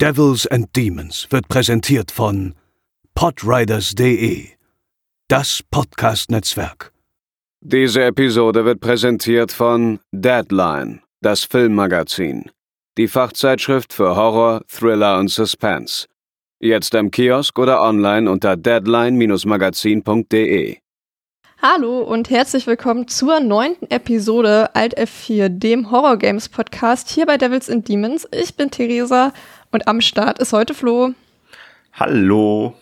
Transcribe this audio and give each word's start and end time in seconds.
Devils 0.00 0.46
and 0.46 0.74
Demons 0.74 1.26
wird 1.28 1.46
präsentiert 1.48 2.10
von 2.10 2.54
podriders.de, 3.14 4.48
das 5.28 5.62
Podcast-Netzwerk. 5.70 6.90
Diese 7.60 8.04
Episode 8.04 8.64
wird 8.64 8.80
präsentiert 8.80 9.52
von 9.52 10.00
Deadline, 10.10 11.02
das 11.20 11.44
Filmmagazin, 11.44 12.50
die 12.96 13.08
Fachzeitschrift 13.08 13.92
für 13.92 14.16
Horror, 14.16 14.62
Thriller 14.68 15.18
und 15.18 15.28
Suspense. 15.28 16.06
Jetzt 16.60 16.94
im 16.94 17.10
Kiosk 17.10 17.58
oder 17.58 17.82
online 17.82 18.30
unter 18.30 18.56
deadline-magazin.de. 18.56 20.78
Hallo 21.62 21.98
und 21.98 22.30
herzlich 22.30 22.66
willkommen 22.66 23.06
zur 23.06 23.38
neunten 23.38 23.90
Episode 23.90 24.74
Alt 24.74 24.98
F4, 24.98 25.50
dem 25.50 25.90
Horror 25.90 26.16
Games 26.16 26.48
Podcast 26.48 27.10
hier 27.10 27.26
bei 27.26 27.36
Devils 27.36 27.68
and 27.68 27.86
Demons. 27.86 28.26
Ich 28.32 28.56
bin 28.56 28.70
Theresa 28.70 29.34
und 29.70 29.88
am 29.88 30.00
Start 30.00 30.38
ist 30.38 30.52
heute 30.52 30.74
Flo. 30.74 31.14
Hallo. 31.94 32.74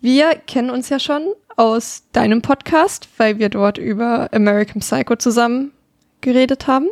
Wir 0.00 0.34
kennen 0.46 0.70
uns 0.70 0.88
ja 0.88 0.98
schon 0.98 1.32
aus 1.56 2.04
deinem 2.12 2.42
Podcast, 2.42 3.08
weil 3.16 3.38
wir 3.38 3.48
dort 3.48 3.78
über 3.78 4.28
American 4.32 4.80
Psycho 4.80 5.16
zusammen 5.16 5.72
geredet 6.20 6.66
haben. 6.66 6.88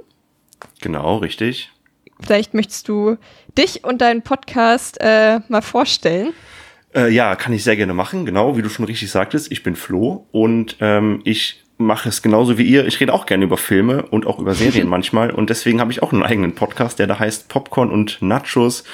Genau, 0.80 1.19
richtig. 1.19 1.70
Vielleicht 2.20 2.55
möchtest 2.55 2.88
du 2.88 3.19
dich 3.59 3.84
und 3.84 4.01
deinen 4.01 4.23
Podcast 4.23 4.98
äh, 5.01 5.41
mal 5.48 5.62
vorstellen. 5.62 6.33
Äh, 6.95 7.12
ja, 7.12 7.36
kann 7.36 7.52
ich 7.52 7.64
sehr 7.64 7.77
gerne 7.77 7.92
machen. 7.92 8.25
Genau, 8.25 8.56
wie 8.56 8.62
du 8.62 8.70
schon 8.70 8.84
richtig 8.84 9.11
sagtest, 9.11 9.50
ich 9.52 9.62
bin 9.62 9.77
Flo 9.77 10.27
und 10.30 10.77
ähm, 10.80 11.20
ich 11.25 11.63
mache 11.77 12.09
es 12.09 12.23
genauso 12.23 12.59
wie 12.59 12.64
ihr. 12.64 12.87
Ich 12.87 13.01
rede 13.01 13.12
auch 13.12 13.27
gerne 13.27 13.45
über 13.45 13.56
Filme 13.56 14.05
und 14.05 14.27
auch 14.27 14.38
über 14.38 14.55
Serien 14.55 14.88
manchmal 14.88 15.30
und 15.30 15.51
deswegen 15.51 15.80
habe 15.80 15.92
ich 15.92 16.02
auch 16.02 16.12
einen 16.12 16.23
eigenen 16.23 16.55
Podcast, 16.55 16.98
der 16.98 17.06
da 17.06 17.19
heißt 17.19 17.48
Popcorn 17.48 17.91
und 17.91 18.23
Nachos. 18.23 18.84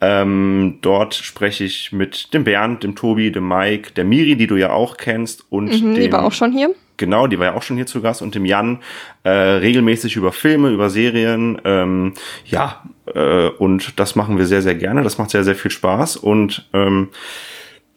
Ähm, 0.00 0.78
dort 0.82 1.14
spreche 1.14 1.64
ich 1.64 1.92
mit 1.92 2.34
dem 2.34 2.44
Bernd, 2.44 2.82
dem 2.82 2.94
Tobi, 2.94 3.30
dem 3.32 3.48
Mike, 3.48 3.92
der 3.92 4.04
Miri, 4.04 4.36
die 4.36 4.46
du 4.46 4.56
ja 4.56 4.70
auch 4.70 4.96
kennst 4.96 5.46
und 5.50 5.66
Mhm, 5.66 5.94
dem, 5.94 6.02
die 6.02 6.12
war 6.12 6.24
auch 6.24 6.32
schon 6.32 6.52
hier. 6.52 6.74
Genau, 6.96 7.26
die 7.26 7.38
war 7.38 7.46
ja 7.46 7.54
auch 7.54 7.62
schon 7.62 7.76
hier 7.76 7.86
zu 7.86 8.00
Gast 8.00 8.22
und 8.22 8.34
dem 8.34 8.44
Jan 8.44 8.78
äh, 9.24 9.30
regelmäßig 9.30 10.16
über 10.16 10.32
Filme, 10.32 10.70
über 10.70 10.90
Serien. 10.90 11.60
Ähm, 11.64 12.14
ja, 12.44 12.84
äh, 13.12 13.48
und 13.48 13.98
das 13.98 14.14
machen 14.14 14.38
wir 14.38 14.46
sehr, 14.46 14.62
sehr 14.62 14.76
gerne. 14.76 15.02
Das 15.02 15.18
macht 15.18 15.30
sehr, 15.30 15.42
sehr 15.42 15.56
viel 15.56 15.72
Spaß. 15.72 16.16
Und 16.16 16.68
ähm, 16.72 17.08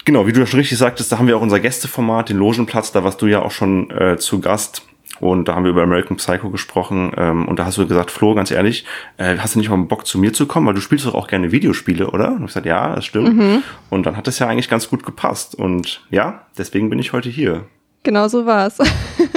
genau, 0.07 0.25
wie 0.25 0.31
du 0.31 0.39
ja 0.39 0.45
schon 0.45 0.59
richtig 0.59 0.77
sagtest, 0.77 1.11
da 1.11 1.19
haben 1.19 1.27
wir 1.27 1.37
auch 1.37 1.41
unser 1.41 1.59
Gästeformat, 1.59 2.29
den 2.29 2.37
Logenplatz, 2.37 2.93
da 2.93 3.03
warst 3.03 3.21
du 3.21 3.27
ja 3.27 3.41
auch 3.41 3.51
schon 3.51 3.91
äh, 3.91 4.17
zu 4.17 4.39
Gast. 4.39 4.81
Und 5.19 5.47
da 5.47 5.55
haben 5.55 5.63
wir 5.63 5.71
über 5.71 5.81
American 5.81 6.17
Psycho 6.17 6.49
gesprochen. 6.49 7.11
Ähm, 7.17 7.47
und 7.47 7.57
da 7.57 7.65
hast 7.65 7.77
du 7.77 7.87
gesagt, 7.87 8.11
Flo, 8.11 8.35
ganz 8.35 8.51
ehrlich, 8.51 8.85
äh, 9.17 9.37
hast 9.37 9.55
du 9.55 9.59
nicht 9.59 9.69
mal 9.69 9.77
Bock 9.77 10.05
zu 10.05 10.19
mir 10.19 10.31
zu 10.31 10.45
kommen? 10.45 10.67
Weil 10.67 10.75
du 10.75 10.81
spielst 10.81 11.05
doch 11.05 11.15
auch 11.15 11.27
gerne 11.27 11.51
Videospiele, 11.51 12.11
oder? 12.11 12.29
Und 12.29 12.41
ich 12.41 12.47
gesagt, 12.47 12.67
ja, 12.67 12.95
das 12.95 13.05
stimmt. 13.05 13.63
Und 13.89 14.05
dann 14.05 14.15
hat 14.15 14.27
das 14.27 14.37
ja 14.39 14.47
eigentlich 14.47 14.69
ganz 14.69 14.89
gut 14.89 15.03
gepasst. 15.03 15.55
Und 15.55 16.01
ja, 16.11 16.45
deswegen 16.57 16.89
bin 16.89 16.99
ich 16.99 17.13
heute 17.13 17.29
hier. 17.29 17.65
Genau 18.03 18.27
so 18.27 18.45
war's. 18.45 18.77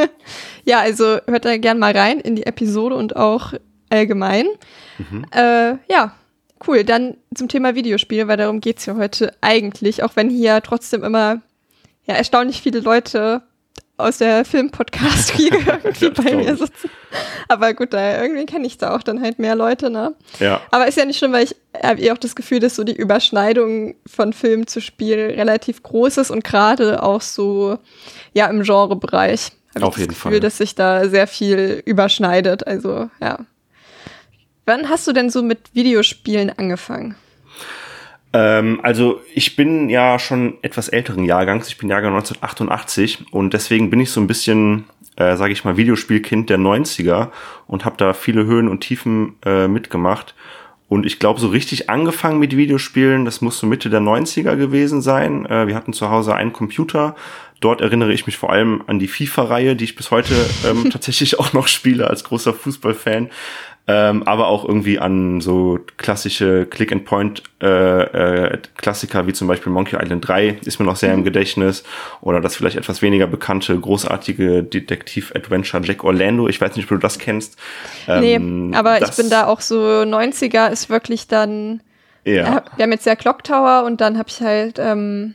ja, 0.65 0.81
also 0.81 1.19
hört 1.27 1.47
da 1.47 1.57
gern 1.57 1.79
mal 1.79 1.97
rein 1.97 2.21
in 2.21 2.37
die 2.37 2.47
Episode 2.47 2.95
und 2.95 3.17
auch 3.17 3.55
allgemein. 3.89 4.47
Äh, 5.35 5.77
ja, 5.91 6.13
cool. 6.67 6.85
Dann 6.85 7.17
zum 7.35 7.49
Thema 7.49 7.75
Videospiele, 7.75 8.29
weil 8.29 8.37
darum 8.37 8.61
geht's 8.61 8.87
ja 8.87 8.97
heute 8.97 9.35
eigentlich, 9.41 10.03
auch 10.03 10.17
wenn 10.17 10.31
hier 10.31 10.61
trotzdem 10.63 11.05
immer 11.05 11.41
ja, 12.07 12.15
erstaunlich 12.15 12.63
viele 12.63 12.81
Leute 12.81 13.43
aus 13.97 14.19
der 14.19 14.45
Filmpodcast-Riege 14.45 15.59
irgendwie 15.85 16.05
Ja, 16.07 16.11
bei 16.11 16.35
mir 16.35 16.57
sitzen. 16.57 16.91
Aber 17.49 17.75
gut, 17.75 17.93
da 17.93 18.23
irgendwie 18.23 18.47
kenne 18.47 18.67
ich 18.67 18.79
da 18.79 18.95
auch 18.97 19.03
dann 19.03 19.21
halt 19.21 19.39
mehr 19.39 19.55
Leute, 19.55 19.91
ne? 19.91 20.15
Ja. 20.39 20.63
Aber 20.71 20.87
ist 20.87 20.97
ja 20.97 21.05
nicht 21.05 21.19
schlimm, 21.19 21.33
weil 21.33 21.45
ich 21.45 21.57
habe 21.83 22.01
eh 22.01 22.11
auch 22.13 22.19
das 22.19 22.35
Gefühl, 22.35 22.61
dass 22.61 22.77
so 22.77 22.85
die 22.85 22.97
Überschneidung 22.97 23.97
von 24.07 24.33
Film 24.33 24.67
zu 24.67 24.81
Spiel 24.81 25.19
relativ 25.37 25.83
groß 25.83 26.17
ist 26.17 26.31
und 26.31 26.45
gerade 26.45 27.03
auch 27.03 27.21
so, 27.21 27.79
ja, 28.33 28.47
im 28.47 28.63
Genrebereich 28.63 29.53
habe 29.75 29.79
ich 29.79 29.83
Auf 29.85 29.95
das 29.95 30.01
jeden 30.01 30.09
Gefühl, 30.11 30.33
Fall. 30.33 30.41
dass 30.41 30.59
sich 30.59 30.75
da 30.75 31.09
sehr 31.09 31.27
viel 31.27 31.83
überschneidet. 31.85 32.67
Also, 32.67 33.11
ja. 33.21 33.39
Wann 34.67 34.89
hast 34.89 35.07
du 35.07 35.13
denn 35.13 35.31
so 35.31 35.43
mit 35.43 35.75
Videospielen 35.75 36.51
angefangen? 36.51 37.17
Ähm, 38.33 38.81
also 38.83 39.21
ich 39.35 39.57
bin 39.57 39.89
ja 39.89 40.19
schon 40.19 40.59
etwas 40.63 40.89
älteren 40.89 41.25
Jahrgangs. 41.25 41.69
Ich 41.69 41.79
bin 41.79 41.89
Jahrgang 41.89 42.13
1988 42.15 43.33
und 43.33 43.53
deswegen 43.55 43.91
bin 43.91 44.01
ich 44.01 44.11
so 44.11 44.21
ein 44.21 44.27
bisschen, 44.27 44.85
äh, 45.17 45.37
sage 45.37 45.53
ich 45.53 45.65
mal, 45.65 45.77
Videospielkind 45.77 46.49
der 46.49 46.59
90er 46.59 47.31
und 47.67 47.85
habe 47.85 47.97
da 47.97 48.13
viele 48.13 48.45
Höhen 48.45 48.69
und 48.69 48.81
Tiefen 48.81 49.37
äh, 49.45 49.67
mitgemacht. 49.67 50.35
Und 50.89 51.07
ich 51.07 51.21
glaube, 51.21 51.39
so 51.39 51.47
richtig 51.47 51.89
angefangen 51.89 52.41
mit 52.41 52.57
Videospielen, 52.57 53.25
das 53.25 53.41
muss 53.41 53.61
so 53.61 53.67
Mitte 53.69 53.91
der 53.91 54.01
90er 54.01 54.57
gewesen 54.57 55.03
sein. 55.03 55.47
Äh, 55.47 55.69
wir 55.69 55.77
hatten 55.77 55.93
zu 55.93 56.11
Hause 56.11 56.35
einen 56.35 56.53
Computer. 56.53 57.15
Dort 57.61 57.81
erinnere 57.81 58.13
ich 58.13 58.27
mich 58.27 58.37
vor 58.37 58.51
allem 58.51 58.83
an 58.89 58.99
die 58.99 59.07
FIFA-Reihe, 59.07 59.77
die 59.77 59.85
ich 59.85 59.95
bis 59.95 60.11
heute 60.11 60.35
ähm, 60.67 60.91
tatsächlich 60.93 61.39
auch 61.39 61.53
noch 61.53 61.69
spiele 61.69 62.09
als 62.09 62.25
großer 62.25 62.55
Fußballfan. 62.55 63.31
Ähm, 63.93 64.23
aber 64.23 64.47
auch 64.47 64.65
irgendwie 64.65 65.01
an 65.01 65.41
so 65.41 65.81
klassische 65.97 66.65
Click-and-Point-Klassiker 66.67 69.27
wie 69.27 69.33
zum 69.33 69.49
Beispiel 69.49 69.73
Monkey 69.73 69.97
Island 70.01 70.29
3 70.29 70.59
ist 70.65 70.79
mir 70.79 70.87
noch 70.87 70.95
sehr 70.95 71.13
im 71.13 71.25
Gedächtnis. 71.25 71.83
Oder 72.21 72.41
das 72.41 72.55
vielleicht 72.55 72.77
etwas 72.77 73.03
weniger 73.03 73.27
bekannte, 73.27 73.77
großartige 73.77 74.63
Detektiv-Adventure 74.63 75.83
Jack 75.85 76.05
Orlando. 76.05 76.47
Ich 76.47 76.61
weiß 76.61 76.77
nicht, 76.77 76.85
ob 76.85 76.91
du 76.91 76.99
das 76.99 77.19
kennst. 77.19 77.59
Ähm, 78.07 78.71
nee, 78.71 78.77
aber 78.77 79.03
ich 79.03 79.11
bin 79.17 79.29
da 79.29 79.47
auch 79.47 79.61
so 79.61 79.75
90er 79.77 80.71
ist 80.71 80.89
wirklich 80.89 81.27
dann 81.27 81.81
Ja. 82.25 82.35
Ja, 82.35 82.63
wir 82.77 82.85
haben 82.85 82.93
jetzt 82.93 83.07
ja 83.07 83.17
Clock 83.17 83.43
Tower 83.43 83.83
und 83.87 84.01
dann 84.01 84.19
habe 84.19 84.29
ich 84.29 84.41
halt 84.41 84.79
ähm, 84.79 85.35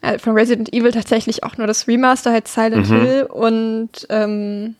äh, 0.00 0.18
von 0.18 0.32
Resident 0.32 0.72
Evil 0.72 0.92
tatsächlich 0.92 1.44
auch 1.44 1.58
nur 1.58 1.66
das 1.66 1.86
Remaster, 1.86 2.32
halt 2.32 2.48
Silent 2.48 2.88
Mhm. 2.88 3.00
Hill 3.02 3.24
und 3.24 3.90
ähm, 4.08 4.76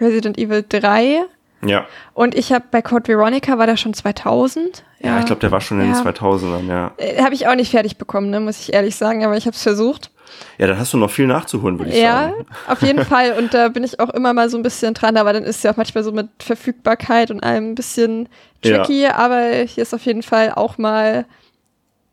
Resident 0.00 0.36
Evil 0.36 0.64
3. 0.68 1.20
ja. 1.64 1.86
Und 2.14 2.34
ich 2.34 2.52
habe 2.52 2.64
bei 2.70 2.82
Code 2.82 3.08
Veronica 3.08 3.58
war 3.58 3.66
der 3.66 3.76
schon 3.76 3.94
2000. 3.94 4.84
Ja, 5.00 5.18
ich 5.20 5.26
glaube, 5.26 5.40
der 5.40 5.50
war 5.52 5.60
schon 5.60 5.80
in 5.80 5.86
den 5.86 5.94
Ja. 5.94 6.02
2000ern, 6.02 6.66
ja. 6.68 6.92
Äh, 6.98 7.22
habe 7.22 7.34
ich 7.34 7.46
auch 7.48 7.54
nicht 7.54 7.70
fertig 7.70 7.96
bekommen, 7.98 8.30
ne, 8.30 8.40
muss 8.40 8.58
ich 8.60 8.72
ehrlich 8.72 8.96
sagen, 8.96 9.24
aber 9.24 9.36
ich 9.36 9.46
habe 9.46 9.54
es 9.54 9.62
versucht. 9.62 10.10
Ja, 10.58 10.66
da 10.66 10.76
hast 10.76 10.92
du 10.92 10.98
noch 10.98 11.10
viel 11.10 11.26
nachzuholen, 11.26 11.78
würde 11.78 11.90
ich 11.92 11.98
Ja, 12.00 12.30
sagen. 12.30 12.46
auf 12.68 12.82
jeden 12.82 13.04
Fall. 13.06 13.32
Und 13.38 13.54
da 13.54 13.68
bin 13.68 13.82
ich 13.84 13.98
auch 13.98 14.10
immer 14.10 14.32
mal 14.34 14.50
so 14.50 14.56
ein 14.56 14.62
bisschen 14.62 14.92
dran, 14.94 15.16
aber 15.16 15.32
dann 15.32 15.44
ist 15.44 15.64
ja 15.64 15.72
auch 15.72 15.76
manchmal 15.76 16.04
so 16.04 16.12
mit 16.12 16.28
Verfügbarkeit 16.38 17.30
und 17.30 17.42
allem 17.42 17.70
ein 17.70 17.74
bisschen 17.74 18.28
Ja. 18.64 18.78
tricky. 18.84 19.06
Aber 19.06 19.40
hier 19.66 19.82
ist 19.82 19.94
auf 19.94 20.02
jeden 20.04 20.22
Fall 20.22 20.52
auch 20.54 20.76
mal 20.78 21.24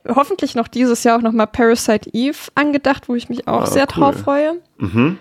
hoffentlich 0.08 0.56
noch 0.56 0.68
dieses 0.68 1.04
Jahr 1.04 1.18
auch 1.18 1.22
noch 1.22 1.32
mal 1.34 1.48
Parasite 1.48 2.10
Eve 2.14 2.38
angedacht, 2.54 3.10
wo 3.10 3.16
ich 3.16 3.28
mich 3.30 3.48
auch 3.48 3.64
Ah, 3.64 3.66
sehr 3.66 3.88
cool. 3.96 4.04
drauf 4.04 4.16
freue. 4.18 4.54
Mhm. 4.78 5.18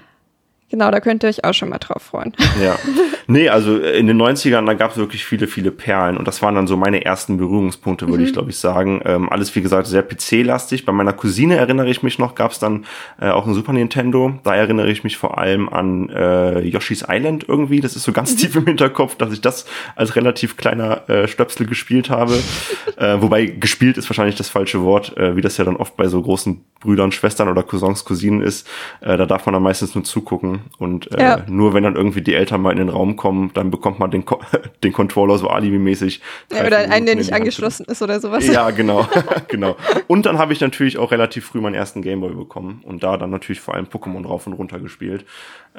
Genau, 0.74 0.90
da 0.90 0.98
könnt 0.98 1.22
ihr 1.22 1.28
euch 1.28 1.44
auch 1.44 1.54
schon 1.54 1.68
mal 1.68 1.78
drauf 1.78 2.02
freuen. 2.02 2.32
Ja. 2.60 2.76
Nee, 3.26 3.48
also 3.48 3.78
in 3.78 4.06
den 4.06 4.20
90ern, 4.20 4.66
da 4.66 4.74
gab 4.74 4.90
es 4.90 4.96
wirklich 4.98 5.24
viele, 5.24 5.46
viele 5.46 5.70
Perlen. 5.70 6.18
Und 6.18 6.28
das 6.28 6.42
waren 6.42 6.54
dann 6.54 6.66
so 6.66 6.76
meine 6.76 7.06
ersten 7.06 7.38
Berührungspunkte, 7.38 8.06
würde 8.06 8.22
ich 8.22 8.34
glaube 8.34 8.50
ich 8.50 8.58
sagen. 8.58 9.00
Ähm, 9.06 9.30
alles, 9.30 9.54
wie 9.56 9.62
gesagt, 9.62 9.86
sehr 9.86 10.02
PC-lastig. 10.02 10.84
Bei 10.84 10.92
meiner 10.92 11.14
Cousine 11.14 11.56
erinnere 11.56 11.88
ich 11.88 12.02
mich 12.02 12.18
noch, 12.18 12.34
gab 12.34 12.50
es 12.50 12.58
dann 12.58 12.84
äh, 13.18 13.30
auch 13.30 13.46
ein 13.46 13.54
Super 13.54 13.72
Nintendo. 13.72 14.38
Da 14.42 14.54
erinnere 14.54 14.90
ich 14.90 15.04
mich 15.04 15.16
vor 15.16 15.38
allem 15.38 15.70
an 15.70 16.10
äh, 16.10 16.60
Yoshi's 16.60 17.06
Island 17.08 17.46
irgendwie. 17.48 17.80
Das 17.80 17.96
ist 17.96 18.02
so 18.02 18.12
ganz 18.12 18.36
tief 18.36 18.56
im 18.56 18.66
Hinterkopf, 18.66 19.16
dass 19.16 19.32
ich 19.32 19.40
das 19.40 19.64
als 19.96 20.16
relativ 20.16 20.58
kleiner 20.58 21.08
äh, 21.08 21.26
Stöpsel 21.26 21.66
gespielt 21.66 22.10
habe. 22.10 22.34
äh, 22.98 23.16
wobei 23.20 23.46
gespielt 23.46 23.96
ist 23.96 24.10
wahrscheinlich 24.10 24.36
das 24.36 24.50
falsche 24.50 24.82
Wort, 24.82 25.16
äh, 25.16 25.34
wie 25.34 25.40
das 25.40 25.56
ja 25.56 25.64
dann 25.64 25.76
oft 25.76 25.96
bei 25.96 26.08
so 26.08 26.20
großen 26.20 26.62
Brüdern, 26.80 27.10
Schwestern 27.10 27.48
oder 27.48 27.62
Cousins, 27.62 28.04
Cousinen 28.04 28.42
ist. 28.42 28.68
Äh, 29.00 29.16
da 29.16 29.24
darf 29.24 29.46
man 29.46 29.54
dann 29.54 29.62
meistens 29.62 29.94
nur 29.94 30.04
zugucken. 30.04 30.63
Und 30.78 31.12
äh, 31.14 31.22
Ja. 31.22 31.44
nur 31.48 31.74
wenn 31.74 31.82
dann 31.84 31.96
irgendwie 31.96 32.22
die 32.22 32.34
Eltern 32.34 32.62
mal 32.62 32.70
in 32.72 32.78
den 32.78 32.88
Raum 32.88 33.16
kommen, 33.16 33.50
dann 33.54 33.70
bekommt 33.70 33.98
man 33.98 34.10
den, 34.10 34.24
Ko 34.24 34.40
den 34.84 34.92
Controller 34.92 35.38
so 35.38 35.48
Alibi-mäßig. 35.48 36.20
Ja, 36.52 36.66
oder 36.66 36.78
einen, 36.90 37.06
der 37.06 37.16
nicht 37.16 37.32
angeschlossen 37.32 37.86
ist 37.86 38.02
oder 38.02 38.20
sowas. 38.20 38.46
Ja, 38.46 38.70
genau, 38.70 39.06
genau. 39.48 39.76
Und 40.06 40.26
dann 40.26 40.38
habe 40.38 40.52
ich 40.52 40.60
natürlich 40.60 40.98
auch 40.98 41.10
relativ 41.12 41.46
früh 41.46 41.60
meinen 41.60 41.74
ersten 41.74 42.02
Gameboy 42.02 42.34
bekommen 42.34 42.82
und 42.84 43.02
da 43.02 43.16
dann 43.16 43.30
natürlich 43.30 43.60
vor 43.60 43.74
allem 43.74 43.86
Pokémon 43.86 44.26
rauf 44.26 44.46
und 44.46 44.54
runter 44.54 44.78
gespielt. 44.80 45.24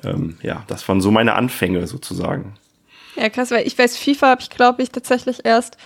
Ähm, 0.04 0.38
ja, 0.42 0.64
das 0.68 0.88
waren 0.90 1.02
so 1.02 1.12
meine 1.12 1.36
Anfänge 1.36 1.88
sozusagen. 1.88 2.54
Ja, 3.16 3.30
krass, 3.30 3.52
weil 3.52 3.66
ich 3.66 3.78
weiß, 3.78 3.98
FIFA 3.98 4.28
habe 4.32 4.42
ich, 4.42 4.50
glaube 4.50 4.84
ich, 4.84 4.90
tatsächlich 4.92 5.46
erst 5.46 5.78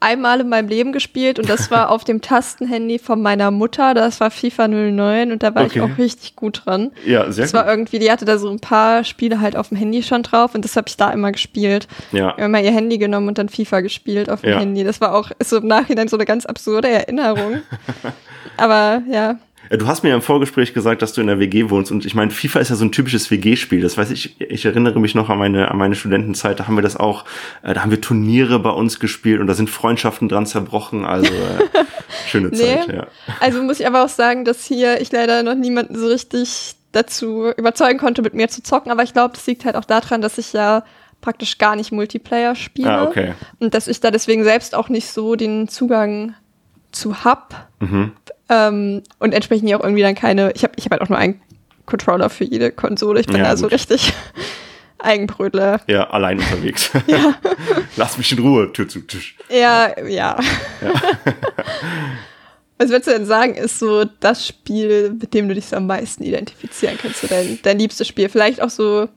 einmal 0.00 0.40
in 0.40 0.48
meinem 0.48 0.68
Leben 0.68 0.92
gespielt 0.92 1.38
und 1.38 1.48
das 1.48 1.70
war 1.70 1.90
auf 1.90 2.04
dem 2.04 2.20
Tastenhandy 2.20 2.98
von 2.98 3.20
meiner 3.20 3.50
Mutter. 3.50 3.94
Das 3.94 4.20
war 4.20 4.30
FIFA 4.30 4.68
09 4.68 5.32
und 5.32 5.42
da 5.42 5.54
war 5.54 5.64
Okay. 5.64 5.78
ich 5.78 5.80
auch 5.82 5.98
richtig 5.98 6.36
gut 6.36 6.62
dran. 6.64 6.92
Ja, 7.04 7.30
sehr 7.32 7.44
Das 7.44 7.54
war 7.54 7.68
irgendwie, 7.68 7.98
die 7.98 8.10
hatte 8.10 8.24
da 8.24 8.38
so 8.38 8.48
ein 8.50 8.60
paar 8.60 9.04
Spiele 9.04 9.40
halt 9.40 9.56
auf 9.56 9.68
dem 9.70 9.78
Handy 9.78 10.02
schon 10.02 10.22
drauf 10.22 10.54
und 10.54 10.64
das 10.64 10.76
habe 10.76 10.88
ich 10.88 10.96
da 10.96 11.10
immer 11.10 11.32
gespielt. 11.32 11.88
Ja. 12.12 12.34
Mal 12.48 12.64
ihr 12.64 12.72
Handy 12.72 12.98
genommen 12.98 13.28
und 13.28 13.38
dann 13.38 13.48
FIFA 13.48 13.80
gespielt 13.80 14.30
auf 14.30 14.42
dem 14.42 14.50
Ja. 14.50 14.60
Handy. 14.60 14.84
Das 14.84 15.00
war 15.00 15.14
auch 15.14 15.30
so 15.42 15.56
im 15.58 15.66
Nachhinein 15.66 16.08
so 16.08 16.16
eine 16.16 16.24
ganz 16.26 16.46
absurde 16.46 16.88
Erinnerung. 16.88 17.62
Aber 18.56 19.02
ja, 19.10 19.36
Du 19.70 19.86
hast 19.86 20.02
mir 20.02 20.10
ja 20.10 20.14
im 20.14 20.22
Vorgespräch 20.22 20.72
gesagt, 20.72 21.02
dass 21.02 21.12
du 21.12 21.20
in 21.20 21.26
der 21.26 21.38
WG 21.38 21.70
wohnst 21.70 21.90
und 21.92 22.06
ich 22.06 22.14
meine, 22.14 22.30
FIFA 22.30 22.60
ist 22.60 22.70
ja 22.70 22.76
so 22.76 22.84
ein 22.84 22.92
typisches 22.92 23.30
WG-Spiel. 23.30 23.82
Das 23.82 23.98
weiß 23.98 24.10
ich, 24.10 24.40
ich 24.40 24.64
erinnere 24.64 24.98
mich 25.00 25.14
noch 25.14 25.28
an 25.28 25.38
meine, 25.38 25.70
an 25.70 25.76
meine 25.76 25.94
Studentenzeit, 25.94 26.58
da 26.58 26.66
haben 26.66 26.76
wir 26.76 26.82
das 26.82 26.96
auch, 26.96 27.24
äh, 27.62 27.74
da 27.74 27.82
haben 27.82 27.90
wir 27.90 28.00
Turniere 28.00 28.58
bei 28.58 28.70
uns 28.70 29.00
gespielt 29.00 29.40
und 29.40 29.46
da 29.46 29.54
sind 29.54 29.68
Freundschaften 29.68 30.28
dran 30.28 30.46
zerbrochen. 30.46 31.04
Also 31.04 31.32
äh, 31.32 31.84
schöne 32.28 32.52
Zeit, 32.52 32.88
Nee. 32.88 32.96
ja. 32.96 33.06
Also 33.40 33.62
muss 33.62 33.80
ich 33.80 33.86
aber 33.86 34.04
auch 34.04 34.08
sagen, 34.08 34.44
dass 34.44 34.64
hier 34.64 35.00
ich 35.00 35.12
leider 35.12 35.42
noch 35.42 35.54
niemanden 35.54 35.98
so 35.98 36.06
richtig 36.06 36.76
dazu 36.92 37.50
überzeugen 37.56 37.98
konnte, 37.98 38.22
mit 38.22 38.34
mir 38.34 38.48
zu 38.48 38.62
zocken. 38.62 38.90
Aber 38.90 39.02
ich 39.02 39.12
glaube, 39.12 39.34
das 39.34 39.46
liegt 39.46 39.64
halt 39.64 39.76
auch 39.76 39.84
daran, 39.84 40.20
dass 40.20 40.38
ich 40.38 40.52
ja 40.52 40.84
praktisch 41.20 41.58
gar 41.58 41.76
nicht 41.76 41.92
Multiplayer 41.92 42.54
spiele. 42.54 42.90
Ah, 42.90 43.04
okay. 43.04 43.34
Und 43.58 43.74
dass 43.74 43.88
ich 43.88 44.00
da 44.00 44.10
deswegen 44.10 44.44
selbst 44.44 44.74
auch 44.74 44.88
nicht 44.88 45.08
so 45.08 45.34
den 45.36 45.68
Zugang 45.68 46.34
zu 46.92 47.24
hab. 47.24 47.68
Mhm. 47.80 48.12
Ähm, 48.48 49.02
und 49.18 49.34
entsprechend 49.34 49.68
hier 49.68 49.78
auch 49.78 49.84
irgendwie 49.84 50.02
dann 50.02 50.14
keine. 50.14 50.52
Ich 50.52 50.62
habe 50.64 50.72
ich 50.76 50.84
hab 50.86 50.92
halt 50.92 51.02
auch 51.02 51.08
nur 51.08 51.18
einen 51.18 51.40
Controller 51.86 52.30
für 52.30 52.44
jede 52.44 52.70
Konsole. 52.70 53.20
Ich 53.20 53.26
bin 53.26 53.36
Ja, 53.36 53.44
da 53.44 53.56
so 53.56 53.64
gut. 53.64 53.72
richtig 53.72 54.12
Eigenbrötler. 54.98 55.80
Ja, 55.86 56.10
allein 56.10 56.38
unterwegs. 56.38 56.90
Ja. 57.06 57.34
Lass 57.96 58.18
mich 58.18 58.30
in 58.32 58.38
Ruhe, 58.40 58.72
Tür 58.72 58.88
zu 58.88 59.00
Tisch. 59.00 59.36
Ja, 59.50 59.98
ja. 60.06 60.38
Was 62.78 62.90
würdest 62.90 63.08
du 63.08 63.12
denn 63.12 63.26
sagen, 63.26 63.54
ist 63.54 63.78
so 63.80 64.04
das 64.20 64.46
Spiel, 64.46 65.10
mit 65.20 65.34
dem 65.34 65.48
du 65.48 65.54
dich 65.54 65.66
so 65.66 65.76
am 65.76 65.86
meisten 65.86 66.22
identifizieren 66.22 66.96
kannst? 67.00 67.28
Dein, 67.30 67.58
dein 67.62 67.78
liebstes 67.78 68.06
Spiel? 68.06 68.28
Vielleicht 68.28 68.62
auch 68.62 68.70
so, 68.70 69.08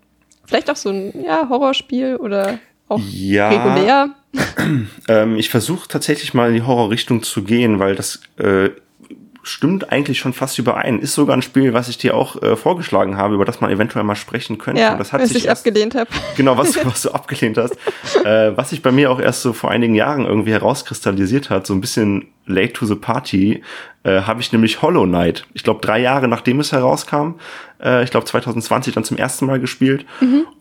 vielleicht 0.46 0.70
auch 0.72 0.76
so 0.76 0.90
ein 0.90 1.14
ja, 1.24 1.48
Horrorspiel 1.48 2.16
oder 2.16 2.58
auch 2.88 3.00
Ja. 3.12 3.50
regulär? 3.50 4.10
Ähm, 5.10 5.36
ich 5.36 5.50
versuche 5.50 5.88
tatsächlich 5.90 6.34
mal 6.34 6.48
in 6.50 6.56
die 6.56 6.62
Horrorrichtung 6.62 7.22
zu 7.24 7.44
gehen, 7.44 7.80
weil 7.80 7.96
das 7.96 8.22
äh, 8.38 8.70
stimmt 9.44 9.92
eigentlich 9.92 10.20
schon 10.20 10.34
fast 10.34 10.60
überein. 10.60 11.00
Ist 11.00 11.16
sogar 11.16 11.36
ein 11.36 11.42
Spiel, 11.42 11.74
was 11.74 11.90
ich 11.90 11.98
dir 11.98 12.16
auch 12.16 12.42
äh, 12.42 12.56
vorgeschlagen 12.56 13.18
habe, 13.18 13.36
über 13.36 13.46
das 13.46 13.62
man 13.62 13.72
eventuell 13.72 14.04
mal 14.04 14.16
sprechen 14.16 14.58
könnte. 14.58 14.82
Ja, 14.82 14.96
das 14.96 15.14
hat 15.14 15.22
was 15.22 15.30
sich 15.30 15.40
ich 15.40 15.46
erst, 15.46 15.66
abgelehnt 15.66 15.96
habe. 15.96 16.10
genau 16.38 16.58
was, 16.58 16.76
was 16.86 17.02
du 17.02 17.12
abgelehnt 17.12 17.58
hast, 17.58 17.76
äh, 18.24 18.56
was 18.56 18.70
sich 18.70 18.82
bei 18.82 18.92
mir 18.92 19.12
auch 19.12 19.20
erst 19.20 19.42
so 19.42 19.54
vor 19.54 19.72
einigen 19.72 19.96
Jahren 19.96 20.26
irgendwie 20.26 20.52
herauskristallisiert 20.52 21.50
hat, 21.50 21.66
so 21.66 21.74
ein 21.74 21.82
bisschen 21.82 22.28
late 22.46 22.74
to 22.74 22.86
the 22.86 22.96
party, 22.96 23.64
äh, 24.04 24.22
habe 24.22 24.42
ich 24.42 24.52
nämlich 24.52 24.82
Hollow 24.82 25.06
Knight. 25.06 25.46
Ich 25.54 25.64
glaube 25.64 25.82
drei 25.82 26.00
Jahre 26.00 26.28
nachdem 26.28 26.60
es 26.60 26.72
herauskam, 26.72 27.36
äh, 27.82 28.04
ich 28.04 28.12
glaube 28.12 28.26
2020 28.26 28.94
dann 28.94 29.04
zum 29.04 29.18
ersten 29.18 29.46
Mal 29.46 29.60
gespielt 29.60 30.06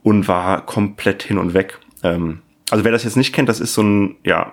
und 0.02 0.28
war 0.28 0.64
komplett 0.64 1.22
hin 1.22 1.38
und 1.38 1.54
weg. 1.54 1.78
Ähm, 2.02 2.40
also 2.70 2.84
wer 2.84 2.92
das 2.92 3.04
jetzt 3.04 3.16
nicht 3.16 3.34
kennt, 3.34 3.48
das 3.48 3.60
ist 3.60 3.74
so 3.74 3.82
ein 3.82 4.16
ja 4.24 4.52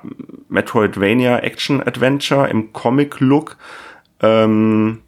Metroidvania 0.49 1.39
Action 1.39 1.81
Adventure 1.81 2.49
im 2.49 2.73
Comic 2.73 3.19
Look. 3.19 3.57
Ähm, 4.21 4.99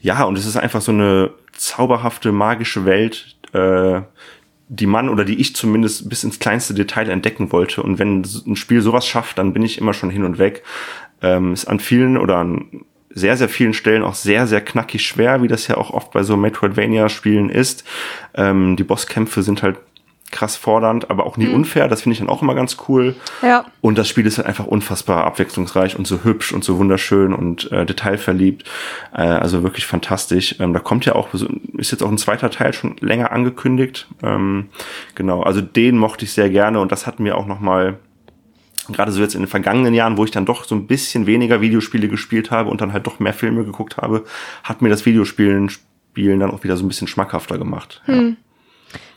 ja, 0.00 0.24
und 0.24 0.36
es 0.36 0.46
ist 0.46 0.56
einfach 0.56 0.80
so 0.80 0.92
eine 0.92 1.30
zauberhafte, 1.52 2.32
magische 2.32 2.84
Welt, 2.84 3.36
äh, 3.52 4.00
die 4.68 4.86
man 4.86 5.08
oder 5.08 5.24
die 5.24 5.40
ich 5.40 5.54
zumindest 5.54 6.08
bis 6.08 6.24
ins 6.24 6.38
kleinste 6.38 6.74
Detail 6.74 7.10
entdecken 7.10 7.52
wollte. 7.52 7.82
Und 7.82 7.98
wenn 7.98 8.22
ein 8.46 8.56
Spiel 8.56 8.80
sowas 8.80 9.06
schafft, 9.06 9.38
dann 9.38 9.52
bin 9.52 9.62
ich 9.62 9.78
immer 9.78 9.92
schon 9.92 10.10
hin 10.10 10.24
und 10.24 10.38
weg. 10.38 10.62
Ähm, 11.20 11.52
ist 11.52 11.66
an 11.66 11.78
vielen 11.78 12.16
oder 12.16 12.38
an 12.38 12.84
sehr, 13.10 13.36
sehr 13.36 13.48
vielen 13.48 13.74
Stellen 13.74 14.02
auch 14.02 14.14
sehr, 14.14 14.46
sehr 14.46 14.62
knackig 14.62 15.06
schwer, 15.06 15.42
wie 15.42 15.48
das 15.48 15.68
ja 15.68 15.76
auch 15.76 15.90
oft 15.90 16.12
bei 16.12 16.22
so 16.22 16.36
Metroidvania-Spielen 16.36 17.50
ist. 17.50 17.84
Ähm, 18.34 18.76
die 18.76 18.84
Bosskämpfe 18.84 19.42
sind 19.42 19.62
halt 19.62 19.76
krass 20.32 20.56
fordernd, 20.56 21.10
aber 21.10 21.26
auch 21.26 21.36
nie 21.36 21.46
unfair. 21.48 21.86
Das 21.86 22.02
finde 22.02 22.14
ich 22.14 22.18
dann 22.18 22.28
auch 22.28 22.42
immer 22.42 22.54
ganz 22.54 22.78
cool. 22.88 23.14
Ja. 23.42 23.66
Und 23.80 23.98
das 23.98 24.08
Spiel 24.08 24.26
ist 24.26 24.38
halt 24.38 24.48
einfach 24.48 24.66
unfassbar 24.66 25.24
abwechslungsreich 25.24 25.96
und 25.96 26.06
so 26.06 26.24
hübsch 26.24 26.52
und 26.52 26.64
so 26.64 26.78
wunderschön 26.78 27.32
und 27.32 27.70
äh, 27.70 27.86
detailverliebt. 27.86 28.64
Äh, 29.14 29.22
also 29.22 29.62
wirklich 29.62 29.86
fantastisch. 29.86 30.56
Ähm, 30.58 30.72
da 30.72 30.80
kommt 30.80 31.04
ja 31.04 31.14
auch, 31.14 31.28
ist 31.76 31.92
jetzt 31.92 32.02
auch 32.02 32.10
ein 32.10 32.18
zweiter 32.18 32.50
Teil 32.50 32.72
schon 32.72 32.96
länger 33.00 33.30
angekündigt. 33.30 34.08
Ähm, 34.22 34.68
genau, 35.14 35.42
also 35.42 35.60
den 35.60 35.98
mochte 35.98 36.24
ich 36.24 36.32
sehr 36.32 36.50
gerne 36.50 36.80
und 36.80 36.90
das 36.90 37.06
hat 37.06 37.20
mir 37.20 37.36
auch 37.36 37.46
noch 37.46 37.60
mal 37.60 37.98
gerade 38.88 39.12
so 39.12 39.20
jetzt 39.22 39.34
in 39.34 39.42
den 39.42 39.48
vergangenen 39.48 39.94
Jahren, 39.94 40.16
wo 40.16 40.24
ich 40.24 40.32
dann 40.32 40.44
doch 40.44 40.64
so 40.64 40.74
ein 40.74 40.88
bisschen 40.88 41.26
weniger 41.26 41.60
Videospiele 41.60 42.08
gespielt 42.08 42.50
habe 42.50 42.68
und 42.68 42.80
dann 42.80 42.92
halt 42.92 43.06
doch 43.06 43.20
mehr 43.20 43.32
Filme 43.32 43.64
geguckt 43.64 43.96
habe, 43.96 44.24
hat 44.64 44.82
mir 44.82 44.88
das 44.88 45.06
Videospielen 45.06 45.70
Spielen 46.12 46.40
dann 46.40 46.50
auch 46.50 46.62
wieder 46.62 46.76
so 46.76 46.84
ein 46.84 46.88
bisschen 46.88 47.08
schmackhafter 47.08 47.56
gemacht. 47.56 48.02
Ja. 48.06 48.32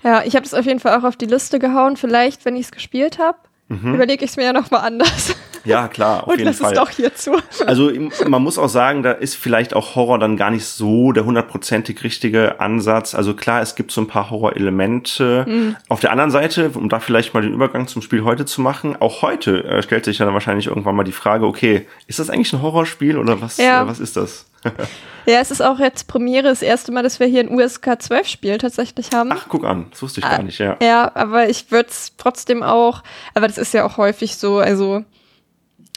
Ja, 0.03 0.23
ich 0.23 0.35
habe 0.35 0.43
das 0.43 0.53
auf 0.53 0.65
jeden 0.65 0.79
Fall 0.79 0.99
auch 0.99 1.03
auf 1.03 1.15
die 1.15 1.25
Liste 1.25 1.59
gehauen. 1.59 1.97
Vielleicht, 1.97 2.45
wenn 2.45 2.55
ich 2.55 2.65
es 2.67 2.71
gespielt 2.71 3.17
habe, 3.19 3.37
überlege 3.69 4.23
ich 4.23 4.31
es 4.31 4.37
mir 4.37 4.43
ja 4.43 4.53
noch 4.53 4.69
mal 4.69 4.79
anders. 4.81 5.35
ja, 5.63 5.87
klar, 5.87 6.17
Mhm. 6.17 6.21
auf 6.23 6.27
Und 6.27 6.37
jeden 6.37 6.45
lass 6.47 6.57
Fall. 6.59 6.73
es 6.73 6.77
doch 6.79 6.89
hier 6.91 7.15
zu. 7.15 7.31
Also 7.65 7.91
man 8.27 8.43
muss 8.43 8.59
auch 8.59 8.69
sagen, 8.69 9.01
da 9.01 9.11
ist 9.11 9.33
vielleicht 9.35 9.73
auch 9.73 9.95
Horror 9.95 10.19
dann 10.19 10.37
gar 10.37 10.51
nicht 10.51 10.65
so 10.65 11.11
der 11.11 11.25
hundertprozentig 11.25 12.03
richtige 12.03 12.59
Ansatz. 12.59 13.15
Also 13.15 13.33
klar, 13.33 13.61
es 13.63 13.73
gibt 13.73 13.91
so 13.91 14.01
ein 14.01 14.07
paar 14.07 14.29
Horrorelemente. 14.29 15.73
Auf 15.89 15.99
der 15.99 16.11
anderen 16.11 16.31
Seite, 16.31 16.69
um 16.75 16.89
da 16.89 16.99
vielleicht 16.99 17.33
mal 17.33 17.41
den 17.41 17.53
Übergang 17.53 17.87
zum 17.87 18.01
Spiel 18.03 18.23
heute 18.23 18.45
zu 18.45 18.61
machen, 18.61 18.95
auch 18.99 19.21
heute 19.23 19.63
äh, 19.63 19.81
stellt 19.81 20.05
sich 20.05 20.19
ja 20.19 20.25
dann 20.25 20.33
wahrscheinlich 20.33 20.67
irgendwann 20.67 20.95
mal 20.95 21.03
die 21.03 21.11
Frage, 21.11 21.45
okay, 21.47 21.87
ist 22.07 22.19
das 22.19 22.29
eigentlich 22.29 22.53
ein 22.53 22.61
Horrorspiel 22.61 23.17
oder 23.17 23.41
was, 23.41 23.57
Ja. 23.57 23.83
äh, 23.83 23.87
was 23.87 23.99
ist 23.99 24.15
das? 24.17 24.45
Ja, 25.27 25.39
es 25.39 25.49
ist 25.49 25.61
auch 25.61 25.79
jetzt 25.79 26.07
Premiere, 26.07 26.43
das 26.43 26.61
erste 26.61 26.91
Mal, 26.91 27.01
dass 27.01 27.19
wir 27.19 27.25
hier 27.25 27.39
ein 27.39 27.49
USK 27.49 27.99
12 27.99 28.27
Spiel 28.27 28.57
tatsächlich 28.59 29.09
haben. 29.11 29.31
Ach, 29.33 29.47
guck 29.49 29.65
an, 29.65 29.87
das 29.89 30.01
wusste 30.03 30.19
ich 30.19 30.29
gar 30.29 30.43
nicht, 30.43 30.59
ja. 30.59 30.77
Ja, 30.81 31.11
aber 31.15 31.49
ich 31.49 31.71
würde 31.71 31.89
es 31.89 32.13
trotzdem 32.17 32.61
auch, 32.61 33.01
aber 33.33 33.47
das 33.47 33.57
ist 33.57 33.73
ja 33.73 33.85
auch 33.85 33.97
häufig 33.97 34.37
so, 34.37 34.59
also 34.59 35.03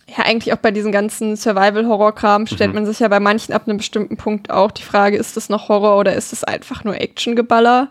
ja, 0.08 0.24
eigentlich 0.24 0.54
auch 0.54 0.58
bei 0.58 0.70
diesen 0.70 0.90
ganzen 0.90 1.36
Survival-Horror-Kram 1.36 2.46
stellt 2.46 2.72
man 2.72 2.86
sich 2.86 3.00
ja 3.00 3.08
bei 3.08 3.20
manchen 3.20 3.52
ab 3.52 3.64
einem 3.66 3.76
bestimmten 3.76 4.16
Punkt 4.16 4.50
auch 4.50 4.70
die 4.70 4.82
Frage, 4.82 5.18
ist 5.18 5.36
das 5.36 5.50
noch 5.50 5.68
Horror 5.68 5.98
oder 5.98 6.14
ist 6.14 6.32
das 6.32 6.44
einfach 6.44 6.84
nur 6.84 6.98
Action-Geballer? 6.98 7.90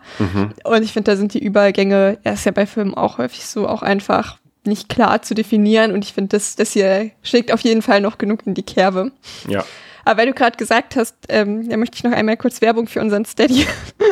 Und 0.64 0.82
ich 0.82 0.92
finde, 0.92 1.12
da 1.12 1.16
sind 1.16 1.34
die 1.34 1.42
Übergänge, 1.42 2.18
er 2.24 2.32
ist 2.32 2.44
ja 2.44 2.50
bei 2.50 2.66
Filmen 2.66 2.94
auch 2.94 3.18
häufig 3.18 3.46
so, 3.46 3.68
auch 3.68 3.82
einfach 3.82 4.38
nicht 4.64 4.88
klar 4.88 5.22
zu 5.22 5.34
definieren 5.34 5.92
und 5.92 6.04
ich 6.04 6.12
finde, 6.12 6.36
das, 6.36 6.56
das 6.56 6.72
hier 6.72 7.12
schlägt 7.22 7.52
auf 7.52 7.60
jeden 7.60 7.82
Fall 7.82 8.00
noch 8.00 8.18
genug 8.18 8.44
in 8.46 8.54
die 8.54 8.64
Kerbe. 8.64 9.12
Ja. 9.46 9.64
Aber 10.08 10.20
weil 10.20 10.28
du 10.28 10.32
gerade 10.32 10.56
gesagt 10.56 10.96
hast, 10.96 11.14
ähm, 11.28 11.68
da 11.68 11.76
möchte 11.76 11.98
ich 11.98 12.02
noch 12.02 12.12
einmal 12.12 12.38
kurz 12.38 12.62
Werbung 12.62 12.86
für 12.86 13.02
unseren 13.02 13.26
Steady, 13.26 13.66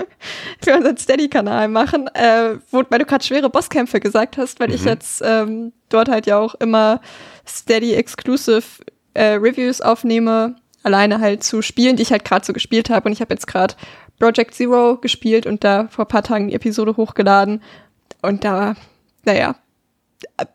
für 0.62 0.76
unseren 0.76 0.98
Steady-Kanal 0.98 1.68
machen, 1.68 2.08
äh, 2.08 2.56
wo, 2.70 2.82
weil 2.90 2.98
du 2.98 3.06
gerade 3.06 3.24
schwere 3.24 3.48
Bosskämpfe 3.48 3.98
gesagt 3.98 4.36
hast, 4.36 4.60
weil 4.60 4.74
ich 4.74 4.84
jetzt 4.84 5.22
ähm, 5.24 5.72
dort 5.88 6.10
halt 6.10 6.26
ja 6.26 6.38
auch 6.38 6.54
immer 6.56 7.00
Steady-Exclusive 7.48 8.62
äh, 9.14 9.36
Reviews 9.36 9.80
aufnehme, 9.80 10.56
alleine 10.82 11.18
halt 11.18 11.42
zu 11.42 11.62
Spielen, 11.62 11.96
die 11.96 12.02
ich 12.02 12.12
halt 12.12 12.26
gerade 12.26 12.44
so 12.44 12.52
gespielt 12.52 12.90
habe. 12.90 13.06
Und 13.06 13.14
ich 13.14 13.22
habe 13.22 13.32
jetzt 13.32 13.46
gerade 13.46 13.74
Project 14.18 14.52
Zero 14.52 14.98
gespielt 14.98 15.46
und 15.46 15.64
da 15.64 15.88
vor 15.88 16.04
ein 16.04 16.08
paar 16.08 16.22
Tagen 16.22 16.48
die 16.48 16.54
Episode 16.54 16.98
hochgeladen. 16.98 17.62
Und 18.20 18.44
da, 18.44 18.74
naja, 19.24 19.54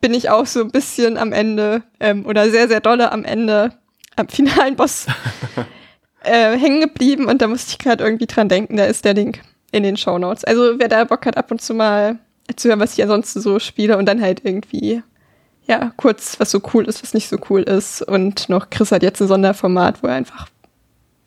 bin 0.01 0.13
ich 0.13 0.29
auch 0.29 0.45
so 0.45 0.61
ein 0.61 0.69
bisschen 0.69 1.17
am 1.17 1.33
Ende 1.33 1.81
ähm, 1.99 2.27
oder 2.27 2.47
sehr, 2.51 2.67
sehr 2.67 2.79
dolle 2.79 3.11
am 3.11 3.25
Ende 3.25 3.80
am 4.15 4.27
finalen 4.27 4.75
Boss 4.75 5.07
äh, 6.23 6.57
hängen 6.57 6.81
geblieben 6.81 7.25
und 7.25 7.41
da 7.41 7.47
musste 7.47 7.71
ich 7.71 7.79
gerade 7.79 8.03
irgendwie 8.03 8.27
dran 8.27 8.49
denken, 8.49 8.77
da 8.77 8.85
ist 8.85 9.05
der 9.05 9.13
Link 9.13 9.41
in 9.71 9.83
den 9.83 9.97
Show 9.97 10.17
Notes. 10.17 10.43
Also 10.43 10.79
wer 10.79 10.87
da 10.87 11.03
Bock 11.03 11.25
hat, 11.25 11.37
ab 11.37 11.51
und 11.51 11.61
zu 11.61 11.73
mal 11.73 12.19
zu 12.55 12.69
hören, 12.69 12.79
was 12.79 12.93
ich 12.93 13.03
ansonsten 13.03 13.41
so 13.41 13.59
spiele 13.59 13.97
und 13.97 14.05
dann 14.05 14.21
halt 14.21 14.41
irgendwie, 14.43 15.01
ja, 15.65 15.91
kurz, 15.97 16.39
was 16.39 16.51
so 16.51 16.61
cool 16.73 16.85
ist, 16.85 17.01
was 17.01 17.13
nicht 17.13 17.29
so 17.29 17.37
cool 17.49 17.61
ist. 17.61 18.01
Und 18.01 18.49
noch 18.49 18.69
Chris 18.69 18.91
hat 18.91 19.03
jetzt 19.03 19.21
ein 19.21 19.27
Sonderformat, 19.27 20.03
wo 20.03 20.07
er 20.07 20.15
einfach 20.15 20.47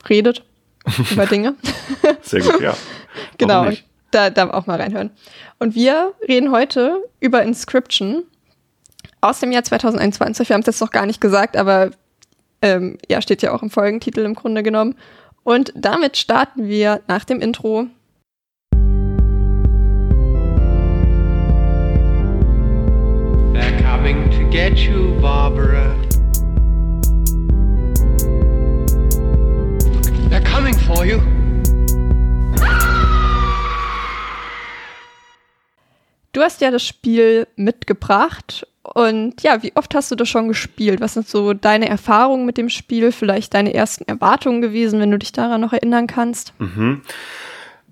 redet 0.08 0.44
über 1.10 1.26
Dinge. 1.26 1.54
Sehr 2.22 2.40
gut, 2.40 2.60
ja. 2.60 2.74
Genau, 3.38 3.70
da, 4.10 4.28
da 4.28 4.50
auch 4.50 4.66
mal 4.66 4.80
reinhören. 4.80 5.10
Und 5.60 5.76
wir 5.76 6.14
reden 6.26 6.50
heute 6.50 7.00
über 7.20 7.42
Inscription 7.42 8.24
aus 9.20 9.38
dem 9.38 9.52
Jahr 9.52 9.62
2021. 9.62 10.48
Wir 10.48 10.54
haben 10.54 10.60
es 10.62 10.66
jetzt 10.66 10.80
noch 10.80 10.90
gar 10.90 11.06
nicht 11.06 11.20
gesagt, 11.20 11.56
aber 11.56 11.90
ähm, 12.64 12.96
ja, 13.10 13.20
steht 13.20 13.42
ja 13.42 13.52
auch 13.52 13.62
im 13.62 13.68
Folgentitel 13.68 14.20
im 14.20 14.34
Grunde 14.34 14.62
genommen. 14.62 14.96
Und 15.42 15.72
damit 15.76 16.16
starten 16.16 16.66
wir 16.66 17.02
nach 17.06 17.24
dem 17.24 17.42
Intro. 17.42 17.86
They're 23.52 23.82
coming 23.82 24.30
to 24.30 24.48
get 24.50 24.78
you, 24.78 25.14
Barbara. 25.20 25.94
They're 30.30 30.42
coming 30.50 30.74
for 30.74 31.04
you. 31.04 31.20
Du 36.32 36.40
hast 36.40 36.62
ja 36.62 36.70
das 36.70 36.82
Spiel 36.82 37.46
mitgebracht. 37.56 38.66
Und 38.94 39.42
ja, 39.42 39.62
wie 39.62 39.72
oft 39.74 39.94
hast 39.94 40.10
du 40.10 40.14
das 40.14 40.28
schon 40.28 40.48
gespielt? 40.48 41.00
Was 41.00 41.14
sind 41.14 41.28
so 41.28 41.52
deine 41.52 41.88
Erfahrungen 41.88 42.46
mit 42.46 42.56
dem 42.56 42.68
Spiel? 42.68 43.12
Vielleicht 43.12 43.52
deine 43.52 43.74
ersten 43.74 44.04
Erwartungen 44.04 44.62
gewesen, 44.62 45.00
wenn 45.00 45.10
du 45.10 45.18
dich 45.18 45.32
daran 45.32 45.60
noch 45.60 45.72
erinnern 45.72 46.06
kannst? 46.06 46.54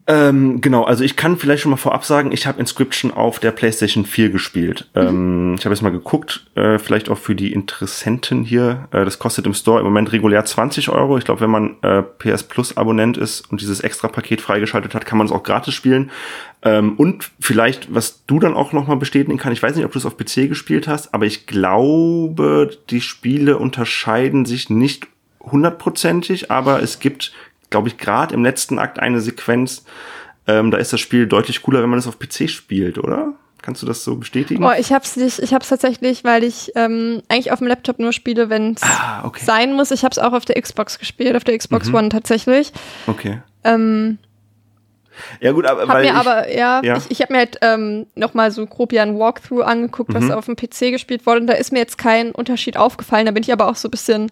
Ähm, 0.08 0.60
genau, 0.60 0.82
also 0.82 1.04
ich 1.04 1.14
kann 1.14 1.36
vielleicht 1.36 1.62
schon 1.62 1.70
mal 1.70 1.76
vorab 1.76 2.04
sagen, 2.04 2.32
ich 2.32 2.46
habe 2.46 2.58
Inscription 2.58 3.12
auf 3.12 3.38
der 3.38 3.52
PlayStation 3.52 4.04
4 4.04 4.30
gespielt. 4.30 4.88
Mhm. 4.94 5.00
Ähm, 5.00 5.54
ich 5.56 5.64
habe 5.64 5.74
jetzt 5.74 5.82
mal 5.82 5.90
geguckt, 5.90 6.46
äh, 6.56 6.78
vielleicht 6.78 7.08
auch 7.08 7.18
für 7.18 7.36
die 7.36 7.52
Interessenten 7.52 8.42
hier. 8.42 8.88
Äh, 8.90 9.04
das 9.04 9.20
kostet 9.20 9.46
im 9.46 9.54
Store 9.54 9.78
im 9.78 9.84
Moment 9.84 10.10
regulär 10.10 10.44
20 10.44 10.88
Euro. 10.88 11.18
Ich 11.18 11.24
glaube, 11.24 11.40
wenn 11.40 11.50
man 11.50 11.76
äh, 11.82 12.02
PS 12.02 12.42
Plus 12.42 12.76
Abonnent 12.76 13.16
ist 13.16 13.48
und 13.52 13.60
dieses 13.60 13.80
extra 13.80 14.08
Paket 14.08 14.40
freigeschaltet 14.40 14.94
hat, 14.94 15.06
kann 15.06 15.18
man 15.18 15.28
es 15.28 15.32
auch 15.32 15.44
gratis 15.44 15.74
spielen. 15.74 16.10
Ähm, 16.64 16.94
und 16.96 17.30
vielleicht, 17.38 17.94
was 17.94 18.26
du 18.26 18.40
dann 18.40 18.54
auch 18.54 18.72
nochmal 18.72 18.96
bestätigen 18.96 19.38
kann, 19.38 19.52
ich 19.52 19.62
weiß 19.62 19.76
nicht, 19.76 19.84
ob 19.84 19.92
du 19.92 19.98
es 19.98 20.06
auf 20.06 20.16
PC 20.16 20.48
gespielt 20.48 20.88
hast, 20.88 21.14
aber 21.14 21.26
ich 21.26 21.46
glaube, 21.46 22.70
die 22.90 23.00
Spiele 23.00 23.56
unterscheiden 23.56 24.46
sich 24.46 24.68
nicht 24.68 25.06
hundertprozentig, 25.40 26.50
aber 26.50 26.82
es 26.82 26.98
gibt 26.98 27.32
glaube 27.72 27.88
ich, 27.88 27.98
gerade 27.98 28.34
im 28.34 28.44
letzten 28.44 28.78
Akt 28.78 29.00
eine 29.00 29.20
Sequenz, 29.20 29.84
ähm, 30.46 30.70
da 30.70 30.78
ist 30.78 30.92
das 30.92 31.00
Spiel 31.00 31.26
deutlich 31.26 31.62
cooler, 31.62 31.82
wenn 31.82 31.90
man 31.90 31.98
es 31.98 32.06
auf 32.06 32.18
PC 32.20 32.48
spielt, 32.48 32.98
oder? 32.98 33.32
Kannst 33.62 33.80
du 33.80 33.86
das 33.86 34.02
so 34.02 34.16
bestätigen? 34.16 34.64
Oh, 34.64 34.72
ich 34.76 34.92
hab's 34.92 35.16
nicht, 35.16 35.38
ich 35.38 35.54
hab's 35.54 35.68
tatsächlich, 35.68 36.24
weil 36.24 36.42
ich 36.42 36.72
ähm, 36.74 37.22
eigentlich 37.28 37.52
auf 37.52 37.60
dem 37.60 37.68
Laptop 37.68 38.00
nur 38.00 38.12
spiele, 38.12 38.50
wenn 38.50 38.74
es 38.74 38.82
ah, 38.82 39.24
okay. 39.24 39.44
sein 39.44 39.74
muss. 39.74 39.92
Ich 39.92 40.04
hab's 40.04 40.18
auch 40.18 40.32
auf 40.32 40.44
der 40.44 40.60
Xbox 40.60 40.98
gespielt, 40.98 41.36
auf 41.36 41.44
der 41.44 41.56
Xbox 41.56 41.88
mhm. 41.88 41.94
One 41.94 42.08
tatsächlich. 42.08 42.72
Okay. 43.06 43.40
Ähm, 43.62 44.18
ja 45.40 45.52
gut, 45.52 45.64
aber 45.64 45.82
hab 45.82 45.88
weil 45.88 46.02
mir 46.02 46.10
ich, 46.10 46.14
aber 46.14 46.52
ja, 46.52 46.82
ja. 46.82 46.96
ich, 46.96 47.10
ich 47.10 47.22
habe 47.22 47.32
mir 47.32 47.38
halt 47.38 47.58
ähm, 47.62 48.06
noch 48.16 48.34
mal 48.34 48.50
so 48.50 48.66
grob 48.66 48.92
ja 48.92 49.02
ein 49.02 49.18
Walkthrough 49.18 49.62
angeguckt, 49.62 50.10
mhm. 50.10 50.14
was 50.14 50.30
auf 50.30 50.46
dem 50.46 50.56
PC 50.56 50.90
gespielt 50.90 51.24
wurde 51.24 51.40
und 51.40 51.46
da 51.46 51.54
ist 51.54 51.72
mir 51.72 51.78
jetzt 51.78 51.98
kein 51.98 52.32
Unterschied 52.32 52.76
aufgefallen. 52.76 53.26
Da 53.26 53.32
bin 53.32 53.44
ich 53.44 53.52
aber 53.52 53.68
auch 53.68 53.76
so 53.76 53.88
ein 53.88 53.92
bisschen 53.92 54.30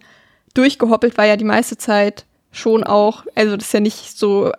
durchgehoppelt, 0.55 1.17
weil 1.17 1.29
ja 1.29 1.37
die 1.37 1.45
meiste 1.45 1.77
Zeit 1.79 2.25
schon 2.52 2.85
auch, 2.85 3.25
also 3.35 3.57
das 3.57 3.66
ist 3.66 3.75
ja 3.75 3.80
nicht 3.80 4.19
so 4.19 4.52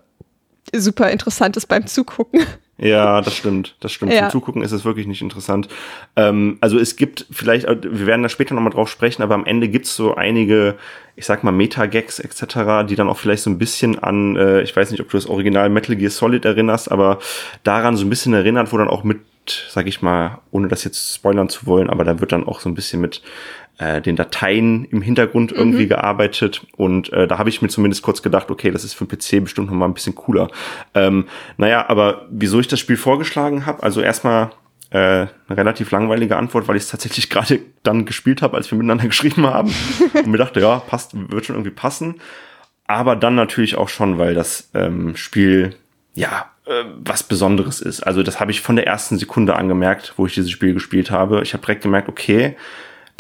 super 0.74 1.10
interessant 1.10 1.58
ist 1.58 1.68
beim 1.68 1.88
Zugucken. 1.88 2.42
Ja, 2.78 3.22
das 3.22 3.36
stimmt. 3.36 3.76
Das 3.80 3.92
stimmt. 3.92 4.12
Ja. 4.12 4.22
Zum 4.22 4.42
Zugucken 4.42 4.64
ist 4.64 4.72
es 4.72 4.84
wirklich 4.84 5.06
nicht 5.06 5.22
interessant. 5.22 5.68
Ähm, 6.16 6.58
also 6.62 6.80
es 6.80 6.96
gibt 6.96 7.28
vielleicht, 7.30 7.66
äh, 7.66 7.78
wir 7.84 8.08
werden 8.08 8.24
da 8.24 8.30
später 8.30 8.56
nochmal 8.56 8.74
drauf 8.74 8.90
sprechen, 8.90 9.22
aber 9.22 9.36
am 9.36 9.46
Ende 9.46 9.70
gibt's 9.70 9.96
so 9.96 10.16
einige, 10.16 10.76
ich 11.16 11.28
sag 11.28 11.44
mal, 11.44 11.52
Meta-Gags 11.52 12.20
etc., 12.20 12.88
die 12.90 12.96
dann 12.96 13.08
auch 13.08 13.20
vielleicht 13.20 13.44
so 13.44 13.52
ein 13.52 13.60
bisschen 13.60 14.00
an, 14.00 14.36
äh, 14.36 14.62
ich 14.64 14.76
weiß 14.76 14.90
nicht, 14.90 15.00
ob 15.00 15.12
du 15.12 15.18
das 15.18 15.28
Original 15.28 15.70
Metal 15.70 15.96
Gear 15.96 16.10
Solid 16.10 16.44
erinnerst, 16.44 16.92
aber 16.92 17.20
daran 17.62 17.98
so 17.98 18.06
ein 18.06 18.10
bisschen 18.10 18.34
erinnert, 18.34 18.74
wo 18.74 18.78
dann 18.80 18.88
auch 18.88 19.04
mit, 19.04 19.20
sag 19.70 19.86
ich 19.86 20.02
mal, 20.02 20.40
ohne 20.50 20.68
das 20.68 20.84
jetzt 20.84 21.14
spoilern 21.14 21.50
zu 21.50 21.68
wollen, 21.68 21.88
aber 21.88 22.04
da 22.04 22.20
wird 22.20 22.32
dann 22.32 22.48
auch 22.48 22.62
so 22.62 22.68
ein 22.68 22.74
bisschen 22.74 23.00
mit 23.00 23.22
äh, 23.82 24.00
den 24.00 24.16
Dateien 24.16 24.86
im 24.86 25.02
Hintergrund 25.02 25.52
irgendwie 25.52 25.86
mhm. 25.86 25.90
gearbeitet 25.90 26.62
und 26.78 27.12
äh, 27.14 27.28
da 27.28 27.40
habe 27.40 27.50
ich 27.50 27.64
mir 27.64 27.68
zumindest 27.68 28.04
kurz 28.04 28.22
gedacht, 28.22 28.52
okay, 28.52 28.70
das 28.70 28.84
ist 28.84 28.94
für 28.94 29.06
den 29.06 29.18
PC 29.18 29.44
bestimmt 29.44 29.72
noch 29.72 29.76
mal 29.76 29.88
ein 29.88 29.96
bisschen 29.96 30.14
cooler. 30.14 30.50
Ähm, 30.94 31.26
naja, 31.58 31.90
aber 31.90 32.28
wieso 32.30 32.60
ich 32.60 32.68
das 32.68 32.80
Spiel 32.80 32.98
vorgeschlagen 32.98 33.66
habe, 33.66 33.82
also 33.82 34.02
erstmal 34.02 34.52
äh, 34.92 34.98
eine 35.00 35.30
relativ 35.50 35.90
langweilige 35.90 36.38
Antwort, 36.38 36.68
weil 36.68 36.76
ich 36.76 36.84
es 36.84 36.90
tatsächlich 36.90 37.30
gerade 37.32 37.60
dann 37.82 38.06
gespielt 38.06 38.44
habe, 38.44 38.56
als 38.56 38.70
wir 38.70 38.78
miteinander 38.78 39.06
geschrieben 39.08 39.48
haben 39.48 39.74
und 40.14 40.28
mir 40.28 40.38
dachte, 40.38 40.60
ja, 40.60 40.78
passt, 40.78 41.14
wird 41.16 41.46
schon 41.46 41.56
irgendwie 41.56 41.72
passen. 41.72 42.22
Aber 42.86 43.16
dann 43.16 43.34
natürlich 43.34 43.78
auch 43.78 43.90
schon, 43.90 44.20
weil 44.20 44.36
das 44.36 44.70
ähm, 44.76 45.16
Spiel 45.16 45.76
ja 46.14 46.52
äh, 46.66 46.84
was 47.04 47.24
Besonderes 47.24 47.82
ist. 47.82 48.02
Also 48.02 48.22
das 48.22 48.40
habe 48.40 48.52
ich 48.52 48.62
von 48.62 48.76
der 48.76 48.86
ersten 48.86 49.18
Sekunde 49.18 49.56
angemerkt, 49.56 50.14
wo 50.18 50.28
ich 50.28 50.36
dieses 50.36 50.52
Spiel 50.52 50.74
gespielt 50.74 51.10
habe. 51.10 51.42
Ich 51.42 51.54
habe 51.54 51.66
direkt 51.66 51.82
gemerkt, 51.82 52.10
okay, 52.10 52.58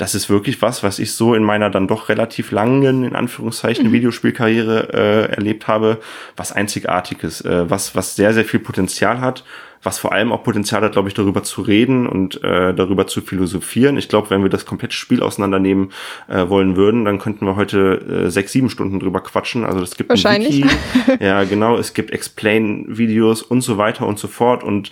das 0.02 0.16
ist 0.16 0.32
wirklich 0.32 0.64
was, 0.64 0.82
was 0.82 0.98
ich 0.98 1.14
so 1.14 1.36
in 1.36 1.44
meiner 1.44 1.70
dann 1.70 1.88
doch 1.88 2.10
relativ 2.10 2.50
langen, 2.50 3.04
in 3.04 3.16
Anführungszeichen, 3.16 3.88
mhm. 3.88 3.92
Videospielkarriere 3.94 4.94
äh, 4.94 5.32
erlebt 5.36 5.68
habe, 5.68 6.00
was 6.36 6.52
einzigartiges, 6.52 7.42
äh, 7.42 7.70
was, 7.70 7.96
was 7.96 8.16
sehr, 8.16 8.34
sehr 8.34 8.44
viel 8.44 8.62
Potenzial 8.62 9.22
hat 9.22 9.44
was 9.84 10.00
vor 10.00 10.12
allem 10.12 10.32
auch 10.32 10.44
Potenzial 10.44 10.82
hat, 10.82 10.94
glaube 10.94 11.08
ich, 11.08 11.14
darüber 11.14 11.44
zu 11.44 11.62
reden 11.62 12.08
und 12.08 12.44
äh, 12.44 12.74
darüber 12.74 13.08
zu 13.08 13.22
philosophieren. 13.22 13.98
Ich 13.98 14.10
glaube, 14.10 14.30
wenn 14.30 14.44
wir 14.44 14.50
das 14.50 14.66
komplette 14.66 14.96
Spiel 14.96 15.24
auseinandernehmen 15.24 15.92
äh, 16.28 16.48
wollen 16.50 16.76
würden, 16.76 17.06
dann 17.06 17.20
könnten 17.20 17.46
wir 17.46 17.56
heute 17.56 18.26
äh, 18.28 18.30
sechs, 18.30 18.52
sieben 18.52 18.70
Stunden 18.70 19.00
drüber 19.00 19.22
quatschen. 19.22 19.66
Also 19.66 19.82
es 19.82 19.96
gibt 19.96 20.10
Wahrscheinlich. 20.10 20.64
Ein 20.64 20.70
Wiki, 20.70 21.18
ja, 21.24 21.44
genau, 21.44 21.78
es 21.78 21.94
gibt 21.94 22.12
Explain-Videos 22.12 23.42
und 23.42 23.62
so 23.62 23.78
weiter 23.78 24.06
und 24.06 24.20
so 24.20 24.28
fort. 24.28 24.64
Und 24.64 24.92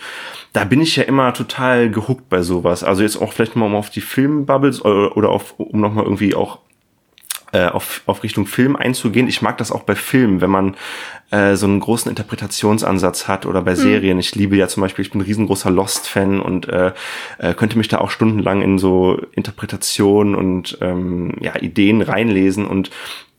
da 0.54 0.64
bin 0.64 0.82
ich 0.82 0.96
ja 0.96 1.04
immer 1.04 1.34
total 1.34 1.92
gehuckt 1.92 2.30
bei 2.30 2.42
sowas. 2.42 2.84
Also 2.84 3.04
jetzt 3.04 3.18
auch 3.22 3.34
vielleicht 3.34 3.56
mal 3.56 3.66
um 3.66 3.76
auf 3.76 3.90
die 3.90 4.02
Filmbubbles 4.02 4.84
oder, 4.84 5.16
oder 5.16 5.30
auf, 5.30 5.54
um 5.58 5.80
nochmal 5.80 6.06
irgendwie 6.06 6.34
auch 6.34 6.60
äh, 7.52 7.68
auf, 7.68 8.02
auf 8.06 8.24
Richtung 8.24 8.46
Film 8.46 8.76
einzugehen. 8.76 9.28
Ich 9.28 9.42
mag 9.42 9.58
das 9.58 9.72
auch 9.72 9.84
bei 9.84 9.96
Filmen, 9.96 10.42
wenn 10.42 10.50
man 10.50 10.76
äh, 11.32 11.56
so 11.56 11.66
einen 11.66 11.80
großen 11.80 12.10
Interpretationsansatz 12.10 13.28
hat 13.28 13.46
oder 13.46 13.62
bei 13.62 13.72
mhm. 13.72 13.78
Serien. 13.78 14.20
Ich 14.20 14.36
liebe 14.36 14.56
ja 14.56 14.68
zum 14.68 14.82
Beispiel, 14.82 15.04
ich 15.04 15.12
bin 15.12 15.22
ein 15.22 15.26
riesengroßer 15.26 15.72
Lost-Fan 15.72 16.40
und 16.40 16.68
äh, 16.68 16.92
äh, 17.38 17.54
könnte 17.54 17.78
mich 17.78 17.88
da 17.88 18.00
auch 18.00 18.10
stundenlang 18.10 18.62
in 18.62 18.80
so 18.80 19.22
Interpretationen 19.34 20.36
und 20.36 20.78
ähm, 20.82 21.34
ja, 21.40 21.56
Ideen 21.60 22.02
reinlesen 22.02 22.66
und 22.66 22.90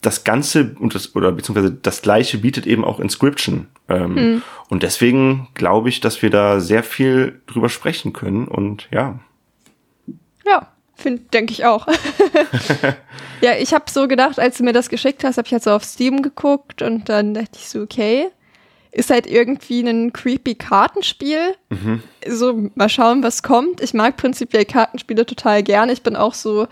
das 0.00 0.24
Ganze 0.24 0.74
und 0.78 0.94
das, 0.94 1.14
oder 1.14 1.30
beziehungsweise 1.32 1.72
das 1.72 2.00
Gleiche 2.00 2.38
bietet 2.38 2.66
eben 2.66 2.84
auch 2.84 3.00
Inscription. 3.00 3.66
Ähm, 3.88 4.14
mhm. 4.14 4.42
Und 4.68 4.82
deswegen 4.82 5.48
glaube 5.54 5.88
ich, 5.88 6.00
dass 6.00 6.22
wir 6.22 6.30
da 6.30 6.60
sehr 6.60 6.82
viel 6.82 7.40
drüber 7.46 7.68
sprechen 7.68 8.12
können 8.12 8.48
und 8.48 8.88
ja. 8.90 9.18
Ja, 10.46 10.68
denke 11.04 11.52
ich 11.52 11.64
auch. 11.64 11.86
ja, 13.40 13.52
ich 13.58 13.74
habe 13.74 13.84
so 13.90 14.08
gedacht, 14.08 14.38
als 14.38 14.58
du 14.58 14.64
mir 14.64 14.72
das 14.72 14.88
geschickt 14.88 15.24
hast, 15.24 15.38
habe 15.38 15.46
ich 15.46 15.52
halt 15.52 15.62
so 15.62 15.70
auf 15.70 15.84
Steam 15.84 16.22
geguckt 16.22 16.82
und 16.82 17.08
dann 17.08 17.34
dachte 17.34 17.50
ich 17.54 17.68
so, 17.68 17.80
okay, 17.82 18.28
ist 18.92 19.10
halt 19.10 19.26
irgendwie 19.26 19.80
ein 19.80 20.12
creepy 20.12 20.56
Kartenspiel. 20.56 21.54
Mhm. 21.68 22.02
So, 22.26 22.70
mal 22.74 22.88
schauen, 22.88 23.22
was 23.22 23.42
kommt. 23.42 23.80
Ich 23.80 23.94
mag 23.94 24.16
prinzipiell 24.16 24.64
Kartenspiele 24.64 25.26
total 25.26 25.62
gerne. 25.62 25.92
Ich 25.92 26.02
bin 26.02 26.16
auch 26.16 26.34
so, 26.34 26.66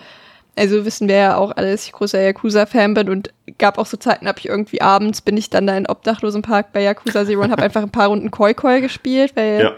also 0.57 0.85
wissen 0.85 1.09
wir 1.09 1.17
ja 1.17 1.37
auch 1.37 1.57
alles, 1.57 1.87
ich 1.87 1.93
großer 1.93 2.21
Yakuza-Fan 2.21 2.95
bin 2.95 3.09
und 3.09 3.33
gab 3.59 3.79
auch 3.79 3.87
so 3.87 3.97
Zeiten, 3.97 4.27
habe 4.27 4.41
ich 4.41 4.47
irgendwie 4.47 4.81
abends, 4.81 5.23
bin 5.23 5.37
ich 5.37 5.51
dann 5.51 5.67
da 5.67 5.77
in 5.77 5.87
Obdachlosenpark 5.87 6.73
bei 6.73 6.83
Yakuza 6.83 7.25
Zero 7.25 7.43
und 7.43 7.53
habe 7.53 7.63
einfach 7.65 7.83
ein 7.83 7.91
paar 7.91 8.09
Runden 8.09 8.31
Koi 8.33 8.55
Koi 8.55 8.81
gespielt, 8.81 9.37
weil 9.37 9.61
ja 9.61 9.73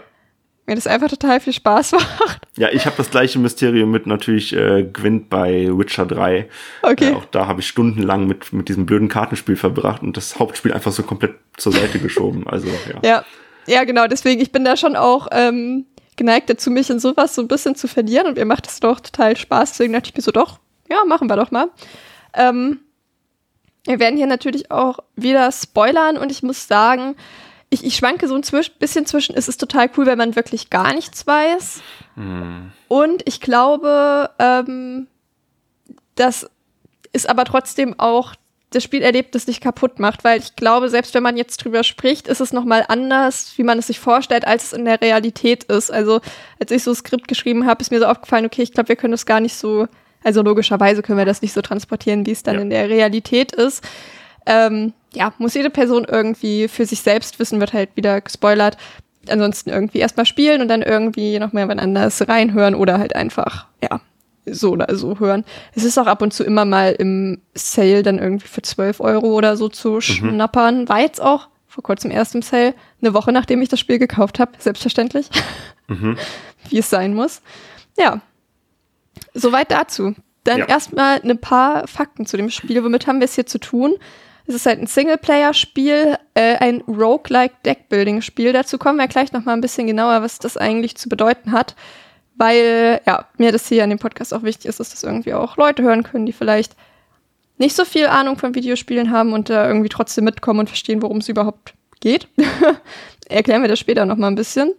mir 0.67 0.75
das 0.75 0.87
einfach 0.87 1.09
total 1.09 1.39
viel 1.39 1.53
Spaß 1.53 1.91
macht. 2.19 2.41
Ja, 2.57 2.69
ich 2.69 2.85
habe 2.85 2.95
das 2.97 3.09
gleiche 3.09 3.39
Mysterium 3.39 3.91
mit 3.91 4.07
natürlich 4.07 4.53
äh, 4.55 4.83
Gwent 4.83 5.29
bei 5.29 5.69
Witcher 5.71 6.05
3. 6.05 6.49
Okay. 6.81 7.11
Äh, 7.11 7.15
auch 7.15 7.25
da 7.25 7.47
habe 7.47 7.61
ich 7.61 7.67
stundenlang 7.67 8.27
mit, 8.27 8.53
mit 8.53 8.69
diesem 8.69 8.85
blöden 8.85 9.07
Kartenspiel 9.07 9.55
verbracht 9.55 10.01
und 10.01 10.17
das 10.17 10.39
Hauptspiel 10.39 10.73
einfach 10.73 10.91
so 10.91 11.03
komplett 11.03 11.35
zur 11.57 11.71
Seite 11.71 11.99
geschoben. 11.99 12.47
Also, 12.47 12.67
ja. 12.67 12.99
ja. 13.03 13.25
Ja, 13.67 13.83
genau, 13.83 14.07
deswegen, 14.07 14.41
ich 14.41 14.51
bin 14.51 14.65
da 14.65 14.75
schon 14.75 14.95
auch 14.95 15.27
ähm, 15.31 15.85
geneigt 16.15 16.49
dazu, 16.49 16.71
mich 16.71 16.89
in 16.89 16.99
sowas 16.99 17.35
so 17.35 17.41
ein 17.41 17.47
bisschen 17.47 17.75
zu 17.75 17.87
verlieren 17.87 18.27
und 18.27 18.37
mir 18.37 18.45
macht 18.45 18.65
das 18.65 18.79
doch 18.79 18.99
total 18.99 19.37
Spaß. 19.37 19.73
Deswegen 19.73 19.93
dachte 19.93 20.09
ich 20.09 20.15
mir 20.15 20.21
so, 20.21 20.31
doch, 20.31 20.59
ja, 20.89 21.03
machen 21.05 21.29
wir 21.29 21.35
doch 21.35 21.51
mal. 21.51 21.69
Ähm, 22.33 22.79
wir 23.85 23.99
werden 23.99 24.17
hier 24.17 24.27
natürlich 24.27 24.71
auch 24.71 24.99
wieder 25.15 25.51
spoilern 25.51 26.17
und 26.17 26.31
ich 26.31 26.43
muss 26.43 26.67
sagen, 26.67 27.15
ich, 27.71 27.85
ich 27.85 27.95
schwanke 27.95 28.27
so 28.27 28.35
ein 28.35 28.43
zwisch 28.43 28.71
bisschen 28.73 29.05
zwischen, 29.05 29.35
es 29.35 29.47
ist 29.47 29.57
total 29.57 29.89
cool, 29.97 30.05
wenn 30.05 30.17
man 30.17 30.35
wirklich 30.35 30.69
gar 30.69 30.93
nichts 30.93 31.25
weiß. 31.25 31.81
Mhm. 32.15 32.73
Und 32.89 33.23
ich 33.25 33.39
glaube, 33.39 34.29
ähm, 34.37 35.07
das 36.15 36.49
ist 37.13 37.29
aber 37.29 37.45
trotzdem 37.45 37.97
auch 37.97 38.35
das 38.71 38.83
Spielerlebnis 38.83 39.47
nicht 39.47 39.61
kaputt 39.61 39.99
macht, 39.99 40.23
weil 40.23 40.39
ich 40.39 40.55
glaube, 40.55 40.89
selbst 40.89 41.13
wenn 41.13 41.23
man 41.23 41.37
jetzt 41.37 41.57
drüber 41.57 41.83
spricht, 41.83 42.27
ist 42.27 42.41
es 42.41 42.53
nochmal 42.53 42.85
anders, 42.87 43.53
wie 43.57 43.63
man 43.63 43.79
es 43.79 43.87
sich 43.87 43.99
vorstellt, 43.99 44.45
als 44.45 44.65
es 44.65 44.73
in 44.73 44.85
der 44.85 45.01
Realität 45.01 45.65
ist. 45.65 45.91
Also, 45.91 46.21
als 46.59 46.71
ich 46.71 46.83
so 46.83 46.91
ein 46.91 46.95
Skript 46.95 47.27
geschrieben 47.27 47.65
habe, 47.65 47.81
ist 47.81 47.91
mir 47.91 47.99
so 47.99 48.05
aufgefallen, 48.05 48.45
okay, 48.45 48.63
ich 48.63 48.73
glaube, 48.73 48.89
wir 48.89 48.95
können 48.97 49.11
das 49.11 49.25
gar 49.25 49.39
nicht 49.39 49.55
so, 49.55 49.87
also 50.23 50.41
logischerweise 50.41 51.01
können 51.01 51.17
wir 51.17 51.25
das 51.25 51.41
nicht 51.41 51.53
so 51.53 51.61
transportieren, 51.61 52.25
wie 52.25 52.31
es 52.31 52.43
dann 52.43 52.55
ja. 52.55 52.61
in 52.61 52.69
der 52.69 52.89
Realität 52.89 53.53
ist. 53.53 53.83
Ähm, 54.45 54.93
ja, 55.13 55.33
muss 55.37 55.53
jede 55.53 55.69
Person 55.69 56.05
irgendwie 56.05 56.67
für 56.67 56.85
sich 56.85 57.01
selbst 57.01 57.39
wissen, 57.39 57.59
wird 57.59 57.73
halt 57.73 57.95
wieder 57.95 58.21
gespoilert. 58.21 58.77
Ansonsten 59.29 59.69
irgendwie 59.69 59.99
erstmal 59.99 60.25
spielen 60.25 60.61
und 60.61 60.67
dann 60.67 60.81
irgendwie 60.81 61.37
noch 61.39 61.53
mehr 61.53 61.67
wann 61.67 61.79
anders 61.79 62.27
reinhören 62.27 62.73
oder 62.73 62.97
halt 62.97 63.15
einfach, 63.15 63.67
ja, 63.83 64.01
so 64.45 64.71
oder 64.71 64.95
so 64.95 65.19
hören. 65.19 65.43
Es 65.75 65.83
ist 65.83 65.97
auch 65.97 66.07
ab 66.07 66.21
und 66.21 66.33
zu 66.33 66.43
immer 66.43 66.65
mal 66.65 66.93
im 66.93 67.41
Sale 67.53 68.03
dann 68.03 68.17
irgendwie 68.17 68.47
für 68.47 68.61
12 68.61 68.99
Euro 68.99 69.27
oder 69.27 69.57
so 69.57 69.69
zu 69.69 69.93
mhm. 69.93 70.01
schnappern. 70.01 70.89
War 70.89 71.01
jetzt 71.01 71.21
auch 71.21 71.49
vor 71.67 71.83
kurzem 71.83 72.11
erst 72.11 72.35
im 72.35 72.41
Sale, 72.41 72.73
eine 73.01 73.13
Woche 73.13 73.31
nachdem 73.31 73.61
ich 73.61 73.69
das 73.69 73.79
Spiel 73.79 73.99
gekauft 73.99 74.39
habe, 74.39 74.51
selbstverständlich. 74.57 75.29
Mhm. 75.87 76.17
Wie 76.69 76.79
es 76.79 76.89
sein 76.89 77.13
muss. 77.13 77.41
Ja. 77.97 78.21
Soweit 79.33 79.71
dazu. 79.71 80.15
Dann 80.43 80.59
ja. 80.59 80.65
erstmal 80.65 81.21
ein 81.21 81.39
paar 81.39 81.87
Fakten 81.87 82.25
zu 82.25 82.35
dem 82.35 82.49
Spiel. 82.49 82.83
Womit 82.83 83.07
haben 83.07 83.19
wir 83.19 83.25
es 83.25 83.35
hier 83.35 83.45
zu 83.45 83.59
tun? 83.59 83.95
Es 84.47 84.55
ist 84.55 84.65
halt 84.65 84.79
ein 84.79 84.87
Singleplayer-Spiel, 84.87 86.17
äh, 86.33 86.55
ein 86.57 86.81
Roguelike 86.87 87.55
Deckbuilding-Spiel. 87.65 88.53
Dazu 88.53 88.77
kommen 88.77 88.97
wir 88.97 89.07
gleich 89.07 89.31
noch 89.31 89.45
mal 89.45 89.53
ein 89.53 89.61
bisschen 89.61 89.87
genauer, 89.87 90.21
was 90.21 90.39
das 90.39 90.57
eigentlich 90.57 90.95
zu 90.95 91.09
bedeuten 91.09 91.51
hat. 91.51 91.75
Weil, 92.35 93.01
ja, 93.05 93.27
mir 93.37 93.51
das 93.51 93.67
hier 93.67 93.83
an 93.83 93.91
dem 93.91 93.99
Podcast 93.99 94.33
auch 94.33 94.43
wichtig 94.43 94.65
ist, 94.65 94.79
dass 94.79 94.89
das 94.89 95.03
irgendwie 95.03 95.33
auch 95.33 95.57
Leute 95.57 95.83
hören 95.83 96.03
können, 96.03 96.25
die 96.25 96.33
vielleicht 96.33 96.75
nicht 97.57 97.75
so 97.75 97.85
viel 97.85 98.07
Ahnung 98.07 98.37
von 98.37 98.55
Videospielen 98.55 99.11
haben 99.11 99.33
und 99.33 99.49
da 99.49 99.67
irgendwie 99.67 99.89
trotzdem 99.89 100.23
mitkommen 100.23 100.61
und 100.61 100.67
verstehen, 100.67 101.01
worum 101.01 101.17
es 101.17 101.29
überhaupt 101.29 101.75
geht. 101.99 102.27
Erklären 103.29 103.61
wir 103.61 103.69
das 103.69 103.79
später 103.79 104.05
noch 104.05 104.17
mal 104.17 104.27
ein 104.27 104.35
bisschen. 104.35 104.73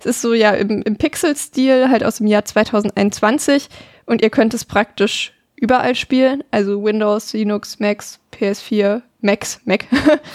Es 0.00 0.06
ist 0.06 0.22
so 0.22 0.32
ja 0.32 0.50
im, 0.52 0.82
im 0.82 0.96
Pixel-Stil, 0.96 1.90
halt 1.90 2.02
aus 2.02 2.16
dem 2.16 2.26
Jahr 2.26 2.44
2021 2.44 3.68
und 4.06 4.22
ihr 4.22 4.30
könnt 4.30 4.54
es 4.54 4.64
praktisch 4.64 5.31
überall 5.62 5.94
spielen, 5.94 6.42
also 6.50 6.82
Windows, 6.82 7.32
Linux, 7.32 7.78
Macs, 7.78 8.18
PS4, 8.32 9.00
Macs, 9.20 9.60
Mac, 9.64 9.86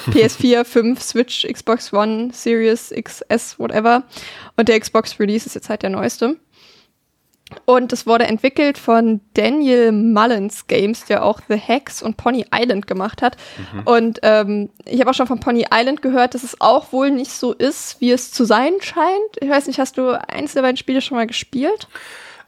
PS4, 0.08 0.64
5, 0.64 1.02
Switch, 1.04 1.46
Xbox 1.46 1.92
One, 1.92 2.30
Series, 2.32 2.94
XS, 2.96 3.60
whatever. 3.60 4.04
Und 4.56 4.70
der 4.70 4.80
Xbox 4.80 5.20
Release 5.20 5.46
ist 5.46 5.54
jetzt 5.54 5.68
halt 5.70 5.84
der 5.84 5.90
neueste. 5.90 6.38
Und 7.66 7.92
es 7.92 8.08
wurde 8.08 8.26
entwickelt 8.26 8.78
von 8.78 9.20
Daniel 9.34 9.92
Mullins 9.92 10.68
Games, 10.68 11.06
der 11.06 11.26
auch 11.26 11.42
The 11.50 11.56
Hex 11.56 12.02
und 12.02 12.16
Pony 12.16 12.46
Island 12.54 12.88
gemacht 12.88 13.22
hat. 13.22 13.36
Mhm. 13.74 13.82
Und 13.84 14.20
ähm, 14.24 14.70
ich 14.86 15.02
habe 15.02 15.10
auch 15.10 15.14
schon 15.14 15.28
von 15.28 15.42
Pony 15.42 15.66
Island 15.74 16.02
gehört, 16.02 16.36
dass 16.36 16.44
es 16.44 16.60
auch 16.62 16.94
wohl 16.94 17.12
nicht 17.12 17.32
so 17.32 17.52
ist, 17.54 18.00
wie 18.00 18.12
es 18.12 18.32
zu 18.32 18.46
sein 18.46 18.74
scheint. 18.82 19.38
Ich 19.42 19.50
weiß 19.50 19.68
nicht, 19.68 19.80
hast 19.80 19.98
du 19.98 20.10
eins 20.30 20.54
der 20.54 20.62
beiden 20.62 20.78
Spiele 20.78 21.02
schon 21.02 21.18
mal 21.18 21.28
gespielt? 21.28 21.88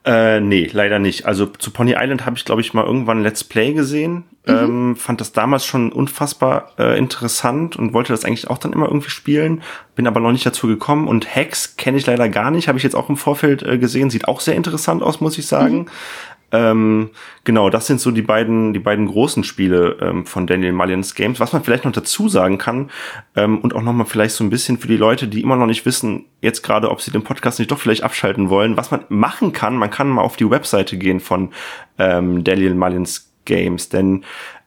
Äh, 0.06 0.39
nee, 0.39 0.70
leider 0.72 0.98
nicht. 0.98 1.25
Also 1.25 1.46
zu 1.46 1.72
Pony 1.72 1.96
Island 1.98 2.25
habe 2.25 2.38
ich, 2.38 2.46
glaube 2.46 2.62
ich, 2.62 2.74
mal 2.74 2.86
irgendwann 2.86 3.22
Let's 3.22 3.44
Play 3.44 3.74
gesehen. 3.74 4.24
Mhm. 4.46 4.53
Ähm, 4.53 4.96
fand 4.96 5.20
das 5.20 5.34
damals 5.34 5.65
schon 5.65 5.91
unfassbar 5.91 6.72
äh, 6.79 6.98
interessant 6.98 7.75
und 7.75 7.94
wollte 7.94 8.13
das 8.13 8.24
eigentlich 8.24 8.50
auch 8.50 8.58
dann 8.58 8.72
immer 8.72 8.88
irgendwie 8.88 9.10
spielen. 9.10 9.62
Bin 9.96 10.08
aber 10.08 10.22
noch 10.22 10.32
nicht 10.32 10.46
dazu 10.46 10.68
gekommen. 10.68 11.08
Und 11.08 11.36
Hex 11.36 11.75
kenne 11.75 11.98
ich 11.98 12.06
leider 12.06 12.29
gar 12.29 12.50
nicht. 12.50 12.70
Habe 12.70 12.77
ich 12.77 12.84
jetzt 12.84 12.96
auch 12.96 13.10
im 13.10 13.18
Vorfeld 13.18 13.62
äh, 13.63 13.77
gesehen. 13.77 14.10
Sieht 14.10 14.27
auch 14.27 14.39
sehr 14.39 14.56
interessant 14.56 15.03
aus, 15.03 15.20
muss 15.20 15.38
ich 15.38 15.48
sagen. 15.48 15.79
Mhm. 15.79 15.86
Ähm, 16.51 17.12
genau, 17.44 17.70
das 17.70 17.88
sind 17.88 18.01
so 18.01 18.12
die 18.12 18.22
beiden, 18.22 18.74
die 18.74 18.79
beiden 18.79 19.06
großen 19.08 19.44
Spiele 19.44 19.98
ähm, 20.01 20.25
von 20.25 20.48
Daniel 20.48 20.74
Mullins 20.74 21.15
Games. 21.15 21.39
Was 21.39 21.53
man 21.53 21.63
vielleicht 21.63 21.86
noch 21.86 21.91
dazu 21.91 22.29
sagen 22.29 22.58
kann 22.58 22.89
ähm, 23.36 23.60
und 23.60 23.75
auch 23.75 23.82
noch 23.82 23.94
mal 23.94 24.06
vielleicht 24.06 24.36
so 24.36 24.44
ein 24.44 24.50
bisschen 24.50 24.77
für 24.77 24.88
die 24.88 24.98
Leute, 24.98 25.27
die 25.27 25.41
immer 25.41 25.56
noch 25.56 25.68
nicht 25.68 25.86
wissen, 25.86 26.25
jetzt 26.41 26.63
gerade, 26.63 26.89
ob 26.89 27.01
sie 27.01 27.12
den 27.12 27.24
Podcast 27.24 27.60
nicht 27.60 27.72
doch 27.72 27.79
vielleicht 27.79 28.03
abschalten 28.03 28.50
wollen, 28.50 28.77
was 28.77 28.91
man 28.91 29.06
machen 29.10 29.53
kann. 29.53 29.77
Man 29.77 29.91
kann 29.91 30.10
mal 30.10 30.22
auf 30.22 30.38
die 30.38 30.50
Webseite 30.50 30.98
gehen 30.98 31.20
von 31.20 31.50
ähm, 31.98 32.44
Daniel 32.44 32.74
Mullins 32.74 33.32
Games, 33.46 33.89
denn 33.89 34.24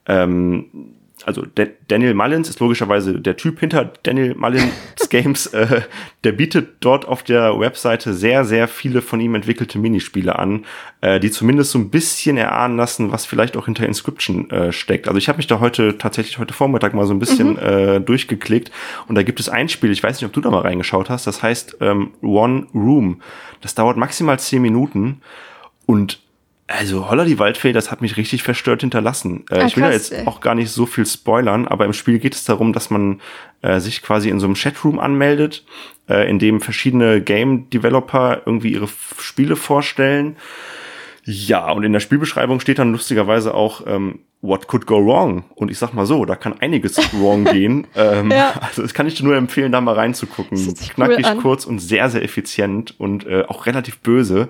ähm, 0.06 0.94
also 1.24 1.44
Daniel 1.88 2.14
Mullins 2.14 2.48
ist 2.48 2.60
logischerweise 2.60 3.20
der 3.20 3.36
Typ 3.36 3.60
hinter 3.60 3.92
Daniel 4.02 4.34
Mullins 4.34 4.72
Games. 5.10 5.46
Äh, 5.46 5.82
der 6.24 6.32
bietet 6.32 6.76
dort 6.80 7.06
auf 7.06 7.22
der 7.22 7.58
Webseite 7.58 8.14
sehr, 8.14 8.44
sehr 8.44 8.68
viele 8.68 9.02
von 9.02 9.20
ihm 9.20 9.34
entwickelte 9.34 9.78
Minispiele 9.78 10.38
an, 10.38 10.64
äh, 11.00 11.20
die 11.20 11.30
zumindest 11.30 11.70
so 11.72 11.78
ein 11.78 11.90
bisschen 11.90 12.36
erahnen 12.36 12.76
lassen, 12.76 13.12
was 13.12 13.26
vielleicht 13.26 13.56
auch 13.56 13.66
hinter 13.66 13.86
Inscription 13.86 14.50
äh, 14.50 14.72
steckt. 14.72 15.08
Also 15.08 15.18
ich 15.18 15.28
habe 15.28 15.36
mich 15.36 15.46
da 15.46 15.60
heute 15.60 15.98
tatsächlich 15.98 16.38
heute 16.38 16.54
Vormittag 16.54 16.94
mal 16.94 17.06
so 17.06 17.14
ein 17.14 17.18
bisschen 17.18 17.52
mhm. 17.52 17.58
äh, 17.58 18.00
durchgeklickt 18.00 18.70
und 19.08 19.14
da 19.14 19.22
gibt 19.22 19.40
es 19.40 19.48
ein 19.48 19.68
Spiel, 19.68 19.90
ich 19.90 20.02
weiß 20.02 20.20
nicht, 20.20 20.26
ob 20.26 20.32
du 20.32 20.40
da 20.40 20.50
mal 20.50 20.62
reingeschaut 20.62 21.10
hast, 21.10 21.26
das 21.26 21.42
heißt 21.42 21.78
ähm, 21.80 22.12
One 22.22 22.66
Room. 22.74 23.20
Das 23.60 23.74
dauert 23.74 23.96
maximal 23.96 24.38
zehn 24.38 24.62
Minuten 24.62 25.20
und 25.86 26.20
also 26.78 27.08
Holler 27.10 27.24
die 27.24 27.38
Waldfee, 27.38 27.72
das 27.72 27.90
hat 27.90 28.00
mich 28.00 28.16
richtig 28.16 28.42
verstört 28.42 28.80
hinterlassen. 28.80 29.44
Äh, 29.50 29.60
ah, 29.60 29.66
ich 29.66 29.76
will 29.76 29.84
krass, 29.84 30.08
da 30.08 30.16
jetzt 30.16 30.26
auch 30.26 30.40
gar 30.40 30.54
nicht 30.54 30.70
so 30.70 30.86
viel 30.86 31.06
spoilern, 31.06 31.68
aber 31.68 31.84
im 31.84 31.92
Spiel 31.92 32.18
geht 32.18 32.34
es 32.34 32.44
darum, 32.44 32.72
dass 32.72 32.90
man 32.90 33.20
äh, 33.62 33.80
sich 33.80 34.02
quasi 34.02 34.28
in 34.28 34.40
so 34.40 34.46
einem 34.46 34.54
Chatroom 34.54 34.98
anmeldet, 34.98 35.64
äh, 36.08 36.28
in 36.28 36.38
dem 36.38 36.60
verschiedene 36.60 37.20
Game 37.20 37.70
Developer 37.70 38.42
irgendwie 38.46 38.72
ihre 38.72 38.88
Spiele 39.18 39.56
vorstellen. 39.56 40.36
Ja, 41.24 41.70
und 41.70 41.84
in 41.84 41.92
der 41.92 42.00
Spielbeschreibung 42.00 42.58
steht 42.58 42.78
dann 42.78 42.90
lustigerweise 42.90 43.54
auch 43.54 43.86
ähm, 43.86 44.20
What 44.40 44.66
could 44.66 44.86
go 44.86 44.96
wrong? 44.96 45.44
Und 45.54 45.70
ich 45.70 45.78
sag 45.78 45.94
mal 45.94 46.04
so, 46.04 46.24
da 46.24 46.34
kann 46.34 46.60
einiges 46.60 46.98
wrong 47.12 47.44
gehen. 47.44 47.86
Ähm, 47.94 48.30
ja. 48.32 48.54
Also 48.60 48.82
das 48.82 48.92
kann 48.92 49.06
ich 49.06 49.14
dir 49.14 49.22
nur 49.22 49.36
empfehlen, 49.36 49.70
da 49.70 49.80
mal 49.80 49.94
reinzugucken. 49.94 50.58
Knackig, 50.74 51.26
cool 51.26 51.40
kurz 51.40 51.64
und 51.64 51.78
sehr, 51.78 52.10
sehr 52.10 52.24
effizient 52.24 52.98
und 52.98 53.24
äh, 53.24 53.44
auch 53.46 53.66
relativ 53.66 54.00
böse. 54.00 54.48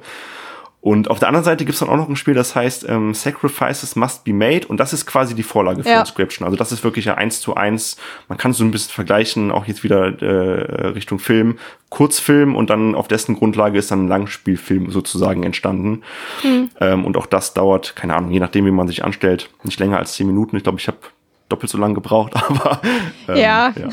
Und 0.83 1.09
auf 1.09 1.21
der 1.21 1.29
anderen 1.29 1.45
Seite 1.45 1.65
gibt 1.65 1.75
es 1.75 1.79
dann 1.79 1.89
auch 1.89 1.97
noch 1.97 2.09
ein 2.09 2.17
Spiel, 2.17 2.35
das 2.35 2.57
heißt 2.57 2.87
ähm, 2.89 3.15
Sacrifices 3.15 3.95
Must 3.95 4.25
Be 4.25 4.33
Made 4.33 4.67
und 4.67 4.79
das 4.79 4.93
ist 4.93 5.07
quasi 5.07 5.37
die 5.37 5.45
Vorlage 5.45 5.85
für 5.85 5.89
ja. 5.89 6.01
Inscription. 6.01 6.45
Also 6.45 6.57
das 6.57 6.73
ist 6.73 6.83
wirklich 6.83 7.05
ja 7.05 7.15
eins 7.15 7.41
zu 7.41 7.55
eins. 7.55 7.97
Man 8.29 8.37
kann 8.37 8.53
so 8.53 8.65
ein 8.65 8.73
bisschen 8.73 8.91
vergleichen, 8.91 9.53
auch 9.53 9.67
jetzt 9.67 9.85
wieder 9.85 10.21
äh, 10.21 10.89
Richtung 10.89 11.21
Film, 11.21 11.61
Kurzfilm 11.89 12.57
und 12.57 12.69
dann 12.69 12.97
auf 12.97 13.07
dessen 13.07 13.37
Grundlage 13.37 13.79
ist 13.79 13.93
dann 13.93 14.07
ein 14.07 14.09
Langspielfilm 14.09 14.91
sozusagen 14.91 15.45
entstanden. 15.45 16.03
Hm. 16.41 16.71
Ähm, 16.81 17.05
und 17.05 17.17
auch 17.17 17.27
das 17.27 17.55
dauert, 17.55 17.95
keine 17.95 18.17
Ahnung, 18.17 18.33
je 18.33 18.41
nachdem, 18.41 18.67
wie 18.67 18.73
man 18.73 18.89
sich 18.89 19.05
anstellt, 19.05 19.51
nicht 19.63 19.79
länger 19.79 19.99
als 19.99 20.15
zehn 20.15 20.27
Minuten. 20.27 20.57
Ich 20.57 20.65
glaube, 20.65 20.81
ich 20.81 20.89
habe 20.89 20.99
doppelt 21.49 21.71
so 21.71 21.79
lange 21.79 21.95
gebraucht, 21.95 22.33
aber 22.49 22.81
ähm, 23.29 23.37
ja. 23.37 23.73
Ja. 23.77 23.89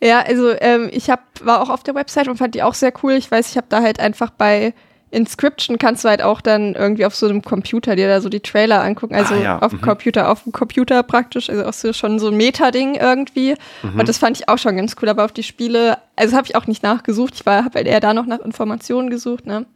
ja, 0.02 0.20
also 0.22 0.50
ähm, 0.60 0.88
ich 0.90 1.08
hab, 1.08 1.20
war 1.44 1.62
auch 1.62 1.70
auf 1.70 1.84
der 1.84 1.94
Website 1.94 2.26
und 2.26 2.38
fand 2.38 2.56
die 2.56 2.64
auch 2.64 2.74
sehr 2.74 2.92
cool. 3.04 3.12
Ich 3.12 3.30
weiß, 3.30 3.48
ich 3.48 3.56
habe 3.56 3.68
da 3.68 3.80
halt 3.80 4.00
einfach 4.00 4.30
bei 4.30 4.74
Inscription 5.12 5.76
kannst 5.78 6.04
du 6.04 6.08
halt 6.08 6.22
auch 6.22 6.40
dann 6.40 6.74
irgendwie 6.74 7.04
auf 7.04 7.14
so 7.14 7.28
einem 7.28 7.42
Computer 7.42 7.96
dir 7.96 8.08
da 8.08 8.20
so 8.22 8.30
die 8.30 8.40
Trailer 8.40 8.82
angucken, 8.82 9.14
also 9.14 9.34
ah, 9.34 9.42
ja. 9.42 9.58
auf 9.58 9.70
dem 9.70 9.80
mhm. 9.80 9.84
Computer, 9.84 10.30
auf 10.30 10.42
dem 10.44 10.52
Computer 10.52 11.02
praktisch, 11.02 11.50
also 11.50 11.64
auch 11.66 11.72
so 11.74 11.92
schon 11.92 12.18
so 12.18 12.28
ein 12.28 12.36
Meta-Ding 12.36 12.94
irgendwie. 12.94 13.54
Mhm. 13.82 14.00
Und 14.00 14.08
das 14.08 14.16
fand 14.16 14.38
ich 14.38 14.48
auch 14.48 14.56
schon 14.56 14.76
ganz 14.76 14.96
cool, 15.00 15.10
aber 15.10 15.24
auf 15.26 15.32
die 15.32 15.42
Spiele, 15.42 15.98
also 16.16 16.34
habe 16.34 16.46
ich 16.46 16.56
auch 16.56 16.66
nicht 16.66 16.82
nachgesucht, 16.82 17.34
ich 17.34 17.46
war, 17.46 17.64
habe 17.64 17.74
halt 17.74 17.86
eher 17.86 18.00
da 18.00 18.14
noch 18.14 18.24
nach 18.24 18.40
Informationen 18.40 19.10
gesucht, 19.10 19.46
ne? 19.46 19.66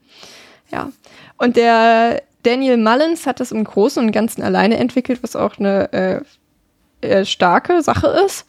Ja. 0.73 0.91
Und 1.37 1.57
der 1.57 2.23
Daniel 2.43 2.79
Mullins 2.79 3.27
hat 3.27 3.39
das 3.39 3.53
im 3.53 3.63
Großen 3.63 4.03
und 4.03 4.13
Ganzen 4.13 4.43
alleine 4.43 4.79
entwickelt, 4.79 5.23
was 5.23 5.37
auch 5.37 5.59
eine 5.59 5.93
äh, 5.93 6.21
äh, 7.07 7.25
starke 7.27 7.83
Sache 7.83 8.07
ist. 8.25 8.47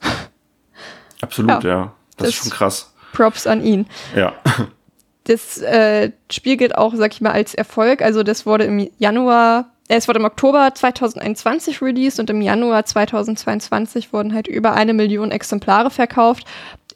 Absolut, 1.22 1.64
ja. 1.64 1.70
ja. 1.70 1.94
Das, 2.16 2.28
das, 2.28 2.28
ist 2.30 2.36
schon 2.36 2.52
krass. 2.52 2.94
Props 3.12 3.46
an 3.46 3.62
ihn. 3.62 3.88
Ja. 4.16 4.34
Das 5.28 5.58
äh, 5.58 6.12
Spiel 6.32 6.56
gilt 6.56 6.78
auch, 6.78 6.96
sag 6.96 7.12
ich 7.14 7.20
mal, 7.20 7.32
als 7.32 7.54
Erfolg. 7.54 8.02
Also 8.02 8.24
das 8.24 8.46
wurde 8.46 8.64
im 8.64 8.90
Januar, 8.98 9.66
äh, 9.90 9.96
es 9.96 10.08
wurde 10.08 10.20
im 10.20 10.26
Oktober 10.26 10.72
2021 10.74 11.82
released 11.82 12.22
und 12.22 12.30
im 12.30 12.42
Januar 12.42 12.86
2022 12.86 14.14
wurden 14.14 14.34
halt 14.34 14.48
über 14.48 14.74
eine 14.74 14.94
Million 14.94 15.32
Exemplare 15.32 15.92
verkauft. 15.92 16.46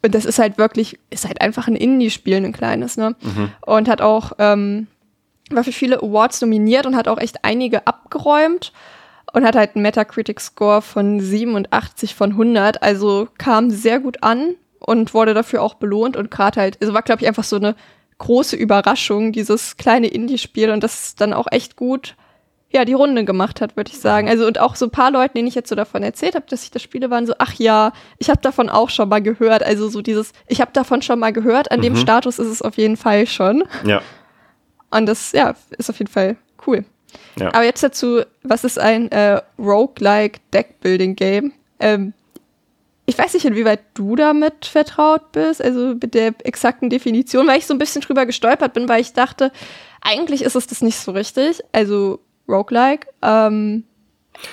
Und 0.02 0.16
das 0.16 0.24
ist 0.24 0.40
halt 0.40 0.58
wirklich, 0.58 0.98
ist 1.10 1.28
halt 1.28 1.42
einfach 1.42 1.68
ein 1.68 1.76
Indie-Spiel, 1.76 2.38
ein 2.38 2.54
kleines, 2.54 2.96
ne? 2.96 3.16
Mhm. 3.22 3.52
Und 3.66 3.90
hat 3.90 4.02
auch, 4.02 4.32
ähm, 4.40 4.88
war 5.50 5.66
für 5.66 5.74
viele 5.74 6.02
Awards 6.02 6.40
nominiert 6.40 6.86
und 6.86 6.96
hat 6.96 7.10
auch 7.10 7.20
echt 7.20 7.44
einige 7.44 7.86
abgeräumt 7.86 8.72
und 9.34 9.44
hat 9.44 9.58
halt 9.58 9.76
einen 9.76 9.84
Metacritic-Score 9.84 10.82
von 10.82 11.20
87 11.20 12.16
von 12.16 12.32
100. 12.32 12.82
Also 12.82 13.28
kam 13.38 13.72
sehr 13.72 14.00
gut 14.00 14.24
an 14.24 14.56
und 14.80 15.14
wurde 15.14 15.34
dafür 15.34 15.62
auch 15.62 15.74
belohnt 15.74 16.16
und 16.16 16.32
gerade 16.32 16.62
halt, 16.62 16.78
also 16.82 16.94
war, 16.94 17.02
glaube 17.02 17.24
ich, 17.24 17.28
einfach 17.28 17.44
so 17.44 17.58
eine 17.58 17.76
große 18.22 18.56
Überraschung, 18.56 19.32
dieses 19.32 19.78
kleine 19.78 20.08
Indie-Spiel 20.08 20.70
und 20.70 20.84
das 20.84 21.16
dann 21.16 21.34
auch 21.34 21.48
echt 21.52 21.76
gut 21.76 22.16
ja, 22.74 22.86
die 22.86 22.94
Runde 22.94 23.26
gemacht 23.26 23.60
hat, 23.60 23.76
würde 23.76 23.92
ich 23.92 24.00
sagen. 24.00 24.30
Also 24.30 24.48
und 24.48 24.60
auch 24.60 24.76
so 24.76 24.86
ein 24.86 24.92
paar 24.92 25.12
Leuten, 25.12 25.34
denen 25.36 25.48
ich 25.48 25.56
jetzt 25.56 25.70
so 25.70 25.76
davon 25.76 26.04
erzählt 26.04 26.36
habe, 26.36 26.46
dass 26.50 26.64
ich 26.64 26.72
das 26.72 26.82
spiele, 26.82 27.10
waren 27.10 27.26
so, 27.26 27.34
ach 27.38 27.54
ja, 27.56 27.92
ich 28.18 28.30
habe 28.30 28.40
davon 28.42 28.70
auch 28.70 28.90
schon 28.90 29.10
mal 29.10 29.22
gehört. 29.22 29.62
Also 29.64 29.90
so 29.90 30.02
dieses, 30.02 30.32
ich 30.48 30.62
habe 30.62 30.72
davon 30.72 31.02
schon 31.02 31.20
mal 31.20 31.34
gehört, 31.34 31.72
an 31.72 31.80
mhm. 31.80 31.84
dem 31.84 31.96
Status 31.98 32.40
ist 32.40 32.48
es 32.48 32.62
auf 32.62 32.78
jeden 32.78 32.96
Fall 32.96 33.28
schon. 33.28 33.66
Ja. 33.86 34.02
Und 34.90 35.06
das, 35.06 35.34
ja, 35.34 35.54
ist 35.78 35.90
auf 35.90 36.00
jeden 36.00 36.12
Fall 36.12 36.38
cool. 36.66 36.86
Ja. 37.38 37.50
Aber 37.50 37.64
jetzt 37.64 37.84
dazu, 37.84 38.22
was 38.44 38.64
ist 38.64 38.80
ein 38.80 39.12
äh, 39.12 39.42
Roguelike 39.60 40.40
Deckbuilding-Game? 40.54 41.52
Ähm, 41.80 42.14
ich 43.12 43.18
weiß 43.18 43.34
nicht, 43.34 43.46
inwieweit 43.46 43.82
du 43.94 44.16
damit 44.16 44.66
vertraut 44.66 45.34
bist, 45.34 45.62
also 45.62 45.96
mit 46.02 46.14
der 46.14 46.34
exakten 46.46 46.90
Definition, 46.90 47.46
weil 47.46 47.58
ich 47.58 47.66
so 47.66 47.74
ein 47.74 47.78
bisschen 47.78 48.02
drüber 48.02 48.26
gestolpert 48.26 48.74
bin, 48.74 48.88
weil 48.88 49.02
ich 49.02 49.12
dachte, 49.12 49.52
eigentlich 50.02 50.44
ist 50.44 50.56
es 50.56 50.66
das 50.68 50.82
nicht 50.82 50.98
so 50.98 51.12
richtig. 51.12 51.62
Also 51.74 52.20
Roguelike. 52.48 53.08
Ähm, 53.22 53.84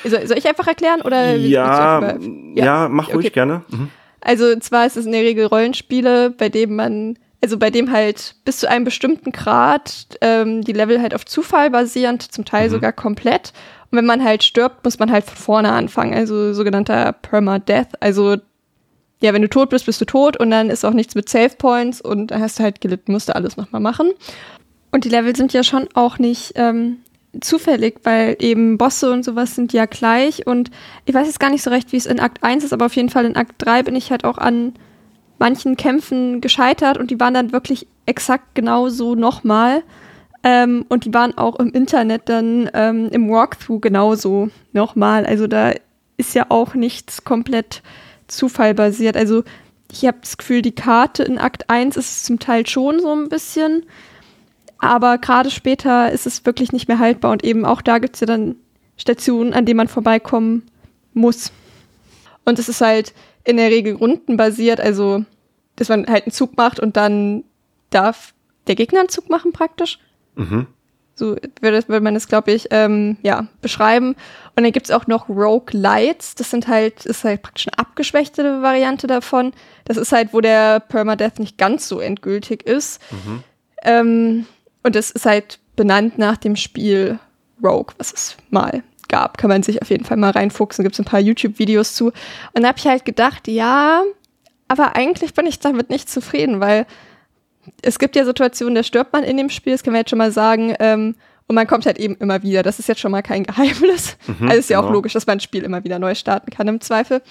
soll, 0.05 0.27
soll 0.27 0.39
ich 0.39 0.49
einfach 0.49 0.67
erklären? 0.67 1.03
Oder 1.03 1.37
ja, 1.37 2.01
ja, 2.01 2.19
ja, 2.55 2.89
mach 2.89 3.09
ruhig 3.09 3.27
okay. 3.27 3.31
gerne. 3.31 3.63
Mhm. 3.69 3.91
Also 4.21 4.57
zwar 4.59 4.87
ist 4.87 4.97
es 4.97 5.07
in 5.07 5.13
der 5.13 5.23
Regel 5.23 5.47
Rollenspiele, 5.47 6.31
bei 6.31 6.49
dem 6.49 6.75
man, 6.75 7.17
also 7.41 7.59
bei 7.59 7.71
dem 7.71 7.93
halt 7.93 8.35
bis 8.45 8.59
zu 8.59 8.69
einem 8.69 8.85
bestimmten 8.85 9.31
Grad 9.31 10.19
ähm, 10.21 10.63
die 10.63 10.73
Level 10.73 11.01
halt 11.01 11.15
auf 11.15 11.25
Zufall 11.25 11.71
basierend, 11.71 12.23
zum 12.23 12.45
Teil 12.45 12.67
mhm. 12.67 12.73
sogar 12.73 12.93
komplett. 12.93 13.53
Und 13.91 13.99
wenn 13.99 14.07
man 14.07 14.23
halt 14.23 14.43
stirbt, 14.43 14.85
muss 14.85 14.99
man 14.99 15.11
halt 15.11 15.25
von 15.25 15.37
vorne 15.37 15.73
anfangen, 15.73 16.13
also 16.13 16.53
sogenannter 16.53 17.13
Permadeath. 17.13 18.01
Also 18.01 18.37
ja, 19.21 19.33
wenn 19.33 19.43
du 19.43 19.49
tot 19.49 19.71
bist, 19.71 19.87
bist 19.87 20.01
du 20.01 20.05
tot 20.05 20.37
und 20.39 20.51
dann 20.51 20.71
ist 20.71 20.85
auch 20.85 20.93
nichts 20.93 21.15
mit 21.15 21.29
Save 21.29 21.51
Points 21.59 22.01
und 22.01 22.31
dann 22.31 22.41
hast 22.41 22.59
du 22.59 22.63
halt 22.63 22.81
gelitten, 22.81 23.13
musst 23.13 23.29
du 23.29 23.35
alles 23.35 23.57
nochmal 23.57 23.81
machen. 23.81 24.13
Und 24.93 25.05
die 25.05 25.09
Level 25.09 25.35
sind 25.35 25.53
ja 25.53 25.65
schon 25.65 25.89
auch 25.95 26.19
nicht 26.19 26.53
ähm, 26.55 26.99
zufällig, 27.41 28.01
weil 28.05 28.37
eben 28.39 28.79
Bosse 28.79 29.11
und 29.11 29.25
sowas 29.25 29.55
sind 29.55 29.73
ja 29.73 29.87
gleich 29.87 30.47
und 30.47 30.71
ich 31.05 31.15
weiß 31.15 31.27
jetzt 31.27 31.41
gar 31.41 31.51
nicht 31.51 31.63
so 31.63 31.71
recht, 31.71 31.93
wie 31.93 31.97
es 31.97 32.07
in 32.07 32.21
Akt 32.21 32.43
1 32.43 32.65
ist, 32.65 32.73
aber 32.73 32.87
auf 32.87 32.97
jeden 32.97 33.11
Fall 33.11 33.27
in 33.27 33.37
Akt 33.37 33.55
3 33.59 33.83
bin 33.83 33.97
ich 33.97 34.11
halt 34.11 34.25
auch 34.25 34.39
an 34.39 34.75
manchen 35.39 35.77
Kämpfen 35.77 36.41
gescheitert 36.41 36.97
und 36.97 37.11
die 37.11 37.21
waren 37.21 37.35
dann 37.35 37.53
wirklich 37.53 37.87
exakt 38.07 38.55
genauso 38.55 39.15
nochmal. 39.15 39.83
Ähm, 40.45 40.85
und 40.89 41.05
die 41.05 41.13
waren 41.13 41.37
auch 41.37 41.59
im 41.59 41.71
Internet 41.71 42.29
dann 42.29 42.71
ähm, 42.73 43.09
im 43.11 43.29
Walkthrough 43.29 43.81
genauso 43.81 44.51
nochmal. 44.73 45.27
Also 45.27 45.47
da 45.47 45.73
ist 46.17 46.35
ja 46.35 46.47
auch 46.49 46.75
nichts 46.75 47.25
komplett 47.25 47.83
zufallbasiert. 48.29 49.17
Also 49.17 49.45
ich 49.91 50.05
habe 50.07 50.19
das 50.21 50.37
Gefühl, 50.37 50.63
die 50.63 50.75
Karte 50.75 51.23
in 51.23 51.39
Akt 51.39 51.71
1 51.71 51.97
ist 51.97 52.25
zum 52.25 52.39
Teil 52.39 52.67
schon 52.67 53.01
so 53.01 53.13
ein 53.13 53.29
bisschen. 53.29 53.85
Aber 54.79 55.19
gerade 55.19 55.51
später 55.51 56.13
ist 56.13 56.27
es 56.27 56.47
wirklich 56.47 56.73
nicht 56.73 56.89
mehr 56.89 56.99
haltbar 56.99 57.33
und 57.33 57.43
eben 57.45 57.65
auch 57.65 57.83
da 57.83 57.99
gibt 57.99 58.15
es 58.15 58.21
ja 58.21 58.27
dann 58.27 58.57
Stationen, 58.97 59.53
an 59.53 59.67
denen 59.67 59.77
man 59.77 59.89
vorbeikommen 59.89 60.67
muss. 61.15 61.53
Und 62.45 62.59
es 62.59 62.69
ist 62.69 62.81
halt 62.81 63.13
in 63.45 63.57
der 63.57 63.71
Regel 63.71 63.95
rundenbasiert, 63.95 64.81
also 64.81 65.25
dass 65.77 65.89
man 65.89 66.07
halt 66.07 66.27
einen 66.27 66.33
Zug 66.33 66.57
macht 66.57 66.81
und 66.81 66.97
dann 66.97 67.45
darf 67.91 68.35
der 68.67 68.75
Gegner 68.75 69.01
einen 69.01 69.09
Zug 69.09 69.31
machen 69.31 69.53
praktisch. 69.53 69.99
Mhm. 70.37 70.67
So 71.19 71.37
würde, 71.61 71.89
würde 71.89 72.01
man 72.01 72.15
es, 72.15 72.29
glaube 72.29 72.53
ich, 72.53 72.69
ähm, 72.71 73.17
ja, 73.23 73.49
beschreiben. 73.61 74.15
Und 74.55 74.63
dann 74.63 74.71
gibt's 74.71 74.93
auch 74.93 75.09
noch 75.09 75.29
Rogue 75.29 75.73
Lights. 75.73 76.37
Das 76.37 76.51
sind 76.51 76.69
halt, 76.69 77.07
ist 77.07 77.25
halt 77.25 77.43
praktisch 77.43 77.67
eine 77.67 77.79
abgeschwächte 77.79 78.63
Variante 78.63 79.09
davon. 79.09 79.53
Das 79.85 79.97
ist 79.97 80.13
halt, 80.13 80.33
wo 80.33 80.41
der 80.41 80.79
Permadeath 80.79 81.41
nicht 81.41 81.59
ganz 81.59 81.89
so 81.89 81.99
endgültig 81.99 82.63
ist. 82.63 83.01
Ähm, 83.83 84.47
und 84.85 84.95
das 84.95 85.11
ist 85.11 85.27
halt 85.27 85.59
benannt 85.75 86.19
nach 86.19 86.37
dem 86.37 86.55
Spiel 86.55 87.19
Rogue, 87.63 87.95
was 87.99 88.13
es 88.13 88.37
mal 88.51 88.85
gab. 89.09 89.39
Kann 89.39 89.49
man 89.49 89.65
sich 89.65 89.83
auf 89.83 89.91
jeden 89.91 90.05
Fall 90.05 90.19
mal 90.19 90.31
reinfuchsen. 90.31 90.85
Gibt's 90.85 91.01
ein 91.01 91.05
paar 91.05 91.21
YouTube-Videos 91.21 91.95
zu. 91.95 92.13
Und 92.53 92.63
da 92.63 92.69
habe 92.69 92.79
ich 92.79 92.87
halt 92.87 93.05
gedacht, 93.05 93.49
ja, 93.49 94.03
aber 94.69 94.95
eigentlich 94.95 95.35
bin 95.35 95.47
ich 95.47 95.59
damit 95.59 95.91
nicht 95.91 96.09
zufrieden, 96.09 96.61
weil 96.61 96.87
es 97.83 97.99
gibt 97.99 98.17
ja 98.17 98.25
Situationen, 98.25 98.75
da 98.75 98.83
stirbt 98.83 99.13
man 99.13 99.25
in 99.25 99.37
dem 99.37 99.51
Spiel, 99.51 99.73
das 99.73 99.83
kann 99.83 99.93
man 99.93 100.01
jetzt 100.01 100.11
schon 100.11 100.19
mal 100.19 100.33
sagen, 100.33 100.75
ähm, 100.79 101.15
und 101.49 101.55
man 101.55 101.67
kommt 101.67 101.87
halt 101.87 101.99
eben 101.99 102.15
immer 102.17 102.43
wieder. 102.43 102.63
Das 102.63 102.79
ist 102.79 102.89
jetzt 102.89 103.01
schon 103.01 103.11
mal 103.11 103.23
kein 103.23 103.43
Geheimnis. 103.45 104.19
Mhm, 104.27 104.49
also 104.49 104.59
ist 104.59 104.71
ja 104.71 104.79
auch 104.79 104.83
genau. 104.83 104.95
logisch, 104.95 105.15
dass 105.15 105.27
man 105.27 105.39
ein 105.39 105.41
Spiel 105.41 105.65
immer 105.65 105.83
wieder 105.83 105.99
neu 105.99 106.15
starten 106.15 106.51
kann 106.51 106.69
im 106.69 106.81
Zweifel. 106.81 107.23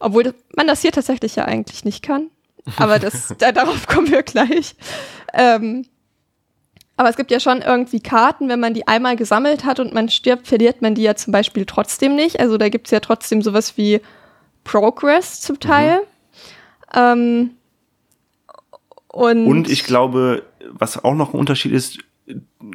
Obwohl 0.00 0.34
man 0.56 0.66
das 0.66 0.82
hier 0.82 0.90
tatsächlich 0.90 1.36
ja 1.36 1.44
eigentlich 1.44 1.84
nicht 1.84 2.02
kann. 2.02 2.30
Aber 2.76 2.98
das, 2.98 3.32
da, 3.38 3.52
darauf 3.52 3.86
kommen 3.86 4.10
wir 4.10 4.24
gleich. 4.24 4.74
Ähm, 5.32 5.86
aber 6.96 7.08
es 7.08 7.16
gibt 7.16 7.30
ja 7.30 7.38
schon 7.40 7.62
irgendwie 7.62 8.00
Karten, 8.00 8.48
wenn 8.48 8.60
man 8.60 8.74
die 8.74 8.88
einmal 8.88 9.16
gesammelt 9.16 9.64
hat 9.64 9.78
und 9.80 9.94
man 9.94 10.08
stirbt, 10.08 10.48
verliert 10.48 10.82
man 10.82 10.94
die 10.96 11.02
ja 11.02 11.14
zum 11.14 11.32
Beispiel 11.32 11.64
trotzdem 11.64 12.16
nicht. 12.16 12.40
Also 12.40 12.58
da 12.58 12.68
gibt 12.68 12.88
es 12.88 12.90
ja 12.90 13.00
trotzdem 13.00 13.40
sowas 13.40 13.76
wie 13.76 14.00
Progress 14.64 15.40
zum 15.40 15.60
Teil. 15.60 16.00
Ähm, 16.94 17.52
und, 19.12 19.46
Und 19.46 19.70
ich 19.70 19.84
glaube, 19.84 20.42
was 20.70 21.02
auch 21.02 21.14
noch 21.14 21.34
ein 21.34 21.38
Unterschied 21.40 21.72
ist, 21.72 21.98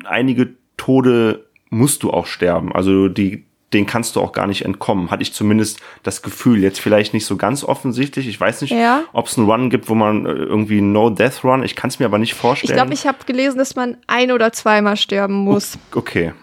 einige 0.03 0.49
Tode 0.77 1.45
musst 1.69 2.03
du 2.03 2.11
auch 2.11 2.25
sterben. 2.27 2.73
Also 2.73 3.07
die, 3.07 3.45
den 3.73 3.85
kannst 3.85 4.15
du 4.15 4.21
auch 4.21 4.31
gar 4.31 4.47
nicht 4.47 4.63
entkommen. 4.63 5.11
Hatte 5.11 5.23
ich 5.23 5.33
zumindest 5.33 5.79
das 6.03 6.21
Gefühl. 6.21 6.61
Jetzt 6.61 6.79
vielleicht 6.79 7.13
nicht 7.13 7.25
so 7.25 7.37
ganz 7.37 7.63
offensichtlich. 7.63 8.27
Ich 8.27 8.39
weiß 8.39 8.61
nicht, 8.61 8.71
Ja. 8.71 9.03
ob 9.13 9.27
es 9.27 9.37
einen 9.37 9.49
Run 9.49 9.69
gibt, 9.69 9.89
wo 9.89 9.95
man 9.95 10.25
äh, 10.25 10.29
irgendwie 10.29 10.81
No 10.81 11.09
Death 11.09 11.43
Run. 11.43 11.63
Ich 11.63 11.75
kann 11.75 11.89
es 11.89 11.99
mir 11.99 12.05
aber 12.05 12.17
nicht 12.17 12.31
Ich 12.33 12.37
vorstellen. 12.37 12.75
glaube, 12.75 12.93
ich 12.93 13.07
habe 13.07 13.17
gelesen, 13.25 13.57
dass 13.57 13.75
man 13.75 13.97
ein 14.07 14.31
oder 14.31 14.51
zweimal 14.53 14.97
sterben 14.97 15.35
muss. 15.35 15.77
okay. 15.93 16.33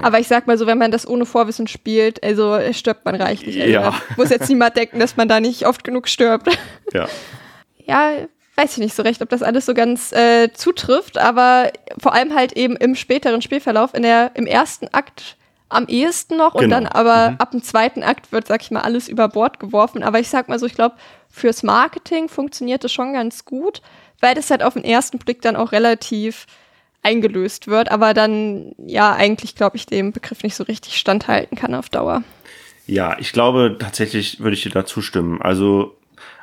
Aber 0.00 0.20
ich 0.20 0.28
sag 0.28 0.46
mal 0.46 0.58
so, 0.58 0.66
wenn 0.66 0.78
man 0.78 0.90
das 0.92 1.08
ohne 1.08 1.24
Vorwissen 1.26 1.66
spielt, 1.66 2.22
also 2.22 2.58
stirbt 2.72 3.04
man 3.04 3.14
reichlich. 3.16 3.58
Also 3.60 3.72
Ja. 3.72 3.90
da 3.90 3.94
Muss 4.16 4.28
jetzt 4.30 4.48
niemand 4.48 4.76
denken, 4.76 5.00
dass 5.00 5.16
man 5.16 5.28
da 5.28 5.40
nicht 5.40 5.66
oft 5.66 5.82
genug 5.82 6.08
stirbt. 6.08 6.56
Ja. 6.92 7.08
Ja, 7.84 8.10
weiß 8.58 8.72
ich 8.72 8.78
nicht 8.78 8.94
so 8.94 9.04
recht, 9.04 9.22
ob 9.22 9.28
das 9.28 9.44
alles 9.44 9.66
so 9.66 9.72
ganz 9.72 10.12
äh, 10.12 10.52
zutrifft, 10.52 11.16
aber 11.16 11.70
vor 11.96 12.12
allem 12.12 12.34
halt 12.34 12.52
eben 12.54 12.76
im 12.76 12.96
späteren 12.96 13.40
Spielverlauf, 13.40 13.94
in 13.94 14.02
der, 14.02 14.32
im 14.34 14.46
ersten 14.46 14.88
Akt 14.88 15.36
am 15.68 15.86
ehesten 15.86 16.36
noch 16.36 16.54
und 16.54 16.62
Genau. 16.62 16.76
dann 16.76 16.86
aber 16.86 17.36
ab 17.38 17.52
dem 17.52 17.62
zweiten 17.62 18.02
Akt 18.02 18.32
wird, 18.32 18.48
sag 18.48 18.62
ich 18.62 18.70
mal, 18.72 18.80
alles 18.80 19.08
über 19.08 19.28
Bord 19.28 19.60
geworfen. 19.60 20.02
Aber 20.02 20.18
ich 20.18 20.28
sag 20.28 20.48
mal 20.48 20.58
so, 20.58 20.66
ich 20.66 20.74
glaube, 20.74 20.96
fürs 21.30 21.62
Marketing 21.62 22.28
funktioniert 22.28 22.82
das 22.82 22.92
schon 22.92 23.12
ganz 23.12 23.44
gut, 23.44 23.80
weil 24.20 24.34
das 24.34 24.50
halt 24.50 24.62
auf 24.62 24.74
den 24.74 24.84
ersten 24.84 25.18
Blick 25.18 25.40
dann 25.42 25.54
auch 25.56 25.70
relativ 25.70 26.46
eingelöst 27.02 27.68
wird, 27.68 27.92
aber 27.92 28.12
dann 28.12 28.72
ja 28.78 29.12
eigentlich, 29.12 29.54
glaube 29.54 29.76
ich, 29.76 29.86
dem 29.86 30.10
Begriff 30.10 30.42
nicht 30.42 30.56
so 30.56 30.64
richtig 30.64 30.96
standhalten 30.96 31.56
kann 31.56 31.74
auf 31.74 31.90
Dauer. 31.90 32.24
Ja, 32.86 33.16
ich 33.20 33.32
glaube 33.32 33.76
tatsächlich 33.78 34.40
würde 34.40 34.54
ich 34.54 34.62
dir 34.62 34.72
da 34.72 34.84
zustimmen. 34.84 35.40
Also 35.40 35.97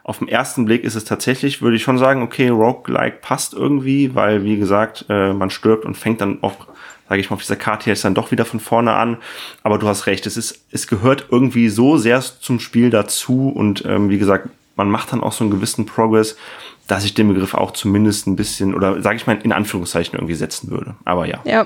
auf 0.06 0.20
den 0.20 0.28
ersten 0.28 0.66
Blick 0.66 0.84
ist 0.84 0.94
es 0.94 1.04
tatsächlich, 1.04 1.64
würde 1.64 1.78
ich 1.78 1.82
schon 1.82 1.98
sagen, 1.98 2.22
okay, 2.22 2.50
Roguelike 2.50 3.18
passt 3.22 3.56
irgendwie, 3.56 4.14
weil 4.14 4.44
wie 4.44 4.56
gesagt, 4.56 5.06
äh, 5.10 5.34
man 5.34 5.50
stirbt 5.50 5.84
und 5.84 5.98
fängt 5.98 6.22
dann 6.22 6.44
auch, 6.44 6.68
sage 7.10 7.20
ich 7.20 7.32
mal, 7.32 7.34
auf 7.38 7.42
dieser 7.42 7.56
Karte 7.56 7.90
jetzt 7.90 8.06
dann 8.06 8.14
doch 8.14 8.30
wieder 8.30 8.46
von 8.46 8.60
vorne 8.60 8.94
an. 8.94 9.18
Aber 9.64 9.80
du 9.80 9.88
hast 9.88 10.06
recht, 10.06 10.28
es 10.28 10.38
ist, 10.38 10.64
es 10.70 10.86
gehört 10.86 11.26
irgendwie 11.32 11.70
so 11.70 11.98
sehr 11.98 12.22
zum 12.22 12.60
Spiel 12.60 12.92
dazu 12.92 13.50
und 13.50 13.84
ähm, 13.88 14.12
wie 14.12 14.20
gesagt, 14.20 14.48
man 14.76 14.92
macht 14.92 15.12
dann 15.12 15.22
auch 15.22 15.32
so 15.32 15.44
einen 15.44 15.50
gewissen 15.50 15.88
Progress, 15.88 16.38
dass 16.88 17.04
ich 17.04 17.14
den 17.14 17.28
Begriff 17.28 17.54
auch 17.54 17.72
zumindest 17.72 18.28
ein 18.28 18.36
bisschen 18.36 18.76
oder 18.76 19.02
sage 19.02 19.16
ich 19.18 19.26
mal 19.26 19.40
in 19.42 19.52
Anführungszeichen 19.52 20.14
irgendwie 20.16 20.36
setzen 20.36 20.70
würde. 20.70 20.96
Aber 21.04 21.26
ja. 21.26 21.40
Ja, 21.44 21.66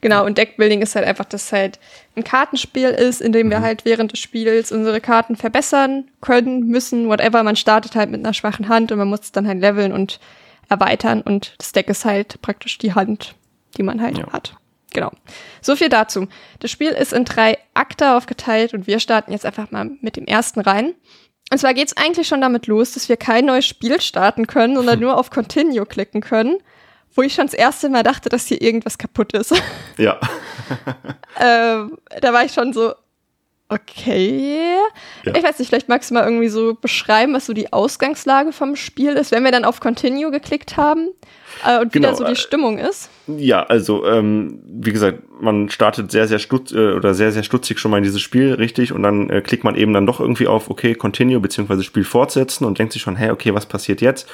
genau. 0.00 0.24
Und 0.24 0.38
Deckbuilding 0.38 0.82
ist 0.82 0.94
halt 0.94 1.06
einfach, 1.06 1.24
dass 1.24 1.46
es 1.46 1.52
halt 1.52 1.80
ein 2.16 2.24
Kartenspiel 2.24 2.88
ist, 2.90 3.20
in 3.20 3.32
dem 3.32 3.50
wir 3.50 3.60
halt 3.60 3.84
während 3.84 4.12
des 4.12 4.20
Spiels 4.20 4.70
unsere 4.70 5.00
Karten 5.00 5.36
verbessern 5.36 6.04
können, 6.20 6.66
müssen, 6.68 7.08
whatever. 7.08 7.42
Man 7.42 7.56
startet 7.56 7.96
halt 7.96 8.10
mit 8.10 8.20
einer 8.24 8.34
schwachen 8.34 8.68
Hand 8.68 8.92
und 8.92 8.98
man 8.98 9.08
muss 9.08 9.20
es 9.20 9.32
dann 9.32 9.48
halt 9.48 9.60
leveln 9.60 9.92
und 9.92 10.20
erweitern. 10.68 11.22
Und 11.22 11.54
das 11.58 11.72
Deck 11.72 11.88
ist 11.88 12.04
halt 12.04 12.40
praktisch 12.42 12.78
die 12.78 12.94
Hand, 12.94 13.34
die 13.76 13.82
man 13.82 14.00
halt 14.00 14.18
Ja. 14.18 14.32
hat. 14.32 14.54
Genau. 14.94 15.10
So 15.62 15.74
viel 15.74 15.88
dazu. 15.88 16.28
Das 16.60 16.70
Spiel 16.70 16.90
ist 16.90 17.12
in 17.14 17.24
drei 17.24 17.56
Akte 17.74 18.14
aufgeteilt 18.14 18.74
und 18.74 18.86
wir 18.86 19.00
starten 19.00 19.32
jetzt 19.32 19.46
einfach 19.46 19.70
mal 19.70 19.90
mit 20.02 20.16
dem 20.16 20.26
ersten 20.26 20.60
rein. 20.60 20.92
Und 21.52 21.58
zwar 21.58 21.74
geht's 21.74 21.94
eigentlich 21.98 22.28
schon 22.28 22.40
damit 22.40 22.66
los, 22.66 22.92
dass 22.92 23.10
wir 23.10 23.18
kein 23.18 23.44
neues 23.44 23.66
Spiel 23.66 24.00
starten 24.00 24.46
können, 24.46 24.74
sondern 24.74 24.98
nur 25.00 25.18
auf 25.18 25.28
Continue 25.28 25.84
klicken 25.84 26.22
können. 26.22 26.56
Wo 27.14 27.20
ich 27.20 27.34
schon 27.34 27.44
das 27.44 27.52
erste 27.52 27.90
Mal 27.90 28.02
dachte, 28.02 28.30
dass 28.30 28.46
hier 28.46 28.62
irgendwas 28.62 28.96
kaputt 28.96 29.34
ist. 29.34 29.52
Ja. 29.98 30.18
ähm, 31.38 31.98
da 32.22 32.32
war 32.32 32.46
ich 32.46 32.54
schon 32.54 32.72
so, 32.72 32.94
okay. 33.72 34.76
Ja. 35.24 35.34
Ich 35.34 35.42
weiß 35.42 35.58
nicht, 35.58 35.68
vielleicht 35.68 35.88
magst 35.88 36.10
du 36.10 36.14
mal 36.14 36.24
irgendwie 36.24 36.48
so 36.48 36.74
beschreiben, 36.74 37.34
was 37.34 37.46
so 37.46 37.52
die 37.52 37.72
Ausgangslage 37.72 38.52
vom 38.52 38.76
Spiel 38.76 39.12
ist, 39.12 39.32
wenn 39.32 39.44
wir 39.44 39.52
dann 39.52 39.64
auf 39.64 39.80
Continue 39.80 40.30
geklickt 40.30 40.76
haben 40.76 41.08
äh, 41.66 41.80
und 41.80 41.94
wie 41.94 41.98
Genau, 41.98 42.10
da 42.10 42.16
so 42.16 42.24
die 42.24 42.32
äh, 42.32 42.36
Stimmung 42.36 42.78
ist. 42.78 43.10
Ja, 43.26 43.62
also 43.62 44.06
ähm, 44.06 44.60
wie 44.66 44.92
gesagt, 44.92 45.22
man 45.40 45.68
startet 45.70 46.10
sehr, 46.10 46.28
sehr 46.28 46.38
stutz 46.38 46.72
äh, 46.72 46.92
oder 46.92 47.14
sehr, 47.14 47.32
sehr 47.32 47.42
stutzig 47.42 47.78
schon 47.78 47.90
mal 47.90 47.98
in 47.98 48.04
dieses 48.04 48.20
Spiel, 48.20 48.54
richtig, 48.54 48.92
und 48.92 49.02
dann 49.02 49.30
äh, 49.30 49.40
klickt 49.40 49.64
man 49.64 49.74
eben 49.76 49.92
dann 49.92 50.06
doch 50.06 50.20
irgendwie 50.20 50.46
auf 50.46 50.70
okay, 50.70 50.94
Continue 50.94 51.40
beziehungsweise 51.40 51.82
Spiel 51.82 52.04
fortsetzen 52.04 52.64
und 52.64 52.78
denkt 52.78 52.92
sich 52.92 53.02
schon, 53.02 53.16
hey, 53.16 53.30
okay, 53.30 53.54
was 53.54 53.66
passiert 53.66 54.00
jetzt? 54.00 54.28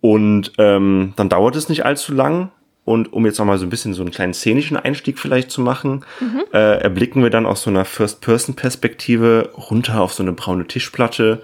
Und 0.00 0.52
ähm, 0.58 1.12
dann 1.16 1.28
dauert 1.28 1.56
es 1.56 1.68
nicht 1.68 1.84
allzu 1.84 2.14
lang. 2.14 2.50
Und 2.88 3.12
um 3.12 3.26
jetzt 3.26 3.38
noch 3.38 3.44
mal 3.44 3.58
so 3.58 3.66
ein 3.66 3.68
bisschen 3.68 3.92
so 3.92 4.00
einen 4.00 4.10
kleinen 4.10 4.32
szenischen 4.32 4.78
Einstieg 4.78 5.18
vielleicht 5.18 5.50
zu 5.50 5.60
machen, 5.60 6.06
äh, 6.54 6.80
erblicken 6.80 7.22
wir 7.22 7.28
dann 7.28 7.44
aus 7.44 7.62
so 7.62 7.68
einer 7.68 7.84
First-Person-Perspektive 7.84 9.50
runter 9.54 10.00
auf 10.00 10.14
so 10.14 10.22
eine 10.22 10.32
braune 10.32 10.66
Tischplatte, 10.66 11.42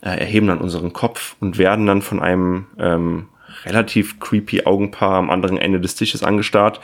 äh, 0.00 0.18
erheben 0.18 0.46
dann 0.46 0.56
unseren 0.58 0.94
Kopf 0.94 1.36
und 1.38 1.58
werden 1.58 1.84
dann 1.84 2.00
von 2.00 2.18
einem 2.18 2.64
ähm, 2.78 3.28
relativ 3.66 4.20
creepy 4.20 4.64
Augenpaar 4.64 5.16
am 5.16 5.28
anderen 5.28 5.58
Ende 5.58 5.80
des 5.80 5.96
Tisches 5.96 6.22
angestarrt 6.22 6.80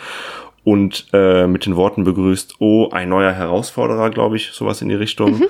und 0.63 1.07
äh, 1.15 1.47
mit 1.47 1.65
den 1.65 1.75
Worten 1.75 2.05
begrüßt, 2.05 2.57
oh, 2.59 2.91
ein 2.91 3.09
neuer 3.09 3.33
Herausforderer, 3.33 4.11
glaube 4.11 4.37
ich, 4.37 4.51
sowas 4.53 4.83
in 4.83 4.91
die 4.91 4.95
Richtung. 4.95 5.43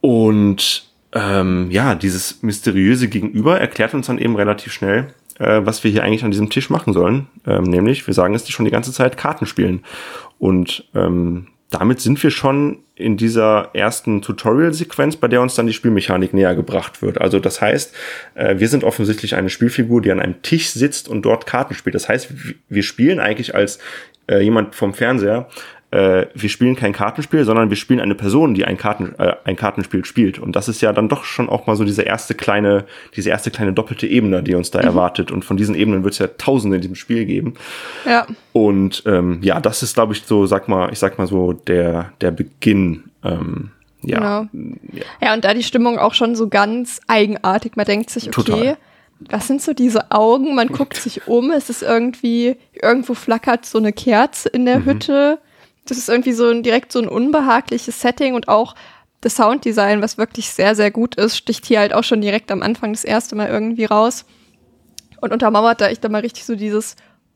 Und 0.00 0.90
ähm, 1.12 1.70
ja, 1.70 1.94
dieses 1.94 2.42
mysteriöse 2.42 3.08
Gegenüber 3.08 3.60
erklärt 3.60 3.94
uns 3.94 4.08
dann 4.08 4.18
eben 4.18 4.34
relativ 4.34 4.72
schnell, 4.72 5.14
äh, 5.38 5.60
was 5.64 5.84
wir 5.84 5.90
hier 5.90 6.04
eigentlich 6.04 6.24
an 6.24 6.30
diesem 6.30 6.50
Tisch 6.50 6.70
machen 6.70 6.92
sollen. 6.92 7.28
Ähm, 7.46 7.64
nämlich, 7.64 8.06
wir 8.06 8.14
sagen 8.14 8.34
es 8.34 8.48
schon 8.48 8.64
die 8.64 8.70
ganze 8.70 8.92
Zeit, 8.92 9.16
Karten 9.16 9.46
spielen. 9.46 9.84
Und 10.38 10.84
ähm, 10.94 11.48
damit 11.70 12.00
sind 12.00 12.22
wir 12.22 12.30
schon 12.30 12.78
in 12.94 13.16
dieser 13.16 13.70
ersten 13.74 14.22
Tutorial-Sequenz, 14.22 15.16
bei 15.16 15.28
der 15.28 15.42
uns 15.42 15.54
dann 15.54 15.66
die 15.66 15.72
Spielmechanik 15.72 16.32
näher 16.32 16.54
gebracht 16.54 17.02
wird. 17.02 17.20
Also 17.20 17.38
das 17.38 17.60
heißt, 17.60 17.94
äh, 18.34 18.58
wir 18.58 18.68
sind 18.68 18.84
offensichtlich 18.84 19.34
eine 19.34 19.50
Spielfigur, 19.50 20.00
die 20.00 20.10
an 20.10 20.20
einem 20.20 20.42
Tisch 20.42 20.70
sitzt 20.70 21.08
und 21.08 21.22
dort 21.22 21.46
Karten 21.46 21.74
spielt. 21.74 21.94
Das 21.94 22.08
heißt, 22.08 22.32
wir 22.68 22.82
spielen 22.82 23.20
eigentlich 23.20 23.54
als 23.54 23.78
äh, 24.28 24.40
jemand 24.40 24.74
vom 24.74 24.94
Fernseher, 24.94 25.48
äh, 25.90 26.26
wir 26.34 26.50
spielen 26.50 26.76
kein 26.76 26.92
Kartenspiel, 26.92 27.44
sondern 27.44 27.70
wir 27.70 27.76
spielen 27.76 28.00
eine 28.00 28.14
Person, 28.14 28.52
die 28.52 28.64
ein, 28.66 28.76
Karten, 28.76 29.14
äh, 29.18 29.36
ein 29.44 29.56
Kartenspiel 29.56 30.04
spielt. 30.04 30.38
Und 30.38 30.54
das 30.54 30.68
ist 30.68 30.82
ja 30.82 30.92
dann 30.92 31.08
doch 31.08 31.24
schon 31.24 31.48
auch 31.48 31.66
mal 31.66 31.76
so 31.76 31.84
diese 31.84 32.02
erste 32.02 32.34
kleine, 32.34 32.84
diese 33.16 33.30
erste 33.30 33.50
kleine 33.50 33.72
doppelte 33.72 34.06
Ebene, 34.06 34.42
die 34.42 34.54
uns 34.54 34.70
da 34.70 34.80
erwartet. 34.80 35.30
Und 35.30 35.46
von 35.46 35.56
diesen 35.56 35.74
Ebenen 35.74 36.04
wird 36.04 36.12
es 36.12 36.18
ja 36.18 36.26
tausende 36.26 36.76
in 36.76 36.82
diesem 36.82 36.94
Spiel 36.96 37.24
geben. 37.24 37.54
Ja. 38.04 38.26
Und 38.52 39.02
ähm, 39.06 39.38
ja, 39.42 39.60
das 39.60 39.82
ist, 39.82 39.94
glaube 39.94 40.12
ich, 40.12 40.24
so, 40.24 40.44
sag 40.46 40.68
mal, 40.68 40.92
ich 40.92 40.98
sag 40.98 41.16
mal 41.18 41.26
so, 41.26 41.54
der, 41.54 42.12
der 42.20 42.32
Beginn. 42.32 43.04
Ähm, 43.24 43.70
ja, 44.02 44.42
Genau. 44.52 44.78
Ja, 45.22 45.32
und 45.34 45.44
da 45.44 45.54
die 45.54 45.62
Stimmung 45.62 45.98
auch 45.98 46.12
schon 46.14 46.36
so 46.36 46.48
ganz 46.48 47.00
eigenartig. 47.06 47.76
Man 47.76 47.86
denkt 47.86 48.10
sich, 48.10 48.28
okay, 48.28 48.42
Total. 48.42 48.76
was 49.20 49.46
sind 49.46 49.62
so 49.62 49.72
diese 49.72 50.10
Augen? 50.10 50.54
Man 50.54 50.68
guckt 50.68 50.96
sich 50.96 51.26
um, 51.26 51.50
es 51.50 51.70
ist 51.70 51.82
irgendwie, 51.82 52.56
irgendwo 52.80 53.14
flackert 53.14 53.64
so 53.64 53.78
eine 53.78 53.92
Kerze 53.94 54.50
in 54.50 54.62
Mhm. 54.62 54.66
der 54.66 54.84
Hütte. 54.84 55.38
Das 55.90 55.98
ist 55.98 56.08
irgendwie 56.08 56.32
so 56.32 56.48
ein, 56.48 56.62
direkt 56.62 56.92
so 56.92 57.00
ein 57.00 57.08
unbehagliches 57.08 58.00
Setting 58.00 58.34
und 58.34 58.48
auch 58.48 58.74
das 59.20 59.36
Sounddesign, 59.36 60.00
was 60.02 60.18
wirklich 60.18 60.50
sehr, 60.50 60.74
sehr 60.74 60.90
gut 60.90 61.16
ist, 61.16 61.36
sticht 61.36 61.66
hier 61.66 61.80
halt 61.80 61.92
auch 61.92 62.04
schon 62.04 62.20
direkt 62.20 62.52
am 62.52 62.62
Anfang 62.62 62.92
das 62.92 63.04
erste 63.04 63.34
Mal 63.34 63.48
irgendwie 63.48 63.84
raus. 63.84 64.24
Und 65.20 65.32
untermauert 65.32 65.80
da 65.80 65.88
echt 65.88 66.04
dann 66.04 66.12
mal 66.12 66.20
richtig 66.20 66.44
so 66.44 66.54
dieses 66.54 66.94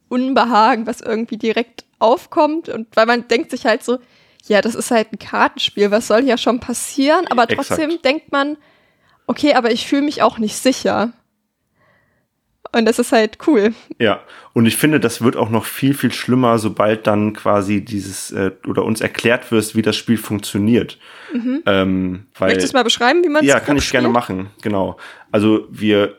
Unbehagen, 0.08 0.86
was 0.86 1.00
irgendwie 1.00 1.36
direkt 1.36 1.84
aufkommt. 1.98 2.68
Und 2.68 2.86
weil 2.94 3.06
man 3.06 3.26
denkt 3.26 3.50
sich 3.50 3.66
halt 3.66 3.82
so, 3.82 3.98
ja, 4.46 4.60
das 4.60 4.74
ist 4.74 4.90
halt 4.90 5.12
ein 5.12 5.18
Kartenspiel, 5.18 5.90
was 5.90 6.06
soll 6.06 6.22
hier 6.22 6.36
schon 6.36 6.60
passieren? 6.60 7.26
Aber 7.28 7.48
trotzdem 7.48 7.90
Exakt. 7.90 8.04
denkt 8.04 8.32
man, 8.32 8.56
okay, 9.26 9.54
aber 9.54 9.72
ich 9.72 9.86
fühle 9.86 10.02
mich 10.02 10.22
auch 10.22 10.38
nicht 10.38 10.56
sicher. 10.56 11.12
Und 12.74 12.86
das 12.86 12.98
ist 12.98 13.12
halt 13.12 13.38
cool. 13.46 13.74
Ja, 13.98 14.20
und 14.54 14.64
ich 14.64 14.76
finde, 14.76 14.98
das 14.98 15.20
wird 15.22 15.36
auch 15.36 15.50
noch 15.50 15.66
viel, 15.66 15.92
viel 15.92 16.10
schlimmer, 16.10 16.58
sobald 16.58 17.06
dann 17.06 17.34
quasi 17.34 17.84
dieses 17.84 18.30
äh, 18.32 18.52
oder 18.66 18.84
uns 18.84 19.00
erklärt 19.00 19.52
wird, 19.52 19.76
wie 19.76 19.82
das 19.82 19.96
Spiel 19.96 20.16
funktioniert. 20.16 20.98
Ähm, 21.66 22.26
weil, 22.38 22.48
Möchtest 22.48 22.72
du 22.72 22.78
mal 22.78 22.82
beschreiben, 22.82 23.22
wie 23.24 23.28
man 23.28 23.44
ja, 23.44 23.60
kann 23.60 23.76
ich 23.76 23.90
gerne 23.90 24.08
machen, 24.08 24.48
genau. 24.62 24.96
Also 25.30 25.66
wir 25.70 26.16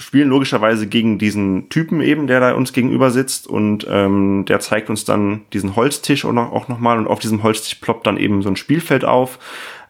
spielen 0.00 0.28
logischerweise 0.28 0.86
gegen 0.86 1.18
diesen 1.18 1.68
Typen 1.68 2.00
eben, 2.00 2.26
der 2.26 2.40
da 2.40 2.52
uns 2.54 2.72
gegenüber 2.72 3.10
sitzt 3.10 3.46
und 3.46 3.86
ähm, 3.88 4.44
der 4.48 4.60
zeigt 4.60 4.88
uns 4.88 5.04
dann 5.04 5.42
diesen 5.52 5.76
Holztisch 5.76 6.24
auch 6.24 6.32
noch, 6.32 6.52
auch 6.52 6.68
noch 6.68 6.78
mal 6.78 6.98
und 6.98 7.06
auf 7.06 7.18
diesem 7.18 7.42
Holztisch 7.42 7.74
ploppt 7.76 8.06
dann 8.06 8.16
eben 8.16 8.42
so 8.42 8.48
ein 8.48 8.56
Spielfeld 8.56 9.04
auf. 9.04 9.38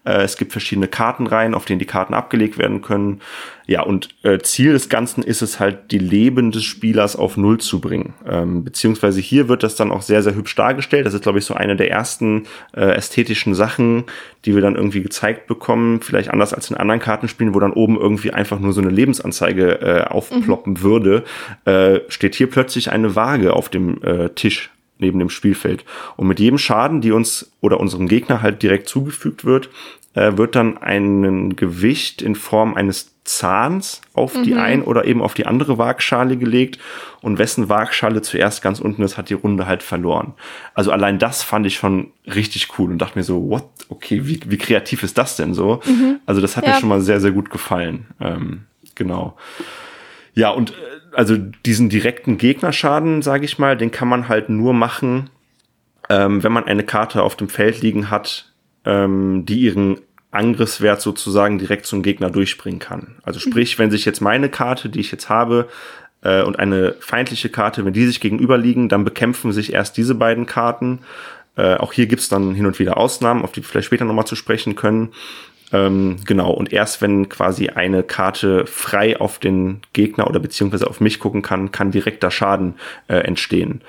Äh, 0.05 0.23
es 0.23 0.37
gibt 0.37 0.53
verschiedene 0.53 0.89
Kartenreihen, 0.89 1.55
auf 1.55 1.65
denen 1.65 1.79
die 1.79 1.87
Karten 1.87 2.15
abgelegt 2.15 2.59
werden 2.59 2.83
können. 2.83 3.21
Ja, 3.67 3.83
und 3.83 4.09
äh, 4.25 4.39
Ziel 4.39 4.73
des 4.73 4.89
Ganzen 4.89 5.23
ist 5.23 5.43
es 5.43 5.61
halt, 5.61 5.93
die 5.93 5.99
Leben 5.99 6.51
des 6.51 6.65
Spielers 6.65 7.15
auf 7.15 7.37
Null 7.37 7.59
zu 7.59 7.81
bringen. 7.81 8.15
Ähm, 8.29 8.65
beziehungsweise 8.65 9.21
hier 9.21 9.49
wird 9.49 9.63
das 9.63 9.77
dann 9.77 9.93
auch 9.93 10.03
sehr, 10.03 10.23
sehr 10.23 10.35
hübsch 10.35 10.57
dargestellt. 10.57 11.07
Das 11.07 11.15
ist, 11.15 11.23
glaube 11.23 11.39
ich, 11.39 11.45
so 11.45 11.55
eine 11.55 11.77
der 11.77 11.91
ersten 11.91 12.45
äh, 12.75 12.97
ästhetischen 12.97 13.55
Sachen, 13.55 14.05
die 14.45 14.55
wir 14.55 14.63
dann 14.63 14.75
irgendwie 14.75 15.03
gezeigt 15.03 15.47
bekommen. 15.47 16.01
Vielleicht 16.01 16.31
anders 16.31 16.53
als 16.53 16.71
in 16.71 16.77
anderen 16.77 17.01
Kartenspielen, 17.01 17.55
wo 17.55 17.61
dann 17.61 17.73
oben 17.73 17.97
irgendwie 17.97 18.33
einfach 18.33 18.59
nur 18.59 18.73
so 18.73 18.81
eine 18.81 18.91
Lebensanzeige 18.91 19.81
äh, 19.81 20.05
aufploppen 20.05 20.83
würde, 20.83 21.25
äh, 21.65 22.01
steht 22.09 22.35
hier 22.35 22.51
plötzlich 22.51 22.91
eine 22.91 23.15
Waage 23.15 23.53
auf 23.53 23.69
dem 23.69 24.03
äh, 24.03 24.31
Tisch 24.31 24.71
neben 25.01 25.19
dem 25.19 25.31
Spielfeld. 25.31 25.85
Und 26.17 26.27
mit 26.29 26.41
jedem 26.41 26.59
Schaden, 26.59 27.01
die 27.01 27.13
uns 27.13 27.53
oder 27.61 27.81
unserem 27.81 28.09
Gegner 28.09 28.43
halt 28.43 28.63
direkt 28.63 28.89
zugefügt 28.89 29.45
wird, 29.45 29.69
äh, 30.15 30.37
wird 30.37 30.57
dann 30.57 30.79
ein 30.79 31.55
Gewicht 31.57 32.21
in 32.23 32.35
Form 32.35 32.75
eines 32.75 33.15
Zahns 33.23 34.01
auf 34.13 34.33
die 34.43 34.55
ein 34.55 34.83
oder 34.83 35.05
eben 35.05 35.23
auf 35.23 35.35
die 35.35 35.47
andere 35.47 35.79
Waagschale 35.79 36.37
gelegt. 36.37 36.81
Und 37.23 37.39
wessen 37.39 37.69
Waagschale 37.69 38.23
zuerst 38.23 38.61
ganz 38.61 38.81
unten 38.81 39.03
ist, 39.03 39.17
hat 39.19 39.29
die 39.31 39.35
Runde 39.35 39.67
halt 39.67 39.85
verloren. 39.85 40.33
Also 40.75 40.91
allein 40.91 41.21
das 41.21 41.45
fand 41.45 41.65
ich 41.67 41.77
schon 41.77 42.11
richtig 42.27 42.69
cool 42.79 42.91
und 42.91 42.99
dachte 42.99 43.17
mir 43.19 43.23
so, 43.23 43.49
what? 43.49 43.65
Okay, 43.89 44.23
wie, 44.27 44.41
wie 44.47 44.59
kreativ 44.59 45.05
ist 45.05 45.17
das 45.17 45.37
denn 45.37 45.55
so? 45.55 45.81
Also 46.27 46.41
das 46.41 46.57
hat 46.57 46.67
Ja. 46.67 46.73
mir 46.73 46.81
schon 46.81 46.89
mal 46.89 47.03
sehr, 47.03 47.21
sehr 47.21 47.31
gut 47.31 47.51
gefallen. 47.51 48.07
Ähm, 48.21 48.63
genau. 48.97 49.37
Ja, 50.35 50.51
und 50.51 50.71
äh, 50.71 50.75
also 51.12 51.37
diesen 51.37 51.88
direkten 51.88 52.38
Gegnerschaden, 52.38 53.23
sage 53.23 53.44
ich 53.44 53.59
mal, 53.59 53.77
den 53.77 53.90
kann 53.90 54.09
man 54.09 54.29
halt 54.29 54.49
nur 54.49 54.73
machen, 54.73 55.31
ähm, 56.09 56.42
wenn 56.42 56.53
man 56.53 56.64
eine 56.64 56.85
Karte 56.85 57.23
auf 57.23 57.37
dem 57.37 57.49
Feld 57.49 57.83
liegen 57.83 58.11
hat, 58.11 58.53
ähm, 58.85 59.44
die 59.46 59.61
ihren 59.61 60.01
Angriffswert 60.31 61.01
sozusagen 61.01 61.59
direkt 61.59 61.87
zum 61.87 62.03
Gegner 62.03 62.31
durchbringen 62.31 62.79
kann. 62.79 63.16
Also 63.23 63.40
sprich, 63.40 63.79
wenn 63.79 63.90
sich 63.90 64.05
jetzt 64.05 64.20
meine 64.20 64.49
Karte, 64.49 64.88
die 64.88 65.01
ich 65.01 65.11
jetzt 65.11 65.29
habe, 65.29 65.68
äh, 66.23 66.42
und 66.42 66.59
eine 66.59 66.94
feindliche 67.01 67.49
Karte, 67.49 67.85
wenn 67.85 67.92
die 67.92 68.07
sich 68.07 68.20
gegenüberliegen, 68.20 68.88
dann 68.88 69.05
bekämpfen 69.05 69.53
sich 69.53 69.73
erst 69.73 69.96
diese 69.96 70.14
beiden 70.14 70.46
Karten. 70.46 71.01
Äh, 71.57 71.77
auch 71.77 71.92
hier 71.92 72.07
gibt's 72.07 72.29
dann 72.29 72.55
hin 72.55 72.66
und 72.66 72.79
wieder 72.79 72.96
Ausnahmen, 72.96 73.42
auf 73.42 73.53
die 73.53 73.62
wir 73.62 73.64
vielleicht 73.64 73.87
später 73.87 74.05
nochmal 74.05 74.27
zu 74.27 74.37
sprechen 74.37 74.77
können. 74.77 75.12
Ähm, 75.72 76.16
genau, 76.26 76.50
und 76.52 76.72
erst 76.72 77.00
wenn 77.00 77.28
quasi 77.28 77.68
eine 77.68 78.02
Karte 78.02 78.66
frei 78.66 79.20
auf 79.20 79.38
den 79.38 79.80
Gegner 79.92 80.26
oder 80.28 80.40
beziehungsweise 80.40 80.87
auf 80.88 81.00
mich 81.00 81.18
gucken 81.20 81.42
kann, 81.42 81.70
kann 81.70 81.90
direkter 81.92 82.30
Schaden 82.30 82.74
äh, 83.09 83.18
entstehen. 83.18 83.83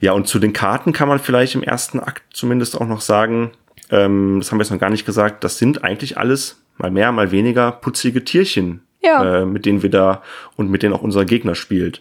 Ja, 0.00 0.12
und 0.12 0.26
zu 0.26 0.38
den 0.38 0.52
Karten 0.54 0.92
kann 0.92 1.08
man 1.08 1.18
vielleicht 1.18 1.54
im 1.54 1.62
ersten 1.62 2.00
Akt 2.00 2.22
zumindest 2.32 2.80
auch 2.80 2.86
noch 2.86 3.02
sagen, 3.02 3.50
ähm, 3.90 4.36
das 4.38 4.50
haben 4.50 4.58
wir 4.58 4.62
jetzt 4.64 4.70
noch 4.70 4.78
gar 4.80 4.88
nicht 4.90 5.04
gesagt, 5.04 5.44
das 5.44 5.58
sind 5.58 5.84
eigentlich 5.84 6.16
alles 6.16 6.62
mal 6.78 6.90
mehr, 6.90 7.12
mal 7.12 7.30
weniger 7.32 7.70
putzige 7.72 8.24
Tierchen, 8.24 8.82
Ja. 9.02 9.42
äh, 9.42 9.44
mit 9.44 9.66
denen 9.66 9.82
wir 9.82 9.90
da 9.90 10.22
und 10.56 10.70
mit 10.70 10.82
denen 10.82 10.94
auch 10.94 11.02
unser 11.02 11.26
Gegner 11.26 11.54
spielt. 11.54 12.00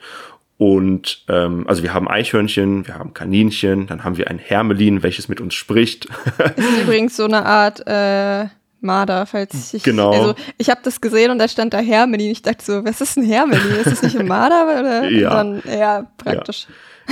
Und 0.57 1.23
ähm, 1.29 1.65
also 1.67 1.83
wir 1.83 1.93
haben 1.93 2.07
Eichhörnchen, 2.09 2.85
wir 2.87 2.95
haben 2.95 3.13
Kaninchen, 3.13 3.87
dann 3.87 4.03
haben 4.03 4.17
wir 4.17 4.29
ein 4.29 4.39
Hermelin, 4.39 5.03
welches 5.03 5.27
mit 5.29 5.39
uns 5.41 5.53
spricht. 5.53 6.07
Das 6.37 6.57
ist 6.57 6.81
übrigens 6.83 7.15
so 7.15 7.23
eine 7.25 7.45
Art 7.45 7.85
äh, 7.87 8.47
Marder, 8.81 9.25
falls 9.25 9.73
ich. 9.73 9.83
Genau. 9.83 10.11
Also 10.11 10.35
ich 10.57 10.69
habe 10.69 10.81
das 10.83 11.01
gesehen 11.01 11.31
und 11.31 11.39
da 11.39 11.47
stand 11.47 11.73
da 11.73 11.79
Hermelin. 11.79 12.31
Ich 12.31 12.41
dachte 12.41 12.63
so, 12.63 12.85
was 12.85 13.01
ist 13.01 13.17
ein 13.17 13.23
Hermelin? 13.23 13.71
Ist 13.77 13.91
das 13.91 14.01
nicht 14.03 14.17
ein 14.17 14.27
Marder? 14.27 14.63
Oder? 14.79 15.09
Ja. 15.09 15.29
Dann, 15.31 15.61
ja, 15.65 16.07
praktisch. 16.17 16.67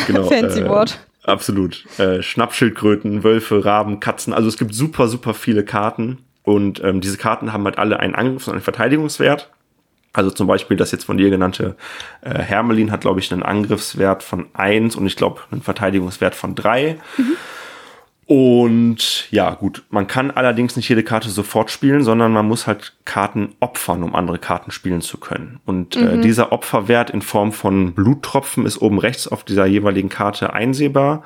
Genau, 0.06 0.24
Fancy 0.30 0.62
äh, 0.62 0.70
Wort. 0.70 1.00
Absolut. 1.24 1.86
Äh, 2.00 2.22
Schnappschildkröten, 2.22 3.24
Wölfe, 3.24 3.66
Raben, 3.66 4.00
Katzen. 4.00 4.34
Also 4.34 4.48
es 4.48 4.58
gibt 4.58 4.74
super, 4.74 5.08
super 5.08 5.34
viele 5.34 5.66
Karten. 5.66 6.20
Und 6.44 6.82
ähm, 6.84 7.02
diese 7.02 7.18
Karten 7.18 7.52
haben 7.52 7.66
halt 7.66 7.78
alle 7.78 8.00
einen 8.00 8.16
Angriffs- 8.16 8.48
und 8.48 8.54
einen 8.54 8.62
Verteidigungswert. 8.62 9.50
Also 10.14 10.32
zum 10.32 10.48
Beispiel 10.48 10.78
das 10.78 10.92
jetzt 10.92 11.04
von 11.04 11.18
dir 11.18 11.30
genannte 11.30 11.76
äh, 12.22 12.40
Hermelin 12.40 12.92
hat, 12.92 13.02
glaube 13.02 13.20
ich, 13.20 13.32
einen 13.32 13.44
Angriffswert 13.44 14.24
von 14.24 14.48
eins 14.54 14.96
und 14.96 15.06
ich 15.06 15.16
glaube 15.18 15.42
einen 15.52 15.62
Verteidigungswert 15.62 16.34
von 16.34 16.56
drei. 16.56 16.98
Und 18.28 19.32
ja, 19.32 19.54
gut, 19.54 19.84
man 19.90 20.06
kann 20.06 20.32
allerdings 20.32 20.76
nicht 20.76 20.90
jede 20.90 21.04
Karte 21.04 21.30
sofort 21.30 21.72
spielen, 21.72 22.04
sondern 22.04 22.34
man 22.34 22.46
muss 22.46 22.68
halt 22.68 22.94
Karten 23.06 23.56
opfern, 23.62 24.04
um 24.04 24.16
andere 24.16 24.38
Karten 24.38 24.72
spielen 24.72 25.00
zu 25.00 25.18
können. 25.18 25.62
Und 25.66 25.96
äh, 25.96 26.20
dieser 26.20 26.52
Opferwert 26.52 27.10
in 27.10 27.22
Form 27.22 27.54
von 27.54 27.94
Bluttropfen 27.94 28.66
ist 28.66 28.82
oben 28.82 29.00
rechts 29.00 29.30
auf 29.30 29.46
dieser 29.46 29.66
jeweiligen 29.66 30.10
Karte 30.10 30.52
einsehbar. 30.52 31.24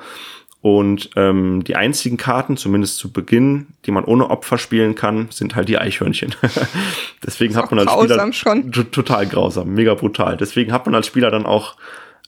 Und 0.60 1.10
ähm, 1.16 1.64
die 1.64 1.74
einzigen 1.74 2.18
Karten, 2.18 2.56
zumindest 2.56 2.98
zu 2.98 3.12
Beginn, 3.12 3.66
die 3.84 3.90
man 3.90 4.04
ohne 4.04 4.30
Opfer 4.30 4.58
spielen 4.58 4.94
kann, 4.94 5.26
sind 5.30 5.56
halt 5.56 5.68
die 5.68 5.78
Eichhörnchen. 5.78 6.36
Deswegen 7.26 7.56
hat 7.56 7.72
man 7.72 7.80
als 7.80 7.90
Spieler 7.90 8.32
schon. 8.32 8.70
Total 8.70 9.26
grausam, 9.26 9.74
mega 9.74 9.94
brutal. 9.94 10.36
Deswegen 10.36 10.72
hat 10.72 10.86
man 10.86 10.94
als 10.94 11.08
Spieler 11.08 11.32
dann 11.32 11.46
auch 11.46 11.74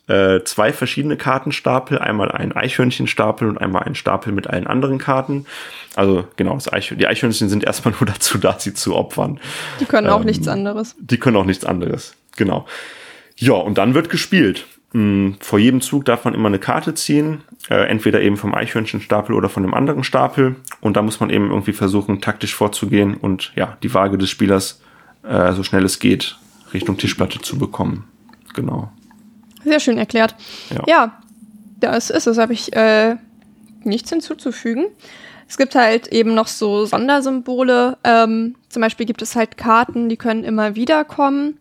äh, 0.07 0.43
zwei 0.45 0.73
verschiedene 0.73 1.17
Kartenstapel, 1.17 1.99
einmal 1.99 2.31
einen 2.31 2.53
Eichhörnchenstapel 2.53 3.49
und 3.49 3.59
einmal 3.59 3.85
einen 3.85 3.95
Stapel 3.95 4.33
mit 4.33 4.49
allen 4.49 4.67
anderen 4.67 4.99
Karten. 4.99 5.47
Also 5.95 6.27
genau, 6.37 6.55
das 6.55 6.73
Eichhörnchen, 6.73 6.99
die 6.99 7.07
Eichhörnchen 7.07 7.49
sind 7.49 7.65
erstmal 7.65 7.95
nur 8.01 8.07
dazu 8.07 8.39
da, 8.39 8.59
sie 8.59 8.75
zu 8.75 8.95
opfern. 8.95 9.41
Die 9.81 9.87
können 9.87 10.09
auch 10.09 10.21
ähm, 10.21 10.27
nichts 10.27 10.49
anderes. 10.49 10.95
Die 10.99 11.19
können 11.19 11.37
auch 11.37 11.47
nichts 11.47 11.65
anderes. 11.65 12.15
Genau. 12.37 12.67
Ja, 13.37 13.55
und 13.55 13.79
dann 13.79 13.95
wird 13.95 14.11
gespielt. 14.11 14.67
Mm, 14.93 15.33
Vor 15.41 15.59
jedem 15.59 15.81
Zug 15.81 16.05
darf 16.05 16.25
man 16.25 16.35
immer 16.35 16.49
eine 16.49 16.59
Karte 16.59 16.95
ziehen, 16.95 17.43
äh, 17.71 17.87
entweder 17.89 18.21
eben 18.21 18.37
vom 18.37 18.55
Eichhörnchenstapel 18.55 19.35
oder 19.35 19.49
von 19.49 19.63
dem 19.63 19.75
anderen 19.75 20.05
Stapel. 20.05 20.57
Und 20.81 20.97
da 20.97 21.03
muss 21.03 21.21
man 21.21 21.31
eben 21.31 21.51
irgendwie 21.51 21.73
versuchen, 21.73 22.21
taktisch 22.21 22.55
vorzugehen 22.55 23.15
und 23.15 23.53
ja, 23.57 23.77
die 23.83 23.93
Waage 23.95 24.19
des 24.19 24.31
Spielers 24.31 24.81
äh, 25.23 25.53
so 25.53 25.63
schnell 25.63 25.85
es 25.85 25.99
geht 25.99 26.37
Richtung 26.73 26.97
Tischplatte 26.97 27.41
zu 27.41 27.59
bekommen. 27.59 28.05
Genau. 28.55 28.93
Sehr 29.65 29.81
schön 29.81 29.99
erklärt. 29.99 30.35
Ja. 30.71 30.83
Ja, 30.87 31.23
das 31.81 32.11
ist 32.11 32.27
es. 32.27 32.39
Habe 32.39 32.53
ich 32.53 32.75
äh, 32.75 33.17
nichts 33.83 34.11
hinzuzufügen. 34.11 34.87
Es 35.49 35.59
gibt 35.59 35.75
halt 35.75 36.09
eben 36.09 36.35
noch 36.35 36.47
so 36.49 36.87
Sondersymbole. 36.87 37.99
Ähm, 38.05 38.57
zum 38.69 38.83
Beispiel 38.83 39.07
gibt 39.07 39.23
es 39.23 39.37
halt 39.37 39.57
Karten, 39.57 40.09
die 40.09 40.17
können 40.17 40.45
immer 40.45 40.75
wieder 40.75 41.05
kommen. 41.05 41.59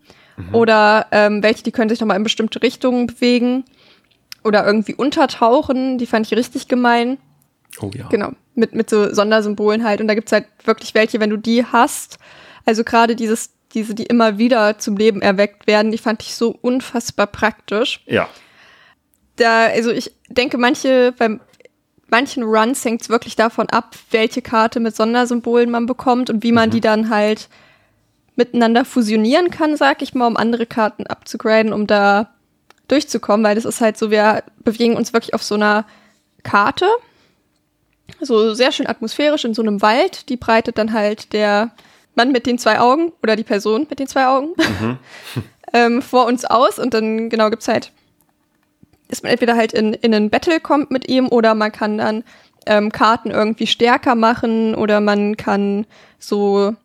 Oder 0.52 1.08
ähm, 1.12 1.44
welche, 1.44 1.64
die 1.64 1.72
können 1.72 1.90
sich 1.90 2.00
nochmal 2.00 2.18
in 2.18 2.24
bestimmte 2.24 2.62
Richtungen 2.62 3.08
bewegen. 3.08 3.66
Oder 4.44 4.66
irgendwie 4.66 4.96
untertauchen. 4.96 5.98
Die 5.98 6.06
fand 6.08 6.26
ich 6.26 6.38
richtig 6.38 6.68
gemein. 6.68 7.18
Oh 7.82 7.92
ja. 7.94 8.08
Genau, 8.10 8.32
mit, 8.56 8.74
mit 8.74 8.90
so 8.90 9.14
Sondersymbolen 9.14 9.84
halt. 9.84 10.02
Und 10.02 10.08
da 10.08 10.16
gibt's 10.16 10.32
halt 10.32 10.46
wirklich 10.66 10.94
welche, 10.96 11.20
wenn 11.20 11.30
du 11.30 11.38
die 11.38 11.66
hast. 11.66 12.18
Also 12.66 12.84
gerade 12.84 13.16
dieses, 13.16 13.52
diese, 13.74 13.96
die 13.96 14.06
immer 14.06 14.38
wieder 14.38 14.78
zum 14.78 14.98
Leben 14.98 15.22
erweckt 15.22 15.68
werden, 15.68 15.92
die 15.92 15.98
fand 15.98 16.22
ich 16.24 16.36
so 16.36 16.56
unfassbar 16.62 17.28
praktisch. 17.28 18.02
Ja. 18.06 18.30
Da, 19.36 19.66
also 19.68 19.92
ich 19.92 20.14
denke, 20.30 20.58
manche, 20.58 21.14
bei 21.18 21.40
manchen 22.08 22.44
Runs 22.44 22.86
hängt's 22.86 23.10
wirklich 23.10 23.36
davon 23.36 23.70
ab, 23.70 23.96
welche 24.12 24.42
Karte 24.42 24.80
mit 24.80 24.96
Sondersymbolen 24.96 25.72
man 25.72 25.88
bekommt 25.88 26.30
und 26.30 26.44
wie 26.44 26.52
man 26.52 26.70
die 26.70 26.82
dann 26.82 27.10
halt 27.10 27.50
miteinander 28.36 28.86
fusionieren 28.86 29.50
kann, 29.50 29.78
sag 29.78 30.02
ich 30.02 30.14
mal, 30.14 30.28
um 30.28 30.38
andere 30.38 30.66
Karten 30.66 31.08
abzugraden, 31.08 31.74
um 31.74 31.88
da 31.88 32.34
durchzukommen, 32.88 33.46
weil 33.46 33.56
das 33.56 33.66
ist 33.66 33.82
halt 33.82 33.98
so, 33.98 34.12
wir 34.12 34.44
bewegen 34.64 34.96
uns 34.96 35.14
wirklich 35.14 35.34
auf 35.34 35.44
so 35.44 35.56
einer 35.56 35.86
Karte, 36.44 36.88
so 38.22 38.54
sehr 38.54 38.72
schön 38.72 38.88
atmosphärisch 38.88 39.46
in 39.46 39.54
so 39.54 39.62
einem 39.62 39.82
Wald, 39.82 40.30
die 40.30 40.38
breitet 40.38 40.78
dann 40.78 40.94
halt 40.94 41.34
der 41.34 41.72
Mann 42.16 42.32
mit 42.32 42.46
den 42.46 42.58
zwei 42.58 42.80
Augen 42.80 43.12
oder 43.22 43.36
die 43.36 43.44
Person 43.44 43.88
mit 43.90 44.00
den 44.00 44.08
zwei 44.08 44.28
Augen 44.28 44.54
ähm, 45.74 46.02
vor 46.02 46.26
uns 46.26 46.46
aus 46.46 46.80
und 46.80 46.94
dann 46.94 47.30
genau 47.30 47.50
gibt's 47.50 47.68
halt, 47.68 47.92
dass 49.10 49.24
man 49.24 49.32
entweder 49.32 49.56
halt 49.56 49.74
in, 49.74 49.94
in 49.94 50.14
einen 50.14 50.30
Battle 50.30 50.60
kommt 50.60 50.92
mit 50.92 51.08
ihm 51.10 51.28
oder 51.28 51.56
man 51.56 51.72
kann 51.72 51.98
dann 51.98 52.24
ähm, 52.66 52.92
Karten 52.92 53.32
irgendwie 53.32 53.68
stärker 53.68 54.16
machen 54.16 54.76
oder 54.76 55.02
man 55.02 55.38
kann 55.38 55.86
so, 56.20 56.76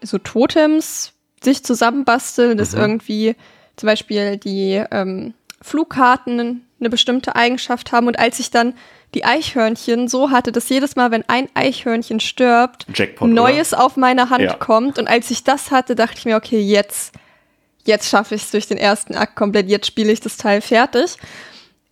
so 0.00 0.18
Totems 0.18 1.12
sich 1.42 1.64
zusammenbasteln, 1.64 2.56
dass 2.58 2.72
Mhm. 2.74 2.80
irgendwie 2.80 3.36
zum 3.76 3.86
Beispiel 3.86 4.36
die 4.36 4.82
ähm, 4.90 5.34
Flugkarten 5.60 6.64
eine 6.80 6.90
bestimmte 6.90 7.36
Eigenschaft 7.36 7.92
haben. 7.92 8.06
Und 8.06 8.18
als 8.18 8.38
ich 8.38 8.50
dann 8.50 8.74
die 9.14 9.24
Eichhörnchen 9.24 10.08
so 10.08 10.30
hatte, 10.30 10.52
dass 10.52 10.68
jedes 10.68 10.96
Mal, 10.96 11.10
wenn 11.10 11.24
ein 11.28 11.48
Eichhörnchen 11.54 12.20
stirbt, 12.20 12.86
Jackpot. 12.94 13.28
Neues 13.30 13.72
auf 13.74 13.96
meine 13.96 14.30
Hand 14.30 14.42
Ja. 14.44 14.54
kommt. 14.54 14.98
Und 14.98 15.08
als 15.08 15.30
ich 15.30 15.44
das 15.44 15.70
hatte, 15.70 15.94
dachte 15.94 16.18
ich 16.18 16.24
mir, 16.26 16.36
okay, 16.36 16.60
jetzt, 16.60 17.12
jetzt 17.84 18.08
schaffe 18.08 18.34
ich 18.34 18.42
es 18.42 18.50
durch 18.50 18.66
den 18.66 18.78
ersten 18.78 19.14
Akt 19.14 19.34
komplett, 19.34 19.68
jetzt 19.68 19.86
spiele 19.86 20.12
ich 20.12 20.20
das 20.20 20.36
Teil 20.36 20.60
fertig. 20.60 21.16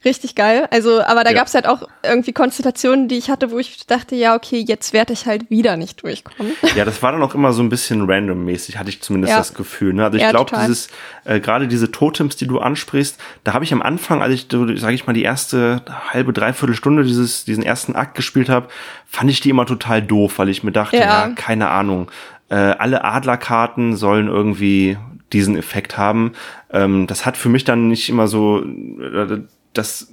Richtig 0.07 0.37
geil. 0.37 0.69
Also, 0.71 1.03
aber 1.03 1.25
da 1.25 1.31
Ja. 1.31 1.37
gab 1.39 1.49
es 1.49 1.55
halt 1.55 1.67
auch 1.67 1.83
irgendwie 2.05 2.33
Konstellationen, 2.33 3.09
die 3.09 3.17
ich 3.17 3.29
hatte, 3.29 3.51
wo 3.51 3.59
ich 3.59 3.87
dachte, 3.87 4.15
ja, 4.15 4.37
okay, 4.37 4.65
jetzt 4.67 4.93
werde 4.93 5.13
ich 5.13 5.27
halt 5.27 5.51
wieder 5.51 5.77
nicht 5.77 6.03
durchkommen. 6.03 6.53
Ja, 6.77 6.85
das 6.85 7.03
war 7.03 7.11
dann 7.13 7.23
auch 7.23 7.35
immer 7.35 7.53
so 7.53 7.61
ein 7.63 7.69
bisschen 7.69 8.09
randommäßig, 8.09 8.79
hatte 8.79 8.89
ich 8.89 9.03
zumindest 9.03 9.33
Ja. 9.33 9.39
das 9.39 9.53
Gefühl. 9.55 9.93
Ne? 9.95 10.05
Also 10.05 10.17
ich 10.17 10.23
Ja, 10.23 10.31
glaube, 10.31 10.53
dieses, 10.57 10.89
äh, 11.25 11.41
gerade 11.41 11.67
diese 11.67 11.91
Totems, 11.91 12.37
die 12.37 12.47
du 12.47 12.61
ansprichst, 12.61 13.19
da 13.45 13.53
habe 13.53 13.65
ich 13.65 13.73
am 13.73 13.83
Anfang, 13.83 14.23
als 14.23 14.33
ich, 14.33 14.47
sage 14.49 14.95
ich 14.95 15.07
mal, 15.07 15.13
die 15.13 15.25
erste 15.25 15.83
halbe, 16.13 16.33
dreiviertel 16.33 16.77
Stunde 16.77 17.03
dieses, 17.03 17.45
diesen 17.45 17.65
ersten 17.65 17.97
Akt 17.97 18.15
gespielt 18.15 18.49
habe, 18.49 18.69
fand 19.09 19.29
ich 19.31 19.41
die 19.41 19.51
immer 19.51 19.67
total 19.67 20.03
doof, 20.03 20.39
weil 20.39 20.49
ich 20.49 20.63
mir 20.63 20.73
dachte, 20.73 20.99
Ja. 20.99 21.27
ja, 21.27 21.29
keine 21.35 21.69
Ahnung, 21.71 22.11
äh, 22.49 22.55
alle 22.55 23.03
Adlerkarten 23.05 23.97
sollen 23.97 24.29
irgendwie 24.29 24.97
diesen 25.33 25.57
Effekt 25.57 25.99
haben. 25.99 26.33
Ähm, 26.71 27.09
das 27.09 27.27
hat 27.27 27.37
für 27.37 27.49
mich 27.49 27.65
dann 27.65 27.89
nicht 27.89 28.09
immer 28.09 28.29
so, 28.29 28.63
äh, 28.63 29.41
das, 29.79 30.13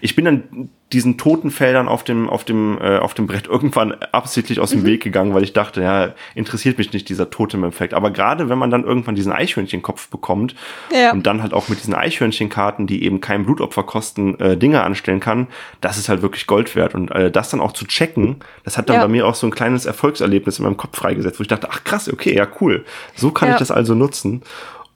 ich 0.00 0.16
bin 0.16 0.24
dann 0.24 0.68
diesen 0.92 1.16
Totenfeldern 1.16 1.88
auf 1.88 2.04
dem, 2.04 2.28
auf 2.28 2.44
dem, 2.44 2.78
äh, 2.78 2.98
auf 2.98 3.14
dem 3.14 3.26
Brett 3.26 3.46
irgendwann 3.46 3.92
absichtlich 4.12 4.60
aus 4.60 4.70
dem 4.72 4.80
Mhm. 4.82 4.86
Weg 4.86 5.02
gegangen, 5.02 5.32
weil 5.32 5.42
ich 5.42 5.54
dachte, 5.54 5.80
ja, 5.80 6.14
interessiert 6.34 6.76
mich 6.76 6.92
nicht 6.92 7.08
dieser 7.08 7.30
Totem-Effekt. 7.30 7.94
Aber 7.94 8.10
gerade 8.10 8.50
wenn 8.50 8.58
man 8.58 8.70
dann 8.70 8.84
irgendwann 8.84 9.14
diesen 9.14 9.32
Eichhörnchenkopf 9.32 10.08
bekommt 10.08 10.54
Ja. 10.92 11.12
und 11.12 11.26
dann 11.26 11.40
halt 11.42 11.54
auch 11.54 11.68
mit 11.70 11.78
diesen 11.80 11.94
Eichhörnchenkarten, 11.94 12.86
die 12.86 13.04
eben 13.04 13.20
kein 13.22 13.44
Blutopfer 13.46 13.84
kosten, 13.84 14.38
äh, 14.38 14.56
Dinge 14.58 14.82
anstellen 14.82 15.20
kann, 15.20 15.46
das 15.80 15.96
ist 15.96 16.10
halt 16.10 16.20
wirklich 16.20 16.46
Gold 16.46 16.76
wert. 16.76 16.94
Und 16.94 17.10
äh, 17.10 17.30
das 17.30 17.48
dann 17.48 17.60
auch 17.60 17.72
zu 17.72 17.86
checken, 17.86 18.36
das 18.64 18.76
hat 18.76 18.88
dann 18.90 18.96
Ja. 18.96 19.02
bei 19.02 19.08
mir 19.08 19.26
auch 19.26 19.34
so 19.34 19.46
ein 19.46 19.52
kleines 19.52 19.86
Erfolgserlebnis 19.86 20.58
in 20.58 20.64
meinem 20.66 20.76
Kopf 20.76 20.98
freigesetzt, 20.98 21.38
wo 21.38 21.42
ich 21.42 21.48
dachte, 21.48 21.68
ach 21.70 21.84
krass, 21.84 22.12
okay, 22.12 22.34
ja 22.36 22.46
cool, 22.60 22.84
so 23.14 23.30
kann 23.30 23.48
Ja. 23.48 23.54
ich 23.54 23.58
das 23.60 23.70
also 23.70 23.94
nutzen. 23.94 24.42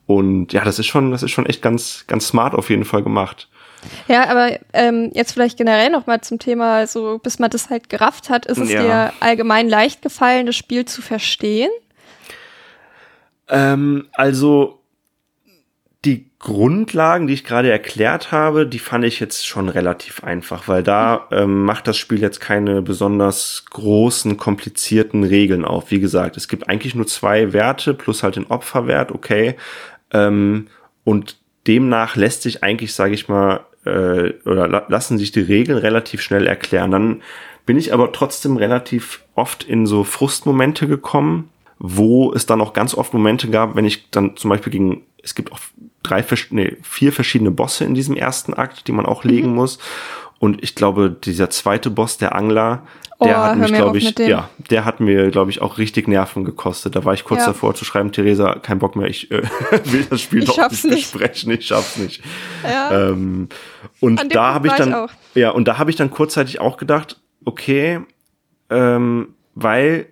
Und 0.06 0.52
ja, 0.52 0.62
das 0.62 0.78
ist 0.78 0.86
schon, 0.86 1.10
das 1.10 1.22
ist 1.22 1.30
schon 1.32 1.46
echt 1.46 1.62
ganz, 1.62 2.04
ganz 2.06 2.28
smart 2.28 2.54
auf 2.54 2.68
jeden 2.70 2.84
Fall 2.84 3.02
gemacht. 3.02 3.48
Ja, 4.08 4.28
aber 4.28 4.58
ähm, 4.72 5.10
jetzt 5.14 5.32
vielleicht 5.32 5.56
generell 5.56 5.90
noch 5.90 6.06
mal 6.06 6.20
zum 6.20 6.38
Thema, 6.38 6.86
so 6.86 7.18
bis 7.18 7.38
man 7.38 7.50
das 7.50 7.70
halt 7.70 7.88
gerafft 7.88 8.30
hat, 8.30 8.46
ist 8.46 8.58
es 8.58 8.70
Ja. 8.70 8.82
dir 8.82 9.12
allgemein 9.20 9.68
leicht 9.68 10.02
gefallen, 10.02 10.46
das 10.46 10.56
Spiel 10.56 10.84
zu 10.84 11.02
verstehen? 11.02 11.70
Ähm, 13.48 14.08
also 14.12 14.80
die 16.04 16.30
Grundlagen, 16.38 17.26
die 17.26 17.34
ich 17.34 17.44
gerade 17.44 17.70
erklärt 17.70 18.30
habe, 18.30 18.66
die 18.66 18.78
fand 18.78 19.04
ich 19.04 19.18
jetzt 19.18 19.46
schon 19.46 19.68
relativ 19.68 20.22
einfach, 20.22 20.68
weil 20.68 20.82
da 20.84 21.26
ähm, 21.32 21.64
macht 21.64 21.88
das 21.88 21.96
Spiel 21.96 22.20
jetzt 22.20 22.40
keine 22.40 22.82
besonders 22.82 23.64
großen, 23.70 24.36
komplizierten 24.36 25.24
Regeln 25.24 25.64
auf. 25.64 25.90
Wie 25.90 25.98
gesagt, 25.98 26.36
es 26.36 26.46
gibt 26.46 26.68
eigentlich 26.68 26.94
nur 26.94 27.08
zwei 27.08 27.52
Werte 27.52 27.94
plus 27.94 28.22
halt 28.22 28.36
den 28.36 28.46
Opferwert, 28.46 29.10
okay. 29.10 29.56
Ähm, 30.12 30.68
und 31.02 31.36
demnach 31.66 32.14
lässt 32.14 32.42
sich 32.42 32.62
eigentlich, 32.62 32.94
sage 32.94 33.14
ich 33.14 33.28
mal, 33.28 33.66
äh, 33.86 34.34
oder 34.44 34.68
la 34.68 34.84
lassen 34.88 35.18
sich 35.18 35.32
die 35.32 35.40
Regeln 35.40 35.78
relativ 35.78 36.20
schnell 36.20 36.46
erklären. 36.46 36.90
Dann 36.90 37.22
bin 37.64 37.78
ich 37.78 37.92
aber 37.92 38.12
trotzdem 38.12 38.56
relativ 38.56 39.22
oft 39.34 39.64
in 39.64 39.86
so 39.86 40.04
Frustmomente 40.04 40.86
gekommen, 40.86 41.50
wo 41.78 42.32
es 42.32 42.46
dann 42.46 42.60
auch 42.60 42.72
ganz 42.72 42.94
oft 42.94 43.12
Momente 43.12 43.48
gab, 43.50 43.74
wenn 43.74 43.84
ich 43.84 44.10
dann 44.10 44.36
zum 44.36 44.50
Beispiel 44.50 44.72
gegen, 44.72 45.02
es 45.22 45.34
gibt 45.34 45.52
auch 45.52 45.58
drei, 46.02 46.24
nee, 46.50 46.76
vier 46.82 47.12
verschiedene 47.12 47.50
Bosse 47.50 47.84
in 47.84 47.94
diesem 47.94 48.16
ersten 48.16 48.54
Akt, 48.54 48.86
die 48.86 48.92
man 48.92 49.06
auch 49.06 49.24
legen 49.24 49.54
muss. 49.54 49.78
Und 50.38 50.62
ich 50.62 50.74
glaube, 50.74 51.10
dieser 51.10 51.50
zweite 51.50 51.90
Boss, 51.90 52.18
der 52.18 52.34
Angler, 52.34 52.82
der 53.24 53.38
Oh, 53.38 53.42
hat 53.42 53.56
mich, 53.56 53.72
glaube 53.72 53.96
ich, 53.96 54.18
ja, 54.18 54.50
der 54.70 54.84
hat 54.84 55.00
mir, 55.00 55.30
glaube 55.30 55.50
ich, 55.50 55.62
auch 55.62 55.78
richtig 55.78 56.06
Nerven 56.06 56.44
gekostet. 56.44 56.94
Da 56.96 57.04
war 57.06 57.14
ich 57.14 57.24
kurz 57.24 57.40
Ja. 57.40 57.46
davor 57.46 57.74
zu 57.74 57.86
schreiben, 57.86 58.12
Theresa, 58.12 58.56
kein 58.56 58.78
Bock 58.78 58.94
mehr, 58.94 59.08
ich 59.08 59.30
äh, 59.30 59.42
will 59.84 60.04
das 60.10 60.20
Spiel 60.20 60.42
Ich 60.42 60.50
doch 60.50 60.70
nicht 60.70 60.84
nicht. 60.84 61.12
besprechen, 61.12 61.50
ich 61.52 61.66
schaff's 61.66 61.96
nicht. 61.96 62.22
Ja. 62.62 63.08
Ähm, 63.08 63.48
und 64.00 64.34
da 64.34 64.52
habe 64.52 64.66
ich 64.66 64.74
ich 64.74 64.78
dann, 64.78 64.92
auch. 64.92 65.08
ja, 65.34 65.48
und 65.50 65.66
da 65.66 65.78
habe 65.78 65.88
ich 65.88 65.96
dann 65.96 66.10
kurzzeitig 66.10 66.60
auch 66.60 66.76
gedacht, 66.76 67.18
okay, 67.46 68.00
ähm, 68.68 69.28
weil, 69.54 70.06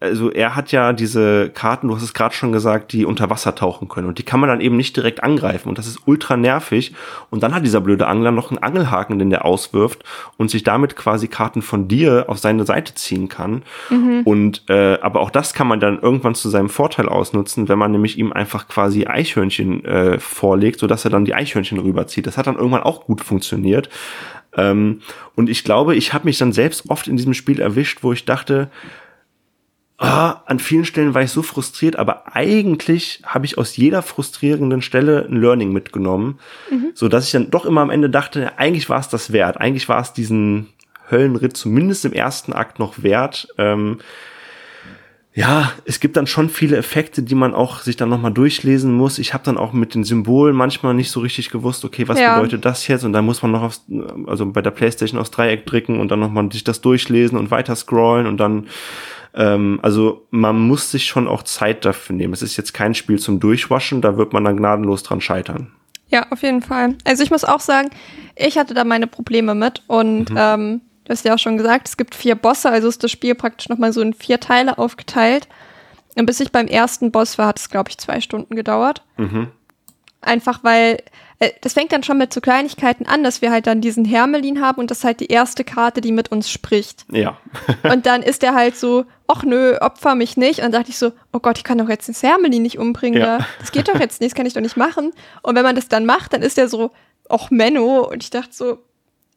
also 0.00 0.30
er 0.30 0.56
hat 0.56 0.72
ja 0.72 0.94
diese 0.94 1.50
Karten, 1.50 1.88
du 1.88 1.94
hast 1.94 2.02
es 2.02 2.14
gerade 2.14 2.34
schon 2.34 2.52
gesagt, 2.52 2.92
die 2.92 3.04
unter 3.04 3.28
Wasser 3.28 3.54
tauchen 3.54 3.88
können. 3.88 4.08
Und 4.08 4.18
die 4.18 4.22
kann 4.22 4.40
man 4.40 4.48
dann 4.48 4.62
eben 4.62 4.78
nicht 4.78 4.96
direkt 4.96 5.22
angreifen. 5.22 5.68
Und 5.68 5.76
das 5.76 5.86
ist 5.86 6.00
ultra 6.06 6.38
nervig. 6.38 6.94
Und 7.28 7.42
dann 7.42 7.54
hat 7.54 7.66
dieser 7.66 7.82
blöde 7.82 8.06
Angler 8.06 8.30
noch 8.30 8.50
einen 8.50 8.58
Angelhaken, 8.58 9.18
den 9.18 9.28
der 9.28 9.44
auswirft 9.44 10.02
und 10.38 10.50
sich 10.50 10.62
damit 10.62 10.96
quasi 10.96 11.28
Karten 11.28 11.60
von 11.60 11.86
dir 11.86 12.24
auf 12.28 12.38
seine 12.38 12.64
Seite 12.64 12.94
ziehen 12.94 13.28
kann. 13.28 13.62
Und 14.24 14.62
äh, 14.70 14.98
aber 15.02 15.20
auch 15.20 15.30
das 15.30 15.52
kann 15.52 15.66
man 15.66 15.80
dann 15.80 16.00
irgendwann 16.00 16.34
zu 16.34 16.48
seinem 16.48 16.70
Vorteil 16.70 17.08
ausnutzen, 17.08 17.68
wenn 17.68 17.78
man 17.78 17.92
nämlich 17.92 18.18
ihm 18.18 18.32
einfach 18.32 18.68
quasi 18.68 19.06
Eichhörnchen 19.06 19.84
äh, 19.84 20.18
vorlegt, 20.18 20.80
sodass 20.80 21.04
er 21.04 21.10
dann 21.10 21.26
die 21.26 21.34
Eichhörnchen 21.34 21.78
rüberzieht. 21.78 22.26
Das 22.26 22.38
hat 22.38 22.46
dann 22.46 22.56
irgendwann 22.56 22.82
auch 22.82 23.04
gut 23.04 23.20
funktioniert. 23.20 23.90
Ähm, 24.56 25.02
und 25.36 25.50
ich 25.50 25.62
glaube, 25.62 25.94
ich 25.94 26.14
habe 26.14 26.24
mich 26.24 26.38
dann 26.38 26.52
selbst 26.52 26.88
oft 26.88 27.06
in 27.06 27.18
diesem 27.18 27.34
Spiel 27.34 27.60
erwischt, 27.60 27.98
wo 28.02 28.14
ich 28.14 28.24
dachte, 28.24 28.70
ah, 30.00 30.42
an 30.46 30.58
vielen 30.58 30.84
Stellen 30.86 31.14
war 31.14 31.22
ich 31.22 31.30
so 31.30 31.42
frustriert, 31.42 31.96
aber 31.96 32.34
eigentlich 32.34 33.22
habe 33.24 33.44
ich 33.44 33.58
aus 33.58 33.76
jeder 33.76 34.02
frustrierenden 34.02 34.82
Stelle 34.82 35.26
ein 35.30 35.36
Learning 35.40 35.72
mitgenommen, 35.72 36.38
so 36.94 37.08
dass 37.08 37.26
ich 37.26 37.32
dann 37.32 37.50
doch 37.50 37.66
immer 37.66 37.82
am 37.82 37.90
Ende 37.90 38.08
dachte, 38.10 38.58
eigentlich 38.58 38.88
war 38.88 38.98
es 38.98 39.08
das 39.08 39.32
wert, 39.32 39.60
eigentlich 39.60 39.88
war 39.88 40.00
es 40.00 40.12
diesen 40.14 40.68
Höllenritt 41.10 41.56
zumindest 41.56 42.04
im 42.06 42.12
ersten 42.12 42.52
Akt 42.52 42.78
noch 42.78 43.02
wert. 43.02 43.48
Ähm, 43.58 43.98
ja, 45.32 45.70
es 45.84 46.00
gibt 46.00 46.16
dann 46.16 46.26
schon 46.26 46.48
viele 46.48 46.76
Effekte, 46.76 47.22
die 47.22 47.36
man 47.36 47.54
auch 47.54 47.80
sich 47.80 47.96
dann 47.96 48.08
nochmal 48.08 48.32
durchlesen 48.32 48.92
muss. 48.92 49.18
Ich 49.18 49.32
habe 49.32 49.44
dann 49.44 49.58
auch 49.58 49.72
mit 49.72 49.94
den 49.94 50.02
Symbolen 50.02 50.56
manchmal 50.56 50.92
nicht 50.94 51.10
so 51.10 51.20
richtig 51.20 51.50
gewusst, 51.50 51.84
okay, 51.84 52.08
was 52.08 52.18
Ja. 52.18 52.34
bedeutet 52.34 52.64
das 52.64 52.88
jetzt? 52.88 53.04
Und 53.04 53.12
dann 53.12 53.24
muss 53.24 53.40
man 53.42 53.52
noch 53.52 53.62
aufs, 53.62 53.84
also 54.26 54.46
bei 54.46 54.60
der 54.60 54.72
Playstation 54.72 55.20
aufs 55.20 55.30
Dreieck 55.30 55.66
drücken 55.66 56.00
und 56.00 56.10
dann 56.10 56.18
nochmal 56.20 56.50
sich 56.50 56.64
das 56.64 56.80
durchlesen 56.80 57.38
und 57.38 57.50
weiter 57.52 57.76
scrollen 57.76 58.26
und 58.26 58.38
dann, 58.38 58.66
ähm, 59.34 59.78
also 59.82 60.26
man 60.30 60.58
muss 60.58 60.90
sich 60.90 61.04
schon 61.06 61.28
auch 61.28 61.42
Zeit 61.42 61.84
dafür 61.84 62.16
nehmen. 62.16 62.32
Es 62.32 62.42
ist 62.42 62.56
jetzt 62.56 62.74
kein 62.74 62.94
Spiel 62.94 63.18
zum 63.18 63.40
Durchwaschen, 63.40 64.00
da 64.00 64.16
wird 64.16 64.32
man 64.32 64.44
dann 64.44 64.56
gnadenlos 64.56 65.02
dran 65.02 65.20
scheitern. 65.20 65.72
Ja, 66.08 66.26
auf 66.30 66.42
jeden 66.42 66.62
Fall. 66.62 66.96
Also 67.04 67.22
ich 67.22 67.30
muss 67.30 67.44
auch 67.44 67.60
sagen, 67.60 67.90
ich 68.34 68.58
hatte 68.58 68.74
da 68.74 68.84
meine 68.84 69.06
Probleme 69.06 69.54
mit 69.54 69.82
und 69.86 70.30
ähm, 70.36 70.80
du 71.04 71.10
hast 71.10 71.24
ja 71.24 71.34
auch 71.34 71.38
schon 71.38 71.56
gesagt, 71.56 71.88
es 71.88 71.96
gibt 71.96 72.14
vier 72.14 72.34
Bosse, 72.34 72.70
also 72.70 72.88
ist 72.88 73.04
das 73.04 73.10
Spiel 73.10 73.34
praktisch 73.34 73.68
nochmal 73.68 73.92
so 73.92 74.00
in 74.00 74.14
vier 74.14 74.40
Teile 74.40 74.78
aufgeteilt. 74.78 75.48
Und 76.16 76.26
bis 76.26 76.40
ich 76.40 76.50
beim 76.50 76.66
ersten 76.66 77.12
Boss 77.12 77.38
war, 77.38 77.46
hat 77.46 77.60
es, 77.60 77.70
glaube 77.70 77.90
ich, 77.90 77.98
zwei 77.98 78.20
Stunden 78.20 78.56
gedauert. 78.56 79.04
Einfach 80.20 80.64
weil, 80.64 81.02
das 81.62 81.72
fängt 81.72 81.92
dann 81.92 82.02
schon 82.02 82.18
mit 82.18 82.34
so 82.34 82.40
Kleinigkeiten 82.42 83.06
an, 83.06 83.24
dass 83.24 83.40
wir 83.40 83.50
halt 83.50 83.66
dann 83.66 83.80
diesen 83.80 84.04
Hermelin 84.04 84.60
haben 84.60 84.78
und 84.78 84.90
das 84.90 84.98
ist 84.98 85.04
halt 85.04 85.20
die 85.20 85.28
erste 85.28 85.64
Karte, 85.64 86.02
die 86.02 86.12
mit 86.12 86.30
uns 86.30 86.50
spricht. 86.50 87.06
Ja. 87.10 87.38
Und 87.82 88.04
dann 88.04 88.22
ist 88.22 88.42
er 88.42 88.54
halt 88.54 88.76
so, 88.76 89.06
ach 89.26 89.42
nö, 89.42 89.78
opfer 89.80 90.14
mich 90.14 90.36
nicht. 90.36 90.58
Und 90.58 90.64
dann 90.64 90.72
dachte 90.72 90.90
ich 90.90 90.98
so, 90.98 91.12
oh 91.32 91.38
Gott, 91.38 91.56
ich 91.56 91.64
kann 91.64 91.78
doch 91.78 91.88
jetzt 91.88 92.08
den 92.08 92.14
Hermelin 92.14 92.62
nicht 92.62 92.78
umbringen. 92.78 93.20
Ja. 93.20 93.38
Da. 93.38 93.46
Das 93.58 93.72
geht 93.72 93.88
doch 93.88 93.98
jetzt 93.98 94.20
nicht, 94.20 94.32
das 94.32 94.36
kann 94.36 94.44
ich 94.44 94.52
doch 94.52 94.60
nicht 94.60 94.76
machen. 94.76 95.12
Und 95.42 95.54
wenn 95.54 95.62
man 95.62 95.76
das 95.76 95.88
dann 95.88 96.04
macht, 96.04 96.34
dann 96.34 96.42
ist 96.42 96.58
er 96.58 96.68
so, 96.68 96.90
ach 97.30 97.50
Menno. 97.50 98.06
Und 98.10 98.22
ich 98.22 98.28
dachte 98.28 98.52
so, 98.52 98.78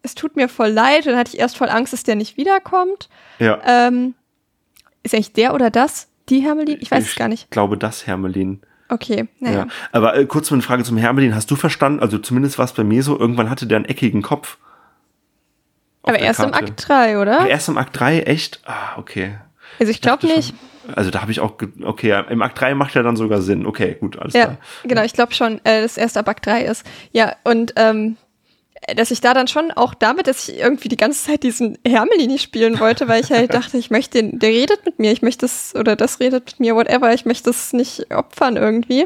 es 0.02 0.14
tut 0.14 0.36
mir 0.36 0.50
voll 0.50 0.72
leid. 0.72 1.06
Und 1.06 1.14
dann 1.14 1.20
hatte 1.20 1.34
ich 1.34 1.40
erst 1.40 1.56
voll 1.56 1.70
Angst, 1.70 1.94
dass 1.94 2.04
der 2.04 2.16
nicht 2.16 2.36
wiederkommt. 2.36 3.08
ja. 3.40 3.62
Ähm, 3.66 4.16
ist 5.04 5.14
eigentlich 5.14 5.34
der 5.34 5.54
oder 5.54 5.70
das 5.70 6.08
die 6.30 6.40
Hermelin? 6.40 6.78
Ich 6.80 6.90
weiß 6.90 7.06
es 7.06 7.16
gar 7.16 7.28
nicht. 7.28 7.44
Ich 7.44 7.50
glaube, 7.50 7.78
das 7.78 8.08
Hermelin. 8.08 8.62
Okay, 8.94 9.28
naja. 9.40 9.58
Ja. 9.60 9.68
Aber 9.92 10.16
äh, 10.16 10.26
kurz 10.26 10.52
mal 10.52 10.56
eine 10.56 10.62
Frage 10.64 10.84
zum 10.84 10.98
Hermelin. 10.98 11.34
Hast 11.34 11.50
du 11.50 11.56
verstanden, 11.56 12.00
also 12.00 12.20
zumindest 12.20 12.60
war 12.60 12.66
es 12.66 12.74
bei 12.74 12.84
mir 12.84 13.02
so, 13.02 13.20
irgendwann 13.20 13.50
hatte 13.50 13.66
der 13.66 13.78
einen 13.78 13.86
eckigen 13.86 14.22
Kopf. 14.22 14.58
Aber 16.04 16.20
erst 16.20 16.42
im 16.42 16.52
Karte. 16.52 16.68
Akt 16.72 16.88
3, 16.88 17.18
oder? 17.20 17.48
Erst 17.48 17.70
im 17.70 17.78
Akt 17.78 17.98
3, 18.00 18.20
echt? 18.22 18.62
Ah, 18.66 18.98
okay. 18.98 19.36
Also 19.80 19.90
ich 19.92 20.02
glaube 20.02 20.28
nicht. 20.28 20.50
schon- 20.50 20.94
Also 20.96 21.12
da 21.12 21.22
habe 21.22 21.32
ich 21.32 21.40
auch, 21.40 21.54
okay, 21.84 22.10
ja, 22.10 22.20
im 22.20 22.42
Akt 22.42 22.60
3 22.60 22.76
macht 22.76 22.94
ja 22.94 23.04
dann 23.04 23.16
sogar 23.16 23.42
Sinn. 23.42 23.66
Okay, 23.66 23.96
gut, 24.00 24.20
alles 24.20 24.34
Ja, 24.34 24.44
klar. 24.46 24.58
genau, 24.84 25.02
ich 25.04 25.14
glaube 25.14 25.34
schon, 25.34 25.60
äh, 25.64 25.82
dass 25.82 25.98
erst 25.98 26.18
ab 26.18 26.28
Akt 26.28 26.46
3 26.46 26.64
ist. 26.66 26.86
Ja, 27.14 27.36
und 27.46 27.74
ähm, 27.78 28.18
dass 28.96 29.12
ich 29.12 29.22
da 29.22 29.34
dann 29.34 29.48
schon 29.48 29.72
auch 29.72 29.94
damit, 29.94 30.28
dass 30.28 30.50
ich 30.50 30.60
irgendwie 30.60 30.90
die 30.90 30.98
ganze 30.98 31.26
Zeit 31.26 31.44
diesen 31.44 31.78
Hermelin 31.86 32.30
nicht 32.30 32.44
spielen 32.44 32.80
wollte, 32.80 33.08
weil 33.08 33.24
ich 33.24 33.32
halt 33.32 33.54
dachte, 33.56 33.78
ich 33.78 33.90
möchte 33.92 34.22
den, 34.22 34.40
der 34.40 34.50
redet 34.50 34.86
mit 34.86 35.00
mir, 35.00 35.12
ich 35.12 35.22
möchte 35.22 35.42
das, 35.42 35.74
oder 35.76 35.96
das 35.96 36.20
redet 36.20 36.46
mit 36.46 36.60
mir, 36.60 36.76
whatever, 36.76 37.14
ich 37.14 37.26
möchte 37.26 37.50
das 37.50 37.74
nicht 37.74 38.14
opfern 38.14 38.58
irgendwie. 38.58 39.06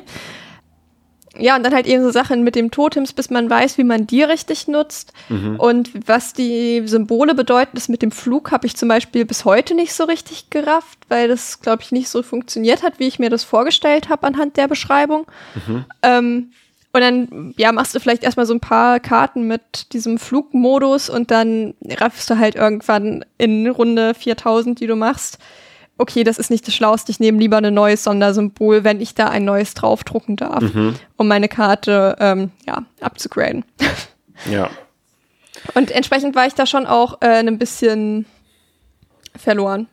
ja, 1.37 1.55
und 1.55 1.63
dann 1.63 1.73
halt 1.73 1.85
eben 1.85 2.01
so 2.03 2.09
Sachen 2.09 2.43
mit 2.43 2.55
dem 2.55 2.71
Totems, 2.71 3.13
bis 3.13 3.29
man 3.29 3.49
weiß, 3.49 3.77
wie 3.77 3.83
man 3.83 4.07
die 4.07 4.23
richtig 4.23 4.67
nutzt. 4.67 5.13
Und 5.59 6.07
was 6.07 6.33
die 6.33 6.81
Symbole 6.87 7.35
bedeuten, 7.35 7.71
das 7.75 7.89
mit 7.89 8.01
dem 8.01 8.11
Flug 8.11 8.51
habe 8.51 8.65
ich 8.65 8.75
zum 8.75 8.89
Beispiel 8.89 9.25
bis 9.25 9.45
heute 9.45 9.75
nicht 9.75 9.93
so 9.93 10.05
richtig 10.05 10.49
gerafft, 10.49 10.97
weil 11.09 11.27
das, 11.27 11.59
glaube 11.61 11.83
ich, 11.83 11.91
nicht 11.91 12.09
so 12.09 12.23
funktioniert 12.23 12.81
hat, 12.81 12.99
wie 12.99 13.07
ich 13.07 13.19
mir 13.19 13.29
das 13.29 13.43
vorgestellt 13.43 14.09
habe 14.09 14.25
anhand 14.25 14.57
der 14.57 14.67
Beschreibung. 14.67 15.27
Ähm, 16.01 16.51
und 16.97 17.03
dann, 17.03 17.53
ja, 17.57 17.71
machst 17.71 17.93
du 17.93 17.99
vielleicht 17.99 18.23
erstmal 18.23 18.47
so 18.47 18.53
ein 18.55 18.59
paar 18.59 18.99
Karten 18.99 19.43
mit 19.47 19.93
diesem 19.93 20.17
Flugmodus 20.17 21.09
und 21.09 21.29
dann 21.29 21.75
raffst 21.87 22.27
du 22.29 22.39
halt 22.39 22.55
irgendwann 22.55 23.23
in 23.37 23.67
Runde 23.67 24.15
4000, 24.15 24.79
die 24.79 24.87
du 24.87 24.95
machst. 24.95 25.37
Okay, 25.99 26.23
das 26.23 26.39
ist 26.39 26.49
nicht 26.49 26.65
das 26.65 26.73
Schlauste. 26.73 27.11
Ich 27.11 27.19
nehme 27.19 27.37
lieber 27.37 27.57
ein 27.57 27.71
neues 27.71 28.03
Sondersymbol, 28.03 28.83
wenn 28.83 28.99
ich 28.99 29.13
da 29.13 29.29
ein 29.29 29.45
neues 29.45 29.75
draufdrucken 29.75 30.37
darf, 30.37 30.63
um 31.17 31.27
meine 31.27 31.47
Karte, 31.47 32.15
ähm, 32.19 32.51
ja, 32.65 32.83
abzugraden. 32.99 33.63
Ja. 34.51 34.69
Und 35.73 35.89
entsprechend 35.89 36.35
war 36.35 36.45
ich 36.45 36.53
da 36.53 36.67
schon 36.67 36.85
auch 36.85 37.21
äh, 37.21 37.39
ein 37.39 37.57
bisschen 37.57 38.27
verloren. 39.35 39.87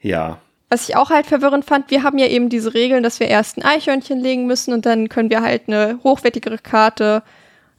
Ja. 0.00 0.38
Was 0.72 0.88
ich 0.88 0.96
auch 0.96 1.10
halt 1.10 1.26
verwirrend 1.26 1.66
fand, 1.66 1.90
wir 1.90 2.02
haben 2.02 2.16
ja 2.16 2.28
eben 2.28 2.48
diese 2.48 2.72
Regeln, 2.72 3.02
dass 3.02 3.20
wir 3.20 3.28
erst 3.28 3.58
ein 3.58 3.62
Eichhörnchen 3.62 4.18
legen 4.18 4.46
müssen 4.46 4.72
und 4.72 4.86
dann 4.86 5.10
können 5.10 5.28
wir 5.28 5.42
halt 5.42 5.64
eine 5.66 5.98
hochwertigere 6.02 6.56
Karte 6.56 7.22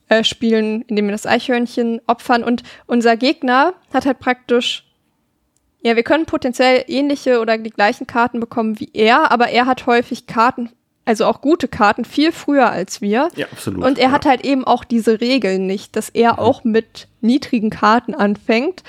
äh, 0.09 0.23
spielen, 0.23 0.83
indem 0.83 1.05
wir 1.05 1.11
das 1.11 1.25
Eichhörnchen 1.25 2.01
opfern. 2.05 2.43
Und 2.43 2.61
unser 2.85 3.17
Gegner 3.17 3.73
hat 3.91 4.05
halt 4.05 4.19
praktisch, 4.19 4.85
ja, 5.81 5.95
wir 5.95 6.03
können 6.03 6.27
potenziell 6.27 6.85
ähnliche 6.85 7.39
oder 7.39 7.57
die 7.57 7.71
gleichen 7.71 8.05
Karten 8.05 8.39
bekommen 8.39 8.79
wie 8.79 8.91
er, 8.93 9.31
aber 9.31 9.49
er 9.49 9.65
hat 9.65 9.87
häufig 9.87 10.27
Karten, 10.27 10.69
also 11.03 11.25
auch 11.25 11.41
gute 11.41 11.67
Karten, 11.67 12.05
viel 12.05 12.31
früher 12.31 12.69
als 12.69 13.01
wir. 13.01 13.29
Ja, 13.35 13.47
absolut. 13.51 13.83
Und 13.83 13.97
er 13.97 14.09
ja. 14.09 14.11
hat 14.11 14.27
halt 14.27 14.45
eben 14.45 14.65
auch 14.65 14.83
diese 14.83 15.19
Regeln 15.19 15.65
nicht, 15.65 15.95
dass 15.95 16.09
er 16.09 16.37
auch 16.37 16.63
mit 16.63 17.07
niedrigen 17.21 17.71
Karten 17.71 18.13
anfängt. 18.13 18.83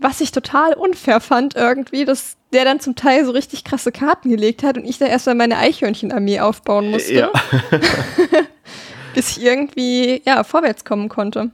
Was 0.00 0.20
ich 0.20 0.32
total 0.32 0.72
unfair 0.72 1.20
fand 1.20 1.54
irgendwie, 1.54 2.04
dass 2.04 2.36
der 2.52 2.64
dann 2.64 2.80
zum 2.80 2.96
Teil 2.96 3.24
so 3.24 3.32
richtig 3.32 3.64
krasse 3.64 3.92
Karten 3.92 4.30
gelegt 4.30 4.62
hat 4.62 4.76
und 4.76 4.84
ich 4.84 4.98
da 4.98 5.06
erstmal 5.06 5.34
meine 5.34 5.58
Eichhörnchenarmee 5.58 6.40
aufbauen 6.40 6.90
musste, 6.90 7.12
Ja. 7.12 7.30
bis 9.14 9.36
ich 9.36 9.44
irgendwie, 9.44 10.22
ja, 10.24 10.42
vorwärts 10.42 10.84
kommen 10.84 11.08
konnte. 11.08 11.50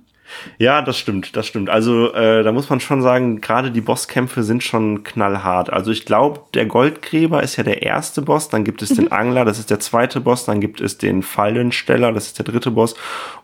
Ja, 0.58 0.82
das 0.82 0.98
stimmt, 0.98 1.36
das 1.36 1.46
stimmt. 1.46 1.70
Also 1.70 2.12
äh, 2.12 2.42
da 2.42 2.52
muss 2.52 2.68
man 2.70 2.80
schon 2.80 3.02
sagen, 3.02 3.40
gerade 3.40 3.70
die 3.70 3.80
Bosskämpfe 3.80 4.42
sind 4.42 4.62
schon 4.62 5.04
knallhart. 5.04 5.72
Also 5.72 5.90
ich 5.90 6.04
glaube, 6.04 6.40
der 6.54 6.66
Goldgräber 6.66 7.42
ist 7.42 7.56
ja 7.56 7.64
der 7.64 7.82
erste 7.82 8.22
Boss, 8.22 8.48
dann 8.48 8.64
gibt 8.64 8.82
es 8.82 8.90
den 8.90 9.12
Angler, 9.12 9.44
das 9.44 9.58
ist 9.58 9.70
der 9.70 9.80
zweite 9.80 10.20
Boss, 10.20 10.44
dann 10.44 10.60
gibt 10.60 10.80
es 10.80 10.98
den 10.98 11.22
Fallensteller, 11.22 12.12
das 12.12 12.26
ist 12.26 12.38
der 12.38 12.44
dritte 12.44 12.70
Boss 12.70 12.94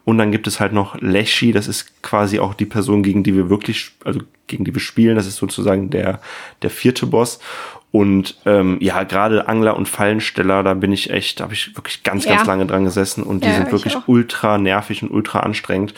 und 0.05 0.19
dann 0.19 0.33
gibt 0.33 0.47
es 0.47 0.61
halt 0.61 0.73
noch 0.73 1.01
Leschi, 1.01 1.53
das 1.53 1.69
ist 1.69 2.03
quasi 2.03 2.39
auch 2.39 2.55
die 2.55 2.67
Person, 2.67 3.03
gegen 3.03 3.23
die 3.23 3.35
wir 3.35 3.49
wirklich, 3.49 3.93
also 4.05 4.21
gegen 4.47 4.65
die 4.65 4.75
wir 4.75 4.81
spielen, 4.81 5.17
das 5.17 5.27
ist 5.27 5.37
sozusagen 5.37 5.91
der, 5.91 6.21
der 6.63 6.71
vierte 6.71 7.07
Boss. 7.07 7.39
Und 7.93 8.37
ähm, 8.47 8.79
ja, 8.81 9.03
gerade 9.05 9.47
Angler 9.49 9.77
und 9.77 9.87
Fallensteller, 9.87 10.63
da 10.63 10.73
bin 10.73 10.93
ich 10.93 11.11
echt, 11.11 11.39
da 11.41 11.45
habe 11.45 11.53
ich 11.53 11.77
wirklich 11.77 12.03
ganz, 12.03 12.25
ganz 12.27 12.41
Ja. 12.41 12.47
lange 12.47 12.65
dran 12.65 12.85
gesessen 12.87 13.23
und 13.23 13.45
die 13.45 13.49
Ja, 13.49 13.55
sind 13.57 13.67
ich 13.67 13.73
wirklich 13.73 13.97
ultra 14.07 14.57
nervig 14.57 15.03
und 15.03 15.11
ultra 15.11 15.41
anstrengend. 15.41 15.93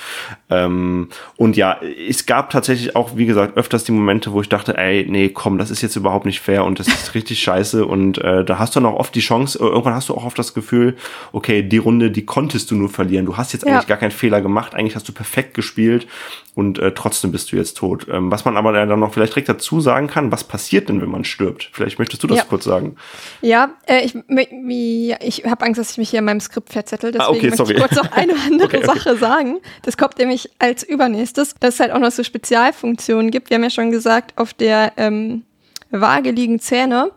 Ähm, 0.51 1.09
und 1.37 1.57
ja, 1.57 1.79
es 2.09 2.27
gab 2.27 2.51
tatsächlich 2.51 2.97
auch, 2.97 3.17
wie 3.17 3.27
gesagt, 3.27 3.57
öfters 3.57 3.85
die 3.85 3.93
Momente, 3.93 4.33
wo 4.33 4.41
ich 4.41 4.49
dachte, 4.49 4.77
ey, 4.77 5.07
nee, 5.09 5.29
komm, 5.29 5.57
das 5.57 5.71
ist 5.71 5.83
jetzt 5.83 5.95
überhaupt 5.95 6.27
nicht 6.27 6.41
fair 6.41 6.65
und 6.65 6.81
das 6.81 6.89
ist 6.89 7.15
richtig 7.15 7.39
scheiße. 7.39 7.87
Und 7.87 8.19
äh, 8.19 8.45
da 8.45 8.59
hast 8.59 8.75
du 8.75 8.81
dann 8.81 8.91
auch 8.93 8.99
oft 8.99 9.15
die 9.15 9.21
Chance, 9.21 9.57
äh, 9.61 9.63
irgendwann 9.63 9.95
hast 9.95 10.09
du 10.09 10.15
auch 10.15 10.25
oft 10.25 10.37
das 10.39 10.53
Gefühl, 10.53 10.97
okay, 11.31 11.63
die 11.63 11.79
Runde, 11.79 12.11
die 12.11 12.27
konntest 12.27 12.73
du 12.73 12.75
nur 12.75 12.89
verlieren. 12.89 13.25
Du 13.25 13.37
hast 13.37 13.53
jetzt 13.53 13.65
Ja. 13.65 13.73
eigentlich 13.73 13.87
gar 13.87 13.99
keinen 13.99 14.11
Fehler 14.11 14.41
gemacht, 14.41 14.75
eigentlich 14.75 14.97
hast 14.97 15.09
du 15.09 15.13
perfekt 15.13 15.55
gespielt 15.55 16.09
und 16.55 16.79
äh, 16.79 16.93
trotzdem 16.95 17.33
bist 17.33 17.51
du 17.51 17.57
jetzt 17.57 17.77
tot. 17.77 18.07
Ähm, 18.11 18.31
was 18.31 18.45
man 18.45 18.57
aber 18.57 18.73
dann 18.73 19.01
noch 19.01 19.13
vielleicht 19.13 19.33
direkt 19.35 19.49
dazu 19.49 19.81
sagen 19.81 20.07
kann, 20.07 20.31
was 20.31 20.45
passiert 20.45 20.89
denn, 20.89 21.01
wenn 21.03 21.09
man 21.11 21.25
stirbt? 21.25 21.69
Vielleicht 21.73 21.99
möchtest 21.99 22.23
du 22.23 22.27
das 22.29 22.39
Ja. 22.39 22.45
kurz 22.45 22.65
sagen. 22.65 22.97
Ja, 23.41 23.71
äh, 23.87 24.05
ich, 24.05 24.15
wie, 24.15 25.15
ich 25.21 25.45
habe 25.47 25.65
Angst, 25.65 25.81
dass 25.81 25.91
ich 25.93 25.99
mich 25.99 26.11
hier 26.11 26.21
in 26.21 26.25
meinem 26.27 26.41
Skript 26.41 26.73
verzettel, 26.73 27.11
deswegen 27.13 27.25
Ah, 27.27 27.31
okay, 27.37 27.43
möchte 27.51 27.57
sorry. 27.57 27.73
ich 27.75 27.79
kurz 27.81 27.95
noch 27.97 28.13
eine 28.13 28.35
andere 28.47 28.69
Okay, 28.69 28.77
okay. 28.79 28.87
Sache 28.87 29.17
sagen. 29.17 29.59
Das 29.83 29.97
kommt 29.97 30.19
nämlich 30.19 30.51
als 30.59 30.83
übernächstes, 30.85 31.55
dass 31.59 31.75
es 31.75 31.81
halt 31.81 31.91
auch 31.93 31.99
noch 31.99 32.11
so 32.13 32.23
Spezialfunktionen 32.23 33.31
gibt. 33.31 33.51
Wir 33.51 33.57
haben 33.57 33.65
ja 33.65 33.71
schon 33.71 33.91
gesagt, 33.91 34.39
auf 34.39 34.55
der 34.55 34.93
ähm, 34.97 35.43
Waage 35.91 36.31
liegen 36.31 36.61
Zähne. 36.61 37.11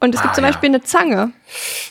Und 0.00 0.14
es 0.16 0.20
gibt 0.20 0.32
Ah, 0.32 0.34
zum 0.34 0.42
ja. 0.44 0.50
Beispiel 0.50 0.68
eine 0.70 0.82
Zange. 0.82 1.30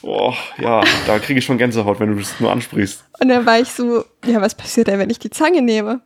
Oh, 0.01 0.33
ja, 0.57 0.83
da 1.07 1.19
kriege 1.19 1.39
ich 1.39 1.45
schon 1.45 1.57
Gänsehaut, 1.57 1.99
wenn 2.01 2.09
du 2.11 2.15
das 2.19 2.37
nur 2.41 2.51
ansprichst. 2.51 3.05
Und 3.21 3.29
dann 3.29 3.45
war 3.45 3.59
ich 3.59 3.69
so, 3.71 4.03
ja, 4.25 4.41
was 4.41 4.53
passiert 4.55 4.87
denn, 4.87 4.99
wenn 4.99 5.09
ich 5.09 5.19
die 5.19 5.29
Zange 5.29 5.61
nehme? 5.61 6.01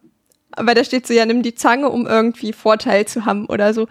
Aber 0.55 0.73
da 0.73 0.83
steht 0.83 1.07
so, 1.07 1.13
ja, 1.13 1.25
nimm 1.25 1.41
die 1.41 1.55
Zange, 1.55 1.89
um 1.89 2.07
irgendwie 2.07 2.53
Vorteil 2.53 3.05
zu 3.05 3.25
haben 3.25 3.45
oder 3.47 3.73
so. 3.73 3.87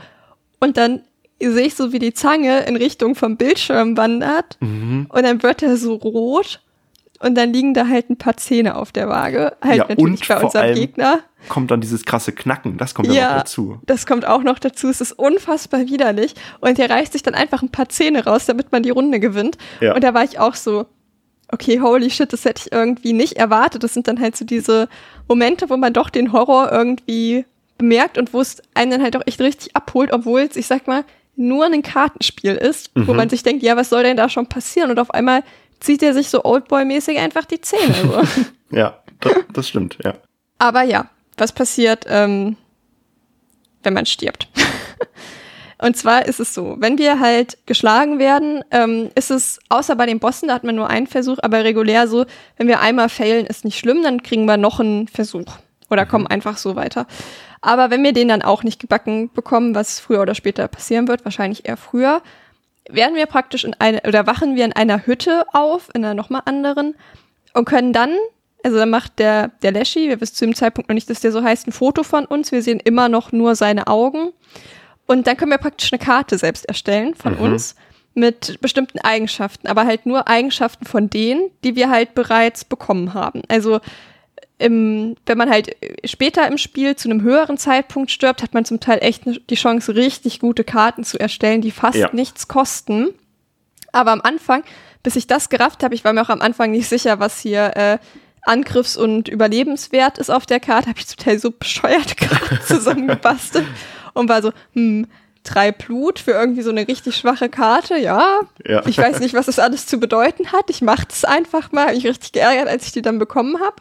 Und 0.61 0.77
dann 0.77 1.03
sehe 1.41 1.67
ich 1.67 1.75
so, 1.75 1.93
wie 1.93 1.99
die 1.99 2.15
Zange 2.15 2.61
in 2.61 2.77
Richtung 2.77 3.15
vom 3.15 3.37
Bildschirm 3.37 3.97
wandert. 3.97 4.57
Mhm. 4.61 5.07
Und 5.09 5.23
dann 5.23 5.43
wird 5.43 5.63
er 5.63 5.77
so 5.77 5.95
rot. 5.95 6.61
Und 7.21 7.37
dann 7.37 7.53
liegen 7.53 7.75
da 7.75 7.87
halt 7.89 8.11
ein 8.11 8.17
paar 8.17 8.37
Zähne 8.37 8.77
auf 8.77 8.93
der 8.93 9.09
Waage. 9.09 9.57
Halt 9.63 9.79
Ja, 9.79 9.87
natürlich 9.89 10.05
und 10.05 10.29
bei 10.29 10.43
unserem 10.43 10.75
Gegner. 10.75 11.21
Kommt 11.49 11.71
dann 11.71 11.81
dieses 11.81 12.05
krasse 12.05 12.33
Knacken, 12.33 12.77
das 12.77 12.95
kommt 12.95 13.09
ja, 13.09 13.13
noch 13.15 13.21
Ja, 13.21 13.37
dazu. 13.39 13.79
das 13.87 14.07
kommt 14.07 14.27
auch 14.27 14.43
noch 14.43 14.59
dazu. 14.59 14.89
Es 14.89 15.01
ist 15.01 15.13
unfassbar 15.13 15.87
widerlich. 15.87 16.35
Und 16.61 16.79
der 16.79 16.91
reißt 16.91 17.13
sich 17.13 17.23
dann 17.23 17.35
einfach 17.35 17.63
ein 17.63 17.71
paar 17.71 17.89
Zähne 17.89 18.25
raus, 18.25 18.47
damit 18.47 18.73
man 18.73 18.83
die 18.83 18.91
Runde 18.91 19.21
gewinnt. 19.21 19.57
Ja. 19.81 19.95
Und 19.95 20.03
da 20.05 20.13
war 20.13 20.25
ich 20.25 20.39
auch 20.39 20.55
so, 20.55 20.87
okay, 21.55 21.81
holy 21.81 22.11
shit, 22.11 22.33
das 22.33 22.45
hätte 22.45 22.63
ich 22.67 22.73
irgendwie 22.73 23.13
nicht 23.15 23.35
erwartet. 23.39 23.83
Das 23.83 23.95
sind 23.95 24.07
dann 24.09 24.21
halt 24.21 24.37
so 24.37 24.45
diese 24.45 24.89
Momente, 25.29 25.71
wo 25.71 25.77
man 25.77 25.93
doch 25.93 26.11
den 26.11 26.33
Horror 26.33 26.71
irgendwie 26.71 27.47
bemerkt 27.79 28.19
und 28.19 28.33
wo 28.35 28.41
es 28.41 28.63
einen 28.75 28.91
dann 28.91 29.03
halt 29.03 29.17
auch 29.17 29.23
echt 29.27 29.41
richtig 29.41 29.75
abholt, 29.75 30.13
obwohl 30.13 30.43
es, 30.43 30.57
ich 30.57 30.67
sag 30.67 30.87
mal, 30.87 31.05
nur 31.37 31.65
ein 31.65 31.83
Kartenspiel 31.83 32.55
ist, 32.55 32.91
wo 32.95 33.11
Mhm. 33.13 33.17
man 33.17 33.29
sich 33.29 33.43
denkt, 33.43 33.63
ja, 33.63 33.77
was 33.77 33.89
soll 33.89 34.03
denn 34.05 34.17
da 34.17 34.29
schon 34.29 34.47
passieren? 34.47 34.91
Und 34.91 34.99
auf 35.01 35.11
einmal 35.13 35.43
zieht 35.81 36.03
er 36.03 36.15
sich 36.15 36.29
so 36.29 36.45
Oldboy-mäßig 36.45 37.19
einfach 37.19 37.45
die 37.45 37.61
Zähne. 37.61 37.95
So. 38.03 38.23
Ja, 38.77 38.99
das, 39.21 39.33
das 39.53 39.69
stimmt, 39.69 39.99
ja. 40.05 40.15
Aber 40.59 40.83
ja, 40.83 41.09
was 41.37 41.53
passiert, 41.53 42.07
ähm, 42.09 42.57
wenn 43.83 43.95
man 43.95 44.07
stirbt? 44.07 44.49
Und 45.85 45.99
zwar 45.99 46.25
ist 46.25 46.41
es 46.41 46.55
so, 46.55 46.77
wenn 46.79 46.97
wir 46.97 47.21
halt 47.21 47.59
geschlagen 47.67 48.19
werden, 48.19 48.65
ähm, 48.71 49.11
ist 49.17 49.31
es, 49.31 49.59
außer 49.69 49.97
bei 49.97 50.07
den 50.07 50.19
Bossen, 50.19 50.49
da 50.49 50.55
hat 50.55 50.65
man 50.65 50.75
nur 50.75 50.89
einen 50.89 51.07
Versuch, 51.07 51.37
aber 51.43 51.63
regulär 51.63 52.09
so, 52.09 52.25
wenn 52.57 52.69
wir 52.69 52.81
einmal 52.81 53.11
failen, 53.11 53.45
ist 53.45 53.67
nicht 53.67 53.79
schlimm, 53.79 54.03
dann 54.03 54.23
kriegen 54.23 54.47
wir 54.47 54.57
noch 54.57 54.81
einen 54.81 55.09
Versuch. 55.09 55.45
Oder 55.91 56.07
kommen 56.07 56.27
einfach 56.27 56.57
so 56.57 56.75
weiter. 56.75 57.07
Aber 57.61 57.91
wenn 57.91 58.03
wir 58.03 58.15
den 58.15 58.29
dann 58.29 58.41
auch 58.41 58.63
nicht 58.63 58.81
gebacken 58.81 59.29
bekommen, 59.35 59.75
was 59.75 60.01
früher 60.01 60.23
oder 60.23 60.35
später 60.35 60.69
passieren 60.69 61.07
wird, 61.07 61.27
wahrscheinlich 61.27 61.69
eher 61.69 61.77
früher, 61.77 62.23
werden 62.89 63.15
wir 63.15 63.27
praktisch 63.27 63.65
in 63.65 63.75
eine, 63.79 64.01
oder 64.09 64.27
wachen 64.27 64.57
wir 64.57 64.65
in 64.65 64.73
einer 64.73 65.05
Hütte 65.05 65.45
auf, 65.53 65.91
in 65.93 66.03
einer 66.03 66.15
nochmal 66.15 66.43
anderen, 66.47 66.95
und 67.53 67.67
können 67.67 67.93
dann, 67.93 68.17
also 68.63 68.79
dann 68.79 68.89
macht 68.89 69.19
der, 69.19 69.49
der 69.63 69.73
Leschi, 69.73 70.09
wir 70.09 70.19
wissen 70.23 70.35
zu 70.35 70.47
dem 70.47 70.55
Zeitpunkt 70.55 70.89
noch 70.89 70.95
nicht, 70.95 71.11
dass 71.11 71.21
der 71.21 71.31
so 71.31 71.43
heißt, 71.43 71.67
ein 71.67 71.73
Foto 71.73 72.05
von 72.05 72.25
uns. 72.25 72.53
Wir 72.53 72.63
sehen 72.63 72.81
immer 72.81 73.11
noch 73.11 73.33
nur 73.33 73.55
seine 73.55 73.87
Augen. 73.87 74.33
Und 75.07 75.27
dann 75.27 75.37
können 75.37 75.51
wir 75.51 75.59
praktisch 75.59 75.93
eine 75.93 75.99
Karte 75.99 76.39
selbst 76.39 76.65
erstellen 76.67 77.15
von 77.15 77.35
uns 77.35 77.75
mit 78.15 78.61
bestimmten 78.61 79.01
Eigenschaften, 79.01 79.67
aber 79.67 79.85
halt 79.87 80.07
nur 80.07 80.29
Eigenschaften 80.29 80.87
von 80.87 81.11
denen, 81.11 81.51
die 81.65 81.75
wir 81.77 81.91
halt 81.91 82.15
bereits 82.15 82.65
bekommen 82.65 83.13
haben. 83.13 83.43
Also 83.49 83.81
im, 84.59 85.17
wenn 85.27 85.37
man 85.37 85.51
halt 85.51 85.77
später 86.05 86.47
im 86.47 86.59
Spiel 86.59 86.95
zu 86.97 87.11
einem 87.11 87.23
höheren 87.23 87.59
Zeitpunkt 87.59 88.11
stirbt, 88.13 88.43
hat 88.43 88.55
man 88.55 88.65
zum 88.65 88.79
Teil 88.81 88.99
echt 89.03 89.27
ne- 89.27 89.41
die 89.51 89.57
Chance, 89.57 89.95
richtig 89.97 90.39
gute 90.39 90.63
Karten 90.65 91.03
zu 91.05 91.19
erstellen, 91.19 91.61
die 91.61 91.73
fast 91.73 91.97
Ja. 91.99 92.09
nichts 92.13 92.47
kosten. 92.47 93.09
Aber 93.93 94.13
am 94.13 94.21
Anfang, 94.21 94.63
bis 95.03 95.17
ich 95.17 95.27
das 95.27 95.49
gerafft 95.49 95.83
habe, 95.83 95.95
ich 95.95 96.05
war 96.05 96.13
mir 96.13 96.23
auch 96.23 96.29
am 96.31 96.41
Anfang 96.41 96.71
nicht 96.71 96.89
sicher, 96.89 97.19
was 97.19 97.41
hier 97.41 97.77
äh, 97.77 97.99
Angriffs- 98.43 98.97
und 98.97 99.29
Überlebenswert 99.29 100.19
ist 100.19 100.31
auf 100.31 100.47
der 100.47 100.61
Karte, 100.61 100.89
habe 100.89 101.01
ich 101.01 101.07
zum 101.09 101.19
Teil 101.19 101.39
so 101.41 101.51
bescheuerte 101.51 102.15
Karten 102.17 102.61
zusammengebastelt 102.67 103.67
und 104.15 104.29
war 104.29 104.41
so, 104.43 104.53
hm, 104.73 105.07
drei 105.45 105.73
Blut 105.73 106.19
für 106.19 106.33
irgendwie 106.33 106.63
so 106.63 106.71
eine 106.71 106.89
richtig 106.89 107.17
schwache 107.17 107.49
Karte, 107.49 107.99
ja. 107.99 108.41
Ja. 108.67 108.85
Ich 108.87 108.97
weiß 108.97 109.21
nicht, 109.21 109.35
was 109.35 109.47
das 109.47 109.59
alles 109.59 109.87
zu 109.87 109.99
bedeuten 109.99 110.53
hat. 110.53 110.71
Ich 110.71 110.81
mache 110.81 111.07
es 111.11 111.25
einfach 111.25 111.71
mal. 111.71 111.89
Hab 111.89 111.95
mich 111.95 112.07
richtig 112.07 112.33
geärgert, 112.33 112.67
als 112.67 112.87
ich 112.87 112.93
die 112.93 113.03
dann 113.03 113.19
bekommen 113.19 113.61
habe. 113.61 113.77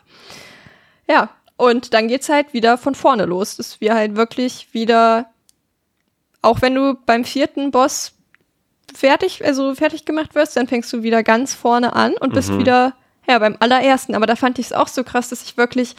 Ja, 1.07 1.29
und 1.55 1.93
dann 1.93 2.09
geht's 2.09 2.29
halt 2.29 2.53
wieder 2.53 2.77
von 2.77 2.95
vorne 2.95 3.25
los, 3.25 3.55
dass 3.55 3.79
wir 3.79 3.93
halt 3.93 4.15
wirklich 4.15 4.73
wieder, 4.73 5.27
auch 6.41 6.61
wenn 6.61 6.75
du 6.75 6.95
beim 7.05 7.23
vierten 7.23 7.71
Boss 7.71 8.13
fertig, 8.93 9.43
also 9.45 9.73
fertig 9.73 10.05
gemacht 10.05 10.35
wirst, 10.35 10.57
dann 10.57 10.67
fängst 10.67 10.91
du 10.91 11.03
wieder 11.03 11.23
ganz 11.23 11.53
vorne 11.53 11.93
an 11.93 12.13
und 12.19 12.33
bist 12.33 12.57
wieder, 12.57 12.93
ja, 13.27 13.39
beim 13.39 13.55
allerersten. 13.59 14.15
Aber 14.15 14.25
da 14.25 14.35
fand 14.35 14.59
ich 14.59 14.67
es 14.67 14.73
auch 14.73 14.89
so 14.89 15.03
krass, 15.03 15.29
dass 15.29 15.43
ich 15.43 15.55
wirklich, 15.55 15.95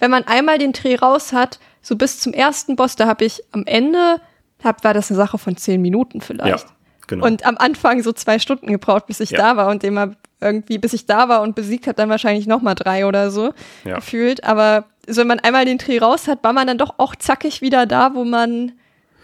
wenn 0.00 0.10
man 0.10 0.24
einmal 0.24 0.58
den 0.58 0.72
Dreh 0.72 0.96
raus 0.96 1.32
hat, 1.32 1.60
so 1.86 1.94
bis 1.96 2.18
zum 2.18 2.32
ersten 2.32 2.74
Boss, 2.74 2.96
da 2.96 3.06
habe 3.06 3.24
ich 3.24 3.42
am 3.52 3.62
Ende, 3.66 4.20
hab, 4.64 4.82
war 4.82 4.92
das 4.92 5.08
eine 5.10 5.16
Sache 5.16 5.38
von 5.38 5.56
zehn 5.56 5.80
Minuten 5.80 6.18
Ja, 6.18 6.24
vielleicht. 6.24 6.66
genau. 7.06 7.24
Und 7.26 7.46
am 7.46 7.56
Anfang 7.58 8.02
so 8.02 8.12
zwei 8.12 8.38
Stunden 8.40 8.66
gebraucht, 8.66 9.06
bis 9.06 9.20
ich 9.20 9.30
Ja. 9.30 9.38
da 9.38 9.56
war 9.56 9.68
und 9.68 9.82
dem 9.84 10.16
irgendwie, 10.40 10.78
bis 10.78 10.92
ich 10.94 11.06
da 11.06 11.28
war 11.28 11.42
und 11.42 11.54
besiegt 11.54 11.86
habe, 11.86 11.94
dann 11.94 12.08
wahrscheinlich 12.10 12.46
noch 12.48 12.60
mal 12.60 12.74
drei 12.74 13.06
oder 13.06 13.30
so 13.30 13.52
Ja. 13.84 13.96
gefühlt. 13.96 14.42
Aber 14.42 14.84
so, 15.06 15.20
wenn 15.20 15.28
man 15.28 15.38
einmal 15.40 15.64
den 15.64 15.78
Dreh 15.78 15.98
raus 15.98 16.26
hat, 16.26 16.42
war 16.42 16.52
man 16.52 16.66
dann 16.66 16.76
doch 16.78 16.94
auch 16.98 17.14
zackig 17.14 17.62
wieder 17.62 17.86
da, 17.86 18.14
wo 18.14 18.24
man 18.24 18.72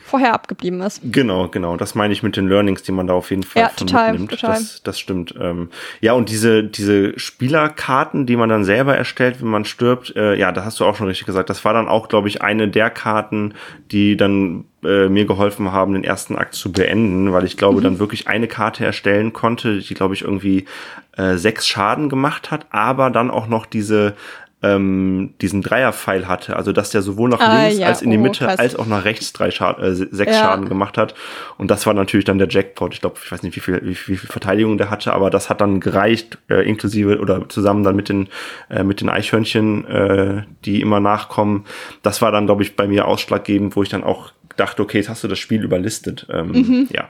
vorher 0.04 0.34
abgeblieben 0.34 0.80
ist. 0.80 1.00
Genau, 1.04 1.48
genau. 1.48 1.76
Das 1.76 1.94
meine 1.94 2.12
ich 2.12 2.22
mit 2.22 2.36
den 2.36 2.48
Learnings, 2.48 2.82
die 2.82 2.92
man 2.92 3.06
da 3.06 3.14
auf 3.14 3.30
jeden 3.30 3.42
Fall 3.42 3.62
Ja, 3.62 3.68
von 3.68 3.86
total, 3.86 4.12
mitnimmt. 4.12 4.30
total. 4.32 4.54
Das, 4.54 4.82
das 4.82 4.98
stimmt. 5.00 5.34
Ähm, 5.40 5.68
ja, 6.00 6.12
und 6.12 6.28
diese, 6.28 6.64
diese 6.64 7.18
Spielerkarten, 7.18 8.26
die 8.26 8.36
man 8.36 8.48
dann 8.48 8.64
selber 8.64 8.96
erstellt, 8.96 9.40
wenn 9.40 9.48
man 9.48 9.64
stirbt, 9.64 10.14
äh, 10.16 10.34
ja, 10.34 10.52
da 10.52 10.64
hast 10.64 10.80
du 10.80 10.84
auch 10.84 10.96
schon 10.96 11.06
richtig 11.06 11.26
gesagt. 11.26 11.50
Das 11.50 11.64
war 11.64 11.72
dann 11.72 11.88
auch, 11.88 12.08
glaube 12.08 12.28
ich, 12.28 12.42
eine 12.42 12.68
der 12.68 12.90
Karten, 12.90 13.54
die 13.90 14.16
dann 14.16 14.64
äh, 14.84 15.08
mir 15.08 15.26
geholfen 15.26 15.70
haben, 15.72 15.92
den 15.92 16.02
ersten 16.04 16.36
Akt 16.36 16.54
zu 16.54 16.72
beenden, 16.72 17.32
weil 17.32 17.44
ich 17.44 17.56
glaube, 17.56 17.78
Mhm. 17.78 17.84
dann 17.84 17.98
wirklich 17.98 18.26
eine 18.26 18.48
Karte 18.48 18.84
erstellen 18.84 19.32
konnte, 19.32 19.78
die, 19.78 19.94
glaube 19.94 20.14
ich, 20.14 20.22
irgendwie 20.22 20.64
äh, 21.16 21.36
sechs 21.36 21.68
Schaden 21.68 22.08
gemacht 22.08 22.50
hat, 22.50 22.66
aber 22.70 23.10
dann 23.10 23.30
auch 23.30 23.46
noch 23.46 23.66
diese 23.66 24.14
ähm, 24.62 25.34
diesen 25.40 25.62
Dreierpfeil 25.62 26.28
hatte, 26.28 26.56
also 26.56 26.72
dass 26.72 26.90
der 26.90 27.02
sowohl 27.02 27.28
nach 27.30 27.40
Ah, 27.40 27.62
links 27.66 27.78
ja. 27.78 27.88
als 27.88 28.02
in 28.02 28.10
die 28.10 28.18
Oh, 28.18 28.20
Mitte 28.20 28.44
krass. 28.46 28.58
als 28.58 28.76
auch 28.76 28.86
nach 28.86 29.04
rechts 29.04 29.32
drei 29.32 29.50
Schaden, 29.50 29.82
äh, 29.84 29.94
sechs 29.94 30.32
Ja. 30.32 30.40
Schaden 30.40 30.68
gemacht 30.68 30.96
hat. 30.98 31.14
Und 31.58 31.70
das 31.70 31.86
war 31.86 31.94
natürlich 31.94 32.24
dann 32.24 32.38
der 32.38 32.48
Jackpot. 32.48 32.94
Ich 32.94 33.00
glaube, 33.00 33.16
ich 33.24 33.30
weiß 33.32 33.42
nicht, 33.42 33.56
wie 33.56 33.60
viel, 33.60 33.80
wie, 33.84 33.94
viel- 33.94 34.14
wie 34.14 34.18
viel 34.18 34.28
Verteidigung 34.30 34.78
der 34.78 34.90
hatte, 34.90 35.12
aber 35.12 35.30
das 35.30 35.50
hat 35.50 35.60
dann 35.60 35.80
gereicht, 35.80 36.38
äh, 36.48 36.66
inklusive 36.68 37.18
oder 37.18 37.48
zusammen 37.48 37.82
dann 37.82 37.96
mit 37.96 38.08
den, 38.08 38.28
äh, 38.70 38.84
mit 38.84 39.00
den 39.00 39.08
Eichhörnchen, 39.08 39.84
äh, 39.86 40.42
die 40.64 40.80
immer 40.80 41.00
nachkommen. 41.00 41.64
Das 42.02 42.22
war 42.22 42.30
dann, 42.32 42.46
glaube 42.46 42.62
ich, 42.62 42.76
bei 42.76 42.86
mir 42.86 43.06
ausschlaggebend, 43.08 43.74
wo 43.76 43.82
ich 43.82 43.88
dann 43.88 44.04
auch 44.04 44.32
dachte, 44.56 44.82
okay, 44.82 44.98
jetzt 44.98 45.08
hast 45.08 45.22
du 45.24 45.28
das 45.28 45.38
Spiel 45.38 45.62
überlistet. 45.62 46.26
Ähm, 46.30 46.48
Mhm. 46.52 46.88
Ja. 46.92 47.08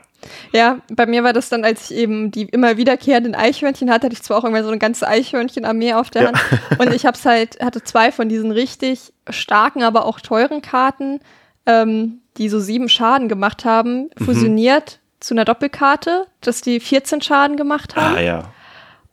Ja, 0.53 0.79
bei 0.93 1.07
mir 1.07 1.25
war 1.25 1.33
das 1.33 1.49
dann, 1.49 1.65
als 1.65 1.91
ich 1.91 1.97
eben 1.97 2.31
die 2.31 2.43
immer 2.43 2.77
wiederkehrenden 2.77 3.35
Eichhörnchen 3.35 3.91
hatte, 3.91 4.05
hatte 4.07 4.15
ich 4.15 4.23
zwar 4.23 4.39
auch 4.39 4.45
irgendwann 4.45 4.63
so 4.63 4.71
eine 4.71 4.79
ganze 4.79 5.09
Eichhörnchenarmee 5.09 5.95
auf 5.95 6.11
der 6.11 6.23
Ja. 6.23 6.29
Hand. 6.29 6.39
Und 6.81 6.95
ich 6.95 7.05
hab's 7.07 7.25
halt, 7.25 7.61
hatte 7.61 7.83
zwei 7.83 8.13
von 8.13 8.29
diesen 8.29 8.53
richtig 8.53 9.13
starken, 9.29 9.83
aber 9.83 10.07
auch 10.07 10.21
teuren 10.21 10.63
Karten, 10.63 11.19
ähm, 11.67 12.21
die 12.39 12.49
so 12.49 12.61
sieben 12.61 12.89
Schaden 12.89 13.29
gemacht 13.29 13.65
haben, 13.65 14.11
Mhm. 14.19 14.25
fusioniert 14.25 15.01
zu 15.19 15.35
einer 15.35 15.45
Doppelkarte, 15.45 16.27
dass 16.41 16.61
die 16.61 16.79
14 16.79 17.21
Schaden 17.21 17.57
gemacht 17.57 17.97
haben. 17.97 18.17
Ah 18.17 18.21
ja. 18.21 18.53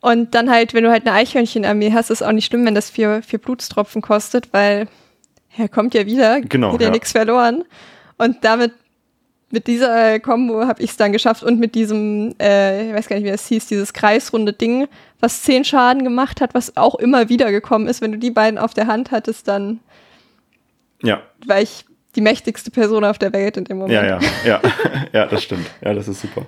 Und 0.02 0.36
dann 0.36 0.50
halt, 0.50 0.74
wenn 0.76 0.84
du 0.84 0.92
halt 0.92 1.06
eine 1.08 1.16
Eichhörnchenarmee 1.16 1.92
hast, 1.92 2.10
ist 2.12 2.22
auch 2.22 2.32
nicht 2.32 2.46
schlimm, 2.46 2.66
wenn 2.66 2.76
das 2.76 2.90
vier, 2.92 3.22
vier 3.24 3.40
Blutstropfen 3.40 4.02
kostet, 4.04 4.54
weil 4.54 4.88
er 5.58 5.68
kommt 5.70 5.94
ja 5.96 6.06
wieder, 6.06 6.40
Genau, 6.42 6.72
hat 6.74 6.82
ja, 6.82 6.88
ja. 6.88 6.94
nichts 6.94 7.12
verloren. 7.14 7.64
Und 8.20 8.44
damit, 8.44 8.74
mit 9.50 9.66
dieser 9.66 10.14
äh, 10.14 10.20
Combo 10.20 10.68
habe 10.68 10.84
ich 10.84 10.92
es 10.92 10.98
dann 10.98 11.12
geschafft 11.12 11.42
und 11.42 11.60
mit 11.60 11.74
diesem, 11.74 12.36
äh, 12.40 12.90
ich 12.90 12.94
weiß 12.94 13.08
gar 13.08 13.16
nicht, 13.16 13.26
wie 13.26 13.32
das 13.32 13.48
hieß, 13.48 13.66
dieses 13.66 13.94
kreisrunde 13.94 14.54
Ding, 14.54 14.88
was 15.20 15.42
zehn 15.42 15.66
Schaden 15.66 16.04
gemacht 16.04 16.40
hat, 16.42 16.54
was 16.54 16.78
auch 16.78 16.96
immer 16.96 17.30
wieder 17.30 17.52
gekommen 17.52 17.88
ist. 17.88 18.02
Wenn 18.02 18.12
du 18.12 18.20
die 18.20 18.30
beiden 18.30 18.60
auf 18.60 18.76
der 18.76 18.86
Hand 18.86 19.10
hattest, 19.10 19.48
dann 19.48 19.80
Ja. 21.02 21.24
war 21.48 21.62
ich 21.62 21.86
die 22.16 22.22
mächtigste 22.22 22.70
Person 22.72 23.04
auf 23.04 23.18
der 23.18 23.34
Welt 23.34 23.58
in 23.58 23.64
dem 23.64 23.78
Moment. 23.80 23.94
Ja, 23.94 24.06
ja, 24.06 24.20
ja. 24.46 24.62
ja, 25.14 25.26
das 25.26 25.42
stimmt. 25.44 25.68
Ja, 25.82 25.94
das 25.94 26.08
ist 26.08 26.22
super. 26.22 26.48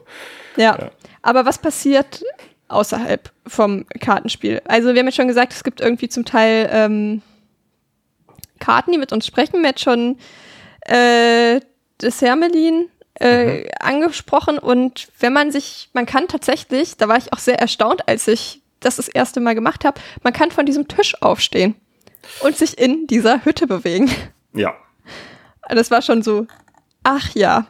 Ja. 0.57 0.77
Ja. 0.77 0.91
Aber 1.23 1.45
was 1.45 1.57
passiert 1.57 2.23
außerhalb 2.67 3.31
vom 3.47 3.85
Kartenspiel? 3.99 4.61
Also 4.65 4.93
wir 4.93 4.99
haben 4.99 5.07
jetzt 5.07 5.15
schon 5.15 5.27
gesagt, 5.27 5.53
es 5.53 5.63
gibt 5.63 5.81
irgendwie 5.81 6.09
zum 6.09 6.25
Teil 6.25 6.69
ähm, 6.71 7.21
Karten, 8.59 8.91
die 8.91 8.97
mit 8.97 9.11
uns 9.11 9.25
sprechen. 9.25 9.61
Wir 9.61 9.69
jetzt 9.69 9.81
schon 9.81 10.17
äh, 10.81 11.59
das 11.97 12.21
Hermelin 12.21 12.89
äh, 13.15 13.69
angesprochen 13.79 14.57
und 14.57 15.09
wenn 15.19 15.33
man 15.33 15.51
sich, 15.51 15.89
man 15.93 16.05
kann 16.05 16.27
tatsächlich, 16.27 16.97
da 16.97 17.07
war 17.07 17.17
ich 17.17 17.33
auch 17.33 17.39
sehr 17.39 17.59
erstaunt, 17.59 18.07
als 18.07 18.27
ich 18.27 18.61
das 18.79 18.95
das 18.95 19.07
erste 19.07 19.39
Mal 19.39 19.53
gemacht 19.53 19.85
habe, 19.85 20.01
man 20.23 20.33
kann 20.33 20.51
von 20.51 20.65
diesem 20.65 20.87
Tisch 20.87 21.21
aufstehen 21.21 21.75
und 22.41 22.57
sich 22.57 22.77
in 22.77 23.07
dieser 23.07 23.45
Hütte 23.45 23.67
bewegen. 23.67 24.09
Ja. 24.53 24.75
Das 25.69 25.91
war 25.91 26.01
schon 26.01 26.23
so, 26.23 26.47
ach 27.03 27.29
ja. 27.35 27.67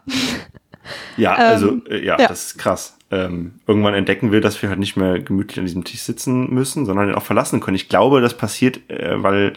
Ja, 1.17 1.33
also, 1.33 1.69
Ähm, 1.69 1.83
äh, 1.89 2.05
ja, 2.05 2.17
ja. 2.17 2.27
das 2.27 2.47
ist 2.47 2.57
krass. 2.57 2.97
Ähm, 3.11 3.55
irgendwann 3.67 3.93
entdecken 3.93 4.31
wir, 4.31 4.39
dass 4.39 4.61
wir 4.61 4.69
halt 4.69 4.79
nicht 4.79 4.95
mehr 4.95 5.19
gemütlich 5.19 5.59
an 5.59 5.65
diesem 5.65 5.83
Tisch 5.83 6.01
sitzen 6.01 6.49
müssen, 6.53 6.85
sondern 6.85 7.09
ihn 7.09 7.15
auch 7.15 7.23
verlassen 7.23 7.59
können. 7.59 7.75
Ich 7.75 7.89
glaube, 7.89 8.21
das 8.21 8.37
passiert, 8.37 8.89
äh, 8.89 9.21
weil 9.21 9.53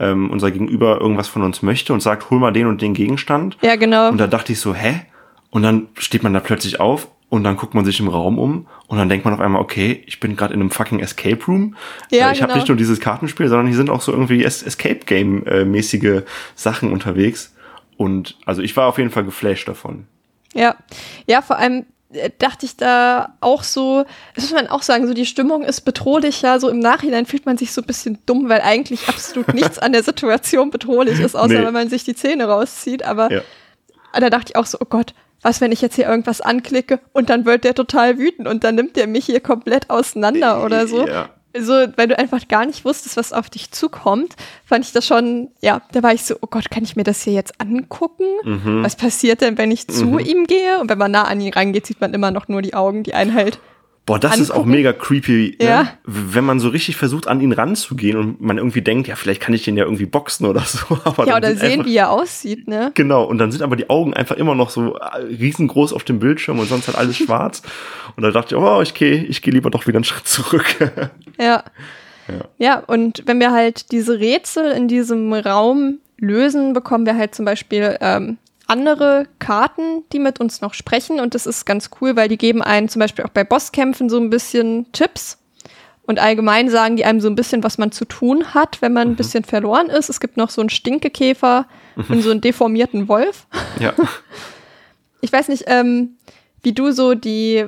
ähm, 0.00 0.30
unser 0.30 0.50
Gegenüber 0.50 1.00
irgendwas 1.00 1.28
von 1.28 1.42
uns 1.42 1.62
möchte 1.62 1.92
und 1.92 2.00
sagt, 2.00 2.30
hol 2.30 2.40
mal 2.40 2.50
den 2.52 2.66
und 2.66 2.82
den 2.82 2.94
Gegenstand. 2.94 3.56
Ja, 3.62 3.76
genau. 3.76 4.08
Und 4.08 4.18
da 4.18 4.26
dachte 4.26 4.52
ich 4.52 4.60
so, 4.60 4.74
hä? 4.74 5.02
Und 5.50 5.62
dann 5.62 5.86
steht 5.96 6.24
man 6.24 6.34
da 6.34 6.40
plötzlich 6.40 6.80
auf 6.80 7.08
und 7.28 7.44
dann 7.44 7.56
guckt 7.56 7.74
man 7.74 7.84
sich 7.84 8.00
im 8.00 8.08
Raum 8.08 8.38
um 8.38 8.66
und 8.88 8.98
dann 8.98 9.08
denkt 9.08 9.24
man 9.24 9.34
auf 9.34 9.40
einmal, 9.40 9.62
okay, 9.62 10.02
ich 10.06 10.18
bin 10.20 10.36
gerade 10.36 10.54
in 10.54 10.60
einem 10.60 10.70
fucking 10.70 10.98
Escape 11.00 11.44
Room. 11.46 11.76
Ja, 12.10 12.30
Äh, 12.30 12.32
ich 12.32 12.42
habe 12.42 12.48
genau. 12.52 12.56
nicht 12.56 12.68
nur 12.68 12.76
dieses 12.76 12.98
Kartenspiel, 13.00 13.48
sondern 13.48 13.68
hier 13.68 13.76
sind 13.76 13.88
auch 13.90 14.00
so 14.00 14.10
irgendwie 14.12 14.42
Es 14.42 14.62
Escape 14.62 15.00
Game 15.06 15.46
äh, 15.46 15.64
mäßige 15.64 16.22
Sachen 16.56 16.92
unterwegs. 16.92 17.54
Und 17.96 18.36
also 18.46 18.62
ich 18.62 18.76
war 18.76 18.86
auf 18.88 18.98
jeden 18.98 19.10
Fall 19.10 19.24
geflasht 19.24 19.68
davon. 19.68 20.06
Ja, 20.54 20.74
ja, 21.26 21.42
vor 21.42 21.58
allem 21.58 21.86
dachte 22.38 22.66
ich 22.66 22.76
da 22.76 23.34
auch 23.40 23.62
so, 23.62 24.04
das 24.34 24.44
muss 24.44 24.52
man 24.52 24.66
auch 24.68 24.82
sagen, 24.82 25.06
so 25.06 25.14
die 25.14 25.26
Stimmung 25.26 25.62
ist 25.62 25.82
bedrohlicher, 25.82 26.58
so 26.60 26.68
im 26.68 26.78
Nachhinein 26.78 27.26
fühlt 27.26 27.46
man 27.46 27.56
sich 27.58 27.72
so 27.72 27.80
ein 27.82 27.86
bisschen 27.86 28.18
dumm, 28.26 28.48
weil 28.48 28.60
eigentlich 28.60 29.08
absolut 29.08 29.54
nichts 29.54 29.78
an 29.78 29.92
der 29.92 30.02
Situation 30.02 30.70
bedrohlich 30.70 31.20
ist, 31.20 31.34
außer 31.36 31.48
Nee. 31.60 31.64
wenn 31.66 31.72
man 31.74 31.88
sich 31.88 32.04
die 32.04 32.14
Zähne 32.14 32.44
rauszieht, 32.46 33.04
aber 33.04 33.30
Ja. 33.32 33.40
da 34.18 34.30
dachte 34.30 34.52
ich 34.52 34.56
auch 34.56 34.66
so, 34.66 34.78
oh 34.80 34.86
Gott, 34.88 35.14
was, 35.42 35.60
wenn 35.60 35.70
ich 35.70 35.80
jetzt 35.82 35.94
hier 35.94 36.08
irgendwas 36.08 36.40
anklicke 36.40 36.98
und 37.12 37.30
dann 37.30 37.44
wird 37.44 37.64
der 37.64 37.74
total 37.74 38.18
wütend 38.18 38.48
und 38.48 38.64
dann 38.64 38.74
nimmt 38.74 38.96
der 38.96 39.06
mich 39.06 39.26
hier 39.26 39.40
komplett 39.40 39.90
auseinander 39.90 40.64
oder 40.64 40.88
so. 40.88 41.06
Ja. 41.06 41.28
So, 41.60 41.72
weil 41.96 42.08
du 42.08 42.18
einfach 42.18 42.48
gar 42.48 42.66
nicht 42.66 42.84
wusstest, 42.84 43.16
was 43.16 43.32
auf 43.32 43.50
dich 43.50 43.70
zukommt, 43.70 44.34
fand 44.64 44.84
ich 44.84 44.92
das 44.92 45.06
schon, 45.06 45.48
ja, 45.60 45.82
da 45.92 46.02
war 46.02 46.12
ich 46.12 46.24
so, 46.24 46.36
oh 46.40 46.46
Gott, 46.48 46.70
kann 46.70 46.84
ich 46.84 46.96
mir 46.96 47.04
das 47.04 47.22
hier 47.22 47.32
jetzt 47.32 47.60
angucken? 47.60 48.24
Mhm. 48.44 48.82
Was 48.82 48.96
passiert 48.96 49.40
denn, 49.40 49.58
wenn 49.58 49.70
ich 49.70 49.88
zu 49.88 50.18
ihm 50.18 50.46
gehe? 50.46 50.80
Und 50.80 50.90
wenn 50.90 50.98
man 50.98 51.10
nah 51.10 51.24
an 51.24 51.40
ihn 51.40 51.52
rangeht, 51.52 51.86
sieht 51.86 52.00
man 52.00 52.14
immer 52.14 52.30
noch 52.30 52.48
nur 52.48 52.62
die 52.62 52.74
Augen, 52.74 53.02
die 53.02 53.14
einen 53.14 53.34
halt. 53.34 53.58
Boah, 54.06 54.20
das 54.20 54.38
ist 54.38 54.52
auch 54.52 54.58
angucken. 54.58 54.70
mega 54.70 54.92
creepy, 54.92 55.56
ne? 55.60 55.66
Ja. 55.66 55.92
wenn 56.04 56.44
man 56.44 56.60
so 56.60 56.68
richtig 56.68 56.96
versucht, 56.96 57.26
an 57.26 57.40
ihn 57.40 57.50
ranzugehen 57.50 58.16
und 58.16 58.40
man 58.40 58.56
irgendwie 58.56 58.80
denkt, 58.80 59.08
ja, 59.08 59.16
vielleicht 59.16 59.40
kann 59.40 59.52
ich 59.52 59.64
den 59.64 59.76
ja 59.76 59.82
irgendwie 59.84 60.06
boxen 60.06 60.46
oder 60.46 60.60
so. 60.60 60.96
Aber 61.04 61.26
Ja, 61.26 61.36
oder 61.36 61.56
sehen, 61.56 61.80
einfach, 61.80 61.86
wie 61.86 61.96
er 61.96 62.10
aussieht, 62.10 62.68
ne? 62.68 62.92
Genau, 62.94 63.24
und 63.24 63.38
dann 63.38 63.50
sind 63.50 63.62
aber 63.62 63.74
die 63.74 63.90
Augen 63.90 64.14
einfach 64.14 64.36
immer 64.36 64.54
noch 64.54 64.70
so 64.70 64.96
äh, 64.96 65.16
riesengroß 65.24 65.92
auf 65.92 66.04
dem 66.04 66.20
Bildschirm 66.20 66.60
und 66.60 66.68
sonst 66.68 66.86
halt 66.86 66.96
alles 66.96 67.16
schwarz. 67.26 67.62
Und 68.16 68.22
da 68.22 68.30
dachte 68.30 68.54
ich, 68.54 68.60
oh, 68.60 68.80
ich 68.80 68.94
gehe 68.94 69.24
ich 69.24 69.42
geh 69.42 69.50
lieber 69.50 69.70
doch 69.70 69.88
wieder 69.88 69.96
einen 69.96 70.04
Schritt 70.04 70.26
zurück. 70.26 70.64
Ja. 71.38 71.64
Ja, 72.58 72.78
und 72.78 73.22
wenn 73.26 73.38
wir 73.38 73.52
halt 73.52 73.92
diese 73.92 74.18
Rätsel 74.18 74.72
in 74.72 74.88
diesem 74.88 75.32
Raum 75.32 75.98
lösen, 76.18 76.72
bekommen 76.72 77.06
wir 77.06 77.16
halt 77.16 77.34
zum 77.34 77.44
Beispiel 77.44 77.96
ähm, 78.00 78.38
andere 78.66 79.26
Karten, 79.38 80.04
die 80.12 80.18
mit 80.18 80.40
uns 80.40 80.60
noch 80.60 80.74
sprechen. 80.74 81.20
Und 81.20 81.34
das 81.34 81.46
ist 81.46 81.64
ganz 81.64 81.90
cool, 82.00 82.16
weil 82.16 82.28
die 82.28 82.38
geben 82.38 82.62
einen 82.62 82.88
zum 82.88 83.00
Beispiel 83.00 83.24
auch 83.24 83.30
bei 83.30 83.44
Bosskämpfen 83.44 84.08
so 84.08 84.18
ein 84.18 84.30
bisschen 84.30 84.90
Tipps. 84.92 85.38
Und 86.02 86.20
allgemein 86.20 86.68
sagen 86.70 86.96
die 86.96 87.04
einem 87.04 87.20
so 87.20 87.28
ein 87.28 87.34
bisschen, 87.34 87.64
was 87.64 87.78
man 87.78 87.90
zu 87.90 88.04
tun 88.04 88.54
hat, 88.54 88.80
wenn 88.80 88.92
man 88.92 89.08
ein 89.08 89.16
bisschen 89.16 89.44
verloren 89.44 89.88
ist. 89.88 90.08
Es 90.08 90.20
gibt 90.20 90.36
noch 90.36 90.50
so 90.50 90.60
einen 90.60 90.70
Stinkekäfer 90.70 91.66
und 92.08 92.22
so 92.22 92.30
einen 92.30 92.40
deformierten 92.40 93.08
Wolf. 93.08 93.46
ja. 93.80 93.92
Ich 95.20 95.32
weiß 95.32 95.48
nicht, 95.48 95.64
ähm, 95.66 96.16
wie 96.62 96.72
du 96.72 96.92
so 96.92 97.14
die 97.14 97.66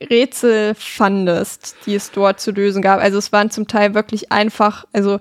Rätsel 0.00 0.74
fandest, 0.74 1.76
die 1.84 1.94
es 1.94 2.10
dort 2.10 2.40
zu 2.40 2.52
lösen 2.52 2.80
gab. 2.80 3.00
Also 3.00 3.18
es 3.18 3.32
waren 3.32 3.50
zum 3.50 3.66
Teil 3.66 3.94
wirklich 3.94 4.30
einfach, 4.32 4.86
also 4.92 5.18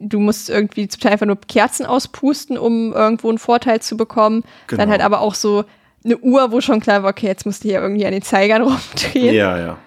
du 0.00 0.18
musst 0.18 0.50
irgendwie 0.50 0.88
zum 0.88 1.00
Teil 1.00 1.12
einfach 1.12 1.26
nur 1.26 1.38
Kerzen 1.46 1.86
auspusten, 1.86 2.58
um 2.58 2.92
irgendwo 2.92 3.28
einen 3.28 3.38
Vorteil 3.38 3.80
zu 3.80 3.96
bekommen. 3.96 4.42
Dann 4.68 4.78
Genau. 4.78 4.90
halt 4.90 5.02
aber 5.02 5.20
auch 5.20 5.34
so 5.34 5.64
eine 6.04 6.16
Uhr, 6.18 6.50
wo 6.52 6.60
schon 6.62 6.80
klar 6.80 7.02
war, 7.02 7.10
okay, 7.10 7.26
jetzt 7.26 7.44
musst 7.46 7.62
du 7.62 7.68
hier 7.68 7.80
irgendwie 7.80 8.06
an 8.06 8.12
den 8.12 8.22
Zeigern 8.22 8.62
rumdrehen. 8.68 9.34
Ja, 9.34 9.58
ja. 9.58 9.78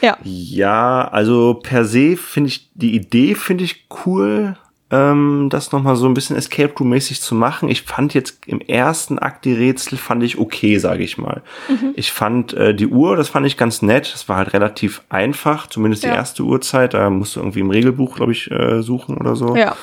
Ja. 0.00 0.16
Ja, 0.24 1.08
also 1.08 1.54
per 1.62 1.84
se 1.84 2.16
finde 2.16 2.48
ich, 2.48 2.70
die 2.74 2.94
Idee 2.94 3.34
finde 3.34 3.64
ich 3.64 3.86
cool, 4.06 4.56
ähm, 4.90 5.48
das 5.50 5.72
nochmal 5.72 5.96
so 5.96 6.06
ein 6.06 6.14
bisschen 6.14 6.36
Escape 6.36 6.72
Room-mäßig 6.78 7.20
zu 7.20 7.34
machen. 7.34 7.68
Ich 7.68 7.82
fand 7.82 8.14
jetzt 8.14 8.38
im 8.46 8.60
ersten 8.60 9.18
Akt 9.18 9.44
die 9.44 9.52
Rätsel 9.52 9.98
fand 9.98 10.22
ich 10.22 10.38
okay, 10.38 10.78
sage 10.78 11.02
ich 11.04 11.18
mal. 11.18 11.42
Mhm. 11.68 11.92
Ich 11.94 12.10
fand 12.12 12.54
äh, 12.54 12.74
die 12.74 12.86
Uhr, 12.86 13.16
das 13.16 13.28
fand 13.28 13.46
ich 13.46 13.56
ganz 13.56 13.82
nett. 13.82 14.10
Das 14.14 14.28
war 14.28 14.36
halt 14.38 14.52
relativ 14.54 15.02
einfach, 15.10 15.66
zumindest 15.66 16.04
die 16.04 16.08
Ja. 16.08 16.14
erste 16.14 16.42
Uhrzeit. 16.42 16.94
Da 16.94 17.10
musst 17.10 17.36
du 17.36 17.40
irgendwie 17.40 17.60
im 17.60 17.70
Regelbuch, 17.70 18.16
glaube 18.16 18.32
ich, 18.32 18.50
äh, 18.50 18.82
suchen 18.82 19.16
oder 19.18 19.36
so. 19.36 19.54
Ja. 19.56 19.76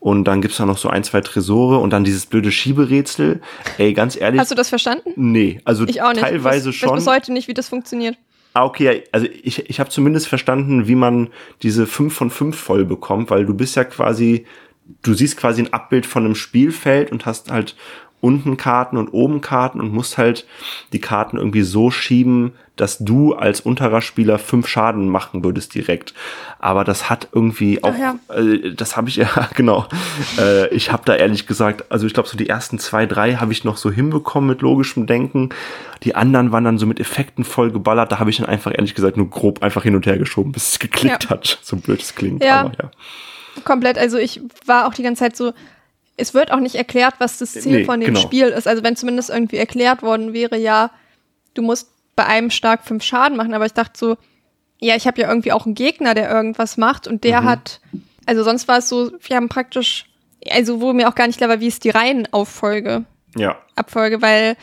Und 0.00 0.24
dann 0.24 0.40
gibt's 0.40 0.58
da 0.58 0.64
noch 0.64 0.78
so 0.78 0.88
ein, 0.88 1.02
zwei 1.02 1.20
Tresore 1.20 1.78
und 1.78 1.90
dann 1.90 2.04
dieses 2.04 2.24
blöde 2.26 2.52
Schieberätsel. 2.52 3.40
Ey, 3.78 3.92
ganz 3.94 4.18
ehrlich. 4.18 4.40
Hast 4.40 4.50
du 4.52 4.54
das 4.54 4.68
verstanden? 4.68 5.10
nee, 5.16 5.60
also 5.64 5.84
Ich 5.86 6.00
auch 6.02 6.10
nicht. 6.12 6.20
teilweise 6.20 6.70
ich 6.70 6.76
weiß, 6.76 6.78
schon. 6.80 6.90
weiß 6.90 7.04
bis 7.04 7.12
heute 7.12 7.32
nicht, 7.32 7.48
wie 7.48 7.54
das 7.54 7.68
funktioniert. 7.68 8.16
Ah, 8.58 8.64
okay, 8.64 9.04
also 9.12 9.28
ich, 9.44 9.70
ich 9.70 9.78
habe 9.78 9.88
zumindest 9.88 10.26
verstanden, 10.26 10.88
wie 10.88 10.96
man 10.96 11.28
diese 11.62 11.86
5 11.86 12.12
von 12.12 12.28
5 12.28 12.58
voll 12.58 12.84
bekommt, 12.84 13.30
weil 13.30 13.46
du 13.46 13.54
bist 13.54 13.76
ja 13.76 13.84
quasi, 13.84 14.46
du 15.02 15.14
siehst 15.14 15.36
quasi 15.36 15.62
ein 15.62 15.72
Abbild 15.72 16.06
von 16.06 16.24
einem 16.24 16.34
Spielfeld 16.34 17.12
und 17.12 17.24
hast 17.24 17.52
halt 17.52 17.76
unten 18.20 18.56
Karten 18.56 18.96
und 18.96 19.08
oben 19.08 19.40
Karten 19.40 19.80
und 19.80 19.92
musst 19.92 20.18
halt 20.18 20.46
die 20.92 21.00
Karten 21.00 21.36
irgendwie 21.36 21.62
so 21.62 21.90
schieben, 21.90 22.52
dass 22.76 22.98
du 22.98 23.34
als 23.34 23.60
unterer 23.60 24.00
Spieler 24.00 24.38
fünf 24.38 24.68
Schaden 24.68 25.08
machen 25.08 25.42
würdest 25.44 25.74
direkt. 25.74 26.14
Aber 26.58 26.84
das 26.84 27.10
hat 27.10 27.28
irgendwie 27.32 27.82
auch, 27.82 27.94
ja. 27.96 28.18
äh, 28.34 28.72
das 28.74 28.96
habe 28.96 29.08
ich 29.08 29.16
ja, 29.16 29.48
genau. 29.54 29.86
äh, 30.38 30.68
ich 30.68 30.92
habe 30.92 31.02
da 31.04 31.14
ehrlich 31.14 31.46
gesagt, 31.46 31.90
also 31.90 32.06
ich 32.06 32.14
glaube 32.14 32.28
so 32.28 32.36
die 32.36 32.48
ersten 32.48 32.78
zwei, 32.78 33.06
drei 33.06 33.34
habe 33.34 33.52
ich 33.52 33.64
noch 33.64 33.76
so 33.76 33.90
hinbekommen 33.90 34.48
mit 34.48 34.62
logischem 34.62 35.06
Denken. 35.06 35.50
Die 36.04 36.14
anderen 36.14 36.52
waren 36.52 36.64
dann 36.64 36.78
so 36.78 36.86
mit 36.86 37.00
Effekten 37.00 37.44
voll 37.44 37.70
geballert. 37.72 38.12
Da 38.12 38.18
habe 38.20 38.30
ich 38.30 38.36
dann 38.38 38.46
einfach 38.46 38.72
ehrlich 38.72 38.94
gesagt 38.94 39.16
nur 39.16 39.28
grob 39.28 39.62
einfach 39.62 39.82
hin 39.82 39.96
und 39.96 40.06
her 40.06 40.18
geschoben, 40.18 40.52
bis 40.52 40.70
es 40.70 40.78
geklickt 40.78 41.24
Ja. 41.24 41.30
hat. 41.30 41.58
So 41.62 41.76
blöd 41.76 42.00
es 42.00 42.14
klingt. 42.14 42.44
Ja. 42.44 42.60
Aber 42.60 42.72
ja. 42.80 42.90
Komplett. 43.64 43.98
Also 43.98 44.18
ich 44.18 44.40
war 44.66 44.86
auch 44.86 44.94
die 44.94 45.02
ganze 45.02 45.24
Zeit 45.24 45.36
so, 45.36 45.52
es 46.18 46.34
wird 46.34 46.52
auch 46.52 46.60
nicht 46.60 46.74
erklärt, 46.74 47.14
was 47.18 47.38
das 47.38 47.52
Ziel 47.52 47.78
Nee, 47.80 47.84
von 47.84 48.00
dem 48.00 48.08
genau. 48.08 48.20
Spiel 48.20 48.48
ist. 48.48 48.66
Also 48.68 48.82
wenn 48.82 48.96
zumindest 48.96 49.30
irgendwie 49.30 49.56
erklärt 49.56 50.02
worden 50.02 50.32
wäre, 50.32 50.56
ja, 50.58 50.90
du 51.54 51.62
musst 51.62 51.90
bei 52.16 52.26
einem 52.26 52.50
stark 52.50 52.84
fünf 52.84 53.04
Schaden 53.04 53.36
machen, 53.36 53.54
aber 53.54 53.66
ich 53.66 53.72
dachte 53.72 53.98
so, 53.98 54.16
ja, 54.80 54.96
ich 54.96 55.06
habe 55.06 55.20
ja 55.20 55.28
irgendwie 55.28 55.52
auch 55.52 55.64
einen 55.66 55.74
Gegner, 55.74 56.14
der 56.14 56.30
irgendwas 56.30 56.76
macht 56.76 57.06
und 57.08 57.24
der 57.24 57.44
hat, 57.44 57.80
also 58.26 58.42
sonst 58.44 58.68
war 58.68 58.78
es 58.78 58.88
so, 58.88 59.12
wir 59.20 59.36
haben 59.36 59.48
praktisch, 59.48 60.06
also 60.50 60.80
wo 60.80 60.92
mir 60.92 61.08
auch 61.08 61.14
gar 61.14 61.26
nicht 61.26 61.36
klar 61.38 61.48
war, 61.48 61.60
wie 61.60 61.66
ist 61.68 61.84
die 61.84 61.90
Reihenauffolge, 61.90 63.04
Ja. 63.36 63.58
Abfolge, 63.76 64.20
weil 64.22 64.56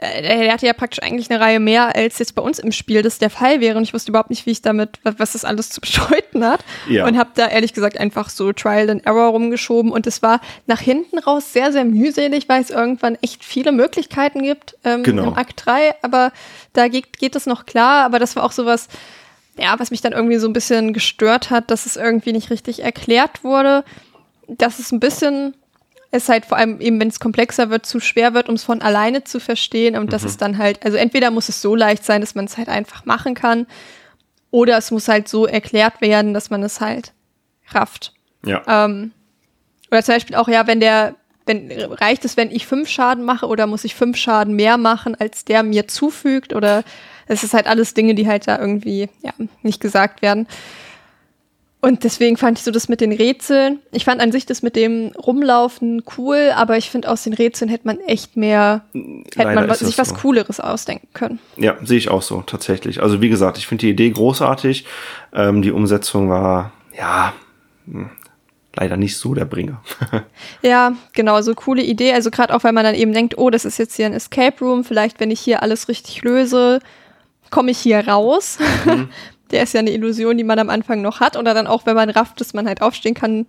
er 0.00 0.52
hatte 0.52 0.66
ja 0.66 0.72
praktisch 0.72 1.02
eigentlich 1.02 1.30
eine 1.30 1.40
Reihe 1.40 1.60
mehr, 1.60 1.94
als 1.94 2.18
jetzt 2.18 2.34
bei 2.34 2.42
uns 2.42 2.58
im 2.58 2.72
Spiel 2.72 3.02
das 3.02 3.18
der 3.18 3.28
Fall 3.30 3.60
wäre. 3.60 3.76
Und 3.76 3.82
ich 3.84 3.92
wusste 3.92 4.10
überhaupt 4.10 4.30
nicht, 4.30 4.46
wie 4.46 4.50
ich 4.50 4.62
damit, 4.62 4.98
wa- 5.04 5.14
was 5.18 5.32
das 5.32 5.44
alles 5.44 5.68
zu 5.70 5.80
bedeuten 5.82 6.44
hat. 6.44 6.60
Ja. 6.88 7.06
und 7.06 7.18
habe 7.18 7.30
da 7.34 7.48
ehrlich 7.48 7.74
gesagt 7.74 7.98
einfach 7.98 8.30
so 8.30 8.52
Trial 8.52 8.88
and 8.90 9.04
Error 9.06 9.28
rumgeschoben. 9.28 9.92
Und 9.92 10.06
es 10.06 10.22
war 10.22 10.40
nach 10.66 10.80
hinten 10.80 11.18
raus 11.18 11.52
sehr, 11.52 11.72
sehr 11.72 11.84
mühselig, 11.84 12.48
weil 12.48 12.62
es 12.62 12.70
irgendwann 12.70 13.18
echt 13.20 13.44
viele 13.44 13.72
Möglichkeiten 13.72 14.42
gibt 14.42 14.76
ähm, 14.84 15.02
Genau. 15.02 15.24
im 15.28 15.34
Akt 15.34 15.62
3, 15.66 15.94
aber 16.02 16.32
da 16.72 16.88
geht, 16.88 17.18
geht 17.18 17.36
es 17.36 17.46
noch 17.46 17.66
klar, 17.66 18.04
aber 18.04 18.18
das 18.18 18.36
war 18.36 18.44
auch 18.44 18.52
sowas, 18.52 18.88
ja, 19.58 19.78
was 19.78 19.90
mich 19.90 20.00
dann 20.00 20.12
irgendwie 20.12 20.36
so 20.38 20.46
ein 20.48 20.52
bisschen 20.54 20.92
gestört 20.94 21.50
hat, 21.50 21.70
dass 21.70 21.84
es 21.84 21.96
irgendwie 21.96 22.32
nicht 22.32 22.50
richtig 22.50 22.82
erklärt 22.82 23.44
wurde, 23.44 23.84
dass 24.48 24.78
es 24.78 24.92
ein 24.92 25.00
bisschen 25.00 25.54
es 26.10 26.28
halt 26.28 26.44
vor 26.44 26.58
allem 26.58 26.80
eben, 26.80 27.00
wenn 27.00 27.08
es 27.08 27.20
komplexer 27.20 27.70
wird, 27.70 27.86
zu 27.86 28.00
schwer 28.00 28.34
wird, 28.34 28.48
um 28.48 28.56
es 28.56 28.64
von 28.64 28.82
alleine 28.82 29.24
zu 29.24 29.38
verstehen 29.38 29.96
und 29.96 30.12
dass 30.12 30.24
es 30.24 30.36
dann 30.36 30.58
halt, 30.58 30.84
also 30.84 30.96
entweder 30.96 31.30
muss 31.30 31.48
es 31.48 31.62
so 31.62 31.76
leicht 31.76 32.04
sein, 32.04 32.20
dass 32.20 32.34
man 32.34 32.46
es 32.46 32.58
halt 32.58 32.68
einfach 32.68 33.04
machen 33.04 33.34
kann, 33.34 33.66
oder 34.50 34.76
es 34.76 34.90
muss 34.90 35.08
halt 35.08 35.28
so 35.28 35.46
erklärt 35.46 36.00
werden, 36.00 36.34
dass 36.34 36.50
man 36.50 36.62
es 36.62 36.80
halt 36.80 37.12
rafft. 37.68 38.12
Ja. 38.44 38.62
Ähm, 38.66 39.12
oder 39.90 40.02
zum 40.02 40.14
Beispiel 40.14 40.36
auch, 40.36 40.48
ja, 40.48 40.66
wenn 40.66 40.80
der, 40.80 41.14
wenn, 41.46 41.70
reicht 41.70 42.24
es, 42.24 42.36
wenn 42.36 42.50
ich 42.50 42.66
fünf 42.66 42.88
Schaden 42.88 43.24
mache 43.24 43.46
oder 43.46 43.66
muss 43.66 43.84
ich 43.84 43.94
fünf 43.94 44.16
Schaden 44.16 44.54
mehr 44.54 44.76
machen, 44.76 45.14
als 45.14 45.44
der 45.44 45.62
mir 45.62 45.88
zufügt? 45.88 46.54
Oder 46.54 46.84
es 47.26 47.44
ist 47.44 47.54
halt 47.54 47.66
alles 47.66 47.94
Dinge, 47.94 48.14
die 48.14 48.28
halt 48.28 48.48
da 48.48 48.58
irgendwie, 48.58 49.08
ja, 49.22 49.32
nicht 49.62 49.80
gesagt 49.80 50.22
werden. 50.22 50.46
Und 51.82 52.04
deswegen 52.04 52.36
fand 52.36 52.58
ich 52.58 52.64
so 52.64 52.70
das 52.70 52.88
mit 52.88 53.00
den 53.00 53.10
Rätseln. 53.10 53.78
Ich 53.90 54.04
fand 54.04 54.20
an 54.20 54.32
sich 54.32 54.44
das 54.44 54.60
mit 54.60 54.76
dem 54.76 55.12
Rumlaufen 55.16 56.02
cool, 56.18 56.52
aber 56.54 56.76
ich 56.76 56.90
finde, 56.90 57.08
aus 57.08 57.22
den 57.22 57.32
Rätseln 57.32 57.70
hätte 57.70 57.86
man 57.86 57.98
echt 58.00 58.36
mehr, 58.36 58.82
hätte 58.92 59.42
Leider 59.44 59.66
man 59.66 59.76
sich 59.76 59.96
was 59.96 60.10
so. 60.10 60.14
Cooleres 60.16 60.60
ausdenken 60.60 61.08
können. 61.14 61.38
Ja, 61.56 61.76
sehe 61.82 61.96
ich 61.96 62.10
auch 62.10 62.20
so, 62.20 62.42
tatsächlich. 62.42 63.02
Also 63.02 63.22
wie 63.22 63.30
gesagt, 63.30 63.56
ich 63.56 63.66
finde 63.66 63.86
die 63.86 63.90
Idee 63.90 64.10
großartig. 64.10 64.84
Ähm, 65.32 65.62
die 65.62 65.72
Umsetzung 65.72 66.28
war, 66.28 66.72
ja, 66.98 67.32
hm, 67.86 68.10
leider 68.76 68.98
nicht 68.98 69.16
so 69.16 69.34
der 69.34 69.46
Bringer. 69.46 69.82
Ja, 70.62 70.92
genau, 71.14 71.40
so 71.40 71.54
coole 71.54 71.82
Idee. 71.82 72.12
Also 72.12 72.30
gerade 72.30 72.54
auch, 72.54 72.62
weil 72.62 72.72
man 72.72 72.84
dann 72.84 72.94
eben 72.94 73.14
denkt, 73.14 73.38
oh, 73.38 73.48
das 73.48 73.64
ist 73.64 73.78
jetzt 73.78 73.96
hier 73.96 74.04
ein 74.04 74.12
Escape 74.12 74.62
Room. 74.62 74.84
Vielleicht, 74.84 75.18
wenn 75.18 75.30
ich 75.30 75.40
hier 75.40 75.62
alles 75.62 75.88
richtig 75.88 76.22
löse, 76.22 76.80
komme 77.50 77.70
ich 77.70 77.78
hier 77.78 78.06
raus. 78.06 78.58
Der 79.50 79.62
ist 79.62 79.74
ja 79.74 79.80
eine 79.80 79.90
Illusion, 79.90 80.36
die 80.36 80.44
man 80.44 80.58
am 80.58 80.70
Anfang 80.70 81.02
noch 81.02 81.20
hat. 81.20 81.36
Oder 81.36 81.54
dann 81.54 81.66
auch, 81.66 81.86
wenn 81.86 81.96
man 81.96 82.10
rafft, 82.10 82.40
dass 82.40 82.54
man 82.54 82.66
halt 82.66 82.82
aufstehen 82.82 83.14
kann, 83.14 83.46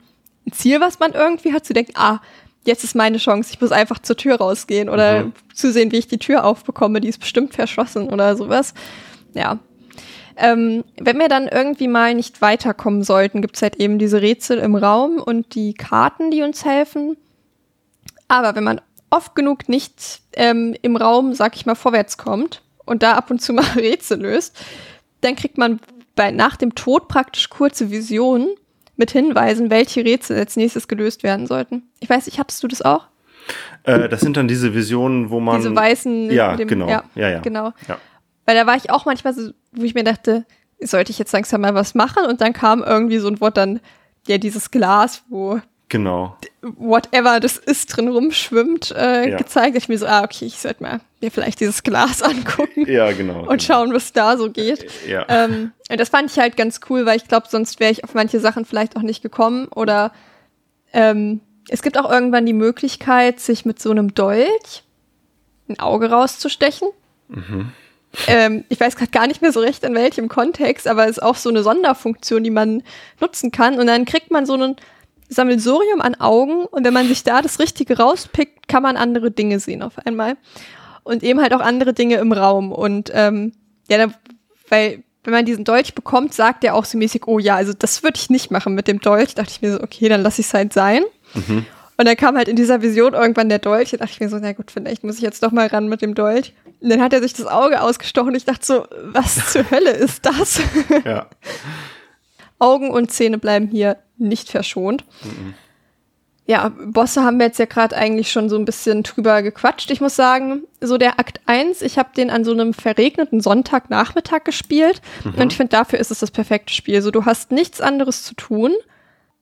ein 0.47 0.51
Ziel, 0.51 0.81
was 0.81 0.99
man 0.99 1.13
irgendwie 1.13 1.53
hat, 1.53 1.65
zu 1.65 1.73
denken, 1.73 1.93
ah, 1.95 2.19
jetzt 2.65 2.83
ist 2.83 2.95
meine 2.95 3.17
Chance, 3.17 3.51
ich 3.53 3.61
muss 3.61 3.71
einfach 3.71 3.99
zur 3.99 4.17
Tür 4.17 4.37
rausgehen 4.37 4.89
oder 4.89 5.31
zu 5.53 5.71
sehen, 5.71 5.91
wie 5.91 5.97
ich 5.97 6.07
die 6.07 6.17
Tür 6.17 6.45
aufbekomme, 6.45 7.01
die 7.01 7.07
ist 7.07 7.19
bestimmt 7.19 7.53
verschlossen 7.53 8.09
oder 8.09 8.35
sowas. 8.35 8.73
Ja. 9.33 9.59
Ähm, 10.37 10.83
wenn 10.99 11.19
wir 11.19 11.27
dann 11.27 11.47
irgendwie 11.47 11.87
mal 11.87 12.15
nicht 12.15 12.41
weiterkommen 12.41 13.03
sollten, 13.03 13.41
gibt's 13.41 13.61
halt 13.61 13.75
eben 13.75 13.99
diese 13.99 14.21
Rätsel 14.21 14.59
im 14.59 14.75
Raum 14.75 15.17
und 15.17 15.55
die 15.55 15.73
Karten, 15.73 16.31
die 16.31 16.41
uns 16.41 16.65
helfen. 16.65 17.17
Aber 18.27 18.55
wenn 18.55 18.63
man 18.63 18.81
oft 19.09 19.35
genug 19.35 19.67
nicht 19.67 20.21
ähm, 20.33 20.75
im 20.81 20.95
Raum, 20.95 21.33
sag 21.33 21.55
ich 21.55 21.65
mal, 21.65 21.75
vorwärts 21.75 22.17
kommt 22.17 22.61
und 22.85 23.03
da 23.03 23.13
ab 23.13 23.29
und 23.29 23.41
zu 23.41 23.53
mal 23.53 23.65
Rätsel 23.75 24.21
löst, 24.21 24.57
dann 25.21 25.35
kriegt 25.35 25.57
man 25.57 25.79
bei, 26.15 26.31
nach 26.31 26.55
dem 26.57 26.75
Tod 26.75 27.07
praktisch 27.07 27.49
kurze 27.49 27.91
Visionen 27.91 28.49
mit 28.95 29.11
Hinweisen, 29.11 29.69
welche 29.69 30.03
Rätsel 30.03 30.37
als 30.37 30.55
nächstes 30.55 30.87
gelöst 30.87 31.23
werden 31.23 31.47
sollten. 31.47 31.83
Ich 31.99 32.09
weiß 32.09 32.25
nicht, 32.25 32.39
hattest 32.39 32.63
du 32.63 32.67
das 32.67 32.81
auch? 32.81 33.07
äh, 33.83 34.09
das 34.09 34.21
sind 34.21 34.37
dann 34.37 34.47
diese 34.47 34.73
Visionen, 34.73 35.29
wo 35.29 35.39
man. 35.39 35.57
Diese 35.57 35.75
weißen. 35.75 36.31
Ja, 36.31 36.55
dem, 36.55 36.67
genau. 36.67 36.87
Ja, 36.87 37.03
Ja, 37.15 37.29
ja. 37.29 37.39
Genau. 37.39 37.73
Ja. 37.87 37.97
Weil 38.45 38.55
da 38.55 38.65
war 38.65 38.75
ich 38.75 38.89
auch 38.91 39.05
manchmal 39.05 39.33
so, 39.33 39.51
wo 39.71 39.83
ich 39.83 39.93
mir 39.93 40.03
dachte, 40.03 40.45
sollte 40.79 41.11
ich 41.11 41.19
jetzt 41.19 41.31
langsam 41.31 41.61
mal 41.61 41.75
was 41.75 41.95
machen? 41.95 42.25
Und 42.25 42.41
dann 42.41 42.53
kam 42.53 42.83
irgendwie 42.83 43.19
so 43.19 43.27
ein 43.27 43.39
Wort 43.39 43.57
dann, 43.57 43.79
ja, 44.27 44.37
dieses 44.37 44.71
Glas, 44.71 45.23
wo 45.29 45.59
Genau. 45.91 46.37
whatever 46.61 47.41
das 47.41 47.57
ist 47.57 47.87
drin 47.87 48.07
rumschwimmt, 48.07 48.91
äh, 48.91 49.31
Ja. 49.31 49.37
gezeigt. 49.37 49.75
Ich 49.75 49.89
mir 49.89 49.97
so, 49.97 50.05
ah, 50.05 50.23
okay, 50.23 50.45
ich 50.45 50.57
sollte 50.57 50.81
mal 50.81 51.01
mir 51.19 51.31
vielleicht 51.31 51.59
dieses 51.59 51.83
Glas 51.83 52.21
angucken 52.23 52.89
Ja, 52.89 53.11
genau. 53.11 53.45
und 53.49 53.61
schauen, 53.61 53.93
was 53.93 54.13
da 54.13 54.37
so 54.37 54.49
geht. 54.49 54.85
Ja. 55.05 55.25
Ähm, 55.27 55.73
und 55.89 55.99
das 55.99 56.07
fand 56.07 56.31
ich 56.31 56.39
halt 56.39 56.55
ganz 56.55 56.79
cool, 56.89 57.05
weil 57.05 57.17
ich 57.17 57.27
glaube, 57.27 57.47
sonst 57.49 57.81
wäre 57.81 57.91
ich 57.91 58.05
auf 58.05 58.13
manche 58.13 58.39
Sachen 58.39 58.63
vielleicht 58.63 58.95
auch 58.95 59.01
nicht 59.01 59.21
gekommen. 59.21 59.67
Oder 59.67 60.13
ähm, 60.93 61.41
es 61.67 61.81
gibt 61.81 61.97
auch 61.97 62.09
irgendwann 62.09 62.45
die 62.45 62.53
Möglichkeit, 62.53 63.41
sich 63.41 63.65
mit 63.65 63.81
so 63.81 63.91
einem 63.91 64.13
Dolch 64.13 64.83
ein 65.67 65.77
Auge 65.79 66.09
rauszustechen. 66.09 66.87
Ähm, 68.27 68.63
ich 68.69 68.79
weiß 68.79 68.95
gerade 68.95 69.11
gar 69.11 69.27
nicht 69.27 69.41
mehr 69.41 69.51
so 69.51 69.59
recht 69.59 69.83
in 69.83 69.93
welchem 69.95 70.29
Kontext, 70.29 70.87
aber 70.87 71.03
es 71.05 71.11
ist 71.17 71.23
auch 71.23 71.35
so 71.35 71.49
eine 71.49 71.63
Sonderfunktion, 71.63 72.43
die 72.45 72.49
man 72.49 72.83
nutzen 73.19 73.51
kann. 73.51 73.79
Und 73.79 73.87
dann 73.87 74.05
kriegt 74.05 74.31
man 74.31 74.45
so 74.45 74.55
ein 74.55 74.75
Sammelsurium 75.31 76.01
an 76.01 76.15
Augen 76.15 76.65
und 76.65 76.83
wenn 76.83 76.93
man 76.93 77.07
sich 77.07 77.23
da 77.23 77.41
das 77.41 77.59
Richtige 77.59 77.97
rauspickt, 77.97 78.67
kann 78.67 78.83
man 78.83 78.97
andere 78.97 79.31
Dinge 79.31 79.59
sehen 79.59 79.81
auf 79.81 79.93
einmal. 80.05 80.35
Und 81.03 81.23
eben 81.23 81.41
halt 81.41 81.53
auch 81.53 81.61
andere 81.61 81.93
Dinge 81.93 82.17
im 82.17 82.31
Raum. 82.31 82.71
Und 82.71 83.11
ähm, 83.13 83.53
ja, 83.89 84.07
weil 84.69 85.03
wenn 85.23 85.33
man 85.33 85.45
diesen 85.45 85.63
Dolch 85.63 85.95
bekommt, 85.95 86.33
sagt 86.33 86.63
er 86.63 86.75
auch 86.75 86.85
so 86.85 86.97
mäßig, 86.97 87.27
oh 87.27 87.39
ja, 87.39 87.55
also 87.55 87.73
das 87.73 88.03
würde 88.03 88.17
ich 88.17 88.29
nicht 88.29 88.51
machen 88.51 88.75
mit 88.75 88.87
dem 88.87 88.99
Dolch. 88.99 89.33
Dachte 89.33 89.51
ich 89.51 89.61
mir 89.61 89.73
so, 89.73 89.81
okay, 89.81 90.09
dann 90.09 90.21
lasse 90.21 90.41
ich 90.41 90.47
es 90.47 90.53
halt 90.53 90.73
sein. 90.73 91.03
Und 91.97 92.07
dann 92.07 92.15
kam 92.17 92.35
halt 92.35 92.47
in 92.47 92.55
dieser 92.55 92.81
Vision 92.81 93.13
irgendwann 93.13 93.47
der 93.47 93.59
Dolch. 93.59 93.91
Da 93.91 93.97
dachte 93.97 94.11
ich 94.11 94.19
mir 94.19 94.29
so, 94.29 94.37
na 94.39 94.53
gut, 94.53 94.71
vielleicht 94.71 95.03
muss 95.03 95.15
ich 95.17 95.21
jetzt 95.21 95.43
doch 95.43 95.51
mal 95.51 95.67
ran 95.67 95.87
mit 95.87 96.01
dem 96.01 96.15
Dolch. 96.15 96.53
Und 96.81 96.89
dann 96.89 97.01
hat 97.01 97.13
er 97.13 97.21
sich 97.21 97.33
das 97.33 97.45
Auge 97.45 97.81
ausgestochen. 97.81 98.35
Ich 98.35 98.45
dachte 98.45 98.65
so, 98.65 98.85
was 99.03 99.51
zur 99.51 99.69
Hölle 99.69 99.91
ist 99.91 100.25
das? 100.25 100.59
ja. 101.05 101.27
Augen 102.59 102.91
und 102.91 103.11
Zähne 103.11 103.39
bleiben 103.39 103.67
hier 103.67 103.97
nicht 104.21 104.49
verschont. 104.49 105.03
Ja, 106.47 106.69
Bosse 106.69 107.23
haben 107.23 107.37
wir 107.37 107.45
jetzt 107.45 107.59
ja 107.59 107.65
gerade 107.65 107.95
eigentlich 107.95 108.31
schon 108.31 108.49
so 108.49 108.57
ein 108.57 108.65
bisschen 108.65 109.03
drüber 109.03 109.41
gequatscht. 109.41 109.91
Ich 109.91 110.01
muss 110.01 110.15
sagen, 110.15 110.63
so 110.81 110.97
der 110.97 111.19
Akt 111.19 111.39
1, 111.45 111.81
ich 111.81 111.97
habe 111.97 112.09
den 112.15 112.29
an 112.29 112.43
so 112.43 112.51
einem 112.51 112.73
verregneten 112.73 113.41
Sonntagnachmittag 113.41 114.43
gespielt 114.43 115.01
und 115.23 115.51
ich 115.51 115.57
finde, 115.57 115.69
dafür 115.69 115.99
ist 115.99 116.11
es 116.11 116.19
das 116.19 116.31
perfekte 116.31 116.73
Spiel. 116.73 117.01
So, 117.01 117.11
du 117.11 117.25
hast 117.25 117.51
nichts 117.51 117.79
anderes 117.79 118.23
zu 118.23 118.33
tun 118.33 118.73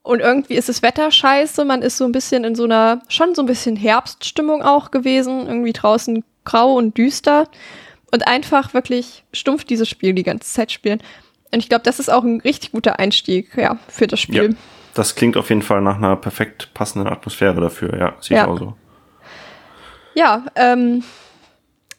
und 0.04 0.20
irgendwie 0.20 0.56
ist 0.56 0.70
das 0.70 0.82
Wetter 0.82 1.12
scheiße. 1.12 1.66
Man 1.66 1.82
ist 1.82 1.98
so 1.98 2.06
ein 2.06 2.12
bisschen 2.12 2.44
in 2.44 2.56
so 2.56 2.64
einer, 2.64 3.02
schon 3.08 3.36
so 3.36 3.44
ein 3.44 3.48
bisschen 3.48 3.76
Herbststimmung 3.76 4.62
auch 4.62 4.92
gewesen. 4.92 5.48
Irgendwie 5.48 5.74
draußen 5.74 6.24
grau 6.46 6.74
und 6.76 6.98
düster 6.98 7.48
und 8.12 8.28
einfach 8.28 8.74
wirklich 8.74 9.24
stumpf 9.34 9.66
dieses 9.66 9.88
Spiel 9.88 10.14
die 10.14 10.24
ganze 10.24 10.52
Zeit 10.52 10.72
spielen. 10.72 11.02
Und 11.52 11.60
ich 11.60 11.70
glaube, 11.70 11.84
das 11.84 12.00
ist 12.00 12.10
auch 12.12 12.24
ein 12.24 12.42
richtig 12.42 12.72
guter 12.72 13.00
Einstieg, 13.00 13.56
ja, 13.58 13.78
für 13.88 14.08
das 14.08 14.20
ja. 14.22 14.24
Spiel. 14.24 14.56
Das 14.94 15.16
klingt 15.16 15.38
auf 15.38 15.50
jeden 15.50 15.62
Fall 15.62 15.82
nach 15.82 15.96
einer 15.98 16.16
perfekt 16.16 16.74
passenden 16.74 17.08
Atmosphäre 17.08 17.60
dafür. 17.62 17.98
Ja, 17.98 18.16
ich 18.22 18.30
Ja. 18.30 18.48
auch 18.48 18.58
so. 18.58 18.76
Ja, 20.16 20.46
ähm, 20.56 21.04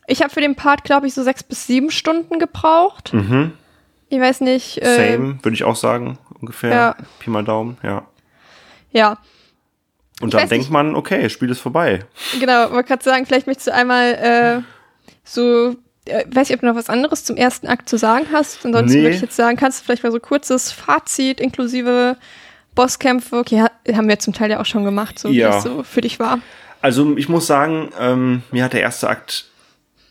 ich 0.06 0.20
habe 0.22 0.30
für 0.32 0.40
den 0.40 0.56
Part, 0.56 0.84
glaube 0.84 1.06
ich, 1.06 1.14
so 1.14 1.22
sechs 1.22 1.42
bis 1.42 1.66
sieben 1.66 1.90
Stunden 1.90 2.38
gebraucht. 2.38 3.12
Mhm. 3.12 3.52
Ich 4.08 4.20
weiß 4.20 4.40
nicht. 4.40 4.82
Äh, 4.82 5.12
Same, 5.12 5.38
würde 5.42 5.54
ich 5.54 5.64
auch 5.64 5.76
sagen, 5.76 6.18
ungefähr. 6.40 6.70
ja. 6.70 6.96
Pi 7.20 7.30
mal 7.30 7.44
Daumen, 7.44 7.78
ja. 7.82 8.06
Ja, 8.92 9.18
Und 10.20 10.28
Ich 10.34 10.40
dann 10.40 10.48
denkt 10.48 10.64
nicht- 10.64 10.70
man, 10.70 10.96
okay, 10.96 11.22
das 11.22 11.32
Spiel 11.32 11.48
ist 11.50 11.60
vorbei. 11.60 12.00
genau. 12.40 12.70
Wollte 12.72 12.88
gerade 12.88 13.04
sagen, 13.04 13.24
vielleicht 13.24 13.46
möchtest 13.46 13.68
du 13.68 13.74
einmal 13.74 14.14
äh, 14.14 14.62
so, 15.24 15.76
weiß 16.32 16.50
ich, 16.50 16.54
ob 16.54 16.60
du 16.60 16.66
noch 16.66 16.74
was 16.76 16.88
anderes 16.88 17.24
zum 17.24 17.36
ersten 17.36 17.66
Akt 17.66 17.88
zu 17.88 17.96
sagen 17.98 18.26
hast. 18.32 18.64
Ansonsten 18.64 18.98
Nee. 18.98 19.02
würde 19.04 19.16
ich 19.16 19.22
jetzt 19.22 19.36
sagen, 19.36 19.56
kannst 19.56 19.80
du 19.80 19.84
vielleicht 19.84 20.02
mal 20.02 20.12
so 20.12 20.20
kurzes 20.20 20.72
Fazit 20.72 21.40
inklusive 21.40 22.16
Bosskämpfe. 22.74 23.36
Okay, 23.38 23.62
ha 23.62 23.70
haben 23.94 24.08
wir 24.08 24.18
zum 24.18 24.32
Teil 24.34 24.50
ja 24.50 24.60
auch 24.60 24.66
schon 24.66 24.84
gemacht, 24.84 25.18
so 25.18 25.30
wie 25.30 25.38
Ja. 25.38 25.50
das 25.50 25.64
so 25.64 25.82
für 25.82 26.00
dich 26.00 26.18
war. 26.20 26.38
Also 26.82 27.16
ich 27.16 27.28
muss 27.28 27.46
sagen, 27.46 27.90
ähm, 27.98 28.42
mir 28.52 28.64
hat 28.64 28.72
der 28.72 28.80
erste 28.80 29.08
Akt 29.08 29.46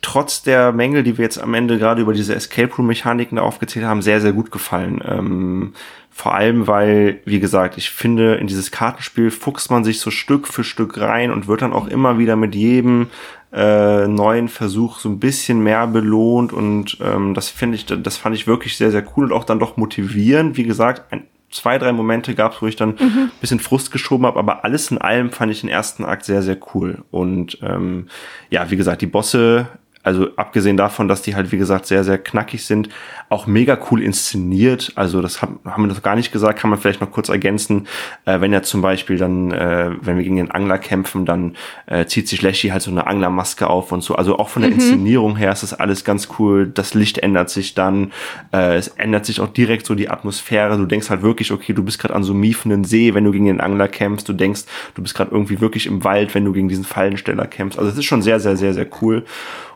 trotz 0.01 0.43
der 0.43 0.71
Mängel, 0.71 1.03
die 1.03 1.17
wir 1.17 1.23
jetzt 1.25 1.41
am 1.41 1.53
Ende 1.53 1.77
gerade 1.77 2.01
über 2.01 2.13
diese 2.13 2.33
Escape 2.35 2.73
Room 2.75 2.87
Mechaniken 2.87 3.35
da 3.37 3.41
aufgezählt 3.41 3.85
haben, 3.85 4.01
sehr, 4.01 4.21
sehr 4.21 4.31
gut 4.33 4.51
gefallen. 4.51 5.01
Ähm, 5.05 5.73
vor 6.19 6.35
allem, 6.35 6.67
weil, 6.67 7.21
wie 7.23 7.39
gesagt, 7.39 7.77
ich 7.77 7.91
finde, 7.91 8.35
in 8.35 8.47
dieses 8.47 8.71
Kartenspiel 8.71 9.31
fuchst 9.31 9.71
man 9.71 9.85
sich 9.85 10.01
so 10.01 10.11
Stück 10.11 10.49
für 10.49 10.65
Stück 10.65 10.99
rein 10.99 11.31
und 11.31 11.47
wird 11.47 11.61
dann 11.61 11.71
auch 11.71 11.87
immer 11.87 12.17
wieder 12.17 12.35
mit 12.35 12.55
jedem 12.55 13.07
äh, 13.53 14.05
neuen 14.05 14.49
Versuch 14.49 14.99
so 14.99 15.07
ein 15.07 15.19
bisschen 15.19 15.63
mehr 15.63 15.87
belohnt 15.87 16.51
und 16.51 16.97
ähm, 17.01 17.35
das 17.35 17.47
finde 17.47 17.77
ich, 17.77 17.85
das 17.85 18.17
fand 18.17 18.35
ich 18.35 18.47
wirklich 18.47 18.75
sehr, 18.75 18.91
sehr 18.91 19.05
cool 19.15 19.27
und 19.27 19.31
auch 19.31 19.45
dann 19.45 19.59
doch 19.59 19.77
motivierend. 19.77 20.57
Wie 20.57 20.65
gesagt, 20.65 21.13
ein, 21.13 21.23
zwei, 21.51 21.77
drei 21.77 21.93
Momente 21.93 22.35
gab 22.35 22.51
es, 22.51 22.61
wo 22.61 22.67
ich 22.67 22.75
dann 22.75 22.97
mhm. 22.99 23.31
bisschen 23.39 23.61
Frust 23.61 23.89
geschoben 23.89 24.25
habe, 24.25 24.39
aber 24.39 24.65
alles 24.65 24.91
in 24.91 24.97
allem 24.97 25.31
fand 25.31 25.53
ich 25.53 25.61
den 25.61 25.69
ersten 25.69 26.03
Akt 26.03 26.25
sehr, 26.25 26.41
sehr 26.41 26.57
cool. 26.73 27.05
Und 27.11 27.59
ähm, 27.61 28.09
ja, 28.49 28.69
wie 28.69 28.75
gesagt, 28.75 29.01
die 29.01 29.07
Bosse 29.07 29.69
also 30.01 30.29
abgesehen 30.37 30.77
davon, 30.77 31.09
dass 31.09 31.21
die 31.21 31.35
halt, 31.35 31.51
wie 31.51 31.57
gesagt, 31.57 31.85
sehr, 31.85 32.05
sehr 32.05 32.17
knackig 32.17 32.63
sind, 32.65 32.87
auch 33.27 33.47
mega 33.47 33.77
cool 33.91 34.01
inszeniert. 34.01 34.93
Also 34.95 35.21
das 35.21 35.41
haben, 35.41 35.59
haben 35.65 35.83
wir 35.83 35.93
noch 35.93 36.01
gar 36.01 36.15
nicht 36.15 36.31
gesagt, 36.31 36.57
kann 36.57 36.69
man 36.69 36.79
vielleicht 36.79 37.01
noch 37.01 37.11
kurz 37.11 37.27
ergänzen. 37.27 37.85
Äh, 38.25 38.39
wenn 38.39 38.53
er 38.53 38.63
zum 38.63 38.81
Beispiel 38.81 39.17
dann, 39.17 39.51
äh, 39.51 39.91
wenn 40.01 40.15
wir 40.15 40.23
gegen 40.23 40.37
den 40.37 40.51
Angler 40.51 40.77
kämpfen, 40.77 41.25
dann 41.25 41.57
äh, 41.85 42.05
zieht 42.05 42.29
sich 42.29 42.41
Leshy 42.41 42.69
halt 42.69 42.81
so 42.81 42.91
eine 42.91 43.07
Anglermaske 43.07 43.69
auf 43.69 43.91
und 43.91 44.01
so. 44.01 44.15
Also 44.15 44.39
auch 44.39 44.47
von 44.47 44.61
der 44.61 44.71
mhm. 44.71 44.77
Inszenierung 44.77 45.35
her 45.35 45.51
ist 45.51 45.63
das 45.63 45.73
alles 45.73 46.05
ganz 46.05 46.29
cool. 46.39 46.67
Das 46.67 46.93
Licht 46.93 47.17
ändert 47.17 47.49
sich 47.49 47.75
dann. 47.75 48.13
Äh, 48.53 48.77
es 48.77 48.87
ändert 48.87 49.25
sich 49.25 49.41
auch 49.41 49.49
direkt 49.49 49.85
so 49.85 49.95
die 49.95 50.09
Atmosphäre. 50.09 50.77
Du 50.77 50.85
denkst 50.85 51.09
halt 51.09 51.23
wirklich, 51.23 51.51
okay, 51.51 51.73
du 51.73 51.83
bist 51.83 51.99
gerade 51.99 52.15
an 52.15 52.23
so 52.23 52.31
einem 52.31 52.39
miefenden 52.39 52.85
See, 52.85 53.13
wenn 53.13 53.25
du 53.25 53.31
gegen 53.31 53.45
den 53.45 53.59
Angler 53.59 53.89
kämpfst. 53.89 54.29
Du 54.29 54.33
denkst, 54.33 54.61
du 54.95 55.01
bist 55.01 55.13
gerade 55.13 55.31
irgendwie 55.31 55.59
wirklich 55.59 55.87
im 55.87 56.05
Wald, 56.05 56.33
wenn 56.35 56.45
du 56.45 56.53
gegen 56.53 56.69
diesen 56.69 56.85
Fallensteller 56.85 57.47
kämpfst. 57.47 57.77
Also 57.77 57.91
es 57.91 57.97
ist 57.97 58.05
schon 58.05 58.21
sehr, 58.21 58.39
sehr, 58.39 58.55
sehr, 58.55 58.73
sehr 58.73 58.87
cool. 59.01 59.25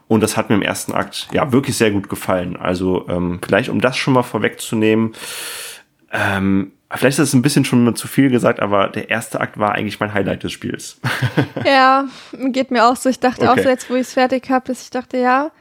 Und 0.07 0.21
das 0.21 0.37
hat 0.37 0.49
mir 0.49 0.55
im 0.55 0.61
ersten 0.61 0.91
Akt 0.91 1.27
ja 1.31 1.51
wirklich 1.51 1.77
sehr 1.77 1.91
gut 1.91 2.09
gefallen. 2.09 2.55
Also 2.57 3.07
ähm, 3.09 3.39
vielleicht, 3.43 3.69
um 3.69 3.81
das 3.81 3.97
schon 3.97 4.13
mal 4.13 4.23
vorwegzunehmen, 4.23 5.13
ähm, 6.11 6.73
vielleicht 6.91 7.19
ist 7.19 7.29
es 7.29 7.33
ein 7.33 7.41
bisschen 7.41 7.65
schon 7.65 7.95
zu 7.95 8.07
viel 8.07 8.29
gesagt, 8.29 8.59
aber 8.59 8.89
der 8.89 9.09
erste 9.09 9.39
Akt 9.41 9.57
war 9.57 9.73
eigentlich 9.73 9.99
mein 9.99 10.13
Highlight 10.13 10.43
des 10.43 10.51
Spiels. 10.51 10.99
ja, 11.65 12.05
geht 12.33 12.71
mir 12.71 12.85
auch 12.85 12.95
so. 12.95 13.09
Ich 13.09 13.19
dachte 13.19 13.49
okay. 13.49 13.59
auch 13.59 13.63
so 13.63 13.69
jetzt, 13.69 13.89
wo 13.89 13.95
ich 13.95 14.01
es 14.01 14.13
fertig 14.13 14.49
habe, 14.49 14.65
dass 14.67 14.83
ich 14.83 14.89
dachte, 14.89 15.17
ja, 15.17 15.51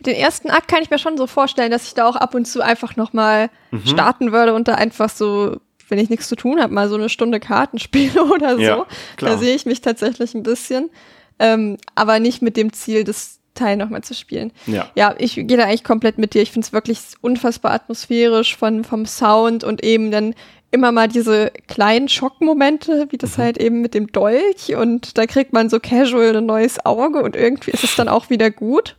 den 0.00 0.16
ersten 0.16 0.50
Akt 0.50 0.68
kann 0.68 0.82
ich 0.82 0.90
mir 0.90 0.98
schon 0.98 1.16
so 1.16 1.26
vorstellen, 1.26 1.70
dass 1.70 1.86
ich 1.86 1.94
da 1.94 2.06
auch 2.06 2.16
ab 2.16 2.34
und 2.34 2.46
zu 2.46 2.62
einfach 2.62 2.96
noch 2.96 3.12
mal 3.12 3.48
mhm. 3.70 3.86
starten 3.86 4.32
würde 4.32 4.54
und 4.54 4.66
da 4.66 4.74
einfach 4.74 5.08
so 5.08 5.60
wenn 5.88 5.98
ich 5.98 6.10
nichts 6.10 6.28
zu 6.28 6.36
tun 6.36 6.60
habe, 6.60 6.72
mal 6.72 6.88
so 6.88 6.94
eine 6.94 7.08
Stunde 7.08 7.40
Karten 7.40 7.78
spiele 7.78 8.24
oder 8.24 8.56
so. 8.56 8.62
Ja, 8.62 8.86
da 9.18 9.38
sehe 9.38 9.54
ich 9.54 9.66
mich 9.66 9.80
tatsächlich 9.80 10.34
ein 10.34 10.42
bisschen. 10.42 10.90
Ähm, 11.38 11.78
aber 11.94 12.20
nicht 12.20 12.42
mit 12.42 12.56
dem 12.56 12.72
Ziel, 12.72 13.04
das 13.04 13.40
Teil 13.54 13.76
nochmal 13.76 14.02
zu 14.02 14.14
spielen. 14.14 14.52
Ja. 14.66 14.88
ja, 14.94 15.14
ich 15.18 15.34
gehe 15.34 15.56
da 15.56 15.64
eigentlich 15.64 15.84
komplett 15.84 16.18
mit 16.18 16.34
dir. 16.34 16.42
Ich 16.42 16.50
finde 16.50 16.66
es 16.66 16.72
wirklich 16.72 17.00
unfassbar 17.20 17.72
atmosphärisch 17.72 18.56
von, 18.56 18.84
vom 18.84 19.06
Sound 19.06 19.64
und 19.64 19.82
eben 19.84 20.10
dann 20.10 20.34
immer 20.70 20.90
mal 20.90 21.06
diese 21.06 21.52
kleinen 21.68 22.08
Schockmomente, 22.08 23.06
wie 23.10 23.16
das 23.16 23.38
mhm. 23.38 23.42
halt 23.42 23.58
eben 23.58 23.80
mit 23.80 23.94
dem 23.94 24.08
Dolch 24.08 24.74
und 24.74 25.16
da 25.16 25.26
kriegt 25.26 25.52
man 25.52 25.70
so 25.70 25.78
casual 25.78 26.36
ein 26.36 26.46
neues 26.46 26.84
Auge 26.84 27.22
und 27.22 27.36
irgendwie 27.36 27.70
ist 27.70 27.84
es 27.84 27.94
dann 27.94 28.08
auch 28.08 28.28
wieder 28.28 28.50
gut. 28.50 28.96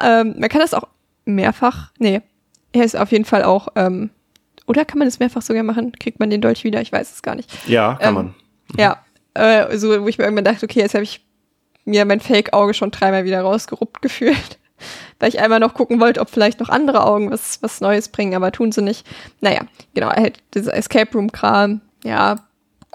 Ähm, 0.00 0.36
man 0.38 0.48
kann 0.48 0.60
das 0.60 0.74
auch 0.74 0.86
mehrfach, 1.24 1.90
nee, 1.98 2.22
er 2.72 2.84
ist 2.84 2.96
auf 2.96 3.10
jeden 3.10 3.24
Fall 3.24 3.42
auch, 3.42 3.68
ähm, 3.74 4.10
oder 4.66 4.84
kann 4.84 4.98
man 4.98 5.08
es 5.08 5.18
mehrfach 5.18 5.42
sogar 5.42 5.62
machen? 5.62 5.92
Kriegt 5.92 6.20
man 6.20 6.30
den 6.30 6.42
Dolch 6.42 6.62
wieder? 6.62 6.80
Ich 6.80 6.92
weiß 6.92 7.12
es 7.12 7.22
gar 7.22 7.34
nicht. 7.34 7.50
Ja, 7.66 7.94
kann 7.94 8.08
ähm, 8.08 8.14
man. 8.14 8.26
Mhm. 8.26 8.78
Ja, 8.78 9.02
äh, 9.34 9.76
so, 9.78 10.02
wo 10.02 10.08
ich 10.08 10.18
mir 10.18 10.24
irgendwann 10.24 10.44
dachte, 10.44 10.64
okay, 10.64 10.80
jetzt 10.80 10.94
habe 10.94 11.04
ich 11.04 11.26
mir 11.88 12.04
mein 12.04 12.20
Fake-Auge 12.20 12.74
schon 12.74 12.90
dreimal 12.90 13.24
wieder 13.24 13.40
rausgeruppt 13.40 14.02
gefühlt. 14.02 14.58
Weil 15.18 15.30
ich 15.30 15.40
einmal 15.40 15.58
noch 15.58 15.74
gucken 15.74 16.00
wollte, 16.00 16.20
ob 16.20 16.30
vielleicht 16.30 16.60
noch 16.60 16.68
andere 16.68 17.04
Augen 17.04 17.32
was, 17.32 17.60
was 17.62 17.80
Neues 17.80 18.08
bringen, 18.08 18.34
aber 18.34 18.52
tun 18.52 18.70
sie 18.70 18.82
nicht. 18.82 19.04
Naja, 19.40 19.62
genau, 19.94 20.10
halt 20.10 20.38
dieser 20.54 20.74
Escape 20.74 21.10
Room-Kram, 21.12 21.80
ja, 22.04 22.36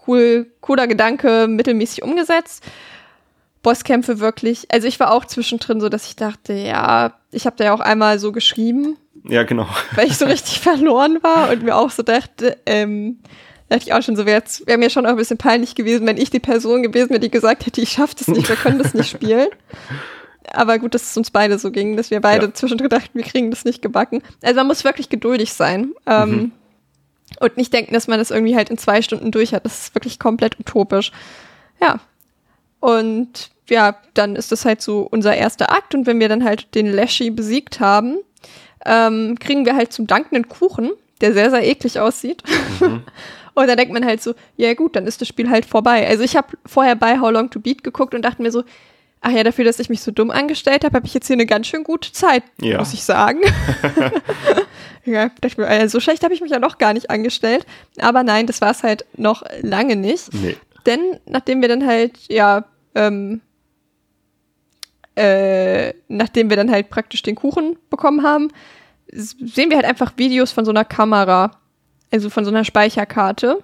cool, 0.07 0.47
cooler 0.61 0.87
Gedanke, 0.87 1.47
mittelmäßig 1.47 2.03
umgesetzt. 2.03 2.63
Bosskämpfe 3.61 4.19
wirklich, 4.19 4.71
also 4.71 4.87
ich 4.87 4.99
war 4.99 5.11
auch 5.11 5.25
zwischendrin 5.25 5.81
so, 5.81 5.89
dass 5.89 6.05
ich 6.05 6.15
dachte, 6.15 6.53
ja, 6.53 7.13
ich 7.31 7.45
habe 7.45 7.55
da 7.57 7.65
ja 7.65 7.73
auch 7.73 7.79
einmal 7.79 8.19
so 8.19 8.31
geschrieben. 8.31 8.97
Ja, 9.27 9.43
genau. 9.43 9.67
Weil 9.95 10.07
ich 10.07 10.17
so 10.17 10.25
richtig 10.27 10.59
verloren 10.59 11.19
war 11.21 11.49
und 11.49 11.63
mir 11.63 11.75
auch 11.75 11.89
so 11.89 12.03
dachte, 12.03 12.57
ähm, 12.65 13.19
dachte 13.73 13.85
ich 13.87 13.93
auch 13.93 14.03
schon 14.03 14.15
so, 14.15 14.25
wäre 14.25 14.43
wär 14.65 14.77
mir 14.77 14.89
schon 14.89 15.05
auch 15.05 15.11
ein 15.11 15.15
bisschen 15.15 15.39
peinlich 15.39 15.73
gewesen, 15.73 16.05
wenn 16.05 16.17
ich 16.17 16.29
die 16.29 16.39
Person 16.39 16.83
gewesen 16.83 17.09
wäre, 17.09 17.19
die 17.19 17.31
gesagt 17.31 17.65
hätte, 17.65 17.81
ich 17.81 17.89
schaffe 17.89 18.15
das 18.17 18.27
nicht, 18.27 18.47
wir 18.47 18.55
können 18.55 18.77
das 18.77 18.93
nicht 18.93 19.09
spielen. 19.09 19.49
Aber 20.53 20.77
gut, 20.77 20.93
dass 20.93 21.09
es 21.09 21.17
uns 21.17 21.31
beide 21.31 21.57
so 21.57 21.71
ging, 21.71 21.97
dass 21.97 22.11
wir 22.11 22.21
beide 22.21 22.47
ja. 22.47 22.53
zwischendrin 22.53 22.89
dachten, 22.89 23.17
wir 23.17 23.23
kriegen 23.23 23.49
das 23.49 23.65
nicht 23.65 23.81
gebacken. 23.81 24.21
Also 24.43 24.57
man 24.57 24.67
muss 24.67 24.83
wirklich 24.83 25.09
geduldig 25.09 25.53
sein. 25.53 25.93
Ähm, 26.05 26.29
mhm. 26.29 26.51
Und 27.39 27.57
nicht 27.57 27.73
denken, 27.73 27.93
dass 27.93 28.07
man 28.07 28.19
das 28.19 28.29
irgendwie 28.29 28.55
halt 28.55 28.69
in 28.69 28.77
zwei 28.77 29.01
Stunden 29.01 29.31
durch 29.31 29.53
hat. 29.53 29.65
Das 29.65 29.85
ist 29.85 29.95
wirklich 29.95 30.19
komplett 30.19 30.59
utopisch. 30.59 31.11
Ja. 31.81 31.99
Und 32.79 33.49
ja, 33.69 33.97
dann 34.13 34.35
ist 34.35 34.51
das 34.51 34.65
halt 34.65 34.81
so 34.81 35.07
unser 35.09 35.35
erster 35.35 35.71
Akt. 35.71 35.95
Und 35.95 36.05
wenn 36.05 36.19
wir 36.19 36.29
dann 36.29 36.43
halt 36.43 36.75
den 36.75 36.91
Lashy 36.91 37.31
besiegt 37.31 37.79
haben, 37.79 38.17
ähm, 38.85 39.39
kriegen 39.39 39.65
wir 39.65 39.75
halt 39.75 39.93
zum 39.93 40.05
Dank 40.05 40.27
einen 40.31 40.49
Kuchen, 40.49 40.91
der 41.21 41.33
sehr, 41.33 41.49
sehr 41.49 41.65
eklig 41.65 41.99
aussieht. 41.99 42.43
Mhm. 42.79 43.03
Und 43.53 43.67
dann 43.67 43.77
denkt 43.77 43.93
man 43.93 44.05
halt 44.05 44.21
so, 44.21 44.33
ja 44.57 44.73
gut, 44.73 44.95
dann 44.95 45.05
ist 45.05 45.21
das 45.21 45.27
Spiel 45.27 45.49
halt 45.49 45.65
vorbei. 45.65 46.07
Also 46.07 46.23
ich 46.23 46.35
habe 46.35 46.57
vorher 46.65 46.95
bei 46.95 47.19
How 47.19 47.31
Long 47.31 47.49
to 47.49 47.59
Beat 47.59 47.83
geguckt 47.83 48.13
und 48.13 48.23
dachte 48.23 48.41
mir 48.41 48.51
so, 48.51 48.63
ach 49.21 49.31
ja, 49.31 49.43
dafür, 49.43 49.65
dass 49.65 49.79
ich 49.79 49.89
mich 49.89 50.01
so 50.01 50.11
dumm 50.11 50.31
angestellt 50.31 50.83
habe, 50.83 50.95
habe 50.95 51.05
ich 51.05 51.13
jetzt 51.13 51.27
hier 51.27 51.35
eine 51.35 51.45
ganz 51.45 51.67
schön 51.67 51.83
gute 51.83 52.11
Zeit, 52.11 52.43
ja. 52.61 52.77
muss 52.77 52.93
ich 52.93 53.03
sagen. 53.03 53.39
ja, 55.05 55.29
dachte 55.41 55.61
mir, 55.61 55.67
also 55.67 55.97
so 55.97 55.99
schlecht 55.99 56.23
habe 56.23 56.33
ich 56.33 56.41
mich 56.41 56.51
ja 56.51 56.59
noch 56.59 56.77
gar 56.77 56.93
nicht 56.93 57.09
angestellt. 57.09 57.65
Aber 57.99 58.23
nein, 58.23 58.47
das 58.47 58.61
war 58.61 58.71
es 58.71 58.83
halt 58.83 59.05
noch 59.15 59.43
lange 59.61 59.95
nicht. 59.95 60.33
Nee. 60.33 60.57
Denn 60.85 61.19
nachdem 61.25 61.61
wir 61.61 61.69
dann 61.69 61.85
halt, 61.85 62.17
ja, 62.27 62.65
ähm, 62.95 63.41
äh, 65.15 65.93
nachdem 66.07 66.49
wir 66.49 66.57
dann 66.57 66.71
halt 66.71 66.89
praktisch 66.89 67.21
den 67.21 67.35
Kuchen 67.35 67.77
bekommen 67.89 68.23
haben, 68.23 68.49
sehen 69.11 69.69
wir 69.69 69.77
halt 69.77 69.85
einfach 69.85 70.13
Videos 70.17 70.51
von 70.51 70.65
so 70.65 70.71
einer 70.71 70.85
Kamera 70.85 71.51
also 72.13 72.29
von 72.29 72.45
so 72.45 72.51
einer 72.51 72.63
Speicherkarte, 72.63 73.57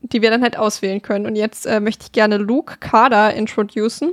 die 0.00 0.22
wir 0.22 0.30
dann 0.30 0.42
halt 0.42 0.56
auswählen 0.56 1.02
können. 1.02 1.26
Und 1.26 1.36
jetzt 1.36 1.66
äh, 1.66 1.78
möchte 1.78 2.04
ich 2.06 2.12
gerne 2.12 2.38
Luke 2.38 2.78
Kader 2.80 3.34
introducen. 3.34 4.12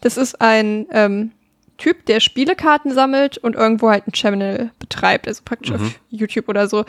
Das 0.00 0.16
ist 0.16 0.40
ein 0.40 0.86
ähm, 0.90 1.30
Typ, 1.78 2.04
der 2.06 2.18
Spielekarten 2.18 2.92
sammelt 2.92 3.38
und 3.38 3.54
irgendwo 3.54 3.90
halt 3.90 4.04
einen 4.04 4.12
Channel 4.12 4.70
betreibt, 4.80 5.28
also 5.28 5.42
praktisch 5.44 5.70
mhm. 5.70 5.76
auf 5.76 6.00
YouTube 6.10 6.48
oder 6.48 6.66
so. 6.68 6.84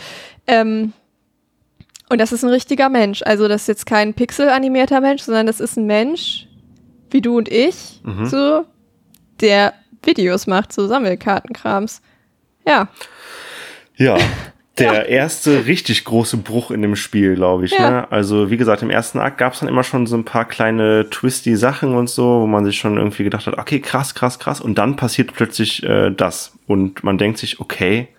Ähm, 0.48 0.94
und 2.10 2.20
das 2.20 2.32
ist 2.32 2.44
ein 2.44 2.50
richtiger 2.50 2.90
Mensch. 2.90 3.22
Also 3.24 3.48
das 3.48 3.62
ist 3.62 3.68
jetzt 3.68 3.86
kein 3.86 4.16
Pixel-animierter 4.16 5.02
Mensch, 5.02 5.22
sondern 5.22 5.46
das 5.46 5.60
ist 5.60 5.78
ein 5.78 5.86
Mensch, 5.86 6.48
wie 7.12 7.22
du 7.22 7.38
und 7.38 7.48
ich, 7.48 8.02
mhm. 8.04 8.26
so, 8.26 8.66
der 9.40 9.74
Videos 10.04 10.48
macht, 10.48 10.74
so 10.74 10.88
Sammelkartenkrams. 10.88 12.02
Ja. 12.66 12.90
Ja, 13.98 14.18
der 14.82 14.94
ja. 14.94 15.02
erste 15.02 15.66
richtig 15.66 16.04
große 16.04 16.38
Bruch 16.38 16.72
in 16.72 16.82
dem 16.82 16.96
Spiel, 16.96 17.36
glaube 17.36 17.66
ich. 17.66 17.72
Ja. 17.72 17.90
Ne? 17.90 18.12
Also 18.12 18.50
wie 18.50 18.58
gesagt, 18.58 18.82
im 18.82 18.90
ersten 18.90 19.20
Akt 19.20 19.38
gab 19.38 19.54
es 19.54 19.60
dann 19.60 19.70
immer 19.70 19.84
schon 19.84 20.08
so 20.08 20.16
ein 20.16 20.26
paar 20.26 20.46
kleine 20.46 21.10
twisty 21.10 21.56
Sachen 21.56 21.96
und 21.96 22.10
so, 22.10 22.42
wo 22.42 22.48
man 22.48 22.66
sich 22.66 22.78
schon 22.78 22.98
irgendwie 22.98 23.24
gedacht 23.24 23.48
hat, 23.48 23.58
okay, 23.58 23.80
krass, 23.80 24.16
krass, 24.16 24.40
krass. 24.40 24.62
Und 24.62 24.78
dann 24.78 24.96
passiert 24.96 25.34
plötzlich 25.34 25.84
äh, 25.84 26.12
das. 26.12 26.58
Und 26.68 27.04
man 27.04 27.18
denkt 27.18 27.38
sich, 27.38 27.60
okay, 27.60 28.10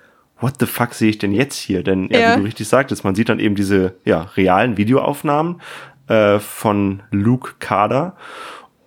what 0.41 0.55
the 0.59 0.67
fuck 0.67 0.95
sehe 0.95 1.11
ich 1.11 1.19
denn 1.19 1.33
jetzt 1.33 1.57
hier? 1.57 1.83
Denn 1.83 2.09
ja, 2.11 2.19
ja, 2.19 2.35
wie 2.35 2.41
du 2.41 2.47
richtig 2.47 2.69
sagtest, 2.69 3.05
man 3.05 3.15
sieht 3.15 3.29
dann 3.29 3.39
eben 3.41 3.55
diese 3.55 3.95
ja, 4.05 4.29
realen 4.37 4.77
Videoaufnahmen 4.77 5.61
äh, 6.09 6.39
von 6.39 7.03
Luke 7.11 7.55
Kader. 7.59 8.17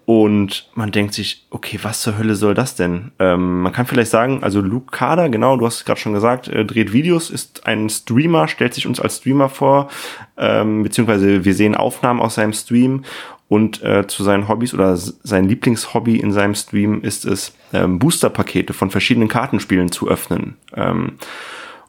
Und 0.05 0.69
man 0.75 0.91
denkt 0.91 1.15
sich, 1.15 1.47
okay, 1.49 1.79
was 1.81 2.01
zur 2.01 2.17
Hölle 2.17 2.35
soll 2.35 2.53
das 2.53 2.75
denn? 2.75 3.11
Ähm, 3.17 3.63
man 3.63 3.73
kann 3.73 3.87
vielleicht 3.87 4.11
sagen, 4.11 4.43
also 4.43 4.61
Luke 4.61 4.91
Kader, 4.91 5.29
genau, 5.29 5.57
du 5.57 5.65
hast 5.65 5.77
es 5.77 5.85
gerade 5.85 5.99
schon 5.99 6.13
gesagt, 6.13 6.47
äh, 6.47 6.63
dreht 6.63 6.93
Videos, 6.93 7.31
ist 7.31 7.65
ein 7.65 7.89
Streamer, 7.89 8.47
stellt 8.47 8.75
sich 8.75 8.85
uns 8.85 8.99
als 8.99 9.17
Streamer 9.17 9.49
vor, 9.49 9.89
ähm, 10.37 10.83
beziehungsweise 10.83 11.43
wir 11.43 11.55
sehen 11.55 11.73
Aufnahmen 11.73 12.19
aus 12.19 12.35
seinem 12.35 12.53
Stream 12.53 13.03
und 13.47 13.83
äh, 13.83 14.05
zu 14.05 14.23
seinen 14.23 14.47
Hobbys 14.47 14.75
oder 14.75 14.95
sein 14.95 15.47
Lieblingshobby 15.47 16.17
in 16.17 16.31
seinem 16.31 16.53
Stream 16.53 17.01
ist 17.01 17.25
es, 17.25 17.55
ähm, 17.73 17.97
Booster-Pakete 17.97 18.73
von 18.73 18.91
verschiedenen 18.91 19.27
Kartenspielen 19.27 19.91
zu 19.91 20.07
öffnen. 20.07 20.55
Ähm, 20.75 21.13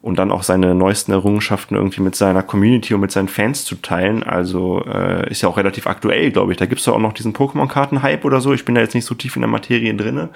und 0.07 0.21
dann 0.21 0.31
auch 0.31 0.45
seine 0.45 0.77
neuesten 0.77 1.11
Errungenschaften 1.11 1.75
irgendwie 1.75 2.01
mit 2.01 2.15
seiner 2.15 2.45
Community 2.45 2.95
und 2.95 3.01
mit 3.01 3.11
seinen 3.11 3.27
Fans 3.27 3.65
zu 3.65 3.75
teilen. 3.75 4.23
Also 4.23 4.85
äh, 4.85 5.29
ist 5.29 5.43
ja 5.43 5.49
auch 5.49 5.57
relativ 5.57 5.89
aktuell, 5.89 6.31
glaube 6.31 6.53
ich. 6.53 6.59
Da 6.59 6.67
gibt's 6.67 6.87
ja 6.87 6.93
auch 6.93 7.01
noch 7.01 7.13
diesen 7.13 7.33
Pokémon-Karten-Hype 7.33 8.25
oder 8.25 8.41
so. 8.41 8.55
Ich 8.55 8.65
bin 8.65 8.77
da 8.77 8.83
jetzt 8.83 8.95
nicht 8.95 9.05
so 9.05 9.17
tief 9.17 9.35
in 9.35 9.43
der 9.43 9.49
Materie 9.49 9.93
drinne, 9.97 10.29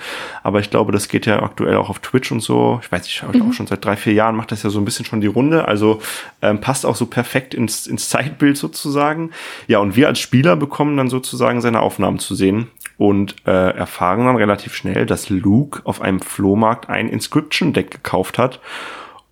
aber 0.42 0.58
ich 0.58 0.70
glaube, 0.70 0.90
das 0.90 1.06
geht 1.06 1.24
ja 1.24 1.40
aktuell 1.40 1.76
auch 1.76 1.88
auf 1.88 2.00
Twitch 2.00 2.32
und 2.32 2.40
so. 2.40 2.80
Ich 2.82 2.90
weiß 2.90 3.02
nicht, 3.04 3.22
mhm. 3.32 3.48
auch 3.48 3.52
schon 3.52 3.68
seit 3.68 3.84
drei, 3.84 3.94
vier 3.94 4.12
Jahren 4.12 4.34
macht 4.34 4.50
das 4.50 4.64
ja 4.64 4.70
so 4.70 4.80
ein 4.80 4.84
bisschen 4.84 5.04
schon 5.04 5.20
die 5.20 5.28
Runde. 5.28 5.68
Also 5.68 6.00
ähm, 6.42 6.60
passt 6.60 6.84
auch 6.84 6.96
so 6.96 7.06
perfekt 7.06 7.54
ins, 7.54 7.86
ins 7.86 8.08
Zeitbild 8.08 8.56
sozusagen. 8.56 9.30
Ja, 9.68 9.78
und 9.78 9.94
wir 9.94 10.08
als 10.08 10.18
Spieler 10.18 10.56
bekommen 10.56 10.96
dann 10.96 11.08
sozusagen 11.08 11.60
seine 11.60 11.78
Aufnahmen 11.78 12.18
zu 12.18 12.34
sehen 12.34 12.66
und 12.98 13.36
äh, 13.46 13.70
erfahren 13.76 14.26
dann 14.26 14.34
relativ 14.34 14.74
schnell, 14.74 15.06
dass 15.06 15.30
Luke 15.30 15.82
auf 15.84 16.00
einem 16.00 16.20
Flohmarkt 16.20 16.88
ein 16.88 17.08
Inscription-Deck 17.08 17.92
gekauft 17.92 18.36
hat 18.36 18.58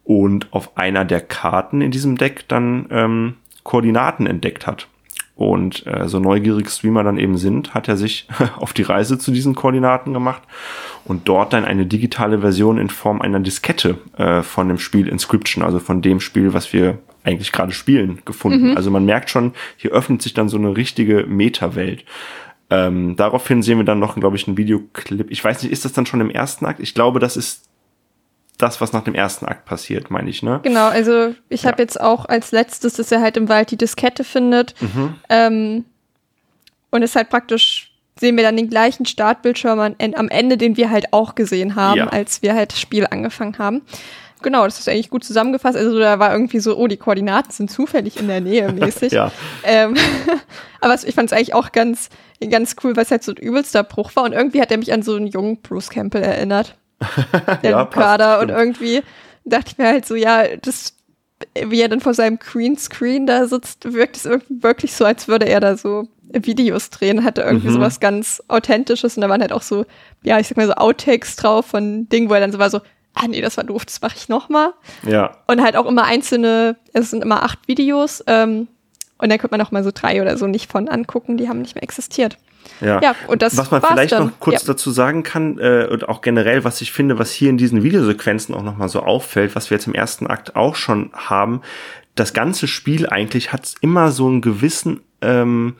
und 0.09 0.51
auf 0.55 0.79
einer 0.79 1.05
der 1.05 1.21
Karten 1.21 1.83
in 1.83 1.91
diesem 1.91 2.17
Deck 2.17 2.49
dann 2.49 2.87
ähm, 2.91 3.35
Koordinaten 3.63 4.27
entdeckt 4.27 4.67
hat. 4.67 4.89
Und 5.37 5.87
äh, 5.87 6.09
so 6.09 6.19
neugierig 6.19 6.71
Streamer 6.71 7.05
dann 7.05 7.19
eben 7.19 7.37
sind, 7.37 7.75
hat 7.75 7.89
er 7.89 7.99
sich 7.99 8.27
auf 8.57 8.73
die 8.73 8.85
Reise 8.85 9.19
zu 9.19 9.31
diesen 9.31 9.55
Koordinaten 9.55 10.15
gemacht 10.15 10.43
und 11.05 11.29
dort 11.29 11.53
dann 11.53 11.67
eine 11.67 11.85
digitale 11.85 12.41
Version 12.41 12.79
in 12.79 12.89
Form 12.89 13.21
einer 13.21 13.39
Diskette 13.41 13.99
äh, 14.17 14.41
von 14.41 14.69
dem 14.69 14.79
Spiel 14.79 15.09
Inscription, 15.09 15.63
also 15.63 15.79
von 15.79 16.01
dem 16.01 16.21
Spiel, 16.21 16.55
was 16.55 16.73
wir 16.73 16.99
eigentlich 17.23 17.53
gerade 17.53 17.73
spielen, 17.73 18.21
gefunden. 18.25 18.71
Mhm. 18.71 18.77
Also 18.79 18.91
man 18.91 19.05
merkt 19.05 19.29
schon, 19.29 19.53
hier 19.77 19.91
öffnet 19.91 20.23
sich 20.23 20.33
dann 20.33 20.49
so 20.49 20.57
eine 20.57 20.75
richtige 20.75 21.27
Meta-Welt. 21.29 22.07
Ähm, 22.71 23.15
daraufhin 23.17 23.63
sehen 23.63 23.77
wir 23.77 23.85
dann 23.85 23.99
noch, 23.99 24.17
glaube 24.17 24.37
ich, 24.37 24.49
einen 24.49 24.57
Videoclip. 24.57 25.31
Ich 25.31 25.45
weiß 25.45 25.63
nicht, 25.63 25.71
ist 25.71 25.85
das 25.85 25.93
dann 25.93 26.07
schon 26.07 26.23
im 26.23 26.31
ersten 26.31 26.65
Akt? 26.65 26.81
Ich 26.81 26.95
glaube, 26.95 27.21
das 27.21 27.37
ist 27.37 27.69
das, 28.59 28.81
was 28.81 28.93
nach 28.93 29.05
dem 29.05 29.15
ersten 29.15 29.47
Akt 29.47 29.65
passiert, 29.65 30.11
meine 30.11 30.29
ich, 30.29 30.43
ne? 30.43 30.61
Genau, 30.63 30.89
also 30.89 31.35
ich 31.49 31.63
ja. 31.63 31.71
habe 31.71 31.81
jetzt 31.81 32.01
auch 32.01 32.27
als 32.27 32.51
letztes, 32.51 32.95
dass 32.95 33.11
er 33.13 33.21
halt 33.21 33.37
im 33.37 33.49
Wald 33.49 33.71
die 33.71 33.77
Diskette 33.77 34.25
findet. 34.25 34.75
Mhm. 34.81 35.15
Ähm, 35.29 35.85
und 36.91 37.03
es 37.03 37.15
halt 37.15 37.31
praktisch 37.31 37.93
sehen 38.19 38.37
wir 38.37 38.43
dann 38.43 38.57
den 38.57 38.69
gleichen 38.69 39.07
Startbildschirm 39.07 39.79
an, 39.79 39.97
am 40.17 40.29
Ende, 40.29 40.57
den 40.57 40.77
wir 40.77 40.91
halt 40.91 41.13
auch 41.13 41.37
gesehen 41.37 41.77
haben, 41.77 41.99
ja. 41.99 42.09
als 42.09 42.43
wir 42.43 42.55
halt 42.55 42.73
das 42.73 42.81
Spiel 42.81 43.07
angefangen 43.07 43.59
haben. 43.59 43.83
Genau, 44.43 44.65
das 44.65 44.79
ist 44.81 44.89
eigentlich 44.89 45.11
gut 45.11 45.23
zusammengefasst. 45.23 45.77
Also 45.77 45.99
da 45.99 46.19
war 46.19 46.33
irgendwie 46.33 46.61
so, 46.61 46.77
oh, 46.77 46.89
die 46.89 46.97
Koordinaten 46.97 47.51
sind 47.51 47.71
zufällig 47.71 48.19
in 48.19 48.29
der 48.29 48.41
Nähe 48.41 48.73
mäßig. 48.73 49.13
ja. 49.13 49.31
Ähm, 49.63 49.97
aber 50.81 50.95
ich 50.95 51.15
fand 51.15 51.31
es 51.31 51.33
eigentlich 51.33 51.55
auch 51.55 51.71
ganz, 51.71 52.09
ganz 52.51 52.77
cool, 52.83 52.97
weil 52.97 53.05
es 53.05 53.11
halt 53.11 53.23
so 53.23 53.33
ein 53.33 53.37
übelster 53.37 53.83
Bruch 53.83 54.15
war. 54.17 54.25
Und 54.25 54.33
irgendwie 54.33 54.61
hat 54.61 54.71
er 54.71 54.79
mich 54.79 54.93
an 54.93 55.03
so 55.03 55.15
einen 55.15 55.27
jungen 55.29 55.61
Bruce 55.61 55.91
Campbell 55.91 56.23
erinnert 56.23 56.77
der 57.62 57.70
ja, 57.70 57.80
Lukada. 57.80 58.40
Und 58.40 58.51
irgendwie 58.51 59.03
dachte 59.44 59.72
ich 59.72 59.78
mir 59.78 59.86
halt 59.86 60.07
so, 60.07 60.14
ja, 60.14 60.57
das, 60.57 60.94
wie 61.66 61.80
er 61.80 61.88
dann 61.88 62.01
vor 62.01 62.14
seinem 62.14 62.38
Greenscreen 62.38 63.26
da 63.26 63.46
sitzt, 63.46 63.92
wirkt 63.92 64.16
es 64.16 64.28
wirklich 64.49 64.94
so, 64.94 65.05
als 65.05 65.28
würde 65.28 65.49
er 65.49 65.61
da 65.61 65.76
so 65.76 66.09
Videos 66.32 66.90
drehen, 66.90 67.24
hatte 67.24 67.42
irgendwie 67.42 67.68
mhm. 67.68 67.74
sowas 67.74 68.01
ganz 68.01 68.42
Authentisches 68.49 69.16
und 69.16 69.22
da 69.22 69.28
waren 69.28 69.40
halt 69.40 69.53
auch 69.53 69.62
so, 69.62 69.86
ja, 70.22 70.38
ich 70.38 70.49
sag 70.49 70.57
mal 70.57 70.66
so 70.66 70.74
Outtakes 70.74 71.36
drauf 71.36 71.66
von 71.66 72.09
Dingen, 72.09 72.28
wo 72.28 72.34
er 72.34 72.40
dann 72.40 72.53
so 72.53 72.59
war 72.59 72.70
so, 72.70 72.80
ah 73.14 73.26
nee, 73.28 73.40
das 73.40 73.57
war 73.57 73.64
doof, 73.64 73.84
das 73.84 74.01
mache 74.01 74.16
ich 74.16 74.28
nochmal. 74.28 74.72
Ja. 75.07 75.38
Und 75.46 75.62
halt 75.62 75.76
auch 75.76 75.86
immer 75.86 76.05
einzelne, 76.05 76.76
es 76.92 77.11
sind 77.11 77.22
immer 77.22 77.42
acht 77.42 77.66
Videos 77.66 78.22
ähm, 78.26 78.68
und 79.18 79.30
dann 79.30 79.38
könnte 79.38 79.57
man 79.57 79.66
auch 79.66 79.70
mal 79.70 79.84
so 79.84 79.90
drei 79.92 80.20
oder 80.20 80.36
so 80.36 80.46
nicht 80.46 80.70
von 80.70 80.88
angucken, 80.88 81.36
die 81.36 81.49
haben 81.49 81.62
nicht 81.62 81.74
mehr 81.74 81.82
existiert. 81.82 82.36
Ja. 82.81 83.01
ja, 83.03 83.15
und 83.27 83.43
das 83.43 83.57
Was 83.57 83.71
man 83.71 83.83
vielleicht 83.83 84.13
dann. 84.13 84.27
noch 84.27 84.41
kurz 84.41 84.63
ja. 84.63 84.69
dazu 84.69 84.91
sagen 84.91 85.23
kann, 85.23 85.59
äh, 85.59 85.89
und 85.91 86.09
auch 86.09 86.21
generell, 86.21 86.65
was 86.65 86.81
ich 86.81 86.93
finde, 86.93 87.19
was 87.19 87.33
hier 87.33 87.51
in 87.51 87.59
diesen 87.59 87.83
Videosequenzen 87.83 88.55
auch 88.55 88.63
nochmal 88.63 88.89
so 88.89 89.01
auffällt, 89.03 89.57
was 89.57 89.71
wir 89.71 89.77
jetzt 89.77 89.87
im 89.87 89.95
ersten 89.95 90.27
Akt 90.27 90.55
auch 90.55 90.77
schon 90.77 91.11
haben, 91.13 91.63
das 92.15 92.33
ganze 92.33 92.67
Spiel 92.69 93.09
eigentlich 93.09 93.53
hat 93.53 93.75
immer 93.81 94.11
so 94.11 94.27
einen 94.27 94.41
gewissen 94.41 95.01
ähm, 95.23 95.77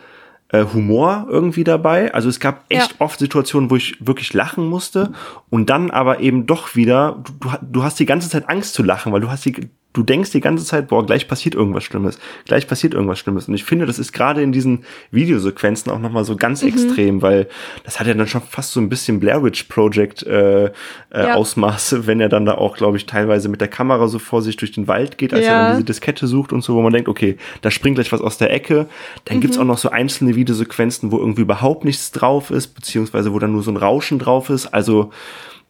äh, 0.51 0.64
Humor 0.72 1.26
irgendwie 1.29 1.64
dabei. 1.64 2.14
Also 2.14 2.29
es 2.29 2.41
gab 2.41 2.64
echt 2.68 2.93
ja. 2.93 2.97
oft 3.01 3.18
Situationen, 3.18 3.70
wo 3.70 3.76
ich 3.76 3.97
wirklich 4.01 4.33
lachen 4.33 4.66
musste 4.66 5.12
und 5.51 5.70
dann 5.70 5.91
aber 5.91 6.20
eben 6.20 6.47
doch 6.47 6.74
wieder, 6.74 7.22
du, 7.41 7.51
du 7.61 7.83
hast 7.83 7.99
die 7.99 8.07
ganze 8.07 8.31
Zeit 8.31 8.49
Angst 8.49 8.74
zu 8.74 8.83
lachen, 8.83 9.12
weil 9.12 9.20
du 9.20 9.31
hast 9.31 9.45
die, 9.45 9.68
du 9.95 10.03
denkst 10.03 10.30
die 10.32 10.41
ganze 10.41 10.64
Zeit, 10.64 10.89
boah, 10.89 11.05
gleich 11.05 11.28
passiert 11.28 11.55
irgendwas 11.55 11.82
Schlimmes, 11.82 12.18
gleich 12.45 12.68
passiert 12.68 12.95
irgendwas 12.95 13.18
Schlimmes. 13.18 13.49
Und 13.49 13.55
ich 13.55 13.64
finde, 13.64 13.86
das 13.86 13.99
ist 13.99 14.12
gerade 14.12 14.43
in 14.43 14.53
diesen 14.53 14.84
Videosequenzen 15.11 15.91
auch 15.91 15.99
nochmal 15.99 16.24
so 16.24 16.36
ganz 16.36 16.62
mhm. 16.62 16.68
extrem, 16.68 17.22
weil 17.22 17.49
das 17.84 17.99
hat 17.99 18.07
ja 18.07 18.14
dann 18.14 18.26
schon 18.26 18.43
fast 18.43 18.72
so 18.72 18.80
ein 18.80 18.89
bisschen 18.89 19.18
Blair 19.18 19.43
Witch 19.43 19.64
Project 19.64 20.24
äh, 20.24 20.66
äh, 20.66 20.70
ja. 21.12 21.34
Ausmaße, 21.34 22.07
wenn 22.07 22.20
er 22.20 22.28
dann 22.28 22.45
da 22.45 22.55
auch, 22.55 22.76
glaube 22.76 22.97
ich, 22.99 23.07
teilweise 23.07 23.49
mit 23.49 23.61
der 23.61 23.68
Kamera 23.68 24.09
so 24.09 24.18
vor 24.18 24.43
sich 24.43 24.57
durch 24.57 24.72
den 24.72 24.89
Wald 24.89 25.18
geht, 25.18 25.32
als 25.32 25.47
ja. 25.47 25.53
er 25.53 25.62
dann 25.62 25.72
diese 25.76 25.84
Diskette 25.84 26.26
sucht 26.26 26.53
und 26.53 26.62
so, 26.62 26.74
wo 26.74 26.82
man 26.82 26.93
denkt, 26.93 27.09
okay, 27.09 27.39
da 27.62 27.70
springt 27.70 27.97
gleich 27.97 28.12
was 28.12 28.20
aus 28.20 28.39
der 28.39 28.53
Ecke. 28.53 28.86
Dann 29.24 29.39
mhm. 29.39 29.41
gibt's 29.41 29.59
auch 29.59 29.64
noch 29.64 29.78
so 29.78 29.91
einzelne 29.91 30.36
Videosequenzen, 30.36 31.11
wo 31.11 31.18
irgendwie 31.18 31.43
überhaupt 31.43 31.84
nichts 31.84 32.12
drauf 32.12 32.51
ist, 32.51 32.68
beziehungsweise 32.68 33.32
wo 33.32 33.39
dann 33.39 33.53
nur 33.53 33.62
so 33.62 33.70
ein 33.70 33.76
Rauschen 33.76 34.18
drauf 34.18 34.51
ist. 34.51 34.66
Also 34.66 35.11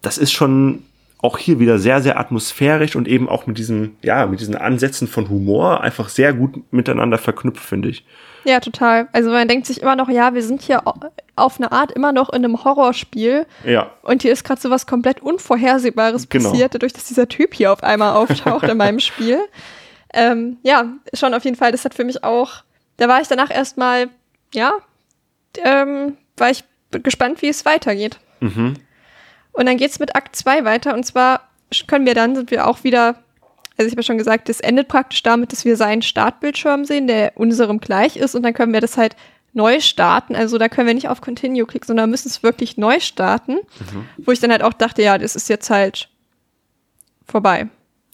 das 0.03 0.19
ist 0.19 0.33
schon 0.33 0.83
auch 1.21 1.39
hier 1.39 1.59
wieder 1.59 1.79
sehr, 1.79 2.01
sehr 2.01 2.19
atmosphärisch 2.19 2.95
und 2.95 3.09
eben 3.09 3.29
auch 3.29 3.47
mit 3.47 3.59
diesem, 3.59 3.97
ja, 4.03 4.27
mit 4.27 4.41
diesen 4.41 4.55
Ansätzen 4.55 5.09
von 5.09 5.29
Humor 5.29 5.81
einfach 5.81 6.09
sehr 6.09 6.33
gut 6.33 6.73
miteinander 6.73 7.19
verknüpft, 7.19 7.65
finde 7.65 7.89
ich. 7.89 8.05
Ja, 8.45 8.61
total. 8.61 9.09
Also 9.13 9.31
man 9.31 9.49
denkt 9.49 9.67
sich 9.67 9.83
immer 9.83 9.97
noch, 9.97 10.09
ja, 10.09 10.33
wir 10.33 10.43
sind 10.43 10.63
hier 10.63 10.83
auf 11.35 11.57
eine 11.59 11.73
Art 11.73 11.91
immer 11.93 12.13
noch 12.13 12.29
in 12.31 12.45
einem 12.45 12.65
Horrorspiel. 12.65 13.47
Ja. 13.65 13.91
Und 14.03 14.23
hier 14.23 14.33
ist 14.33 14.45
gerade 14.45 14.61
so 14.61 14.71
was 14.71 14.87
komplett 14.87 15.21
Unvorhersehbares 15.21 16.29
genau. 16.29 16.51
passiert, 16.51 16.75
dadurch, 16.75 16.93
dass 16.93 17.05
dieser 17.05 17.29
Typ 17.29 17.53
hier 17.53 17.73
auf 17.73 17.83
einmal 17.83 18.15
auftaucht 18.15 18.65
in 18.65 18.77
meinem 18.77 19.01
Spiel. 19.01 19.41
Ähm, 20.15 20.57
ja, 20.63 20.87
schon 21.13 21.35
auf 21.35 21.45
jeden 21.45 21.59
Fall. 21.59 21.71
Das 21.71 21.85
hat 21.85 21.93
für 21.93 22.03
mich 22.03 22.25
auch, 22.25 22.63
da 22.97 23.09
war 23.09 23.21
ich 23.21 23.29
danach 23.29 23.51
erstmal, 23.51 24.09
ja, 24.55 24.73
ähm, 25.63 26.17
war 26.39 26.49
ich 26.49 26.65
gespannt, 26.91 27.43
wie 27.43 27.49
es 27.49 27.67
weitergeht. 27.67 28.19
Mhm. 28.41 28.73
Und 29.59 29.67
dann 29.67 29.77
geht's 29.77 29.99
mit 29.99 30.15
Akt 30.15 30.37
2 30.37 30.65
weiter. 30.65 30.95
Und 30.95 31.05
zwar 31.05 31.41
können 31.89 32.07
wir 32.07 32.15
dann, 32.15 32.37
sind 32.37 32.53
wir 32.53 32.69
auch 32.69 32.85
wieder, 32.85 33.17
also 33.77 33.87
ich 33.87 33.91
habe 33.91 33.97
ja 33.97 34.03
schon 34.05 34.17
gesagt, 34.17 34.49
das 34.49 34.61
endet 34.61 34.87
praktisch 34.87 35.25
damit, 35.25 35.51
dass 35.51 35.65
wir 35.65 35.77
seinen 35.77 36.03
Startbildschirm 36.03 36.85
sehen, 36.85 37.09
der 37.09 37.33
unserem 37.35 37.81
gleich 37.81 38.17
ist. 38.17 38.37
Und 38.37 38.45
dann 38.45 38.55
können 38.55 38.73
wir 38.73 38.81
das 38.81 38.97
halt 38.97 39.17
neu 39.55 39.81
starten. 39.81 40.37
Also 40.37 40.59
da 40.59 40.69
können 40.69 40.87
wir 40.87 40.95
nicht 40.95 41.09
auf 41.09 41.21
Continue 41.21 41.67
klicken, 41.67 41.89
sondern 41.89 42.09
müssen 42.09 42.29
es 42.29 42.45
wirklich 42.45 42.77
neu 42.77 43.01
starten. 43.01 43.55
Mhm. 43.55 44.09
Wo 44.19 44.31
ich 44.31 44.39
dann 44.39 44.53
halt 44.53 44.63
auch 44.63 44.75
dachte, 44.75 45.03
ja, 45.03 45.19
das 45.19 45.35
ist 45.35 45.49
jetzt 45.49 45.71
halt 45.71 46.09
vorbei. 47.27 47.67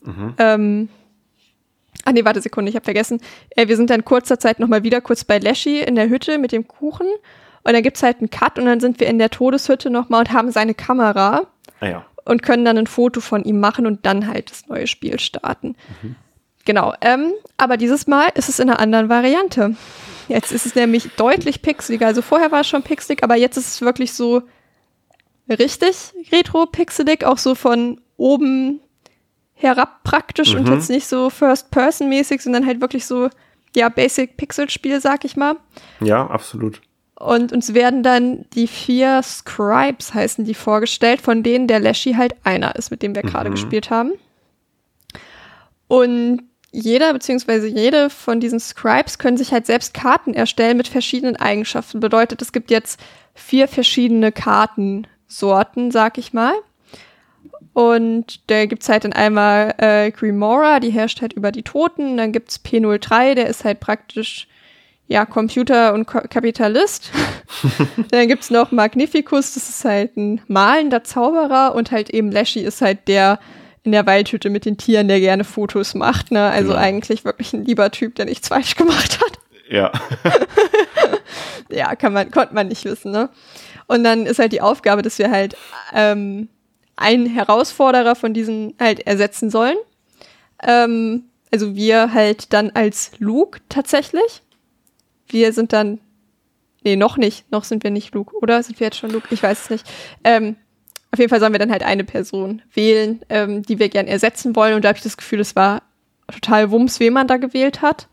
Mhm. 0.02 0.34
Ähm, 0.38 0.88
Ah 2.06 2.12
nee, 2.12 2.24
warte 2.24 2.40
Sekunde, 2.40 2.70
ich 2.70 2.76
habe 2.76 2.84
vergessen. 2.84 3.20
Äh, 3.50 3.68
wir 3.68 3.76
sind 3.76 3.88
dann 3.90 4.04
kurzer 4.04 4.38
Zeit 4.38 4.60
nochmal 4.60 4.82
wieder 4.82 5.00
kurz 5.00 5.24
bei 5.24 5.38
Leshy 5.38 5.80
in 5.80 5.94
der 5.94 6.08
Hütte 6.08 6.38
mit 6.38 6.52
dem 6.52 6.68
Kuchen. 6.68 7.06
Und 7.64 7.72
dann 7.72 7.82
gibt's 7.82 8.02
halt 8.02 8.18
einen 8.18 8.30
Cut 8.30 8.58
und 8.58 8.66
dann 8.66 8.80
sind 8.80 9.00
wir 9.00 9.06
in 9.06 9.18
der 9.18 9.30
Todeshütte 9.30 9.90
nochmal 9.90 10.20
und 10.20 10.32
haben 10.32 10.50
seine 10.50 10.74
Kamera. 10.74 11.46
Ah, 11.80 11.86
ja. 11.86 12.06
Und 12.24 12.42
können 12.42 12.64
dann 12.64 12.78
ein 12.78 12.86
Foto 12.86 13.20
von 13.20 13.44
ihm 13.44 13.60
machen 13.60 13.86
und 13.86 14.06
dann 14.06 14.28
halt 14.28 14.50
das 14.50 14.66
neue 14.68 14.86
Spiel 14.86 15.18
starten. 15.18 15.76
Mhm. 16.02 16.16
Genau. 16.64 16.94
Ähm, 17.00 17.32
aber 17.56 17.76
dieses 17.76 18.06
Mal 18.06 18.28
ist 18.34 18.48
es 18.48 18.58
in 18.58 18.70
einer 18.70 18.80
anderen 18.80 19.08
Variante. 19.08 19.76
Jetzt 20.28 20.52
ist 20.52 20.64
es 20.64 20.74
nämlich 20.74 21.10
deutlich 21.16 21.60
pixeliger. 21.60 22.06
Also 22.06 22.22
vorher 22.22 22.50
war 22.50 22.60
es 22.60 22.68
schon 22.68 22.82
pixelig, 22.82 23.22
aber 23.22 23.36
jetzt 23.36 23.56
ist 23.56 23.68
es 23.68 23.80
wirklich 23.82 24.14
so 24.14 24.42
richtig 25.48 26.14
retro-pixelig, 26.32 27.24
auch 27.24 27.38
so 27.38 27.54
von 27.54 28.00
oben 28.16 28.80
herab 29.52 30.02
praktisch 30.04 30.54
mhm. 30.54 30.60
und 30.60 30.68
jetzt 30.68 30.90
nicht 30.90 31.06
so 31.06 31.30
First-Person-mäßig, 31.30 32.40
sondern 32.40 32.66
halt 32.66 32.80
wirklich 32.80 33.06
so, 33.06 33.28
ja, 33.76 33.88
Basic-Pixel-Spiel, 33.88 35.00
sag 35.00 35.24
ich 35.24 35.36
mal. 35.36 35.56
Ja, 36.00 36.26
absolut. 36.26 36.80
Und 37.16 37.52
uns 37.52 37.74
werden 37.74 38.02
dann 38.02 38.44
die 38.54 38.66
vier 38.66 39.22
Scribes, 39.22 40.14
heißen 40.14 40.44
die, 40.44 40.54
vorgestellt, 40.54 41.20
von 41.20 41.42
denen 41.42 41.68
der 41.68 41.78
Leshy 41.78 42.14
halt 42.14 42.34
einer 42.44 42.74
ist, 42.76 42.90
mit 42.90 43.02
dem 43.02 43.14
wir 43.14 43.24
mhm. 43.24 43.30
gerade 43.30 43.50
gespielt 43.50 43.90
haben. 43.90 44.12
Und 45.86 46.42
jeder 46.72 47.12
beziehungsweise 47.12 47.68
jede 47.68 48.10
von 48.10 48.40
diesen 48.40 48.58
Scribes 48.58 49.18
können 49.18 49.36
sich 49.36 49.52
halt 49.52 49.64
selbst 49.64 49.94
Karten 49.94 50.34
erstellen 50.34 50.76
mit 50.76 50.88
verschiedenen 50.88 51.36
Eigenschaften. 51.36 52.00
Bedeutet, 52.00 52.42
es 52.42 52.50
gibt 52.50 52.70
jetzt 52.72 52.98
vier 53.32 53.68
verschiedene 53.68 54.32
Kartensorten, 54.32 55.92
sag 55.92 56.18
ich 56.18 56.32
mal. 56.32 56.54
Und 57.74 58.50
da 58.50 58.66
gibt's 58.66 58.88
halt 58.88 59.04
dann 59.04 59.12
einmal 59.12 59.74
äh, 59.78 60.10
Grimora, 60.10 60.80
die 60.80 60.90
herrscht 60.90 61.20
halt 61.20 61.32
über 61.32 61.52
die 61.52 61.62
Toten. 61.62 62.16
Dann 62.16 62.32
gibt's 62.32 62.60
P03, 62.64 63.34
der 63.34 63.46
ist 63.48 63.64
halt 63.64 63.78
praktisch 63.78 64.48
ja, 65.06 65.26
Computer 65.26 65.92
und 65.92 66.06
Ko 66.06 66.20
Kapitalist. 66.28 67.10
dann 68.10 68.28
gibt's 68.28 68.50
noch 68.50 68.72
Magnificus, 68.72 69.54
das 69.54 69.68
ist 69.68 69.84
halt 69.84 70.16
ein 70.16 70.40
malender 70.48 71.04
Zauberer 71.04 71.74
und 71.74 71.90
halt 71.90 72.10
eben 72.10 72.30
Lashy 72.30 72.60
ist 72.60 72.80
halt 72.80 73.08
der 73.08 73.38
in 73.82 73.92
der 73.92 74.06
Waldhütte 74.06 74.48
mit 74.48 74.64
den 74.64 74.78
Tieren, 74.78 75.08
der 75.08 75.20
gerne 75.20 75.44
Fotos 75.44 75.94
macht, 75.94 76.30
ne? 76.30 76.48
Also 76.48 76.72
ja. 76.72 76.78
eigentlich 76.78 77.26
wirklich 77.26 77.52
ein 77.52 77.66
lieber 77.66 77.90
Typ, 77.90 78.14
der 78.14 78.24
nichts 78.24 78.48
falsch 78.48 78.76
gemacht 78.76 79.20
hat. 79.20 79.38
Ja. 79.68 79.92
ja, 81.70 81.94
kann 81.94 82.14
man, 82.14 82.30
konnte 82.30 82.54
man 82.54 82.68
nicht 82.68 82.86
wissen, 82.86 83.12
ne? 83.12 83.28
Und 83.86 84.02
dann 84.02 84.24
ist 84.24 84.38
halt 84.38 84.52
die 84.52 84.62
Aufgabe, 84.62 85.02
dass 85.02 85.18
wir 85.18 85.30
halt 85.30 85.56
ähm, 85.92 86.48
einen 86.96 87.26
Herausforderer 87.26 88.14
von 88.14 88.32
diesen 88.32 88.74
halt 88.80 89.06
ersetzen 89.06 89.50
sollen. 89.50 89.76
Ähm, 90.62 91.24
also 91.52 91.74
wir 91.74 92.14
halt 92.14 92.54
dann 92.54 92.70
als 92.70 93.12
Luke 93.18 93.60
tatsächlich. 93.68 94.42
Wir 95.34 95.52
sind 95.52 95.72
dann, 95.72 95.98
nee, 96.84 96.94
noch 96.94 97.16
nicht, 97.16 97.50
noch 97.50 97.64
sind 97.64 97.82
wir 97.82 97.90
nicht 97.90 98.14
Luke, 98.14 98.36
oder? 98.40 98.62
Sind 98.62 98.78
wir 98.78 98.86
jetzt 98.86 98.98
schon 98.98 99.10
Luke? 99.10 99.26
Ich 99.30 99.42
weiß 99.42 99.64
es 99.64 99.70
nicht. 99.70 99.84
Ähm, 100.22 100.54
auf 101.10 101.18
jeden 101.18 101.28
Fall 101.28 101.40
sollen 101.40 101.52
wir 101.52 101.58
dann 101.58 101.72
halt 101.72 101.82
eine 101.82 102.04
Person 102.04 102.62
wählen, 102.72 103.20
ähm, 103.28 103.62
die 103.62 103.80
wir 103.80 103.88
gern 103.88 104.06
ersetzen 104.06 104.54
wollen. 104.54 104.74
Und 104.74 104.84
da 104.84 104.90
habe 104.90 104.96
ich 104.96 105.02
das 105.02 105.16
Gefühl, 105.16 105.40
es 105.40 105.56
war 105.56 105.82
total 106.32 106.70
Wumms, 106.70 107.00
wen 107.00 107.12
man 107.12 107.26
da 107.26 107.36
gewählt 107.36 107.82
hat. 107.82 108.06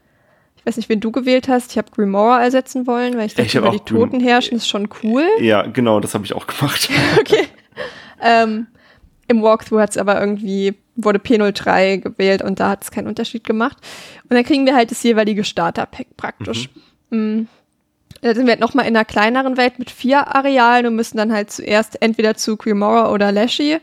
Ich 0.56 0.66
weiß 0.66 0.78
nicht, 0.78 0.90
wen 0.90 1.00
du 1.00 1.12
gewählt 1.12 1.48
hast. 1.48 1.72
Ich 1.72 1.78
habe 1.78 1.92
Grimora 1.92 2.44
ersetzen 2.44 2.88
wollen, 2.88 3.18
weil 3.18 3.28
ich 3.28 3.36
dachte, 3.36 3.48
Ich 3.48 3.56
über 3.56 3.70
die 3.70 3.80
Toten 3.80 4.20
herrschen 4.20 4.58
ist 4.58 4.68
schon 4.68 4.90
cool. 5.04 5.28
Ja, 5.40 5.62
genau, 5.62 6.00
das 6.00 6.16
habe 6.16 6.26
ich 6.26 6.34
auch 6.34 6.48
gemacht. 6.48 6.90
Okay. 7.20 7.48
ähm, 8.20 8.66
Im 9.28 9.44
Walkthrough 9.44 9.80
hat 9.80 9.92
es 9.92 9.98
aber 9.98 10.20
irgendwie, 10.20 10.76
wurde 10.96 11.20
P03 11.20 11.98
gewählt 11.98 12.42
und 12.42 12.60
da 12.60 12.70
hat 12.70 12.84
es 12.84 12.90
keinen 12.90 13.08
Unterschied 13.08 13.44
gemacht. 13.44 13.78
Und 14.24 14.36
dann 14.36 14.44
kriegen 14.44 14.66
wir 14.66 14.76
halt 14.76 14.90
das 14.90 15.04
jeweilige 15.04 15.44
Starter-Pack 15.44 16.18
praktisch. 16.18 16.70
Mhm. 16.70 16.82
Da 17.12 18.36
sind 18.36 18.46
wir 18.46 18.52
halt 18.52 18.60
nochmal 18.60 18.88
in 18.88 18.96
einer 18.96 19.06
kleineren 19.06 19.58
Welt 19.58 19.80
mit 19.80 19.90
vier 19.90 20.36
Arealen 20.36 20.86
und 20.86 20.96
müssen 20.96 21.18
dann 21.18 21.32
halt 21.32 21.52
zuerst 21.52 22.02
entweder 22.02 22.36
zu 22.36 22.58
Grimora 22.58 23.12
oder 23.12 23.32
Lashy 23.32 23.80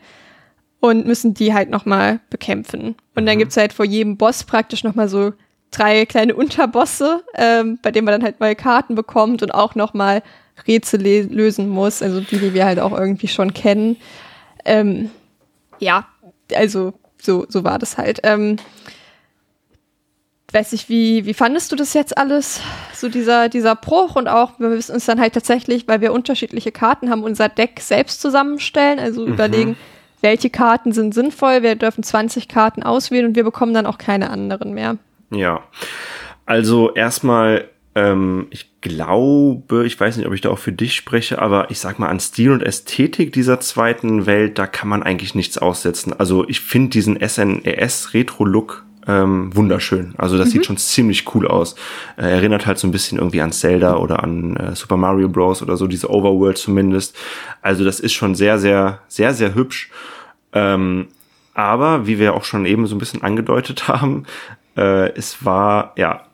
und 0.79 1.05
müssen 1.05 1.33
die 1.33 1.53
halt 1.53 1.69
nochmal 1.69 2.19
bekämpfen. 2.29 2.95
Und 3.15 3.25
dann 3.25 3.37
gibt's 3.37 3.57
halt 3.57 3.73
vor 3.73 3.85
jedem 3.85 4.17
Boss 4.17 4.43
praktisch 4.43 4.83
nochmal 4.83 5.09
so 5.09 5.33
drei 5.71 6.05
kleine 6.05 6.35
Unterbosse, 6.35 7.23
ähm, 7.35 7.79
bei 7.81 7.91
denen 7.91 8.05
man 8.05 8.13
dann 8.13 8.23
halt 8.23 8.39
neue 8.39 8.55
Karten 8.55 8.95
bekommt 8.95 9.43
und 9.43 9.53
auch 9.53 9.75
nochmal 9.75 10.23
Rätsel 10.67 11.01
lösen 11.01 11.69
muss, 11.69 12.01
also 12.01 12.21
die, 12.21 12.37
die 12.37 12.53
wir 12.53 12.65
halt 12.65 12.79
auch 12.79 12.97
irgendwie 12.97 13.27
schon 13.27 13.53
kennen. 13.53 13.97
Ähm, 14.65 15.09
ja, 15.79 16.07
also 16.53 16.93
so, 17.21 17.45
so 17.49 17.63
war 17.63 17.79
das 17.79 17.97
halt. 17.97 18.19
Ähm, 18.23 18.57
weiß 20.51 20.73
ich, 20.73 20.89
wie, 20.89 21.25
wie 21.25 21.33
fandest 21.33 21.71
du 21.71 21.75
das 21.75 21.93
jetzt 21.93 22.17
alles? 22.17 22.61
So 22.93 23.09
dieser, 23.09 23.49
dieser 23.49 23.75
Bruch 23.75 24.15
und 24.15 24.27
auch, 24.27 24.59
wir 24.59 24.69
müssen 24.69 24.93
uns 24.93 25.05
dann 25.05 25.19
halt 25.19 25.33
tatsächlich, 25.33 25.87
weil 25.87 26.01
wir 26.01 26.11
unterschiedliche 26.11 26.71
Karten 26.71 27.09
haben, 27.09 27.23
unser 27.23 27.49
Deck 27.49 27.79
selbst 27.79 28.21
zusammenstellen, 28.21 28.99
also 28.99 29.25
überlegen, 29.25 29.77
welche 30.21 30.49
Karten 30.49 30.91
sind 30.91 31.13
sinnvoll. 31.13 31.63
Wir 31.63 31.75
dürfen 31.75 32.03
20 32.03 32.47
Karten 32.47 32.83
auswählen 32.83 33.27
und 33.27 33.35
wir 33.35 33.43
bekommen 33.43 33.73
dann 33.73 33.85
auch 33.85 33.97
keine 33.97 34.29
anderen 34.29 34.73
mehr. 34.73 34.97
Ja. 35.31 35.63
Also 36.45 36.93
erstmal, 36.93 37.69
ähm, 37.95 38.47
ich 38.49 38.81
glaube, 38.81 39.85
ich 39.85 39.99
weiß 39.99 40.17
nicht, 40.17 40.25
ob 40.25 40.33
ich 40.33 40.41
da 40.41 40.49
auch 40.49 40.57
für 40.57 40.71
dich 40.71 40.95
spreche, 40.95 41.39
aber 41.39 41.69
ich 41.69 41.79
sag 41.79 41.99
mal, 41.99 42.09
an 42.09 42.19
Stil 42.19 42.51
und 42.51 42.63
Ästhetik 42.63 43.33
dieser 43.33 43.59
zweiten 43.59 44.25
Welt, 44.25 44.57
da 44.57 44.67
kann 44.67 44.89
man 44.89 45.03
eigentlich 45.03 45.35
nichts 45.35 45.57
aussetzen. 45.57 46.13
Also 46.17 46.47
ich 46.47 46.61
finde 46.61 46.89
diesen 46.89 47.19
SNES-Retro-Look 47.19 48.85
ähm, 49.09 49.55
wunderschön. 49.55 50.13
Also 50.17 50.37
das 50.37 50.51
sieht 50.51 50.67
schon 50.67 50.77
ziemlich 50.77 51.33
cool 51.33 51.47
aus. 51.47 51.73
Äh, 52.15 52.29
erinnert 52.29 52.67
halt 52.67 52.77
so 52.77 52.87
ein 52.87 52.91
bisschen 52.91 53.17
irgendwie 53.17 53.41
an 53.41 53.51
Zelda 53.51 53.97
oder 53.97 54.23
an 54.23 54.55
äh, 54.55 54.75
Super 54.75 54.97
Mario 54.97 55.29
Bros. 55.29 55.63
oder 55.63 55.77
so, 55.77 55.87
diese 55.87 56.11
Overworld 56.11 56.59
zumindest. 56.59 57.17
Also 57.63 57.83
das 57.83 57.99
ist 57.99 58.13
schon 58.13 58.35
sehr, 58.35 58.59
sehr, 58.59 58.99
sehr, 59.07 59.33
sehr 59.33 59.55
hübsch. 59.55 59.89
Ähm, 60.53 61.07
aber 61.55 62.05
wie 62.05 62.19
wir 62.19 62.35
auch 62.35 62.43
schon 62.43 62.67
eben 62.67 62.85
so 62.85 62.95
ein 62.95 62.99
bisschen 62.99 63.23
angedeutet 63.23 63.87
haben, 63.87 64.25
äh, 64.77 65.09
es 65.13 65.43
war 65.43 65.93
ja 65.97 66.25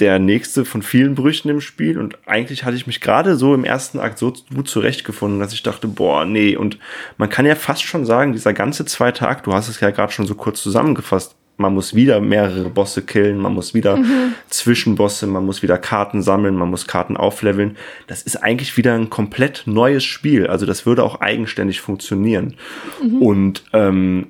der 0.00 0.18
nächste 0.18 0.64
von 0.64 0.82
vielen 0.82 1.14
Brüchen 1.14 1.48
im 1.48 1.60
Spiel 1.60 1.98
und 1.98 2.18
eigentlich 2.26 2.64
hatte 2.64 2.76
ich 2.76 2.86
mich 2.88 3.00
gerade 3.00 3.36
so 3.36 3.54
im 3.54 3.64
ersten 3.64 4.00
Akt 4.00 4.18
so 4.18 4.32
gut 4.52 4.66
zurechtgefunden, 4.66 5.38
dass 5.38 5.52
ich 5.52 5.62
dachte, 5.62 5.86
boah, 5.86 6.24
nee, 6.24 6.56
und 6.56 6.78
man 7.18 7.28
kann 7.28 7.44
ja 7.46 7.54
fast 7.54 7.82
schon 7.82 8.06
sagen, 8.06 8.32
dieser 8.32 8.54
ganze 8.54 8.84
zweite 8.86 9.28
Akt, 9.28 9.46
du 9.46 9.52
hast 9.52 9.68
es 9.68 9.78
ja 9.78 9.90
gerade 9.90 10.10
schon 10.10 10.26
so 10.26 10.34
kurz 10.34 10.62
zusammengefasst, 10.62 11.36
man 11.60 11.74
muss 11.74 11.94
wieder 11.94 12.20
mehrere 12.20 12.70
Bosse 12.70 13.02
killen, 13.02 13.38
man 13.38 13.54
muss 13.54 13.74
wieder 13.74 13.98
Zwischenbosse, 14.48 15.26
man 15.26 15.46
muss 15.46 15.62
wieder 15.62 15.78
Karten 15.78 16.22
sammeln, 16.22 16.56
man 16.56 16.70
muss 16.70 16.86
Karten 16.86 17.16
aufleveln. 17.16 17.76
Das 18.06 18.22
ist 18.22 18.36
eigentlich 18.36 18.76
wieder 18.76 18.94
ein 18.94 19.10
komplett 19.10 19.62
neues 19.66 20.04
Spiel. 20.04 20.46
Also 20.46 20.66
das 20.66 20.86
würde 20.86 21.04
auch 21.04 21.20
eigenständig 21.20 21.80
funktionieren. 21.80 22.54
Und 23.20 23.62
ähm, 23.72 24.28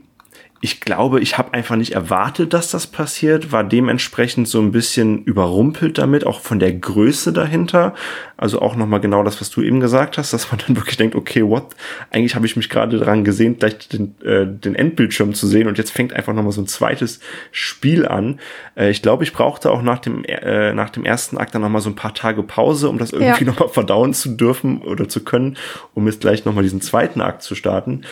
ich 0.62 0.82
glaube, 0.82 1.20
ich 1.20 1.38
habe 1.38 1.54
einfach 1.54 1.76
nicht 1.76 1.92
erwartet, 1.94 2.52
dass 2.52 2.70
das 2.70 2.86
passiert, 2.86 3.50
war 3.50 3.64
dementsprechend 3.64 4.46
so 4.46 4.60
ein 4.60 4.72
bisschen 4.72 5.24
überrumpelt 5.24 5.96
damit, 5.96 6.26
auch 6.26 6.40
von 6.40 6.58
der 6.58 6.74
Größe 6.74 7.32
dahinter. 7.32 7.94
Also 8.36 8.60
auch 8.60 8.76
nochmal 8.76 9.00
genau 9.00 9.22
das, 9.22 9.40
was 9.40 9.48
du 9.48 9.62
eben 9.62 9.80
gesagt 9.80 10.18
hast, 10.18 10.34
dass 10.34 10.52
man 10.52 10.60
dann 10.66 10.76
wirklich 10.76 10.98
denkt, 10.98 11.14
okay, 11.14 11.42
what? 11.42 11.68
Eigentlich 12.10 12.34
habe 12.34 12.44
ich 12.44 12.56
mich 12.56 12.68
gerade 12.68 12.98
daran 12.98 13.24
gesehen, 13.24 13.58
gleich 13.58 13.88
den, 13.88 14.14
äh, 14.22 14.46
den 14.46 14.74
Endbildschirm 14.74 15.32
zu 15.32 15.46
sehen 15.46 15.66
und 15.66 15.78
jetzt 15.78 15.92
fängt 15.92 16.12
einfach 16.12 16.34
nochmal 16.34 16.52
so 16.52 16.60
ein 16.60 16.66
zweites 16.66 17.20
Spiel 17.52 18.06
an. 18.06 18.38
Äh, 18.76 18.90
ich 18.90 19.00
glaube, 19.00 19.24
ich 19.24 19.32
brauchte 19.32 19.70
auch 19.70 19.80
nach 19.80 20.00
dem, 20.00 20.24
äh, 20.24 20.74
nach 20.74 20.90
dem 20.90 21.06
ersten 21.06 21.38
Akt 21.38 21.54
dann 21.54 21.62
nochmal 21.62 21.80
so 21.80 21.88
ein 21.88 21.96
paar 21.96 22.12
Tage 22.12 22.42
Pause, 22.42 22.90
um 22.90 22.98
das 22.98 23.12
irgendwie 23.12 23.44
Ja. 23.44 23.50
nochmal 23.50 23.70
verdauen 23.70 24.12
zu 24.12 24.28
dürfen 24.28 24.82
oder 24.82 25.08
zu 25.08 25.24
können, 25.24 25.56
um 25.94 26.06
jetzt 26.06 26.20
gleich 26.20 26.44
nochmal 26.44 26.64
diesen 26.64 26.82
zweiten 26.82 27.22
Akt 27.22 27.42
zu 27.42 27.54
starten. 27.54 28.02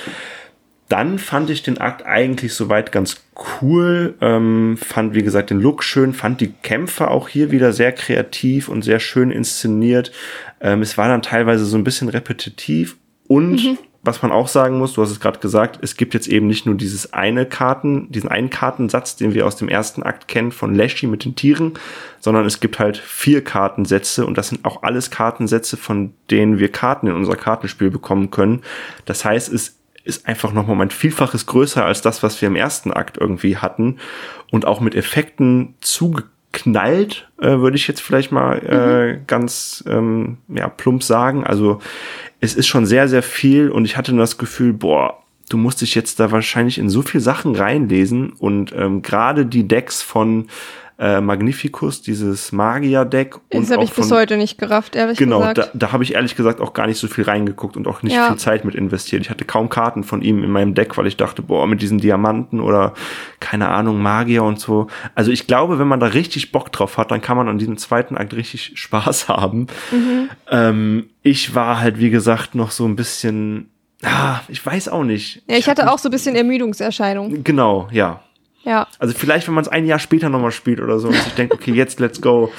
Dann 0.89 1.19
fand 1.19 1.51
ich 1.51 1.63
den 1.63 1.79
Akt 1.79 2.07
eigentlich 2.07 2.55
soweit 2.55 2.93
ganz 2.93 3.21
cool. 3.61 4.15
Ähm, 4.21 4.79
fand, 4.79 5.15
wie 5.15 5.23
gesagt, 5.23 5.51
den 5.51 5.61
Look 5.61 5.85
schön, 5.85 6.15
fand 6.15 6.41
die 6.41 6.53
Kämpfe 6.63 7.11
auch 7.11 7.29
hier 7.29 7.51
wieder 7.51 7.73
sehr 7.73 7.93
kreativ 7.93 8.69
und 8.69 8.83
sehr 8.83 9.01
schön 9.01 9.31
inszeniert. 9.31 10.13
Ähm, 10.61 10.81
es 10.83 10.97
war 10.97 11.09
dann 11.09 11.23
teilweise 11.23 11.65
so 11.67 11.77
ein 11.77 11.85
bisschen 11.85 12.09
repetitiv 12.09 12.97
und 13.27 13.79
was 14.03 14.23
man 14.23 14.33
auch 14.33 14.49
sagen 14.49 14.79
muss, 14.79 14.95
du 14.95 15.03
hast 15.03 15.11
es 15.11 15.21
gerade 15.21 15.39
gesagt, 15.41 15.81
es 15.83 15.97
gibt 15.97 16.15
jetzt 16.15 16.29
eben 16.29 16.47
nicht 16.47 16.67
nur 16.67 16.77
dieses 16.77 17.13
eine 17.13 17.47
Karten, 17.47 18.11
diesen 18.11 18.31
einen 18.31 18.49
Kartensatz, 18.49 19.17
den 19.17 19.35
wir 19.35 19.47
aus 19.47 19.57
dem 19.57 19.69
ersten 19.69 20.03
Akt 20.03 20.29
kennen 20.29 20.53
von 20.53 20.75
Lashy 20.75 21.07
mit 21.07 21.25
den 21.25 21.35
Tieren, 21.35 21.75
sondern 22.21 22.47
es 22.47 22.61
gibt 22.61 22.79
halt 22.79 22.97
vier 22.97 23.43
Kartensätze 23.43 24.25
und 24.25 24.39
das 24.39 24.49
sind 24.49 24.65
auch 24.65 24.83
alles 24.83 25.11
Kartensätze, 25.11 25.77
von 25.77 26.15
denen 26.31 26.59
wir 26.59 26.71
Karten 26.71 27.09
in 27.09 27.15
unser 27.15 27.37
Kartenspiel 27.37 27.91
bekommen 27.91 28.31
können. 28.31 28.63
Das 29.05 29.25
heißt, 29.25 29.53
es 29.53 29.78
ist 30.09 30.27
einfach 30.27 30.53
noch 30.53 30.67
mal 30.67 30.81
ein 30.81 30.91
Vielfaches 30.91 31.47
größer 31.47 31.85
als 31.85 32.01
das, 32.01 32.23
was 32.23 32.41
wir 32.41 32.49
im 32.49 32.57
ersten 32.57 32.93
Akt 32.93 33.19
irgendwie 33.19 33.59
hatten 33.59 33.99
und 34.51 34.65
auch 34.65 34.81
mit 34.81 34.95
Effekten 34.95 35.75
zugeknallt, 35.81 37.29
äh, 37.41 37.59
würde 37.59 37.77
ich 37.77 37.87
jetzt 37.87 38.01
vielleicht 38.01 38.33
mal 38.33 38.59
äh, 38.59 39.21
ganz 39.27 39.85
ähm, 39.87 40.39
ja, 40.49 40.69
plump 40.69 41.03
sagen. 41.03 41.45
Also 41.45 41.81
es 42.41 42.55
ist 42.55 42.67
schon 42.67 42.87
sehr, 42.87 43.07
sehr 43.07 43.23
viel 43.23 43.69
und 43.69 43.85
ich 43.85 43.97
hatte 43.99 44.13
nur 44.13 44.23
das 44.23 44.39
Gefühl, 44.39 44.73
boah, 44.73 45.23
du 45.51 45.59
musst 45.59 45.83
dich 45.83 45.95
jetzt 45.95 46.19
da 46.21 46.33
wahrscheinlich 46.33 46.79
in 46.79 46.89
so 46.89 47.03
viel 47.03 47.21
Sachen 47.21 47.55
reinlesen 47.55 48.33
und 48.33 48.73
ähm, 48.73 49.03
gerade 49.03 49.45
die 49.45 49.69
Decks 49.69 50.01
von 50.01 50.49
äh, 51.01 51.21
Magnificus, 51.21 52.03
dieses 52.03 52.51
Magier-Deck 52.51 53.37
Das 53.51 53.71
habe 53.71 53.85
ich 53.85 53.93
bis 53.93 54.09
von 54.09 54.19
heute 54.19 54.37
nicht 54.37 54.59
gerafft, 54.59 54.97
ehrlich 54.97 55.17
Genau, 55.17 55.39
gesagt. 55.39 55.59
da, 55.59 55.69
da 55.73 55.93
habe 55.93 56.03
ich 56.03 56.15
ehrlich 56.15 56.35
gesagt 56.35 56.61
auch 56.61 56.73
gar 56.73 56.89
nicht 56.89 56.99
so 56.99 57.07
viel 57.07 57.23
reingeguckt 57.23 57.77
und 57.77 57.87
auch 57.87 58.03
nicht 58.03 58.15
Ja. 58.17 58.27
viel 58.27 58.37
Zeit 58.37 58.65
mit 58.65 58.75
investiert. 58.75 59.23
Ich 59.23 59.31
hatte 59.31 59.45
kaum 59.45 59.69
Karten 59.69 60.03
von 60.03 60.23
ihm 60.23 60.43
in 60.43 60.51
meinem 60.51 60.75
Deck, 60.75 60.97
weil 60.99 61.07
ich 61.07 61.17
dachte, 61.17 61.41
boah, 61.43 61.69
mit 61.69 61.83
diesen 61.83 61.99
Diamanten 61.99 62.61
oder 62.61 62.95
keine 63.39 63.69
Ahnung, 63.69 64.03
Magier 64.03 64.43
und 64.43 64.59
so. 64.59 64.89
Also 65.15 65.31
ich 65.31 65.47
glaube, 65.47 65.79
wenn 65.79 65.87
man 65.87 66.01
da 66.01 66.07
richtig 66.07 66.51
Bock 66.51 66.73
drauf 66.73 66.99
hat, 66.99 67.13
dann 67.13 67.21
kann 67.21 67.37
man 67.37 67.49
an 67.49 67.59
diesem 67.59 67.77
zweiten 67.79 68.17
Akt 68.17 68.35
richtig 68.35 68.73
Spaß 68.75 69.29
haben. 69.29 69.69
Mhm. 69.93 70.31
Ähm, 70.51 71.11
ich 71.23 71.55
war 71.55 71.79
halt, 71.81 72.01
wie 72.01 72.11
gesagt, 72.11 72.57
noch 72.57 72.73
so 72.73 72.85
ein 72.87 72.97
bisschen, 72.97 73.69
ah, 74.03 74.41
ich 74.49 74.65
weiß 74.67 74.89
auch 74.89 75.05
nicht. 75.05 75.43
ja, 75.49 75.57
ich 75.59 75.69
hab 75.69 75.79
hatte 75.79 75.93
auch 75.93 75.99
so 75.99 76.09
ein 76.09 76.13
bisschen 76.13 76.35
Ermüdungserscheinungen. 76.35 77.33
mich- 77.33 77.45
Genau, 77.45 77.87
ja. 77.93 78.21
Ja. 78.65 78.87
Also 78.99 79.15
vielleicht, 79.15 79.47
wenn 79.49 79.55
man 79.55 79.63
es 79.63 79.69
ein 79.69 79.87
Jahr 79.87 79.99
später 79.99 80.29
nochmal 80.29 80.51
spielt 80.53 80.81
oder 80.81 80.99
so 80.99 81.09
und 81.09 81.15
sich 81.15 81.35
denkt, 81.35 81.55
okay, 81.55 81.73
jetzt 81.73 82.01
let's 82.01 82.21
go, 82.21 82.53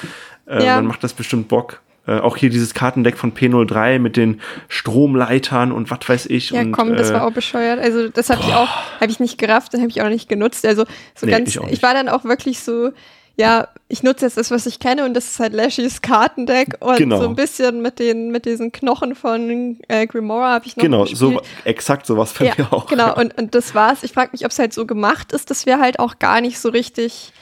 äh, 0.46 0.64
Ja. 0.64 0.76
dann 0.76 0.86
macht 0.86 1.04
das 1.04 1.12
bestimmt 1.12 1.48
Bock. 1.48 1.80
Äh, 2.06 2.18
auch 2.18 2.36
hier 2.36 2.48
dieses 2.50 2.72
Kartendeck 2.74 3.18
von 3.18 3.34
P03 3.34 3.98
mit 3.98 4.16
den 4.16 4.40
Stromleitern 4.68 5.70
und 5.70 5.90
was 5.90 6.00
weiß 6.08 6.26
ich. 6.26 6.50
Ja, 6.50 6.62
und, 6.62 6.72
komm, 6.72 6.96
das 6.96 7.10
äh, 7.10 7.14
war 7.14 7.26
auch 7.26 7.32
bescheuert. 7.32 7.78
Also 7.78 8.08
das 8.08 8.30
habe 8.30 8.42
ich 8.42 8.54
auch, 8.54 8.68
habe 9.00 9.10
ich 9.10 9.20
nicht 9.20 9.38
gerafft, 9.38 9.74
das 9.74 9.80
habe 9.80 9.90
ich 9.90 10.02
auch 10.02 10.08
nicht 10.08 10.28
genutzt. 10.28 10.64
Also 10.66 10.86
so 11.14 11.26
Nee, 11.26 11.32
ganz, 11.32 11.54
ich 11.54 11.62
ich, 11.70 11.82
war 11.82 11.92
dann 11.94 12.08
auch 12.08 12.24
wirklich 12.24 12.60
so, 12.60 12.90
ja, 13.40 13.68
ich 13.88 14.02
nutze 14.02 14.26
jetzt 14.26 14.36
das, 14.36 14.50
was 14.50 14.66
ich 14.66 14.78
kenne 14.78 15.04
und 15.04 15.14
das 15.14 15.26
ist 15.26 15.40
halt 15.40 15.52
Lashys 15.52 16.00
Kartendeck 16.02 16.76
und 16.80 16.96
Genau. 16.96 17.20
so 17.22 17.28
ein 17.28 17.34
bisschen 17.34 17.80
mit 17.82 17.98
den 17.98 18.30
mit 18.30 18.44
diesen 18.44 18.70
Knochen 18.70 19.14
von 19.14 19.78
äh, 19.88 20.06
Grimora 20.06 20.52
habe 20.52 20.66
ich 20.66 20.76
noch 20.76 20.82
Genau, 20.84 21.00
gespielt. 21.02 21.18
so 21.18 21.40
exakt 21.64 22.06
sowas 22.06 22.32
bei 22.38 22.46
ja, 22.46 22.54
mir 22.56 22.72
auch. 22.72 22.86
genau 22.86 23.14
und, 23.16 23.36
und 23.38 23.54
das 23.54 23.74
war's. 23.74 24.02
Ich 24.02 24.12
frage 24.12 24.30
mich, 24.32 24.44
ob 24.44 24.50
es 24.52 24.58
halt 24.58 24.72
so 24.72 24.86
gemacht 24.86 25.32
ist, 25.32 25.50
dass 25.50 25.66
wir 25.66 25.78
halt 25.80 25.98
auch 25.98 26.18
gar 26.18 26.40
nicht 26.40 26.58
so 26.60 26.68
richtig 26.68 27.32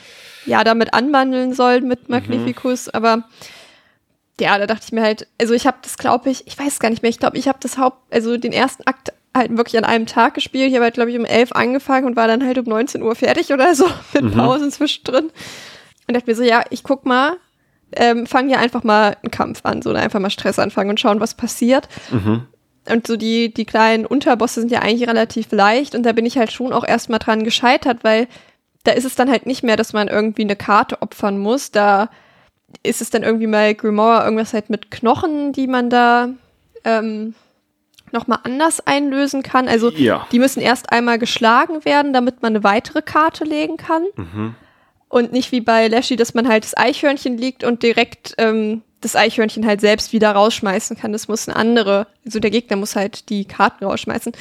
ja 0.46 0.64
damit 0.64 0.94
anwandeln 0.94 1.52
sollen 1.52 1.82
Mhm. 1.82 1.88
mit 1.88 2.08
Magnificus, 2.08 2.88
aber 2.88 3.24
ja, 4.40 4.56
da 4.56 4.66
dachte 4.66 4.84
ich 4.86 4.92
mir 4.92 5.02
halt, 5.02 5.26
also 5.40 5.52
ich 5.52 5.66
habe 5.66 5.78
das, 5.82 5.98
glaube 5.98 6.30
ich, 6.30 6.46
ich 6.46 6.56
weiß 6.58 6.78
gar 6.78 6.90
nicht 6.90 7.02
mehr, 7.02 7.10
ich 7.10 7.18
glaube, 7.18 7.36
ich 7.36 7.48
habe 7.48 7.58
das 7.60 7.76
Haupt, 7.76 7.98
also 8.14 8.36
den 8.36 8.52
ersten 8.52 8.84
Akt 8.86 9.12
halt 9.36 9.56
wirklich 9.56 9.76
an 9.76 9.84
einem 9.84 10.06
Tag 10.06 10.34
gespielt. 10.34 10.68
Ich 10.68 10.74
habe 10.74 10.84
halt, 10.84 10.94
glaube 10.94 11.10
ich, 11.10 11.18
um 11.18 11.24
11 11.24 11.52
angefangen 11.52 12.06
und 12.06 12.16
war 12.16 12.28
dann 12.28 12.44
halt 12.46 12.56
um 12.58 12.64
19 12.64 13.02
Uhr 13.02 13.14
fertig 13.16 13.52
oder 13.52 13.74
so, 13.74 13.86
mit 14.14 14.22
Mhm. 14.24 14.32
Pausen 14.32 14.70
zwischendrin. 14.70 15.30
Und 16.08 16.14
dachte 16.14 16.28
mir 16.28 16.34
so, 16.34 16.42
ja, 16.42 16.64
ich 16.70 16.82
guck 16.82 17.06
mal, 17.06 17.36
ähm, 17.92 18.26
fang 18.26 18.48
hier 18.48 18.58
einfach 18.58 18.82
mal 18.82 19.16
einen 19.22 19.30
Kampf 19.30 19.60
an, 19.64 19.82
so 19.82 19.90
oder 19.90 20.00
einfach 20.00 20.20
mal 20.20 20.30
Stress 20.30 20.58
anfangen 20.58 20.90
und 20.90 21.00
schauen, 21.00 21.20
was 21.20 21.34
passiert. 21.34 21.88
Mhm. 22.10 22.42
Und 22.90 23.06
so 23.06 23.16
die, 23.16 23.52
die 23.52 23.66
kleinen 23.66 24.06
Unterbosse 24.06 24.60
sind 24.60 24.72
ja 24.72 24.80
eigentlich 24.80 25.08
relativ 25.08 25.52
leicht 25.52 25.94
und 25.94 26.04
da 26.04 26.12
bin 26.12 26.24
ich 26.26 26.38
halt 26.38 26.50
schon 26.50 26.72
auch 26.72 26.86
erstmal 26.86 27.18
dran 27.18 27.44
gescheitert, 27.44 27.98
weil 28.02 28.26
da 28.84 28.92
ist 28.92 29.04
es 29.04 29.14
dann 29.14 29.30
halt 29.30 29.44
nicht 29.44 29.62
mehr, 29.62 29.76
dass 29.76 29.92
man 29.92 30.08
irgendwie 30.08 30.42
eine 30.42 30.56
Karte 30.56 31.02
opfern 31.02 31.38
muss. 31.38 31.70
Da 31.70 32.08
ist 32.82 33.02
es 33.02 33.10
dann 33.10 33.22
irgendwie 33.22 33.46
mal 33.46 33.74
Grimoire 33.74 34.24
irgendwas 34.24 34.54
halt 34.54 34.70
mit 34.70 34.90
Knochen, 34.90 35.52
die 35.52 35.66
man 35.66 35.90
da 35.90 36.30
ähm, 36.84 37.34
nochmal 38.12 38.38
anders 38.44 38.86
einlösen 38.86 39.42
kann. 39.42 39.68
Also 39.68 39.90
Ja. 39.90 40.26
die 40.32 40.38
müssen 40.38 40.60
erst 40.60 40.90
einmal 40.90 41.18
geschlagen 41.18 41.84
werden, 41.84 42.14
damit 42.14 42.40
man 42.40 42.54
eine 42.54 42.64
weitere 42.64 43.02
Karte 43.02 43.44
legen 43.44 43.76
kann. 43.76 44.04
Und 45.08 45.32
nicht 45.32 45.52
wie 45.52 45.60
bei 45.60 45.88
Lashy, 45.88 46.16
dass 46.16 46.34
man 46.34 46.48
halt 46.48 46.64
das 46.64 46.76
Eichhörnchen 46.76 47.38
liegt 47.38 47.64
und 47.64 47.82
direkt 47.82 48.34
ähm, 48.36 48.82
das 49.00 49.16
Eichhörnchen 49.16 49.66
halt 49.66 49.80
selbst 49.80 50.12
wieder 50.12 50.32
rausschmeißen 50.32 50.96
kann. 50.98 51.12
Das 51.12 51.28
muss 51.28 51.48
eine 51.48 51.56
andere, 51.56 52.06
also 52.24 52.40
der 52.40 52.50
Gegner 52.50 52.76
muss 52.76 52.96
halt 52.96 53.28
die 53.30 53.44
Karten 53.44 53.84
rausschmeißen. 53.84 54.32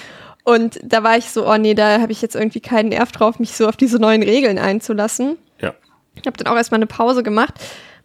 Und 0.44 0.80
da 0.84 1.04
war 1.04 1.18
ich 1.18 1.32
so, 1.32 1.48
oh 1.48 1.58
nee, 1.58 1.74
da 1.74 2.00
habe 2.00 2.12
ich 2.12 2.22
jetzt 2.22 2.36
irgendwie 2.36 2.62
keinen 2.62 2.90
Nerv 2.90 3.12
drauf, 3.12 3.40
mich 3.40 3.54
so 3.54 3.68
auf 3.68 3.78
diese 3.78 4.00
neuen 4.00 4.24
Regeln 4.24 4.58
einzulassen. 4.58 5.38
Ja. 5.62 5.74
Ich 6.16 6.26
habe 6.26 6.38
dann 6.38 6.52
auch 6.52 6.58
erstmal 6.58 6.80
eine 6.80 6.88
Pause 6.88 7.24
gemacht. 7.24 7.54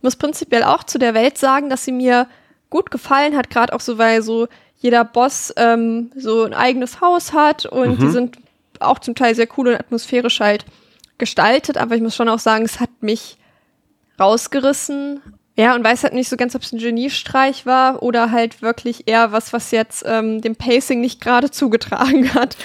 Muss 0.03 0.17
prinzipiell 0.17 0.65
auch 0.65 0.85
zu 0.85 0.99
der 0.99 1.15
Welt 1.15 1.39
sagen, 1.39 1.71
dass 1.71 1.85
sie 1.85 1.93
mir 1.93 2.27
gut 2.69 2.91
gefallen 2.91 3.37
hat, 3.37 3.51
gerade 3.51 3.73
auch 3.73 3.81
so, 3.81 3.99
weil 3.99 4.23
so 4.23 4.49
jeder 4.79 5.05
Boss 5.05 5.53
ähm, 5.57 6.11
so 6.17 6.43
ein 6.43 6.55
eigenes 6.55 7.01
Haus 7.01 7.33
hat 7.33 7.67
und 7.67 8.03
die 8.03 8.09
sind 8.09 8.37
auch 8.81 8.99
zum 8.99 9.15
Teil 9.15 9.35
sehr 9.37 9.47
cool 9.57 9.69
und 9.69 9.77
atmosphärisch 9.77 10.41
halt 10.41 10.65
gestaltet, 11.23 11.79
aber 11.79 11.95
ich 11.95 12.03
muss 12.03 12.17
schon 12.17 12.29
auch 12.29 12.41
sagen, 12.41 12.65
es 12.65 12.81
hat 12.81 12.91
mich 13.01 13.37
rausgerissen. 14.19 15.23
Ja, 15.57 15.77
und 15.77 15.85
weiß 15.85 16.03
halt 16.03 16.15
nicht 16.15 16.29
so 16.29 16.37
ganz, 16.37 16.57
ob 16.57 16.63
es 16.63 16.73
ein 16.73 16.81
Geniestreich 16.81 17.65
war 17.65 18.03
oder 18.03 18.33
halt 18.33 18.61
wirklich 18.61 19.07
eher 19.07 19.31
was, 19.31 19.53
was 19.53 19.71
jetzt 19.71 20.03
ähm, 20.05 20.41
dem 20.41 20.57
Pacing 20.57 21.01
nicht 21.01 21.21
gerade 21.21 21.53
zugetragen 21.53 22.35
hat. 22.35 22.57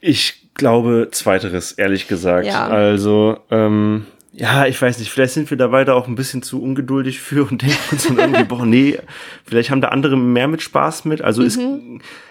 Ich 0.00 0.54
glaube, 0.54 1.08
zweiteres, 1.10 1.72
ehrlich 1.72 2.06
gesagt. 2.06 2.46
Ja. 2.46 2.68
Also, 2.68 3.38
ähm, 3.50 4.06
ja, 4.36 4.66
ich 4.66 4.82
weiß 4.82 4.98
nicht, 4.98 5.12
vielleicht 5.12 5.32
sind 5.32 5.50
wir 5.50 5.56
da 5.56 5.70
weiter 5.70 5.94
auch 5.94 6.08
ein 6.08 6.16
bisschen 6.16 6.42
zu 6.42 6.60
ungeduldig 6.60 7.20
für 7.20 7.48
und 7.48 7.62
denken 7.62 7.78
uns 7.92 8.08
dann 8.08 8.18
irgendwie, 8.18 8.42
boah, 8.42 8.66
nee, 8.66 8.98
vielleicht 9.44 9.70
haben 9.70 9.80
da 9.80 9.88
andere 9.88 10.16
mehr 10.16 10.48
mit 10.48 10.60
Spaß 10.60 11.04
mit. 11.04 11.22
Also 11.22 11.44
es, 11.44 11.56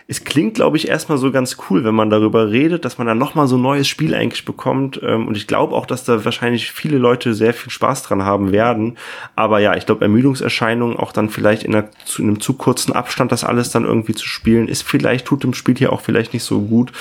es 0.10 0.26
klingt, 0.26 0.56
glaube 0.56 0.76
ich, 0.76 0.90
erstmal 0.90 1.18
so 1.18 1.32
ganz 1.32 1.56
cool, 1.70 1.86
wenn 1.86 1.96
man 1.96 2.10
darüber 2.10 2.52
redet, 2.52 2.84
dass 2.84 2.98
man 2.98 3.08
dann 3.08 3.18
nochmal 3.18 3.48
so 3.48 3.56
ein 3.56 3.62
neues 3.62 3.88
Spiel 3.88 4.14
eigentlich 4.14 4.44
bekommt. 4.44 5.00
Ähm, 5.02 5.28
Und 5.28 5.38
ich 5.38 5.48
glaube 5.48 5.76
auch, 5.76 5.86
dass 5.86 6.04
da 6.04 6.26
wahrscheinlich 6.26 6.72
viele 6.74 6.98
Leute 6.98 7.34
sehr 7.34 7.54
viel 7.54 7.72
Spaß 7.72 8.04
dran 8.04 8.24
haben 8.24 8.52
werden. 8.52 8.98
Aber 9.38 9.60
ja, 9.60 9.78
ich 9.78 9.86
glaube, 9.86 10.04
Ermüdungserscheinungen 10.04 10.98
auch 10.98 11.14
dann 11.14 11.30
vielleicht 11.30 11.64
in, 11.64 11.74
einer, 11.74 11.88
in 12.18 12.26
einem 12.26 12.42
zu 12.42 12.56
kurzen 12.56 12.92
Abstand 12.92 13.32
das 13.32 13.46
alles 13.46 13.70
dann 13.70 13.86
irgendwie 13.86 14.14
zu 14.14 14.28
spielen, 14.28 14.68
ist 14.68 14.82
vielleicht, 14.82 15.26
tut 15.26 15.44
dem 15.44 15.54
Spiel 15.54 15.78
hier 15.78 15.94
auch 15.94 16.02
vielleicht 16.02 16.34
nicht 16.34 16.44
so 16.44 16.64
gut. 16.64 16.92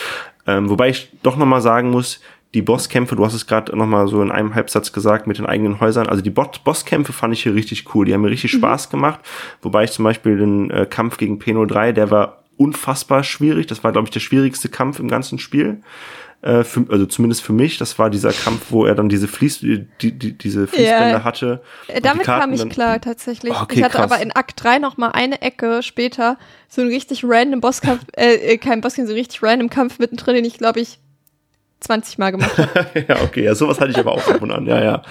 Ähm, 0.47 0.71
wobei 0.71 0.91
ich 0.91 1.11
doch 1.25 1.37
nochmal 1.37 1.61
sagen 1.61 1.91
muss, 1.91 2.21
die 2.55 2.63
Bosskämpfe, 2.63 3.17
du 3.17 3.25
hast 3.25 3.35
es 3.35 3.47
gerade 3.47 3.77
nochmal 3.77 4.09
so 4.09 4.23
in 4.23 4.31
einem 4.31 4.55
Halbsatz 4.55 4.93
gesagt 4.93 5.27
mit 5.27 5.39
den 5.39 5.47
eigenen 5.47 5.81
Häusern, 5.81 6.09
also 6.09 6.23
die 6.23 6.31
Bosskämpfe 6.31 7.13
fand 7.13 7.33
ich 7.35 7.43
hier 7.43 7.55
richtig 7.55 7.95
cool, 7.95 8.05
die 8.05 8.13
haben 8.15 8.21
mir 8.21 8.31
richtig 8.31 8.51
Spaß 8.53 8.91
gemacht, 8.91 9.21
wobei 9.63 9.85
ich 9.85 9.93
zum 9.93 10.05
Beispiel 10.05 10.37
den 10.37 10.71
äh, 10.71 10.87
Kampf 10.89 11.17
gegen 11.17 11.39
P03, 11.39 11.93
der 11.93 12.11
war 12.11 12.43
unfassbar 12.57 13.25
schwierig, 13.25 13.67
das 13.67 13.83
war 13.83 13.93
glaube 13.93 14.07
ich 14.07 14.13
der 14.13 14.21
schwierigste 14.21 14.69
Kampf 14.69 15.01
im 15.01 15.09
ganzen 15.09 15.39
Spiel, 15.39 15.81
äh, 16.43 16.65
für, 16.65 16.85
also 16.91 17.07
zumindest 17.07 17.43
für 17.43 17.53
mich, 17.53 17.79
das 17.79 17.99
war 17.99 18.11
dieser 18.11 18.33
Kampf, 18.33 18.67
wo 18.71 18.85
er 18.85 18.97
dann 18.97 19.09
diese 19.09 19.29
Fließ, 19.29 19.61
die, 19.61 19.87
die, 20.01 20.37
diese 20.37 20.67
Fließbänder 20.67 21.23
hatte. 21.23 21.63
Äh, 21.87 22.01
Damit 22.01 22.25
kam 22.25 22.53
ich 22.53 22.59
dann- 22.59 22.69
klar, 22.69 23.01
tatsächlich. 23.01 23.53
Okay, 23.53 23.79
ich 23.79 23.85
hatte 23.85 23.99
krass. 23.99 24.11
aber 24.11 24.21
in 24.21 24.33
Akt 24.33 24.63
3 24.63 24.81
noch 24.81 24.97
mal 24.97 25.11
eine 25.11 25.41
Ecke 25.41 25.85
später 25.85 26.37
so 26.69 26.83
einen 26.83 26.91
richtig 26.91 27.23
random 27.25 27.61
Bosskampf, 27.61 28.03
äh, 28.17 28.35
äh, 28.35 28.59
kein 28.59 28.81
Bosskampf, 28.81 29.07
so 29.07 29.13
einen 29.15 29.21
richtig 29.21 29.41
random 29.43 29.71
Kampf 29.71 30.01
mittendrin, 30.01 30.35
den 30.35 30.45
ich, 30.45 30.59
glaube 30.59 30.81
ich, 30.81 30.99
20 31.83 32.19
Mal 32.19 32.31
gemacht 32.31 32.57
habe. 32.57 33.05
ja, 33.09 33.17
okay, 33.23 33.45
ja, 33.45 33.55
sowas 33.55 33.81
hatte 33.81 33.91
ich 33.91 33.99
aber 33.99 34.13
auch 34.13 34.27
ab 34.27 34.41
und 34.41 34.51
an, 34.51 34.67
ja, 34.67 34.83
ja. 34.83 35.03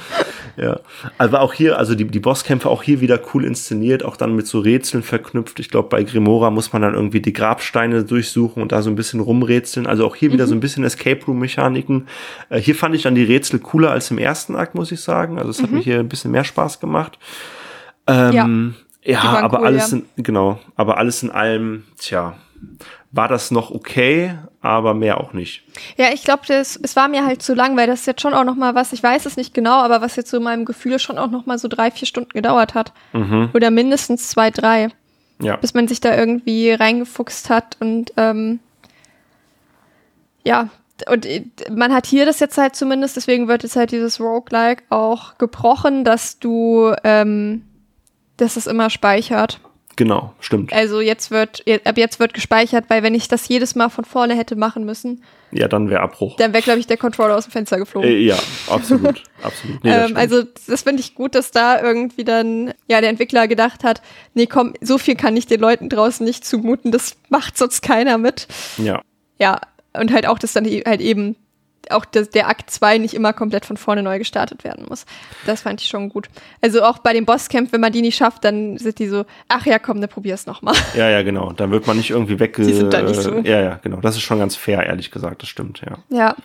Ja. 0.58 0.80
Aber 1.18 1.42
auch 1.42 1.54
hier, 1.54 1.78
also 1.78 1.96
die, 1.96 2.06
die 2.06 2.20
Bosskämpfe 2.20 2.70
auch 2.70 2.84
hier 2.84 3.02
wieder 3.02 3.20
cool 3.34 3.46
inszeniert, 3.46 4.04
auch 4.04 4.18
dann 4.18 4.36
mit 4.36 4.48
so 4.48 4.60
Rätseln 4.60 5.04
verknüpft. 5.04 5.60
Ich 5.60 5.70
glaube, 5.70 5.90
bei 5.90 6.04
Grimora 6.04 6.50
muss 6.50 6.74
man 6.74 6.82
dann 6.82 6.94
irgendwie 6.94 7.22
die 7.22 7.34
Grabsteine 7.34 8.04
durchsuchen 8.04 8.62
und 8.62 8.72
da 8.72 8.82
so 8.82 8.90
ein 8.90 8.96
bisschen 8.96 9.20
rumrätseln. 9.20 9.88
Also 9.88 10.06
auch 10.06 10.16
hier 10.16 10.32
wieder 10.32 10.48
so 10.48 10.56
ein 10.56 10.60
bisschen 10.60 10.84
Escape 10.84 11.26
Room-Mechaniken. 11.26 12.08
Äh, 12.50 12.60
hier 12.60 12.76
fand 12.76 12.96
ich 12.96 13.04
dann 13.04 13.16
die 13.16 13.24
Rätsel 13.24 13.60
cooler 13.60 13.92
als 13.92 14.12
im 14.12 14.18
ersten 14.18 14.56
Akt, 14.56 14.76
muss 14.76 14.92
ich 14.92 15.02
sagen. 15.02 15.38
Also 15.38 15.52
es 15.52 15.62
hat 15.62 15.72
mir 15.72 15.80
hier 15.80 16.00
ein 16.00 16.10
bisschen 16.10 16.32
mehr 16.32 16.44
Spaß 16.44 16.80
gemacht. 16.80 17.18
Ähm, 18.08 18.76
ja, 19.04 19.24
waren 19.24 19.44
aber 19.44 19.60
cool, 19.60 19.66
alles 19.68 19.92
ja. 19.92 19.98
in, 19.98 20.24
genau, 20.24 20.60
aber 20.76 20.98
alles 20.98 21.24
in 21.24 21.32
allem, 21.32 21.84
tja, 21.98 22.36
war 23.12 23.28
das 23.28 23.51
noch 23.51 23.72
okay, 23.72 24.36
aber 24.62 24.93
mehr 24.93 25.20
auch 25.20 25.34
nicht. 25.34 25.64
Ja, 25.97 26.07
ich 26.14 26.24
glaube, 26.24 26.43
es 26.47 26.95
war 26.95 27.07
mir 27.09 27.26
halt 27.26 27.41
zu 27.41 27.53
lang, 27.53 27.76
weil 27.76 27.88
das 27.88 28.05
jetzt 28.05 28.22
schon 28.22 28.34
auch 28.34 28.45
noch 28.45 28.55
mal 28.55 28.74
was, 28.76 28.93
ich 28.93 29.03
weiß 29.03 29.26
es 29.26 29.36
nicht 29.38 29.53
genau, 29.53 29.82
aber 29.82 30.01
was 30.01 30.16
jetzt 30.16 30.30
so 30.30 30.38
in 30.38 30.43
meinem 30.43 30.64
Gefühl 30.66 30.97
schon 30.99 31.18
auch 31.18 31.30
noch 31.30 31.45
mal 31.45 31.57
so 31.59 31.68
drei, 31.68 31.91
vier 31.91 32.07
Stunden 32.07 32.32
gedauert 32.32 32.74
hat. 32.74 32.93
Oder 33.53 33.70
mindestens 33.72 34.30
zwei, 34.30 34.49
drei, 34.49 34.89
Ja. 35.41 35.57
bis 35.57 35.74
man 35.74 35.88
sich 35.89 35.99
da 35.99 36.16
irgendwie 36.16 36.72
reingefuchst 36.72 37.49
hat 37.49 37.76
und 37.82 38.14
ähm, 38.18 38.59
ja, 40.43 40.70
und 41.09 41.26
äh, 41.26 41.45
man 41.72 41.93
hat 41.93 42.05
hier 42.05 42.26
das 42.26 42.39
jetzt 42.39 42.57
halt 42.57 42.76
zumindest, 42.76 43.16
deswegen 43.16 43.47
wird 43.47 43.64
jetzt 43.64 43.76
halt 43.76 43.91
dieses 43.91 44.20
Roguelike 44.20 44.84
auch 44.89 45.38
gebrochen, 45.38 46.03
dass 46.03 46.39
du, 46.39 46.93
ähm, 47.03 47.64
dass 48.38 48.55
es 48.55 48.68
immer 48.68 48.89
speichert. 48.89 49.59
Genau, 50.02 50.34
stimmt. 50.39 50.74
Also 50.74 50.99
jetzt 50.99 51.30
wird, 51.30 51.64
ab 51.86 51.95
jetzt 51.95 52.20
wird 52.20 52.34
gespeichert, 52.34 52.86
weil 52.88 53.04
wenn 53.04 53.14
ich 53.14 53.28
das 53.28 53.47
jedes 53.47 53.76
Mal 53.76 53.89
von 53.89 54.04
vorne 54.04 54.36
hätte 54.36 54.56
machen 54.56 54.84
müssen, 54.84 55.24
Ja, 55.52 55.68
dann 55.68 55.91
wäre 55.91 56.02
Abbruch. 56.02 56.38
dann 56.38 56.54
wäre, 56.54 56.64
glaube 56.64 56.80
ich, 56.80 56.88
der 56.88 56.97
Controller 56.97 57.36
aus 57.38 57.43
dem 57.45 57.52
Fenster 57.52 57.78
geflogen. 57.78 58.10
Äh, 58.10 58.18
ja, 58.18 58.36
absolut, 58.68 59.22
absolut. 59.43 59.84
Nee, 59.84 59.91
ähm, 59.91 60.18
also 60.18 60.41
das 60.68 60.82
finde 60.82 61.02
ich 61.02 61.14
gut, 61.14 61.36
dass 61.36 61.52
da 61.52 61.80
irgendwie 61.80 62.24
dann 62.24 62.74
ja 62.88 62.99
der 62.99 63.12
Entwickler 63.12 63.47
gedacht 63.47 63.84
hat, 63.84 64.02
nee, 64.34 64.47
komm, 64.47 64.74
so 64.82 64.97
viel 64.97 65.16
kann 65.16 65.38
ich 65.38 65.45
den 65.45 65.60
Leuten 65.60 65.88
draußen 65.88 66.26
nicht 66.26 66.45
zumuten, 66.45 66.91
das 66.91 67.16
macht 67.30 67.56
sonst 67.60 67.84
keiner 67.84 68.18
mit. 68.18 68.47
ja, 68.78 69.04
Ja, 69.38 69.62
und 69.93 70.12
halt 70.12 70.26
auch, 70.26 70.39
dass 70.39 70.54
dann 70.54 70.66
halt 70.66 71.02
eben 71.02 71.36
auch 71.90 72.06
das, 72.06 72.30
der 72.30 72.48
Akt 72.48 72.70
2 72.70 73.00
nicht 73.00 73.14
immer 73.14 73.34
komplett 73.34 73.66
von 73.66 73.78
vorne 73.78 74.04
neu 74.04 74.20
gestartet 74.20 74.64
werden 74.64 74.86
muss. 74.88 75.06
Das 75.46 75.62
fand 75.62 75.82
ich 75.82 75.88
schon 75.88 76.10
gut. 76.10 76.28
Also 76.62 76.84
auch 76.84 77.00
bei 77.00 77.14
den 77.14 77.26
Bosskämpfen, 77.26 77.74
wenn 77.74 77.82
man 77.82 77.92
die 77.92 78.02
nicht 78.02 78.16
schafft, 78.16 78.44
dann 78.44 78.78
sind 78.78 79.00
die 79.00 79.08
so, 79.08 79.26
ach 79.48 79.66
ja, 79.66 79.80
komm, 79.80 80.00
dann 80.00 80.10
probier's 80.10 80.46
nochmal. 80.46 80.76
ja, 80.96 81.10
ja, 81.10 81.24
genau. 81.24 81.52
Dann 81.52 81.72
wird 81.72 81.88
man 81.88 81.98
nicht 81.98 82.12
irgendwie 82.12 82.40
wegge... 82.40 82.64
Die 82.64 82.74
sind 82.74 82.94
da 82.94 83.02
nicht 83.02 83.22
so. 83.22 83.40
Ja, 83.40 83.62
ja, 83.62 83.80
genau. 83.82 83.98
Das 83.98 84.16
ist 84.16 84.22
schon 84.22 84.40
ganz 84.40 84.56
fair, 84.56 84.86
ehrlich 84.86 85.12
gesagt. 85.12 85.42
Das 85.42 85.50
stimmt, 85.50 85.82
ja. 85.82 85.98
Ja. 86.10 86.36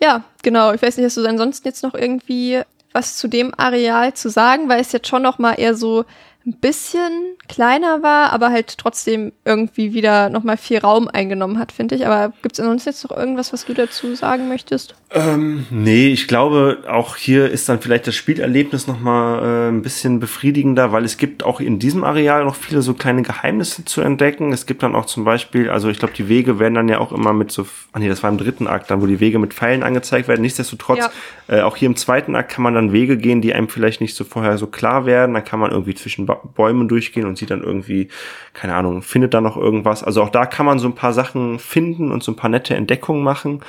Ja, 0.00 0.24
genau. 0.42 0.72
Ich 0.72 0.82
weiß 0.82 0.96
nicht, 0.96 1.06
hast 1.06 1.16
du 1.16 1.26
ansonsten 1.26 1.66
jetzt 1.66 1.82
noch 1.82 1.94
irgendwie 1.94 2.60
was 2.92 3.16
zu 3.16 3.28
dem 3.28 3.52
Areal 3.56 4.14
zu 4.14 4.30
sagen, 4.30 4.68
weil 4.68 4.80
es 4.80 4.92
jetzt 4.92 5.08
schon 5.08 5.22
noch 5.22 5.38
mal 5.38 5.54
eher 5.54 5.74
so 5.74 6.04
ein 6.48 6.58
bisschen 6.60 7.12
kleiner 7.46 8.02
war, 8.02 8.32
aber 8.32 8.50
halt 8.50 8.78
trotzdem 8.78 9.32
irgendwie 9.44 9.92
wieder 9.92 10.30
noch 10.30 10.44
mal 10.44 10.56
viel 10.56 10.78
Raum 10.78 11.06
eingenommen 11.08 11.58
hat, 11.58 11.72
finde 11.72 11.94
ich. 11.94 12.06
Aber 12.06 12.32
gibt 12.42 12.54
es 12.54 12.60
ansonsten 12.60 12.88
jetzt 12.88 13.08
noch 13.08 13.14
irgendwas, 13.16 13.52
was 13.52 13.66
du 13.66 13.74
dazu 13.74 14.14
sagen 14.14 14.48
möchtest? 14.48 14.94
Ähm, 15.10 15.66
nee, 15.70 16.08
ich 16.08 16.26
glaube, 16.26 16.84
auch 16.88 17.16
hier 17.16 17.50
ist 17.50 17.68
dann 17.68 17.80
vielleicht 17.80 18.06
das 18.06 18.14
Spielerlebnis 18.16 18.86
noch 18.86 19.00
mal 19.00 19.42
äh, 19.42 19.68
ein 19.68 19.82
bisschen 19.82 20.20
befriedigender, 20.20 20.90
weil 20.92 21.04
es 21.04 21.16
gibt 21.18 21.42
auch 21.44 21.60
in 21.60 21.78
diesem 21.78 22.02
Areal 22.04 22.44
noch 22.44 22.54
viele 22.54 22.80
so 22.82 22.94
kleine 22.94 23.22
Geheimnisse 23.22 23.84
zu 23.84 24.00
entdecken. 24.00 24.52
Es 24.52 24.64
gibt 24.66 24.82
dann 24.82 24.94
auch 24.94 25.06
zum 25.06 25.24
Beispiel, 25.24 25.68
also 25.70 25.88
ich 25.88 25.98
glaube, 25.98 26.14
die 26.14 26.28
Wege 26.28 26.58
werden 26.58 26.74
dann 26.74 26.88
ja 26.88 26.98
auch 26.98 27.12
immer 27.12 27.32
mit 27.34 27.50
so, 27.52 27.66
ah 27.92 27.98
nee, 27.98 28.08
das 28.08 28.22
war 28.22 28.30
im 28.30 28.38
dritten 28.38 28.66
Akt, 28.66 28.90
dann 28.90 29.02
wo 29.02 29.06
die 29.06 29.20
Wege 29.20 29.38
mit 29.38 29.52
Pfeilen 29.54 29.82
angezeigt 29.82 30.28
werden. 30.28 30.42
Nichtsdestotrotz, 30.42 30.98
Ja. 30.98 31.58
äh, 31.58 31.60
auch 31.62 31.76
hier 31.76 31.86
im 31.86 31.96
zweiten 31.96 32.34
Akt 32.36 32.50
kann 32.52 32.62
man 32.62 32.74
dann 32.74 32.92
Wege 32.92 33.16
gehen, 33.18 33.40
die 33.42 33.52
einem 33.54 33.68
vielleicht 33.68 34.00
nicht 34.00 34.14
so 34.14 34.24
vorher 34.24 34.56
so 34.58 34.66
klar 34.66 35.04
werden. 35.06 35.34
Dann 35.34 35.44
kann 35.44 35.58
man 35.60 35.70
irgendwie 35.70 35.94
zwischen 35.94 36.26
Bäumen 36.44 36.88
durchgehen 36.88 37.26
und 37.26 37.38
sieht 37.38 37.50
dann 37.50 37.62
irgendwie, 37.62 38.08
keine 38.52 38.74
Ahnung, 38.74 39.02
findet 39.02 39.34
da 39.34 39.40
noch 39.40 39.56
irgendwas. 39.56 40.02
Also 40.02 40.22
auch 40.22 40.30
da 40.30 40.46
kann 40.46 40.66
man 40.66 40.78
so 40.78 40.88
ein 40.88 40.94
paar 40.94 41.12
Sachen 41.12 41.58
finden 41.58 42.12
und 42.12 42.22
so 42.22 42.32
ein 42.32 42.36
paar 42.36 42.50
nette 42.50 42.74
Entdeckungen 42.74 43.22
machen. 43.22 43.60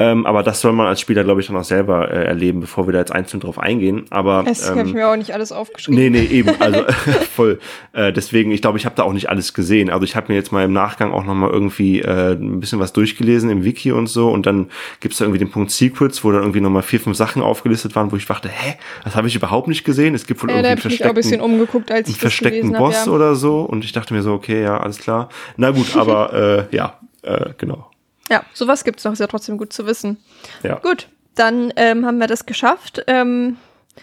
Ähm, 0.00 0.24
aber 0.24 0.42
das 0.42 0.62
soll 0.62 0.72
man 0.72 0.86
als 0.86 0.98
Spieler, 0.98 1.24
glaube 1.24 1.42
ich, 1.42 1.48
dann 1.48 1.56
auch 1.56 1.64
selber 1.64 2.10
äh, 2.10 2.24
erleben, 2.24 2.60
bevor 2.60 2.88
wir 2.88 2.92
da 2.94 3.00
jetzt 3.00 3.12
einzeln 3.12 3.40
drauf 3.40 3.58
eingehen. 3.58 4.06
Aber 4.08 4.44
Das 4.46 4.70
habe 4.70 4.80
ich 4.80 4.86
ähm, 4.86 4.92
mir 4.94 5.08
auch 5.10 5.16
nicht 5.16 5.34
alles 5.34 5.52
aufgeschrieben. 5.52 6.02
Nee, 6.02 6.08
nee, 6.08 6.24
eben, 6.24 6.54
also 6.58 6.84
voll. 7.36 7.58
Äh, 7.92 8.10
deswegen, 8.10 8.50
ich 8.50 8.62
glaube, 8.62 8.78
ich 8.78 8.86
habe 8.86 8.96
da 8.96 9.02
auch 9.02 9.12
nicht 9.12 9.28
alles 9.28 9.52
gesehen. 9.52 9.90
Also 9.90 10.04
ich 10.04 10.16
habe 10.16 10.32
mir 10.32 10.36
jetzt 10.36 10.52
mal 10.52 10.64
im 10.64 10.72
Nachgang 10.72 11.12
auch 11.12 11.24
nochmal 11.24 11.50
irgendwie 11.50 12.00
äh, 12.00 12.32
ein 12.32 12.60
bisschen 12.60 12.80
was 12.80 12.94
durchgelesen 12.94 13.50
im 13.50 13.62
Wiki 13.62 13.92
und 13.92 14.06
so 14.06 14.30
und 14.30 14.46
dann 14.46 14.70
gibt's 15.00 15.18
da 15.18 15.26
irgendwie 15.26 15.38
den 15.38 15.50
Punkt 15.50 15.70
Secrets, 15.70 16.24
wo 16.24 16.32
dann 16.32 16.40
irgendwie 16.40 16.62
nochmal 16.62 16.82
vier, 16.82 17.00
fünf 17.00 17.18
Sachen 17.18 17.42
aufgelistet 17.42 17.94
waren, 17.94 18.10
wo 18.10 18.16
ich 18.16 18.24
dachte, 18.24 18.48
hä, 18.48 18.76
das 19.04 19.16
habe 19.16 19.28
ich 19.28 19.36
überhaupt 19.36 19.68
nicht 19.68 19.84
gesehen. 19.84 20.14
Es 20.14 20.26
gibt 20.26 20.42
wohl 20.42 20.48
Ja, 20.48 20.56
irgendwie 20.56 20.70
habe 20.70 20.80
ich 20.80 20.84
mich 20.86 21.04
auch 21.04 21.08
ein 21.10 21.14
bisschen 21.14 21.42
umgeguckt, 21.42 21.92
als 21.92 22.06
einen 22.06 22.14
ich 22.14 22.18
versteckten 22.18 22.72
Boss 22.72 23.00
habe. 23.00 23.10
Ja. 23.10 23.16
oder 23.16 23.34
so 23.34 23.60
und 23.60 23.84
ich 23.84 23.92
dachte 23.92 24.14
mir 24.14 24.22
so, 24.22 24.32
okay, 24.32 24.62
ja, 24.62 24.78
alles 24.78 24.96
klar. 24.96 25.28
Na 25.58 25.72
gut, 25.72 25.94
aber 25.94 26.68
äh, 26.72 26.74
ja, 26.74 26.98
äh, 27.22 27.50
genau. 27.58 27.89
Ja, 28.30 28.44
sowas 28.54 28.84
gibt's 28.84 29.04
noch, 29.04 29.12
ist 29.12 29.18
ja 29.18 29.26
trotzdem 29.26 29.58
gut 29.58 29.72
zu 29.72 29.86
wissen. 29.86 30.16
Ja. 30.62 30.76
Gut, 30.76 31.08
dann 31.34 31.72
ähm, 31.76 32.06
haben 32.06 32.18
wir 32.18 32.26
das 32.26 32.46
geschafft. 32.46 33.02
Ähm, 33.06 33.56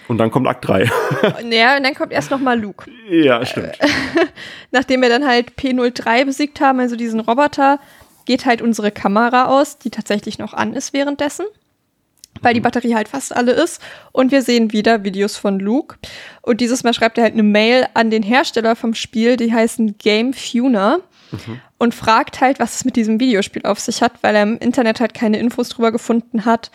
Und 0.08 0.18
dann 0.18 0.30
kommt 0.32 0.48
Akt 0.48 0.68
3. 0.68 0.90
naja, 1.44 1.76
und 1.78 1.84
dann 1.84 1.96
kommt 1.96 2.12
erst 2.12 2.30
noch 2.32 2.40
mal 2.40 2.60
Luke. 2.60 2.90
ja, 3.10 3.46
stimmt. 3.46 3.78
nachdem 4.72 5.02
wir 5.02 5.10
dann 5.10 5.26
halt 5.26 5.52
P03 5.58 6.26
besiegt 6.26 6.60
haben, 6.62 6.80
also 6.80 6.96
diesen 6.96 7.20
Roboter, 7.20 7.80
geht 8.26 8.46
halt 8.46 8.62
unsere 8.62 8.92
Kamera 8.92 9.46
aus, 9.46 9.78
die 9.78 9.90
tatsächlich 9.90 10.38
noch 10.38 10.54
an 10.54 10.74
ist 10.74 10.92
währenddessen. 10.94 11.46
weil 12.42 12.54
die 12.54 12.60
Batterie 12.60 12.94
halt 12.94 13.08
fast 13.08 13.34
alle 13.36 13.54
ist. 13.54 13.82
Und 14.12 14.32
wir 14.32 14.42
sehen 14.42 14.72
wieder 14.74 15.04
Videos 15.06 15.38
von 15.38 15.60
Luke. 15.60 15.96
Und 16.42 16.60
dieses 16.62 16.84
Mal 16.84 16.94
schreibt 16.94 17.18
er 17.18 17.24
halt 17.24 17.34
eine 17.34 17.44
Mail 17.44 17.88
an 17.94 18.12
den 18.12 18.22
Hersteller 18.24 18.76
vom 18.76 18.94
Spiel, 18.94 19.38
die 19.38 19.52
heißen 19.54 19.98
Game 19.98 20.34
Funa. 21.30 21.60
Und 21.78 21.94
fragt 21.94 22.42
halt, 22.42 22.60
was 22.60 22.76
es 22.76 22.86
mit 22.86 22.96
diesem 22.96 23.20
Videospiel 23.20 23.64
auf 23.64 23.80
sich 23.80 24.02
hat, 24.02 24.14
weil 24.22 24.36
er 24.36 24.44
im 24.44 24.58
Internet 24.58 25.00
halt 25.00 25.14
keine 25.14 25.40
Infos 25.40 25.70
drüber 25.70 25.92
gefunden 25.92 26.46
hat. 26.46 26.72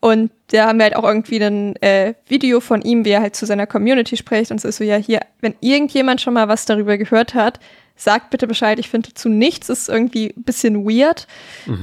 Und 0.00 0.32
da 0.48 0.66
haben 0.66 0.78
wir 0.78 0.84
halt 0.84 0.96
auch 0.96 1.04
irgendwie 1.04 1.42
ein 1.42 1.76
äh, 1.76 2.14
Video 2.26 2.60
von 2.60 2.82
ihm, 2.82 3.04
wie 3.04 3.10
er 3.10 3.20
halt 3.20 3.36
zu 3.36 3.46
seiner 3.46 3.66
Community 3.66 4.16
spricht. 4.16 4.50
Und 4.50 4.56
es 4.56 4.64
ist 4.64 4.78
so, 4.78 4.84
ja, 4.84 4.96
hier, 4.96 5.20
wenn 5.40 5.54
irgendjemand 5.60 6.20
schon 6.20 6.34
mal 6.34 6.48
was 6.48 6.64
darüber 6.66 6.98
gehört 6.98 7.34
hat, 7.34 7.60
sagt 7.94 8.30
bitte 8.30 8.48
Bescheid. 8.48 8.78
Ich 8.80 8.88
finde 8.88 9.10
dazu 9.10 9.28
nichts, 9.28 9.68
ist 9.68 9.88
irgendwie 9.88 10.34
ein 10.36 10.42
bisschen 10.42 10.84
weird. 10.84 11.28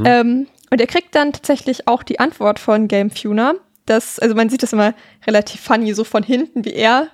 Ähm, 0.06 0.48
und 0.70 0.82
er 0.82 0.88
kriegt 0.88 1.16
dann 1.16 1.32
tatsächlich 1.34 1.88
auch 1.88 2.04
die 2.04 2.20
Antwort 2.20 2.60
von 2.60 2.88
Game 2.88 3.10
Funa. 3.10 3.54
Das, 3.86 4.20
also 4.20 4.36
man 4.36 4.50
sieht 4.50 4.64
das 4.64 4.74
immer 4.74 4.94
relativ 5.26 5.62
funny, 5.62 5.94
so 5.94 6.04
von 6.04 6.22
hinten, 6.22 6.66
wie 6.66 6.74
er 6.74 7.08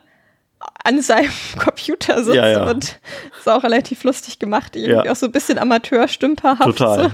an 0.83 1.01
seinem 1.01 1.31
Computer 1.59 2.23
sitzt 2.23 2.35
Ja, 2.35 2.47
ja. 2.47 2.69
und 2.69 2.99
ist 3.37 3.47
auch 3.49 3.63
relativ 3.63 4.03
lustig 4.03 4.39
gemacht, 4.39 4.75
irgendwie 4.75 5.05
Ja. 5.05 5.11
auch 5.11 5.15
so 5.15 5.25
ein 5.27 5.31
bisschen 5.31 5.57
amateurstümperhaft. 5.57 6.63
Total. 6.63 7.03
So. 7.03 7.11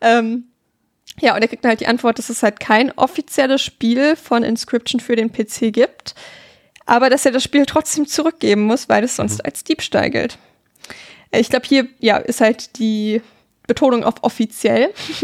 Ähm, 0.00 0.44
ja, 1.20 1.34
und 1.34 1.42
er 1.42 1.48
kriegt 1.48 1.64
halt 1.64 1.80
die 1.80 1.86
Antwort, 1.88 2.18
dass 2.18 2.28
es 2.30 2.42
halt 2.42 2.60
kein 2.60 2.92
offizielles 2.96 3.60
Spiel 3.62 4.14
von 4.16 4.42
Inscription 4.44 5.00
für 5.00 5.16
den 5.16 5.32
PC 5.32 5.72
gibt, 5.72 6.14
aber 6.86 7.10
dass 7.10 7.26
er 7.26 7.32
das 7.32 7.42
Spiel 7.42 7.66
trotzdem 7.66 8.06
zurückgeben 8.06 8.62
muss, 8.62 8.88
weil 8.88 9.02
es 9.04 9.16
sonst 9.16 9.44
als 9.44 9.64
Diebstahl 9.64 10.10
gilt. 10.10 10.38
Äh, 11.32 11.40
Ich 11.40 11.50
glaube, 11.50 11.66
hier 11.66 11.88
ja, 11.98 12.16
ist 12.18 12.40
halt 12.40 12.78
die 12.78 13.20
Betonung 13.68 14.02
auf 14.02 14.16
offiziell. 14.22 14.92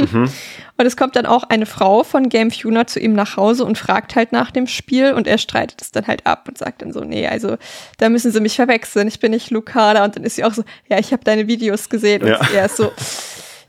Und 0.76 0.86
es 0.86 0.96
kommt 0.96 1.16
dann 1.16 1.26
auch 1.26 1.42
eine 1.44 1.66
Frau 1.66 2.04
von 2.04 2.28
Game 2.28 2.52
Funa 2.52 2.86
zu 2.86 3.00
ihm 3.00 3.12
nach 3.14 3.36
Hause 3.36 3.64
und 3.64 3.78
fragt 3.78 4.16
halt 4.16 4.32
nach 4.32 4.50
dem 4.50 4.66
Spiel 4.66 5.12
und 5.12 5.28
er 5.28 5.38
streitet 5.38 5.80
es 5.80 5.92
dann 5.92 6.08
halt 6.08 6.26
ab 6.26 6.48
und 6.48 6.58
sagt 6.58 6.82
dann 6.82 6.92
so, 6.92 7.04
nee, 7.04 7.28
also 7.28 7.58
da 7.98 8.08
müssen 8.08 8.32
sie 8.32 8.40
mich 8.40 8.56
verwechseln, 8.56 9.06
ich 9.06 9.20
bin 9.20 9.30
nicht 9.30 9.52
Lucada 9.52 10.02
und 10.04 10.16
dann 10.16 10.24
ist 10.24 10.34
sie 10.34 10.42
auch 10.42 10.52
so, 10.52 10.64
ja, 10.88 10.98
ich 10.98 11.12
habe 11.12 11.22
deine 11.22 11.46
Videos 11.46 11.88
gesehen 11.88 12.22
und 12.22 12.28
Ja. 12.30 12.40
er 12.52 12.64
ist 12.66 12.76
so, 12.76 12.90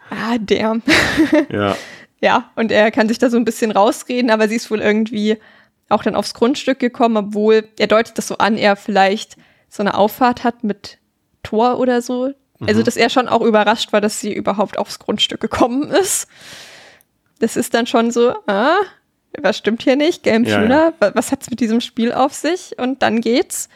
ah, 0.10 0.38
damn. 0.40 0.82
Ja. 1.52 1.76
Ja, 2.22 2.50
und 2.56 2.72
er 2.72 2.90
kann 2.90 3.08
sich 3.08 3.20
da 3.20 3.30
so 3.30 3.38
ein 3.38 3.46
bisschen 3.46 3.70
rausreden, 3.70 4.32
aber 4.32 4.48
sie 4.48 4.56
ist 4.56 4.72
wohl 4.72 4.82
irgendwie 4.82 5.38
auch 5.90 6.02
dann 6.02 6.16
aufs 6.16 6.34
Grundstück 6.34 6.80
gekommen, 6.80 7.18
obwohl 7.18 7.68
er 7.78 7.86
deutet 7.86 8.18
das 8.18 8.28
so 8.30 8.38
an, 8.40 8.58
er 8.58 8.76
vielleicht 8.78 9.36
so 9.70 9.84
eine 9.84 9.94
Auffahrt 9.96 10.44
hat 10.44 10.64
mit 10.64 10.98
Tor 11.44 11.78
oder 11.78 12.02
so. 12.02 12.32
Also, 12.66 12.84
dass 12.84 12.96
er 12.96 13.10
schon 13.10 13.28
auch 13.28 13.42
überrascht 13.42 13.92
war, 13.94 14.00
dass 14.02 14.20
sie 14.22 14.34
überhaupt 14.34 14.78
aufs 14.78 15.00
Grundstück 15.00 15.42
gekommen 15.42 15.90
ist. 15.92 16.28
Das 17.40 17.58
ist 17.58 17.74
dann 17.74 17.86
schon 17.86 18.12
so, 18.12 18.34
ah, 18.48 18.78
was 19.42 19.58
stimmt 19.58 19.84
hier 19.84 19.98
nicht? 19.98 20.24
Game 20.24 20.46
Ja, 20.70 20.94
wa- 21.00 21.12
was 21.16 21.32
hat's 21.34 21.50
mit 21.50 21.60
diesem 21.60 21.82
Spiel 21.82 22.14
auf 22.14 22.34
sich? 22.34 22.78
Und 22.80 23.02
dann 23.02 23.20
geht's, 23.20 23.68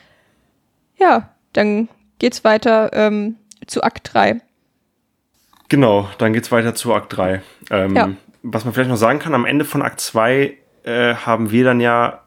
ja, 0.97 1.29
dann 1.51 1.89
geht's 2.19 2.45
weiter 2.45 2.91
ähm, 2.93 3.35
zu 3.67 3.83
Akt 3.83 4.11
3. 4.13 4.39
Genau, 5.67 6.09
dann 6.17 6.33
geht's 6.33 6.51
weiter 6.51 6.73
zu 6.75 6.93
Akt 6.93 7.15
3. 7.17 7.41
Ähm, 7.69 7.95
Ja. 7.95 8.09
Was 8.41 8.63
man 8.63 8.73
vielleicht 8.73 8.89
noch 8.89 8.95
sagen 8.95 9.19
kann, 9.19 9.35
am 9.35 9.45
Ende 9.45 9.65
von 9.65 9.81
Akt 9.81 9.99
2 9.99 10.57
äh, 10.83 11.15
haben 11.15 11.51
wir 11.51 11.65
dann 11.65 11.81
ja 11.81 12.23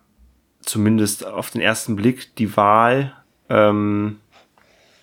zumindest 0.60 1.24
auf 1.26 1.50
den 1.50 1.62
ersten 1.62 1.96
Blick 1.96 2.36
die 2.36 2.54
Wahl, 2.56 3.14
ähm, 3.48 4.20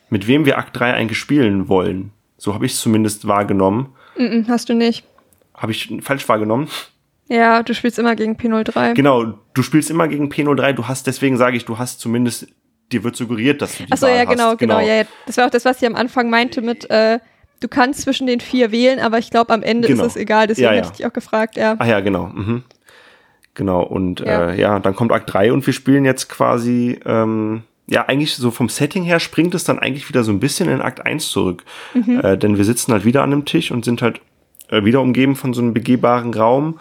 mit 0.10 0.28
wem 0.28 0.46
wir 0.46 0.58
Akt 0.58 0.78
3 0.80 0.94
eigentlich 0.94 1.18
spielen 1.20 1.68
wollen. 1.68 2.12
So 2.38 2.54
habe 2.54 2.66
ich 2.66 2.74
es 2.74 2.80
zumindest 2.82 3.28
wahrgenommen. 3.28 3.90
Mm, 4.18 4.44
hast 4.48 4.70
du 4.70 4.74
nicht. 4.74 5.06
Habe 5.54 5.72
ich 5.74 5.92
falsch 6.02 6.28
wahrgenommen? 6.30 6.70
Ja, 7.28 7.62
du 7.64 7.74
spielst 7.76 8.00
immer 8.00 8.16
gegen 8.16 8.36
P03. 8.38 8.94
Genau, 8.94 9.34
du 9.54 9.62
spielst 9.62 9.92
immer 9.92 10.08
gegen 10.08 10.30
P03, 10.32 10.74
du 10.74 10.88
hast, 10.88 11.06
deswegen 11.06 11.38
sage 11.38 11.58
ich, 11.58 11.66
du 11.66 11.78
hast 11.78 12.00
zumindest, 12.00 12.48
dir 12.92 13.04
wird 13.04 13.16
suggeriert, 13.16 13.62
dass 13.62 13.78
du 13.78 13.84
die 13.86 13.92
Achso, 13.92 14.08
Wahl 14.08 14.16
ja, 14.16 14.24
genau, 14.26 14.44
hast. 14.52 14.58
genau, 14.58 14.80
ja, 14.80 14.96
ja. 14.96 15.04
Das 15.28 15.38
war 15.38 15.46
auch 15.46 15.50
das, 15.52 15.64
was 15.66 15.82
ich 15.82 15.88
am 15.88 15.96
Anfang 15.96 16.30
meinte 16.32 16.62
mit, 16.62 16.90
äh, 16.90 17.20
du 17.60 17.68
kannst 17.68 18.02
zwischen 18.02 18.26
den 18.26 18.40
vier 18.40 18.72
wählen, 18.72 19.00
aber 19.00 19.20
ich 19.20 19.30
glaube, 19.30 19.54
am 19.54 19.62
Ende 19.62 19.88
Genau. 19.90 20.06
ist 20.06 20.12
es 20.12 20.16
egal, 20.16 20.48
deswegen 20.48 20.66
Ja, 20.66 20.72
ja. 20.72 20.78
hätte 20.80 20.88
ich 20.92 20.98
dich 20.98 21.06
auch 21.06 21.14
gefragt, 21.14 21.56
ja. 21.58 21.76
Ach 21.78 21.86
ja, 21.86 22.00
genau. 22.00 22.28
Mhm. 22.28 22.64
Genau, 23.54 23.84
und 23.84 24.22
Ja. 24.22 24.52
Äh, 24.52 24.60
ja, 24.60 24.80
dann 24.80 24.96
kommt 24.96 25.12
Akt 25.12 25.32
3 25.32 25.52
und 25.54 25.66
wir 25.68 25.74
spielen 25.74 26.06
jetzt 26.06 26.30
quasi, 26.30 27.00
ähm, 27.06 27.64
ja, 27.90 28.06
eigentlich 28.08 28.36
so 28.36 28.52
vom 28.52 28.70
Setting 28.70 29.04
her 29.04 29.20
springt 29.20 29.56
es 29.56 29.64
dann 29.64 29.80
eigentlich 29.80 30.08
wieder 30.10 30.24
so 30.24 30.32
ein 30.32 30.40
bisschen 30.40 30.70
in 30.70 30.82
Akt 30.82 31.06
1 31.06 31.30
zurück. 31.30 31.64
Mhm. 31.94 32.20
Äh, 32.22 32.38
denn 32.38 32.58
wir 32.58 32.66
sitzen 32.66 32.92
halt 32.92 33.04
wieder 33.04 33.24
an 33.24 33.34
einem 33.34 33.46
Tisch 33.46 33.72
und 33.72 33.84
sind 33.84 34.02
halt 34.02 34.22
äh, 34.70 34.86
wieder 34.86 35.02
umgeben 35.02 35.36
von 35.36 35.54
so 35.54 35.62
einem 35.62 35.74
begehbaren 35.74 36.34
Raum. 36.34 36.80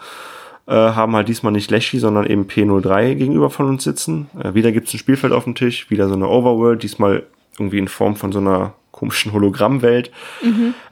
Äh, 0.67 0.73
haben 0.73 1.15
halt 1.15 1.27
diesmal 1.27 1.51
nicht 1.51 1.71
Leshy, 1.71 1.97
sondern 1.97 2.27
eben 2.27 2.45
P03 2.45 3.15
gegenüber 3.15 3.49
von 3.49 3.67
uns 3.67 3.83
sitzen. 3.83 4.29
Äh, 4.41 4.53
wieder 4.53 4.71
gibt's 4.71 4.93
ein 4.93 4.99
Spielfeld 4.99 5.33
auf 5.33 5.45
dem 5.45 5.55
Tisch, 5.55 5.89
wieder 5.89 6.07
so 6.07 6.13
eine 6.13 6.27
Overworld, 6.27 6.83
diesmal 6.83 7.23
irgendwie 7.57 7.79
in 7.79 7.87
Form 7.87 8.15
von 8.15 8.31
so 8.31 8.39
einer 8.39 8.75
komischen 8.91 9.33
Hologrammwelt. 9.33 10.11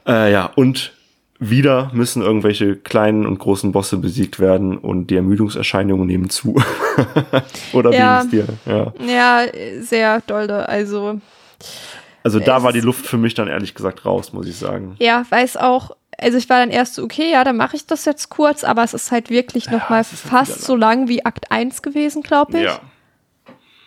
Äh, 0.06 0.32
ja, 0.32 0.50
und 0.56 0.92
wieder 1.40 1.90
müssen 1.92 2.20
irgendwelche 2.22 2.74
kleinen 2.76 3.24
und 3.26 3.38
großen 3.38 3.70
Bosse 3.72 3.98
besiegt 3.98 4.40
werden 4.40 4.76
und 4.76 5.06
die 5.08 5.16
Ermüdungserscheinungen 5.16 6.06
nehmen 6.06 6.30
zu. 6.30 6.56
Oder 7.72 7.92
Ja. 7.92 8.22
wie 8.30 8.38
es 8.38 8.46
dir? 8.46 8.54
Ja. 8.66 8.92
Ja, 9.06 9.82
sehr 9.82 10.20
dolle, 10.22 10.68
also, 10.68 11.20
Also 12.24 12.40
da 12.40 12.62
war 12.64 12.72
die 12.72 12.78
ist- 12.80 12.84
Luft 12.84 13.06
für 13.06 13.18
mich 13.18 13.34
dann 13.34 13.46
ehrlich 13.48 13.74
gesagt 13.74 14.04
raus, 14.04 14.32
muss 14.32 14.48
ich 14.48 14.56
sagen. 14.56 14.96
ja, 14.98 15.24
weiß 15.30 15.56
auch, 15.58 15.92
also 16.20 16.36
ich 16.36 16.48
war 16.50 16.58
dann 16.58 16.70
erst 16.70 16.94
so, 16.94 17.04
okay, 17.04 17.30
ja, 17.30 17.44
dann 17.44 17.56
mache 17.56 17.76
ich 17.76 17.86
das 17.86 18.04
jetzt 18.04 18.28
kurz, 18.30 18.64
aber 18.64 18.82
es 18.82 18.92
ist 18.92 19.12
halt 19.12 19.30
wirklich 19.30 19.70
noch 19.70 19.88
mal 19.90 20.00
es 20.00 20.12
ist 20.12 20.24
halt 20.24 20.32
fast 20.48 20.56
wieder 20.58 20.66
so 20.66 20.74
lang 20.74 21.06
wie 21.06 21.24
Akt 21.24 21.52
1 21.52 21.82
gewesen, 21.82 22.22
glaube 22.22 22.58
ich. 22.58 22.64
Ja. 22.64 22.80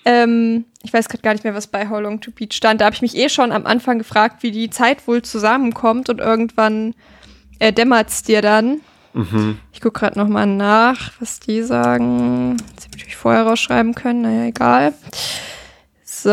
Ähm, 0.06 0.66
ich 0.82 0.94
weiß 0.94 1.10
gerade 1.10 1.22
gar 1.22 1.34
nicht 1.34 1.44
mehr, 1.44 1.54
was 1.54 1.68
bei 1.68 1.90
How 1.90 2.00
Long 2.02 2.22
to 2.22 2.32
Beat 2.32 2.54
stand. 2.54 2.82
Da 2.82 2.86
habe 2.86 2.96
ich 2.96 3.02
mich 3.04 3.16
eh 3.18 3.30
schon 3.30 3.52
am 3.52 3.66
Anfang 3.68 3.98
gefragt, 4.00 4.42
wie 4.42 4.52
die 4.52 4.70
Zeit 4.70 5.08
wohl 5.08 5.22
zusammenkommt 5.22 6.10
und 6.10 6.20
irgendwann 6.20 6.96
äh, 7.62 7.72
dämmert's 7.72 8.24
dir 8.24 8.42
dann. 8.42 8.82
Ich 9.72 9.82
gucke 9.82 10.00
gerade 10.00 10.18
noch 10.18 10.28
mal 10.28 10.48
nach, 10.48 11.12
was 11.20 11.40
die 11.40 11.62
sagen. 11.62 12.58
Hätte 12.60 12.86
ich 12.86 12.92
natürlich 12.92 13.16
vorher 13.16 13.44
rausschreiben 13.44 13.94
können, 13.94 14.22
naja, 14.22 14.46
egal. 14.46 14.94
So. 16.04 16.32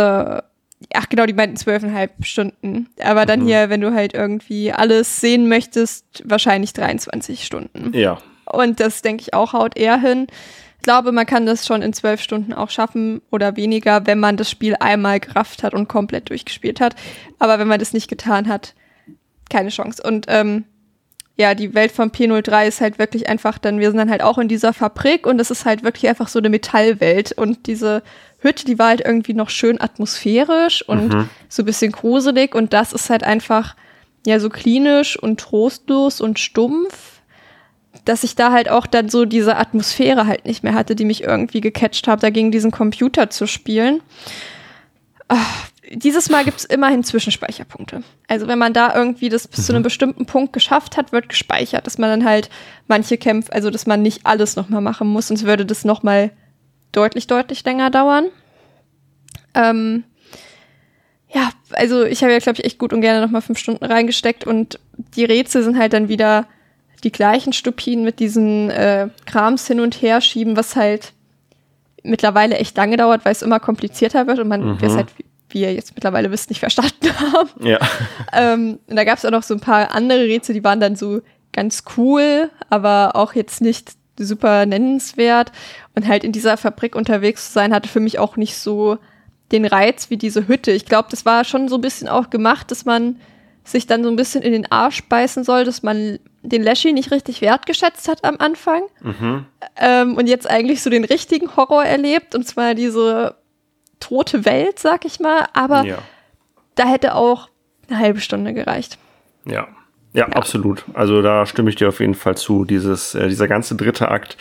Ach 0.95 1.09
genau, 1.11 1.27
die 1.27 1.35
meinten 1.35 1.57
zwölfeinhalb 1.57 2.25
Stunden. 2.25 2.89
Aber 3.03 3.27
dann 3.27 3.45
hier, 3.45 3.69
wenn 3.69 3.81
du 3.81 3.93
halt 3.93 4.15
irgendwie 4.15 4.73
alles 4.73 5.21
sehen 5.21 5.49
möchtest, 5.49 6.23
wahrscheinlich 6.25 6.73
23 6.73 7.45
Stunden. 7.45 7.93
Ja. 7.93 8.19
Und 8.47 8.81
das 8.81 9.03
denke 9.03 9.23
ich 9.23 9.35
auch 9.35 9.53
haut 9.53 9.77
eher 9.77 9.99
hin. 10.01 10.29
Ich 10.79 10.83
glaube, 10.85 11.13
man 11.13 11.27
kann 11.27 11.45
das 11.45 11.67
schon 11.67 11.83
in 11.83 11.93
zwölf 11.93 12.23
Stunden 12.23 12.55
auch 12.55 12.71
schaffen 12.71 13.21
oder 13.31 13.57
weniger, 13.57 14.07
wenn 14.07 14.21
man 14.21 14.39
das 14.39 14.51
Spiel 14.51 14.77
einmal 14.81 15.21
gerafft 15.21 15.63
hat 15.63 15.75
und 15.75 15.89
komplett 15.89 16.31
durchgespielt 16.31 16.81
hat. 16.81 16.95
Aber 17.39 17.59
wenn 17.59 17.69
man 17.69 17.81
das 17.81 17.93
nicht 17.93 18.09
getan 18.09 18.49
hat, 18.49 18.75
keine 19.51 19.69
Chance. 19.69 20.03
Und 20.03 20.27
ähm, 20.29 20.65
ja, 21.39 21.55
die 21.55 21.75
Welt 21.75 21.93
von 21.93 22.11
P03 22.11 22.67
ist 22.67 22.81
halt 22.81 22.99
wirklich 22.99 23.29
einfach 23.29 23.59
dann, 23.59 23.79
wir 23.79 23.91
sind 23.91 23.99
dann 23.99 24.11
halt 24.11 24.23
auch 24.23 24.39
in 24.39 24.49
dieser 24.49 24.73
Fabrik 24.73 25.25
und 25.25 25.41
es 25.41 25.53
ist 25.53 25.65
halt 25.65 25.85
wirklich 25.85 26.09
einfach 26.09 26.27
so 26.27 26.41
eine 26.41 26.49
Metallwelt. 26.49 27.31
Und 27.33 27.69
diese 27.69 28.03
Hütte, 28.41 28.65
die 28.65 28.79
war 28.79 28.89
halt 28.89 29.03
irgendwie 29.05 29.35
noch 29.35 29.49
schön 29.49 29.81
atmosphärisch 29.81 30.83
und 30.87 31.29
so 31.49 31.63
ein 31.63 31.67
bisschen 31.67 31.93
gruselig 31.93 32.57
und 32.57 32.73
das 32.73 32.93
ist 32.93 33.09
halt 33.09 33.23
einfach 33.23 33.77
ja 34.27 34.41
so 34.41 34.51
klinisch 34.51 35.17
und 35.17 35.39
trostlos 35.41 36.21
und 36.21 36.39
stumpf 36.39 37.19
dass 38.05 38.25
ich 38.25 38.35
da 38.35 38.53
halt 38.53 38.71
auch 38.71 38.87
dann 38.87 39.09
so 39.09 39.25
diese 39.25 39.57
Atmosphäre 39.57 40.27
halt 40.27 40.47
nicht 40.47 40.63
mehr 40.63 40.75
hatte, 40.75 40.95
die 40.95 41.05
mich 41.05 41.25
irgendwie 41.25 41.61
gecatcht 41.61 42.09
hat, 42.09 42.23
da 42.23 42.31
gegen 42.31 42.51
diesen 42.51 42.71
Computer 42.71 43.29
zu 43.29 43.47
spielen. 43.47 44.01
Ah, 45.29 45.37
dieses 45.91 46.29
Mal 46.29 46.45
gibt's 46.45 46.65
immerhin 46.65 47.03
Zwischenspeicherpunkte. 47.03 48.03
Also 48.27 48.47
wenn 48.47 48.59
man 48.59 48.73
da 48.73 48.95
irgendwie 48.95 49.29
das 49.29 49.49
bis 49.49 49.67
zu 49.67 49.73
einem 49.73 49.83
bestimmten 49.83 50.27
Punkt 50.27 50.53
geschafft 50.53 50.97
hat, 50.97 51.13
wird 51.13 51.29
gespeichert, 51.29 51.87
dass 51.87 51.99
man 51.99 52.11
dann 52.11 52.29
halt 52.29 52.51
manche 52.87 53.17
Kämpfe, 53.17 53.53
also 53.53 53.71
dass 53.71 53.87
man 53.87 54.03
nicht 54.03 54.27
alles 54.27 54.57
nochmal 54.57 54.81
machen 54.81 55.09
muss, 55.09 55.29
sonst 55.29 55.45
würde 55.45 55.65
das 55.65 55.85
nochmal 55.85 56.31
deutlich, 56.93 57.27
deutlich 57.27 57.65
länger 57.65 57.91
dauern. 57.91 58.27
Ähm, 59.55 60.05
ja, 61.31 61.51
also 61.73 62.05
ich 62.05 62.23
habe 62.23 62.33
ja, 62.33 62.39
glaube 62.39 62.59
ich, 62.59 62.65
echt 62.65 62.79
gut 62.79 62.93
und 62.93 63.01
gerne 63.01 63.21
nochmal 63.21 63.43
fünf 63.43 63.59
Stunden 63.59 63.85
reingesteckt 63.85 64.45
und 64.45 64.79
die 65.15 65.25
Rätsel 65.25 65.63
sind 65.63 65.79
halt 65.79 65.93
dann 65.93 66.09
wieder 66.09 66.47
die 67.05 67.13
gleichen 67.13 67.53
Stupiden 67.53 68.05
mit 68.05 68.19
diesen 68.19 68.71
äh, 68.71 69.09
Krams 69.27 69.67
hin 69.67 69.81
und 69.81 70.03
her 70.03 70.21
schieben, 70.21 70.57
was 70.57 70.77
halt 70.77 71.13
mittlerweile 72.03 72.57
echt 72.57 72.77
lange 72.77 72.97
dauert, 72.97 73.25
weil 73.25 73.33
es 73.33 73.43
immer 73.43 73.61
komplizierter 73.61 74.27
wird 74.27 74.39
und 74.39 74.49
man 74.49 74.81
wir 74.81 74.89
es 74.89 74.97
halt, 74.97 75.09
wie, 75.51 75.63
ihr 75.63 75.75
jetzt 75.75 75.95
mittlerweile 75.95 76.31
wisst, 76.31 76.51
nicht 76.51 76.61
verstanden 76.61 77.09
haben. 77.33 77.67
Ja. 77.67 77.79
ähm, 78.33 78.79
und 78.87 78.97
da 78.97 79.05
gab 79.05 79.19
es 79.19 79.25
auch 79.25 79.31
noch 79.31 79.43
so 79.43 79.55
ein 79.55 79.61
paar 79.61 79.95
andere 79.95 80.21
Rätsel, 80.21 80.55
die 80.55 80.65
waren 80.65 80.81
dann 80.81 80.97
so 80.97 81.21
ganz 81.53 81.85
cool, 81.97 82.51
aber 82.71 83.13
auch 83.15 83.35
jetzt 83.35 83.61
nicht 83.61 83.93
super 84.19 84.67
nennenswert. 84.67 85.53
Und 85.95 86.07
halt 86.07 86.25
in 86.25 86.33
dieser 86.33 86.57
Fabrik 86.57 86.95
unterwegs 86.95 87.47
zu 87.47 87.53
sein, 87.53 87.75
hatte 87.75 87.89
für 87.89 88.01
mich 88.01 88.19
auch 88.19 88.37
nicht 88.37 88.57
so 88.57 88.99
den 89.53 89.65
Reiz 89.65 90.11
wie 90.11 90.17
diese 90.17 90.47
Hütte. 90.49 90.73
Ich 90.73 90.85
glaube, 90.85 91.09
das 91.11 91.25
war 91.25 91.45
schon 91.45 91.69
so 91.69 91.77
ein 91.77 91.81
bisschen 91.81 92.09
auch 92.09 92.31
gemacht, 92.31 92.71
dass 92.71 92.85
man 92.85 93.17
sich 93.65 93.87
dann 93.87 94.03
so 94.03 94.11
ein 94.11 94.17
bisschen 94.17 94.43
in 94.43 94.53
den 94.53 94.71
Arsch 94.71 95.05
beißen 95.09 95.45
soll, 95.45 95.65
dass 95.65 95.83
man 95.83 96.19
den 96.43 96.63
Lashy 96.63 96.93
nicht 96.93 97.11
richtig 97.11 97.41
wertgeschätzt 97.41 98.09
hat 98.09 98.25
am 98.25 98.37
Anfang. 98.39 98.83
Mhm. 99.03 99.47
Ähm, 99.77 100.17
und 100.17 100.27
jetzt 100.27 100.49
eigentlich 100.49 100.83
so 100.83 100.91
den 100.91 101.05
richtigen 101.05 101.55
Horror 101.57 101.85
erlebt, 101.85 102.35
und 102.35 102.47
zwar 102.47 102.75
diese 102.75 103.37
tote 104.01 104.45
Welt, 104.45 104.79
sag 104.79 105.05
ich 105.05 105.21
mal. 105.21 105.47
Aber 105.55 105.83
Ja. 105.85 105.99
da 106.75 106.87
hätte 106.87 107.15
auch 107.15 107.49
eine 107.89 107.99
halbe 107.99 108.21
Stunde 108.21 108.53
gereicht. 108.55 108.99
Ja. 109.45 109.69
Ja, 110.15 110.27
absolut. 110.29 110.87
Also 110.95 111.21
da 111.21 111.45
stimme 111.45 111.69
ich 111.69 111.77
dir 111.77 111.87
auf 111.89 112.01
jeden 112.01 112.15
Fall 112.15 112.35
zu. 112.35 112.65
Dieses, 112.65 113.15
äh, 113.15 113.29
dieser 113.29 113.47
ganze 113.47 113.77
dritte 113.77 114.11
Akt, 114.11 114.39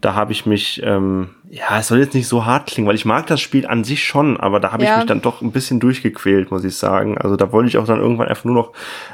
da 0.00 0.14
habe 0.14 0.30
ich 0.30 0.46
mich, 0.46 0.80
ähm, 0.84 1.30
ja, 1.50 1.76
es 1.80 1.88
soll 1.88 1.98
jetzt 1.98 2.14
nicht 2.14 2.28
so 2.28 2.46
hart 2.46 2.68
klingen, 2.68 2.86
weil 2.86 2.94
ich 2.94 3.04
mag 3.04 3.26
das 3.26 3.40
Spiel 3.40 3.66
an 3.66 3.82
sich 3.82 4.04
schon, 4.04 4.36
aber 4.38 4.60
da 4.60 4.70
habe 4.70 4.84
ich 4.84 4.88
Ja. 4.88 4.98
mich 4.98 5.06
dann 5.06 5.20
doch 5.20 5.42
ein 5.42 5.50
bisschen 5.50 5.80
durchgequält, 5.80 6.52
muss 6.52 6.62
ich 6.62 6.76
sagen. 6.76 7.18
Also 7.18 7.34
da 7.34 7.50
wollte 7.50 7.68
ich 7.68 7.78
auch 7.78 7.84
dann 7.84 7.98
irgendwann 7.98 8.28
einfach 8.28 8.44
nur 8.44 8.54
noch, 8.54 8.72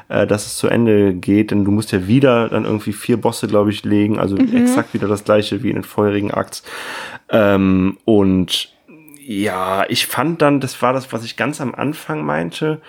äh, 0.08 0.26
dass 0.26 0.44
es 0.46 0.58
zu 0.58 0.68
Ende 0.68 1.14
geht, 1.14 1.50
denn 1.50 1.64
du 1.64 1.70
musst 1.70 1.90
ja 1.90 2.06
wieder 2.06 2.50
dann 2.50 2.66
irgendwie 2.66 2.92
vier 2.92 3.16
Bosse, 3.16 3.46
glaube 3.48 3.70
ich, 3.70 3.82
legen, 3.82 4.18
also 4.18 4.36
exakt 4.36 4.92
wieder 4.92 5.08
das 5.08 5.24
gleiche 5.24 5.62
wie 5.62 5.70
in 5.70 5.76
den 5.76 5.84
vorherigen 5.84 6.32
Akts. 6.32 6.64
Ähm, 7.30 7.96
und 8.04 8.73
ja, 9.26 9.84
ich 9.88 10.06
fand 10.06 10.42
dann, 10.42 10.60
das 10.60 10.80
war 10.82 10.92
das, 10.92 11.12
was 11.12 11.24
ich 11.24 11.36
ganz 11.36 11.60
am 11.60 11.74
Anfang 11.74 12.24
meinte, 12.24 12.80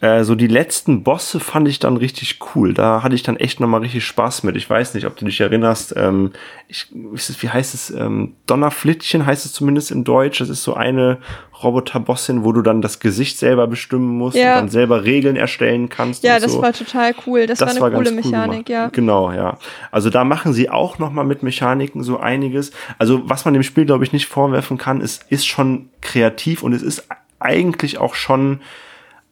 äh, 0.00 0.24
so 0.24 0.34
die 0.34 0.46
letzten 0.46 1.02
Bosse 1.02 1.40
fand 1.40 1.68
ich 1.68 1.78
dann 1.78 1.96
richtig 1.96 2.38
cool. 2.54 2.74
Da 2.74 3.02
hatte 3.02 3.14
ich 3.14 3.22
dann 3.22 3.36
echt 3.36 3.60
nochmal 3.60 3.80
richtig 3.80 4.04
Spaß 4.04 4.42
mit. 4.42 4.56
Ich 4.56 4.68
weiß 4.68 4.94
nicht, 4.94 5.06
ob 5.06 5.16
du 5.16 5.24
dich 5.24 5.40
erinnerst. 5.40 5.94
Ähm, 5.96 6.32
ich, 6.68 6.86
wie 6.92 7.48
heißt 7.48 7.74
es? 7.74 7.90
Ähm, 7.90 8.34
Donnerflittchen 8.46 9.24
heißt 9.24 9.46
es 9.46 9.52
zumindest 9.52 9.90
im 9.90 10.04
Deutsch. 10.04 10.38
Das 10.40 10.48
ist 10.48 10.62
so 10.62 10.74
eine 10.74 11.18
Roboter-Bossin, 11.62 12.44
wo 12.44 12.52
du 12.52 12.62
dann 12.62 12.82
das 12.82 13.00
Gesicht 13.00 13.38
selber 13.38 13.66
bestimmen 13.66 14.18
musst 14.18 14.36
Ja. 14.36 14.54
und 14.54 14.56
dann 14.62 14.68
selber 14.68 15.04
Regeln 15.04 15.36
erstellen 15.36 15.88
kannst. 15.88 16.22
Ja, 16.24 16.38
das 16.38 16.52
so. 16.52 16.62
war 16.62 16.72
total 16.72 17.14
cool. 17.26 17.46
Das, 17.46 17.60
war 17.60 17.68
eine 17.68 17.80
coole 17.80 17.92
ganz 17.92 18.08
cool 18.08 18.14
Mechanik, 18.16 18.66
gemacht. 18.66 18.68
ja. 18.68 18.88
Genau, 18.88 19.32
ja. 19.32 19.58
Also 19.90 20.10
da 20.10 20.24
machen 20.24 20.52
sie 20.52 20.68
auch 20.68 20.98
noch 20.98 21.10
mal 21.12 21.24
mit 21.24 21.42
Mechaniken 21.42 22.02
so 22.02 22.18
einiges. 22.18 22.72
Also 22.98 23.22
was 23.28 23.44
man 23.44 23.54
dem 23.54 23.62
Spiel, 23.62 23.86
glaube 23.86 24.04
ich, 24.04 24.12
nicht 24.12 24.26
vorwerfen 24.26 24.76
kann, 24.78 25.00
ist, 25.00 25.24
ist 25.30 25.46
schon 25.46 25.88
kreativ 26.02 26.62
und 26.62 26.72
es 26.72 26.82
ist 26.82 27.06
eigentlich 27.38 27.98
auch 27.98 28.14
schon 28.14 28.60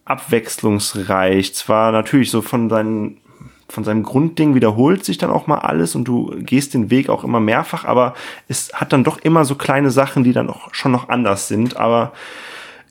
abwechslungsreich. 0.04 1.54
Zwar 1.54 1.92
natürlich 1.92 2.30
so 2.30 2.42
von 2.42 2.68
seinen 2.68 3.18
von 3.68 3.82
seinem 3.82 4.02
Grundding 4.02 4.54
wiederholt 4.54 5.04
sich 5.04 5.18
dann 5.18 5.30
auch 5.30 5.46
mal 5.46 5.58
alles 5.58 5.96
und 5.96 6.04
du 6.04 6.32
gehst 6.38 6.74
den 6.74 6.90
Weg 6.90 7.08
auch 7.08 7.24
immer 7.24 7.40
mehrfach, 7.40 7.84
aber 7.84 8.14
es 8.46 8.72
hat 8.74 8.92
dann 8.92 9.04
doch 9.04 9.18
immer 9.18 9.44
so 9.44 9.56
kleine 9.56 9.90
Sachen, 9.90 10.22
die 10.22 10.32
dann 10.32 10.50
auch 10.50 10.72
schon 10.72 10.92
noch 10.92 11.08
anders 11.08 11.48
sind, 11.48 11.76
aber 11.76 12.12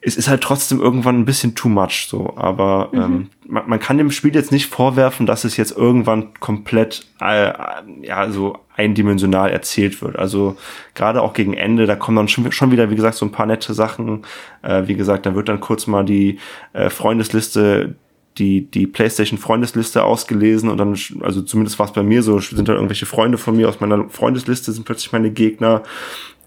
es 0.05 0.17
ist 0.17 0.27
halt 0.27 0.41
trotzdem 0.41 0.81
irgendwann 0.81 1.19
ein 1.19 1.25
bisschen 1.25 1.55
too 1.55 1.69
much 1.69 2.07
so. 2.09 2.34
Aber 2.35 2.89
ähm, 2.93 3.30
man, 3.47 3.63
man 3.67 3.80
kann 3.80 3.97
dem 3.97 4.11
Spiel 4.11 4.35
jetzt 4.35 4.51
nicht 4.51 4.67
vorwerfen, 4.67 5.25
dass 5.25 5.45
es 5.45 5.55
jetzt 5.55 5.75
irgendwann 5.75 6.34
komplett 6.41 7.07
äh, 7.21 7.53
ja 8.01 8.30
so 8.30 8.57
eindimensional 8.75 9.49
erzählt 9.49 10.01
wird. 10.01 10.17
Also 10.17 10.57
gerade 10.93 11.21
auch 11.21 11.34
gegen 11.34 11.53
Ende, 11.53 11.85
da 11.85 11.95
kommen 11.95 12.17
dann 12.17 12.27
schon, 12.27 12.51
schon 12.51 12.71
wieder, 12.71 12.89
wie 12.89 12.95
gesagt, 12.95 13.15
so 13.15 13.25
ein 13.25 13.31
paar 13.31 13.45
nette 13.45 13.73
Sachen. 13.73 14.23
Äh, 14.61 14.88
wie 14.88 14.95
gesagt, 14.95 15.25
da 15.25 15.35
wird 15.35 15.47
dann 15.47 15.61
kurz 15.61 15.88
mal 15.88 16.03
die 16.03 16.39
äh, 16.73 16.89
Freundesliste 16.89 17.95
die, 18.38 18.69
die 18.69 18.88
PlayStation-Freundesliste 18.88 20.03
ausgelesen 20.03 20.69
und 20.69 20.77
dann, 20.77 20.97
also 21.21 21.41
zumindest 21.41 21.77
war 21.77 21.85
es 21.85 21.93
bei 21.93 22.03
mir 22.03 22.23
so, 22.23 22.39
sind 22.39 22.67
da 22.67 22.73
irgendwelche 22.73 23.05
Freunde 23.05 23.38
von 23.38 23.55
mir 23.55 23.69
aus 23.69 23.80
meiner 23.80 24.09
Freundesliste, 24.09 24.71
sind 24.71 24.85
plötzlich 24.85 25.11
meine 25.11 25.31
Gegner. 25.31 25.84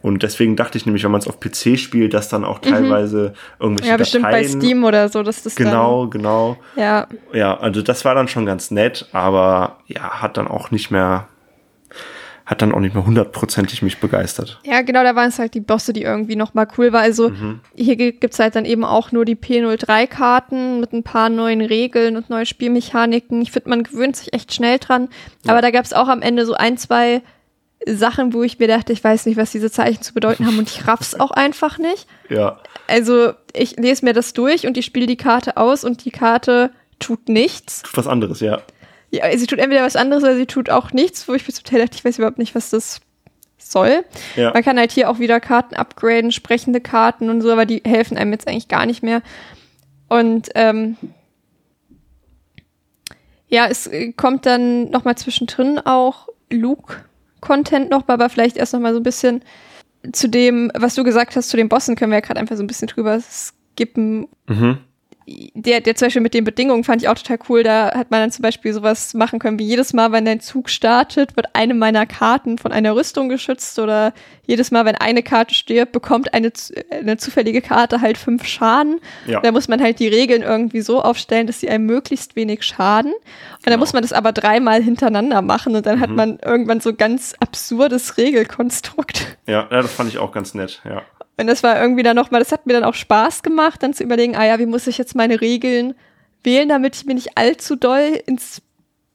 Und 0.07 0.23
deswegen 0.23 0.55
dachte 0.55 0.79
ich 0.79 0.87
nämlich, 0.87 1.03
wenn 1.03 1.11
man 1.11 1.21
es 1.21 1.27
auf 1.27 1.41
PC 1.41 1.77
spielt, 1.79 2.15
dass 2.15 2.29
dann 2.29 2.45
auch 2.45 2.61
teilweise 2.61 3.35
irgendwelche 3.59 3.89
Mhm. 3.89 3.91
Ja, 3.93 3.97
bestimmt 3.97 4.23
bei 4.31 4.45
Steam 4.45 4.85
oder 4.85 5.09
so, 5.09 5.23
dass 5.25 5.43
das 5.43 5.57
Genau, 5.57 6.07
genau. 6.07 6.59
dann. 6.77 6.85
Ja, 6.85 7.07
Ja, 7.33 7.57
also 7.59 7.83
das 7.83 8.05
war 8.05 8.15
dann 8.15 8.29
schon 8.29 8.47
ganz 8.47 8.71
nett, 8.71 9.09
aber 9.13 9.79
ja, 9.87 10.23
hat 10.23 10.37
dann 10.37 10.47
auch 10.47 10.71
nicht 10.71 10.91
mehr, 10.93 11.27
hat 12.45 12.63
dann 12.63 12.73
auch 12.73 12.79
nicht 12.79 12.95
mehr 12.95 13.05
hundertprozentig 13.05 13.83
mich 13.83 13.99
begeistert. 13.99 14.61
Ja, 14.65 14.83
genau, 14.83 15.03
da 15.03 15.17
waren 15.17 15.29
es 15.31 15.41
halt 15.41 15.55
die 15.55 15.61
Bosse, 15.61 15.93
die 15.93 16.03
irgendwie 16.03 16.37
nochmal 16.37 16.69
cool 16.79 16.93
war. 16.93 17.01
Also 17.01 17.31
Mhm. 17.31 17.59
hier 17.75 17.97
gi- 17.97 18.13
gibt's 18.13 18.39
halt 18.39 18.55
dann 18.55 18.65
eben 18.65 18.85
auch 18.85 19.11
nur 19.11 19.25
die 19.25 19.35
P03-Karten 19.35 20.79
mit 20.81 20.93
ein 20.93 21.03
paar 21.03 21.29
neuen 21.29 21.61
Regeln 21.61 22.17
und 22.17 22.31
neuen 22.31 22.47
Spielmechaniken. 22.47 23.43
Ich 23.43 23.51
finde, 23.51 23.71
man 23.71 23.83
gewöhnt 23.83 24.17
sich 24.17 24.33
echt 24.33 24.55
schnell 24.55 24.79
dran. 24.79 25.09
Aber 25.49 25.61
da 25.63 25.71
gab's 25.73 25.93
auch 25.93 26.07
am 26.09 26.23
Ende 26.23 26.47
so 26.47 26.55
ein, 26.55 26.77
zwei 26.79 27.23
Sachen, 27.87 28.33
wo 28.33 28.43
ich 28.43 28.59
mir 28.59 28.69
dachte, 28.69 28.93
ich 28.93 29.03
weiß 29.03 29.27
nicht, 29.27 29.37
was 29.37 29.53
diese 29.53 29.71
Zeichen 29.71 30.03
zu 30.03 30.13
bedeuten 30.13 30.47
haben 30.47 30.59
und 30.59 30.69
ich 30.69 30.87
raff's 30.89 31.15
auch 31.15 31.31
einfach 31.31 31.79
nicht. 31.79 32.07
Ja, 32.29 32.61
Also 32.89 33.33
ich 33.53 33.77
lese 33.77 34.05
mir 34.05 34.13
das 34.13 34.33
durch 34.33 34.67
und 34.67 34.77
ich 34.77 34.85
spiele 34.85 35.07
die 35.07 35.17
Karte 35.17 35.57
aus 35.57 35.85
und 35.85 36.05
die 36.05 36.11
Karte 36.11 36.71
tut 36.99 37.29
nichts. 37.29 37.83
tut 37.83 37.97
was 37.97 38.07
anderes, 38.07 38.41
ja. 38.41 38.61
Ja, 39.11 39.37
sie 39.39 39.47
tut 39.47 39.61
entweder 39.61 39.85
was 39.85 39.97
anderes 39.97 40.25
oder 40.25 40.37
sie 40.37 40.47
tut 40.47 40.69
auch 40.69 40.93
nichts, 40.93 41.29
wo 41.29 41.35
ich 41.35 41.47
mir 41.47 41.55
zum 41.55 41.65
Teil 41.65 41.81
dachte, 41.81 41.97
ich 41.97 42.05
weiß 42.05 42.19
überhaupt 42.19 42.39
nicht, 42.39 42.55
was 42.55 42.71
das 42.71 43.01
soll. 43.57 44.05
Ja. 44.35 44.53
Man 44.53 44.65
kann 44.65 44.79
halt 44.79 44.93
hier 44.93 45.09
auch 45.09 45.19
wieder 45.19 45.41
Karten 45.41 45.75
upgraden, 45.77 46.33
sprechende 46.33 46.81
Karten 46.81 47.31
und 47.31 47.41
so, 47.41 47.53
aber 47.53 47.67
die 47.67 47.83
helfen 47.85 48.17
einem 48.19 48.33
jetzt 48.33 48.49
eigentlich 48.49 48.69
gar 48.69 48.87
nicht 48.87 49.03
mehr. 49.03 49.23
Und 50.09 50.49
ähm, 50.55 50.97
ja, 53.49 53.67
es 53.69 53.87
äh, 53.87 54.13
kommt 54.13 54.47
dann 54.47 54.91
noch 54.91 55.05
mal 55.05 55.17
zwischendrin 55.17 55.79
auch 55.79 56.29
Luke-Content 57.47 57.91
noch, 57.91 58.05
aber 58.09 58.29
vielleicht 58.29 58.57
erst 58.57 58.73
noch 58.73 58.81
mal 58.81 58.93
so 58.93 59.01
ein 59.01 59.05
bisschen 59.05 59.43
zu 60.13 60.29
dem, 60.29 60.71
was 60.75 60.95
du 60.95 61.05
gesagt 61.05 61.37
hast, 61.37 61.49
zu 61.49 61.57
den 61.57 61.69
Bossen 61.69 61.97
können 61.97 62.13
wir 62.13 62.19
ja 62.19 62.25
gerade 62.25 62.41
einfach 62.41 62.57
so 62.57 62.63
ein 62.63 62.67
bisschen 62.67 62.89
drüber 62.89 63.21
skippen 63.21 64.29
Mhm. 64.49 64.79
Der, 65.27 65.81
der 65.81 65.97
zum 65.97 66.07
Beispiel 66.07 66.23
mit 66.23 66.35
den 66.35 66.45
Bedingungen 66.45 66.85
fand 66.85 67.03
ich 67.03 67.09
auch 67.09 67.15
total 67.15 67.39
cool. 67.49 67.63
Da 67.65 67.93
hat 67.95 68.11
man 68.11 68.21
dann 68.21 68.31
zum 68.31 68.43
Beispiel 68.43 68.73
sowas 68.73 69.13
machen 69.15 69.39
können, 69.41 69.59
wie 69.59 69.65
jedes 69.65 69.93
Mal, 69.93 70.13
wenn 70.13 70.25
dein 70.25 70.41
Zug 70.41 70.71
startet, 70.71 71.37
wird 71.37 71.49
eine 71.55 71.75
meiner 71.75 72.07
Karten 72.07 72.59
von 72.59 72.71
einer 72.71 72.95
Rüstung 72.95 73.29
geschützt 73.29 73.79
oder 73.81 74.13
jedes 74.47 74.71
Mal, 74.71 74.85
wenn 74.85 74.95
eine 74.95 75.25
Karte 75.25 75.55
stirbt, 75.55 75.91
bekommt 75.91 76.33
eine, 76.33 76.53
eine 76.91 77.17
zufällige 77.17 77.61
Karte 77.61 78.01
halt 78.01 78.19
fünf 78.19 78.47
Schaden. 78.47 79.01
Ja. 79.27 79.41
Da 79.41 79.51
muss 79.51 79.67
man 79.67 79.83
halt 79.83 79.99
die 79.99 80.07
Regeln 80.07 80.43
irgendwie 80.43 80.81
so 80.81 81.03
aufstellen, 81.03 81.49
dass 81.49 81.59
sie 81.59 81.69
einem 81.69 81.87
möglichst 81.87 82.37
wenig 82.37 82.63
schaden. 82.63 83.13
Und 83.13 83.21
dann 83.65 83.73
Genau. 83.73 83.79
muss 83.79 83.93
man 83.93 84.03
das 84.03 84.13
aber 84.13 84.31
dreimal 84.33 84.81
hintereinander 84.83 85.43
machen 85.43 85.75
und 85.75 85.85
dann 85.87 85.99
hat 86.01 86.11
man 86.11 86.39
irgendwann 86.45 86.81
so 86.81 86.95
ganz 86.95 87.35
absurdes 87.41 88.17
Regelkonstrukt. 88.17 89.37
Ja, 89.47 89.67
ja, 89.71 89.83
das 89.83 89.93
fand 89.93 90.09
ich 90.11 90.19
auch 90.19 90.31
ganz 90.33 90.55
nett, 90.55 90.83
ja. 90.85 91.03
Und 91.39 91.49
das 91.49 91.63
war 91.63 91.81
irgendwie 91.81 92.03
dann 92.03 92.17
nochmal, 92.17 92.41
das 92.41 92.53
hat 92.53 92.67
mir 92.67 92.73
dann 92.73 92.85
auch 92.85 92.95
Spaß 92.95 93.43
gemacht, 93.43 93.83
dann 93.83 93.93
zu 93.93 94.03
überlegen, 94.03 94.37
ah 94.37 94.47
ja, 94.47 94.59
wie 94.59 94.67
muss 94.67 94.87
ich 94.87 94.97
jetzt 94.97 95.15
meine 95.15 95.41
Regeln 95.41 95.95
wählen, 96.43 96.69
damit 96.69 96.97
ich 96.97 97.05
mir 97.05 97.15
nicht 97.15 97.37
allzu 97.37 97.77
doll 97.77 98.21
ins 98.27 98.63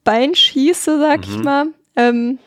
Bein 0.03 0.35
schieße, 0.35 0.99
sag 0.99 1.27
ich 1.27 1.38
mal. 1.38 1.68
Ähm, 1.95 2.39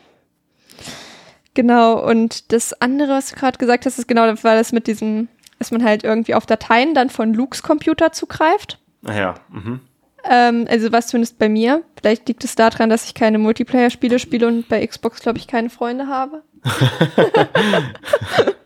genau, 1.53 2.05
und 2.05 2.53
das 2.53 2.79
andere, 2.81 3.13
was 3.13 3.31
du 3.31 3.35
gerade 3.35 3.57
gesagt 3.57 3.85
hast, 3.85 3.99
ist 3.99 4.07
genau, 4.07 4.25
das 4.27 4.43
war 4.43 4.55
das 4.55 4.71
mit 4.71 4.87
diesem, 4.87 5.27
dass 5.59 5.71
man 5.71 5.83
halt 5.83 6.03
irgendwie 6.03 6.35
auf 6.35 6.45
Dateien 6.45 6.93
dann 6.93 7.09
von 7.09 7.33
Lukes 7.33 7.63
Computer 7.63 8.11
zugreift. 8.11 8.79
Naja, 9.01 9.35
mhm. 9.49 9.81
Ähm, 10.27 10.65
also 10.69 10.91
was 10.91 11.07
zumindest 11.07 11.37
bei 11.37 11.49
mir. 11.49 11.83
Vielleicht 11.97 12.27
liegt 12.27 12.43
es 12.43 12.55
daran, 12.55 12.89
dass 12.89 13.05
ich 13.05 13.13
keine 13.13 13.37
Multiplayer-Spiele 13.37 14.19
spiele 14.19 14.47
und 14.47 14.67
bei 14.67 14.85
Xbox, 14.85 15.21
glaube 15.21 15.37
ich, 15.37 15.47
keine 15.47 15.69
Freunde 15.69 16.07
habe. 16.07 16.43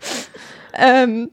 ähm, 0.79 1.31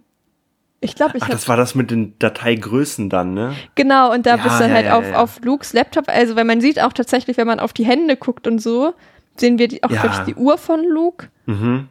ich 0.81 0.94
glaube, 0.94 1.16
ich 1.16 1.23
Ach, 1.23 1.28
habe 1.28 1.32
das 1.36 1.48
war 1.48 1.56
das 1.56 1.74
mit 1.74 1.90
den 1.90 2.18
Dateigrößen 2.18 3.09
dann, 3.09 3.35
ne? 3.35 3.55
Genau, 3.74 4.12
und 4.12 4.27
da 4.27 4.36
Ja, 4.36 4.43
bist 4.43 4.60
du 4.60 4.64
ja, 4.64 4.70
halt 4.70 4.86
ja, 4.86 4.98
auf, 4.98 5.12
auf 5.14 5.40
Lukes 5.43 5.73
Laptop, 5.73 6.09
also 6.09 6.36
weil 6.36 6.44
man 6.44 6.60
sieht 6.60 6.81
auch 6.81 6.93
tatsächlich, 6.93 7.36
wenn 7.36 7.47
man 7.47 7.60
auf 7.60 7.73
die 7.73 7.86
Hände 7.86 8.16
guckt 8.16 8.47
und 8.47 8.60
so, 8.60 8.94
sehen 9.36 9.59
wir 9.59 9.68
die, 9.68 9.82
auch 9.82 9.90
Ja. 9.90 10.02
wirklich 10.02 10.23
die 10.23 10.35
Uhr 10.35 10.59
von 10.59 10.85
Luke. 10.85 11.28
Mhm. 11.47 11.89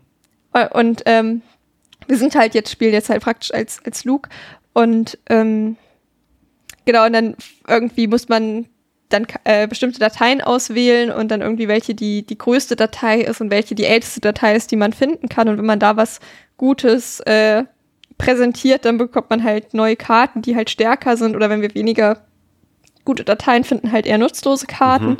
Äh, 0.54 0.68
Und 0.70 1.02
ähm, 1.06 1.42
wir 2.08 2.18
sind 2.18 2.36
halt 2.36 2.54
jetzt, 2.54 2.72
spielen 2.72 2.94
jetzt 2.94 3.10
halt 3.10 3.24
praktisch 3.24 3.52
als, 3.54 3.80
als 3.86 4.06
Luke. 4.06 4.30
Und 4.74 5.18
ähm, 5.30 5.78
genau, 6.86 7.06
und 7.06 7.14
dann 7.14 7.36
irgendwie 7.68 8.08
muss 8.08 8.30
man 8.30 8.68
dann 9.10 9.26
äh, 9.44 9.68
bestimmte 9.68 10.00
Dateien 10.00 10.42
auswählen 10.42 11.12
und 11.12 11.30
dann 11.30 11.42
irgendwie 11.42 11.68
welche 11.68 11.94
die, 11.96 12.26
die 12.26 12.38
größte 12.38 12.76
Datei 12.76 13.22
ist 13.22 13.40
und 13.42 13.50
welche 13.52 13.76
die 13.76 13.86
älteste 13.86 14.20
Datei 14.22 14.56
ist, 14.56 14.72
die 14.72 14.76
man 14.76 14.94
finden 14.94 15.30
kann. 15.30 15.48
Und 15.48 15.58
wenn 15.58 15.66
man 15.66 15.80
da 15.80 15.96
was 15.98 16.20
Gutes 16.58 17.20
äh, 17.22 17.66
präsentiert, 18.18 18.86
dann 18.86 18.98
bekommt 18.98 19.30
man 19.30 19.44
halt 19.44 19.74
neue 19.74 19.96
Karten, 19.96 20.42
die 20.42 20.56
halt 20.56 20.70
stärker 20.70 21.18
sind. 21.18 21.36
Oder 21.36 21.50
wenn 21.50 21.62
wir 21.62 21.74
weniger 21.76 22.22
gute 23.04 23.24
Dateien 23.24 23.64
finden, 23.64 23.92
halt 23.92 24.06
eher 24.06 24.18
nutzlose 24.18 24.68
Karten. 24.68 25.18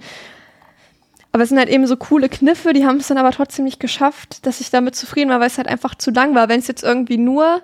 Aber 1.32 1.44
es 1.44 1.50
sind 1.50 1.58
halt 1.58 1.70
eben 1.70 1.86
so 1.86 1.98
coole 1.98 2.30
Kniffe, 2.30 2.72
die 2.72 2.86
haben 2.86 2.98
es 2.98 3.08
dann 3.08 3.18
aber 3.18 3.32
trotzdem 3.32 3.66
nicht 3.66 3.82
geschafft, 3.82 4.46
dass 4.46 4.62
ich 4.62 4.70
damit 4.70 4.96
zufrieden 4.96 5.30
war, 5.30 5.42
weil 5.42 5.48
es 5.48 5.58
halt 5.58 5.68
einfach 5.68 5.96
zu 5.96 6.12
lang 6.12 6.34
war. 6.34 6.48
Wenn 6.48 6.60
es 6.60 6.68
jetzt 6.68 6.84
irgendwie 6.84 7.18
nur 7.18 7.62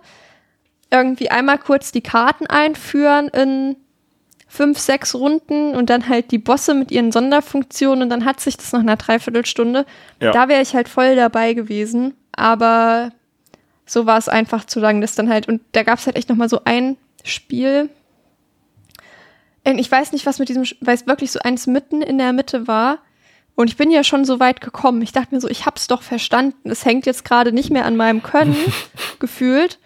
irgendwie 0.91 1.31
einmal 1.31 1.57
kurz 1.57 1.93
die 1.93 2.01
Karten 2.01 2.47
einführen 2.47 3.29
in 3.29 3.77
fünf, 4.45 4.77
sechs 4.77 5.15
Runden 5.15 5.73
und 5.73 5.89
dann 5.89 6.09
halt 6.09 6.31
die 6.31 6.37
Bosse 6.37 6.73
mit 6.73 6.91
ihren 6.91 7.13
Sonderfunktionen 7.13 8.03
und 8.03 8.09
dann 8.09 8.25
hat 8.25 8.41
sich 8.41 8.57
das 8.57 8.73
nach 8.73 8.81
einer 8.81 8.97
Dreiviertelstunde. 8.97 9.85
Ja. 10.19 10.31
Da 10.31 10.49
wäre 10.49 10.61
ich 10.61 10.75
halt 10.75 10.89
voll 10.89 11.15
dabei 11.15 11.53
gewesen. 11.53 12.15
Aber 12.33 13.11
so 13.85 14.05
war 14.05 14.17
es 14.17 14.29
einfach 14.29 14.65
zu 14.65 14.79
lang, 14.79 15.01
das 15.01 15.15
dann 15.15 15.29
halt. 15.29 15.47
Und 15.47 15.61
da 15.73 15.83
gab 15.83 15.99
es 15.99 16.05
halt 16.05 16.15
echt 16.15 16.29
noch 16.29 16.35
mal 16.35 16.49
so 16.49 16.61
ein 16.65 16.97
Spiel. 17.23 17.89
Und 19.63 19.77
ich 19.77 19.91
weiß 19.91 20.11
nicht, 20.11 20.25
was 20.25 20.39
mit 20.39 20.49
diesem, 20.49 20.63
weil 20.81 20.95
es 20.95 21.07
wirklich 21.07 21.31
so 21.31 21.39
eins 21.39 21.67
mitten 21.67 22.01
in 22.01 22.17
der 22.17 22.33
Mitte 22.33 22.67
war. 22.67 22.99
Und 23.55 23.69
ich 23.69 23.77
bin 23.77 23.91
ja 23.91 24.03
schon 24.03 24.25
so 24.25 24.39
weit 24.39 24.61
gekommen. 24.61 25.01
Ich 25.01 25.11
dachte 25.11 25.35
mir 25.35 25.41
so, 25.41 25.47
ich 25.47 25.65
hab's 25.65 25.87
doch 25.87 26.01
verstanden. 26.01 26.69
Es 26.69 26.85
hängt 26.85 27.05
jetzt 27.05 27.25
gerade 27.25 27.51
nicht 27.51 27.69
mehr 27.69 27.85
an 27.85 27.95
meinem 27.95 28.23
Können, 28.23 28.55
gefühlt. 29.19 29.77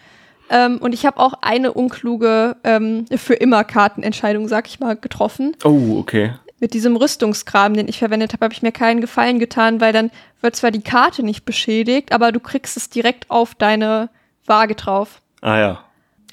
Ähm, 0.50 0.78
und 0.78 0.94
ich 0.94 1.06
habe 1.06 1.20
auch 1.20 1.34
eine 1.42 1.74
unkluge 1.74 2.56
ähm, 2.64 3.06
für 3.16 3.34
immer 3.34 3.64
Kartenentscheidung, 3.64 4.48
sag 4.48 4.68
ich 4.68 4.80
mal, 4.80 4.96
getroffen. 4.96 5.58
Oh, 5.64 5.98
okay. 5.98 6.34
Mit 6.60 6.74
diesem 6.74 6.96
Rüstungskram, 6.96 7.74
den 7.74 7.88
ich 7.88 8.00
verwendet 8.00 8.34
habe, 8.34 8.46
habe 8.46 8.54
ich 8.54 8.62
mir 8.62 8.72
keinen 8.72 9.02
Gefallen 9.02 9.40
getan, 9.40 9.82
weil 9.82 9.92
dann 9.92 10.10
wird 10.42 10.56
zwar 10.56 10.72
die 10.72 10.82
Karte 10.82 11.24
nicht 11.24 11.44
beschädigt, 11.44 12.14
aber 12.14 12.32
du 12.32 12.40
kriegst 12.40 12.78
es 12.78 12.90
direkt 12.90 13.30
auf 13.30 13.56
deine 13.56 14.10
Waage 14.46 14.76
drauf. 14.76 15.22
Ah 15.42 15.58
ja. 15.58 15.84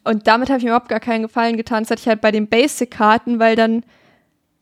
Und 0.05 0.27
damit 0.27 0.49
habe 0.49 0.59
ich 0.59 0.65
mir 0.65 0.71
überhaupt 0.71 0.89
gar 0.89 1.01
keinen 1.01 1.23
Gefallen 1.23 1.57
getan. 1.57 1.83
Das 1.83 1.91
hatte 1.91 2.01
ich 2.01 2.09
halt 2.09 2.21
bei 2.21 2.31
den 2.31 2.49
Basic-Karten, 2.49 3.39
weil 3.39 3.57
dann 3.57 3.85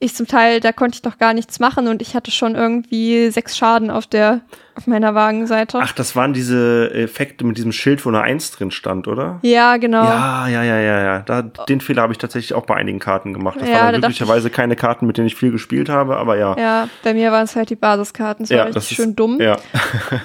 ich 0.03 0.15
zum 0.15 0.27
Teil, 0.27 0.61
da 0.61 0.73
konnte 0.73 0.97
ich 0.97 1.03
doch 1.03 1.19
gar 1.19 1.35
nichts 1.35 1.61
machen 1.61 1.87
und 1.87 2.01
ich 2.01 2.15
hatte 2.17 2.31
schon 2.31 2.55
irgendwie 2.55 3.31
sechs 3.31 3.57
Schaden 3.59 3.91
auf 3.91 4.07
der, 4.07 4.41
auf 4.75 4.87
meiner 4.87 5.15
Wagenseite. 5.15 5.79
Ach, 5.79 5.93
das 5.93 6.17
waren 6.17 6.33
diese 6.33 6.91
Effekte 6.95 7.45
mit 7.45 7.59
diesem 7.59 7.71
Schild, 7.71 8.03
wo 8.07 8.09
eine 8.09 8.23
Eins 8.23 8.51
drin 8.51 8.71
stand, 8.71 9.07
oder? 9.09 9.39
Ja, 9.43 9.77
genau. 9.77 10.03
Ja, 10.03 10.49
ja, 10.49 10.63
ja, 10.63 10.81
ja, 10.81 11.03
ja. 11.03 11.19
Da, 11.21 11.43
den 11.43 11.83
Fehler 11.83 12.01
habe 12.01 12.13
ich 12.15 12.19
tatsächlich 12.19 12.55
auch 12.55 12.65
bei 12.65 12.77
einigen 12.77 12.99
Karten 12.99 13.35
gemacht. 13.35 13.61
Das 13.61 13.69
Ja, 13.69 13.75
waren 13.83 13.93
da 13.93 13.99
glücklicherweise 13.99 14.49
keine 14.49 14.75
Karten, 14.75 15.07
mit 15.07 15.19
denen 15.19 15.27
ich 15.27 15.37
viel 15.37 15.51
gespielt 15.53 15.91
habe, 15.91 16.17
aber 16.17 16.39
ja. 16.39 16.57
Ja, 16.59 16.89
bei 17.05 17.13
mir 17.13 17.31
waren 17.31 17.45
es 17.45 17.55
halt 17.55 17.69
die 17.69 17.77
Basiskarten. 17.77 18.45
Das 18.45 18.51
war 18.51 18.57
Ja, 18.57 18.63
richtig 18.65 18.75
das 18.83 18.91
ist- 18.91 18.97
schön 18.97 19.15
dumm. 19.15 19.39
Ja. 19.39 19.59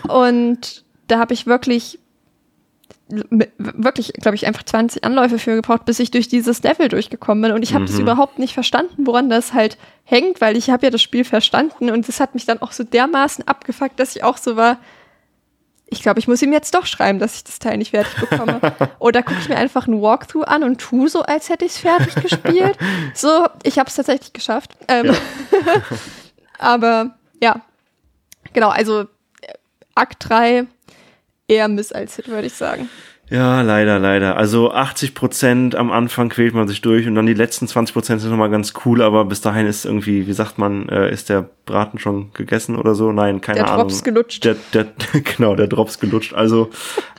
Und 0.08 0.86
da 1.08 1.20
habe 1.20 1.34
ich 1.34 1.48
wirklich, 1.48 2.00
wirklich, 3.08 4.14
glaube 4.14 4.36
ich, 4.36 4.48
einfach 4.48 4.64
20 4.64 5.04
Anläufe 5.04 5.38
für 5.38 5.56
gebraucht, 5.56 5.86
bis 5.86 6.00
ich 6.00 6.10
durch 6.12 6.28
dieses 6.28 6.64
Level 6.64 6.88
durchgekommen 6.88 7.42
bin. 7.44 7.52
Und 7.52 7.62
ich 7.62 7.74
habe 7.74 7.84
Mhm. 7.84 7.88
das 7.88 8.00
überhaupt 8.00 8.40
nicht 8.40 8.54
verstanden, 8.54 9.06
woran 9.06 9.30
das 9.30 9.54
halt 9.54 9.78
hängt, 10.04 10.42
weil 10.42 10.58
ich 10.58 10.70
habe 10.72 10.88
ja 10.88 10.90
das 10.90 11.02
Spiel 11.04 11.24
verstanden 11.24 11.92
und 11.92 12.08
das 12.08 12.20
hat 12.20 12.34
mich 12.34 12.46
dann 12.46 12.62
auch 12.62 12.72
so 12.72 12.84
dermaßen 12.84 13.48
abgefuckt, 13.48 14.00
dass 14.00 14.16
ich 14.16 14.24
auch 14.24 14.38
so 14.38 14.56
war, 14.56 14.78
ich 15.88 16.02
glaube, 16.02 16.20
ich 16.20 16.28
muss 16.28 16.42
ihm 16.42 16.52
jetzt 16.52 16.74
doch 16.74 16.88
schreiben, 16.88 17.20
dass 17.20 17.36
ich 17.36 17.44
das 17.44 17.60
Teil 17.60 17.78
nicht 17.78 17.92
fertig 17.92 18.16
bekomme. 18.28 18.60
Oder 19.00 19.22
gucke 19.22 19.40
ich 19.40 19.50
mir 19.50 19.58
einfach 19.58 19.86
einen 19.88 20.02
Walkthrough 20.02 20.44
an 20.48 20.64
und 20.64 20.82
tu 20.82 21.08
so, 21.08 21.22
als 21.22 21.50
hätte 21.50 21.64
ich 21.64 21.74
es 21.74 21.78
fertig 21.78 22.16
gespielt. 22.16 22.76
So, 23.14 23.46
ich 23.62 23.78
habe 23.78 23.88
es 23.88 23.96
tatsächlich 23.96 24.34
geschafft. 24.34 24.72
Ähm, 24.88 25.14
aber 26.58 27.16
ja, 27.42 27.62
genau, 28.54 28.70
also 28.70 29.02
äh, 29.02 29.54
Akt 29.94 30.28
3 30.28 30.66
eher 31.48 31.68
Miss 31.68 31.92
als 31.92 32.16
Hit, 32.16 32.28
würde 32.28 32.48
ich 32.48 32.54
sagen. 32.54 32.90
Ja, 33.28 33.64
leider, 33.64 33.98
leider. 33.98 34.38
Also 34.38 34.72
80 34.72 35.16
Prozent 35.16 35.76
am 35.76 35.92
Anfang 35.92 36.30
quält 36.30 36.54
man 36.54 36.68
sich 36.68 36.82
durch 36.82 37.08
und 37.08 37.16
dann 37.16 37.26
die 37.26 37.34
letzten 37.34 37.68
20 37.68 37.92
Prozent 37.94 38.22
sind 38.22 38.30
nochmal 38.30 38.52
ganz 38.52 38.74
cool, 38.86 39.02
aber 39.02 39.26
bis 39.26 39.42
dahin 39.42 39.66
ist 39.66 39.84
irgendwie, 39.84 40.28
wie 40.28 40.34
sagt 40.34 40.60
man, 40.60 40.88
äh, 40.90 41.12
ist 41.12 41.30
der 41.30 41.50
Braten 41.66 41.98
schon 41.98 42.32
gegessen 42.34 42.76
oder 42.76 42.94
so? 42.94 43.12
Nein, 43.12 43.42
keine 43.42 43.62
Der 43.62 43.72
Ahnung. 43.72 43.88
Drops 43.88 44.04
gelutscht. 44.04 44.46
Der, 44.46 44.56
der, 44.74 44.86
genau, 45.24 45.56
der 45.56 45.66
Drops 45.66 46.00
gelutscht. 46.00 46.36
Also, 46.36 46.70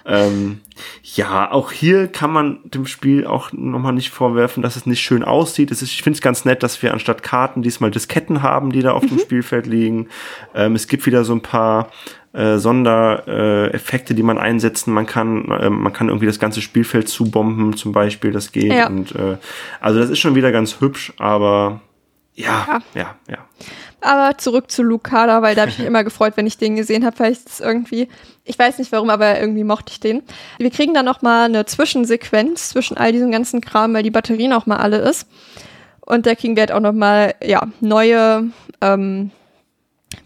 ähm, 0.05 0.61
ja, 1.03 1.51
auch 1.51 1.73
hier 1.73 2.07
kann 2.07 2.33
man 2.33 2.61
dem 2.63 2.87
Spiel 2.87 3.27
auch 3.27 3.51
nochmal 3.53 3.93
nicht 3.93 4.11
vorwerfen, 4.11 4.63
dass 4.63 4.77
es 4.77 4.87
nicht 4.87 5.01
schön 5.01 5.25
aussieht. 5.25 5.73
Es 5.73 5.83
ist, 5.83 5.91
ich 5.91 6.05
finde 6.05 6.19
es 6.19 6.23
ganz 6.23 6.45
nett, 6.45 6.63
dass 6.63 6.81
wir 6.83 6.93
anstatt 6.93 7.25
Karten 7.25 7.63
diesmal 7.63 7.91
Disketten 7.91 8.43
haben, 8.43 8.71
die 8.71 8.83
da 8.83 8.93
auf 8.93 9.05
dem 9.05 9.19
Spielfeld 9.19 9.67
liegen. 9.67 10.07
Ähm, 10.55 10.77
es 10.77 10.87
gibt 10.87 11.05
wieder 11.05 11.25
so 11.25 11.33
ein 11.33 11.43
paar 11.43 11.91
äh, 12.37 12.59
Sondereffekte, 12.59 13.73
Effekte, 13.73 14.15
die 14.15 14.23
man 14.23 14.37
einsetzen. 14.37 14.93
Man 14.93 15.07
kann, 15.07 15.51
äh, 15.51 15.71
man 15.71 15.93
kann 15.93 16.09
irgendwie 16.09 16.27
das 16.27 16.39
ganze 16.39 16.61
Spielfeld 16.61 17.09
zubomben, 17.09 17.77
zum 17.77 17.93
Beispiel. 17.93 18.31
Das 18.31 18.53
geht. 18.53 18.73
Ja. 18.73 18.89
Und 18.89 19.15
äh, 19.15 19.39
also 19.81 19.99
das 20.01 20.11
ist 20.11 20.19
schon 20.19 20.35
wieder 20.35 20.53
ganz 20.53 20.81
hübsch, 20.81 21.15
aber 21.19 21.81
ja, 22.35 22.83
ja, 22.95 23.15
ja. 23.29 23.39
Aber 24.03 24.37
zurück 24.37 24.71
zu 24.71 24.83
Lucada, 24.83 25.41
weil 25.41 25.55
da 25.55 25.63
habe 25.63 25.71
ich 25.71 25.79
mich 25.79 25.87
immer 25.87 26.05
gefreut, 26.05 26.35
wenn 26.37 26.47
ich 26.47 26.59
den 26.59 26.77
gesehen 26.77 27.07
habe, 27.07 27.19
weil 27.19 27.33
ich 27.33 27.43
das 27.43 27.61
irgendwie, 27.61 28.09
ich 28.45 28.59
weiß 28.59 28.79
nicht 28.79 28.93
warum, 28.93 29.09
aber 29.09 29.41
irgendwie 29.41 29.65
mochte 29.65 29.93
ich 29.93 30.01
den. 30.01 30.23
Wir 30.59 30.71
kriegen 30.71 30.93
dann 30.93 31.07
noch 31.07 31.23
mal 31.23 31.47
eine 31.47 31.65
Zwischensequenz 31.65 32.69
zwischen 32.69 32.99
all 32.99 33.13
diesem 33.13 33.31
ganzen 33.31 33.63
Kram, 33.63 33.95
weil 33.95 34.03
die 34.03 34.11
Batterie 34.11 34.49
noch 34.49 34.67
mal 34.67 34.77
alle 34.77 34.99
ist. 34.99 35.27
Und 36.03 36.27
da 36.27 36.35
kriegen 36.35 36.55
wir 36.55 36.61
halt 36.61 36.73
auch 36.73 36.81
noch 36.81 36.93
mal 36.93 37.35
ja 37.43 37.67
neue 37.81 38.51
ähm, 38.83 39.31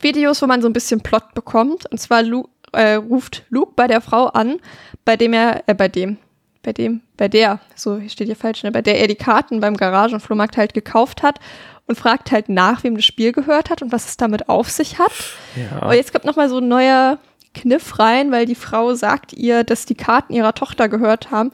Videos, 0.03 0.43
wo 0.43 0.47
man 0.47 0.63
so 0.63 0.69
ein 0.69 0.73
bisschen 0.73 1.01
Plot 1.01 1.35
bekommt. 1.35 1.87
Und 1.91 1.99
zwar 1.99 2.23
Lu 2.23 2.45
äh, 2.73 2.95
ruft 2.95 3.45
Luke 3.51 3.73
bei 3.77 3.87
der 3.87 4.01
Frau 4.01 4.27
an, 4.27 4.61
bei 5.05 5.17
dem 5.17 5.33
er, 5.33 5.65
äh, 5.67 5.75
bei 5.75 5.89
dem, 5.89 6.19
bei 6.63 6.73
dem, 6.73 7.01
bei 7.17 7.29
der, 7.29 7.61
so 7.75 7.99
hier 7.99 8.11
steht 8.11 8.27
hier 8.27 8.37
falsch, 8.37 8.63
ne, 8.63 8.71
bei 8.71 8.83
der 8.83 8.99
er 9.01 9.09
die 9.09 9.17
Karten 9.17 9.61
beim 9.61 9.77
Garagenflohmarkt 9.77 10.57
halt 10.57 10.75
gekauft 10.75 11.23
hat 11.23 11.41
und 11.87 11.97
fragt 11.97 12.31
halt 12.31 12.49
nach, 12.49 12.85
wem 12.85 12.95
das 12.95 13.05
Spiel 13.05 13.33
gehört 13.33 13.71
hat 13.71 13.83
und 13.83 13.93
was 13.93 14.07
es 14.07 14.17
damit 14.17 14.49
auf 14.49 14.71
sich 14.71 14.99
hat. 14.99 15.13
Ja. 15.57 15.89
Und 15.89 15.95
jetzt 15.95 16.13
kommt 16.13 16.25
noch 16.25 16.37
mal 16.37 16.49
so 16.49 16.59
ein 16.59 16.69
neuer 16.69 17.19
Kniff 17.55 17.99
rein, 17.99 18.31
weil 18.31 18.47
die 18.47 18.55
Frau 18.55 18.95
sagt 18.95 19.33
ihr, 19.33 19.65
dass 19.65 19.87
die 19.87 19.97
Karten 19.97 20.33
ihrer 20.33 20.55
Tochter 20.55 20.89
gehört 20.89 21.31
haben, 21.31 21.51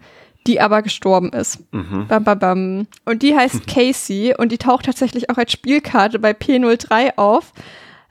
die 0.47 0.61
aber 0.61 0.83
gestorben 0.83 1.31
ist. 1.31 1.71
Bam, 2.09 2.25
bam, 2.25 2.39
bam. 2.39 2.87
Und 3.05 3.23
die 3.23 3.35
heißt 3.35 3.67
Casey 3.73 4.35
und 4.37 4.53
die 4.53 4.59
taucht 4.59 4.85
tatsächlich 4.87 5.31
auch 5.31 5.39
als 5.39 5.53
Spielkarte 5.53 6.19
bei 6.19 6.33
P03 6.33 7.17
auf. 7.17 7.53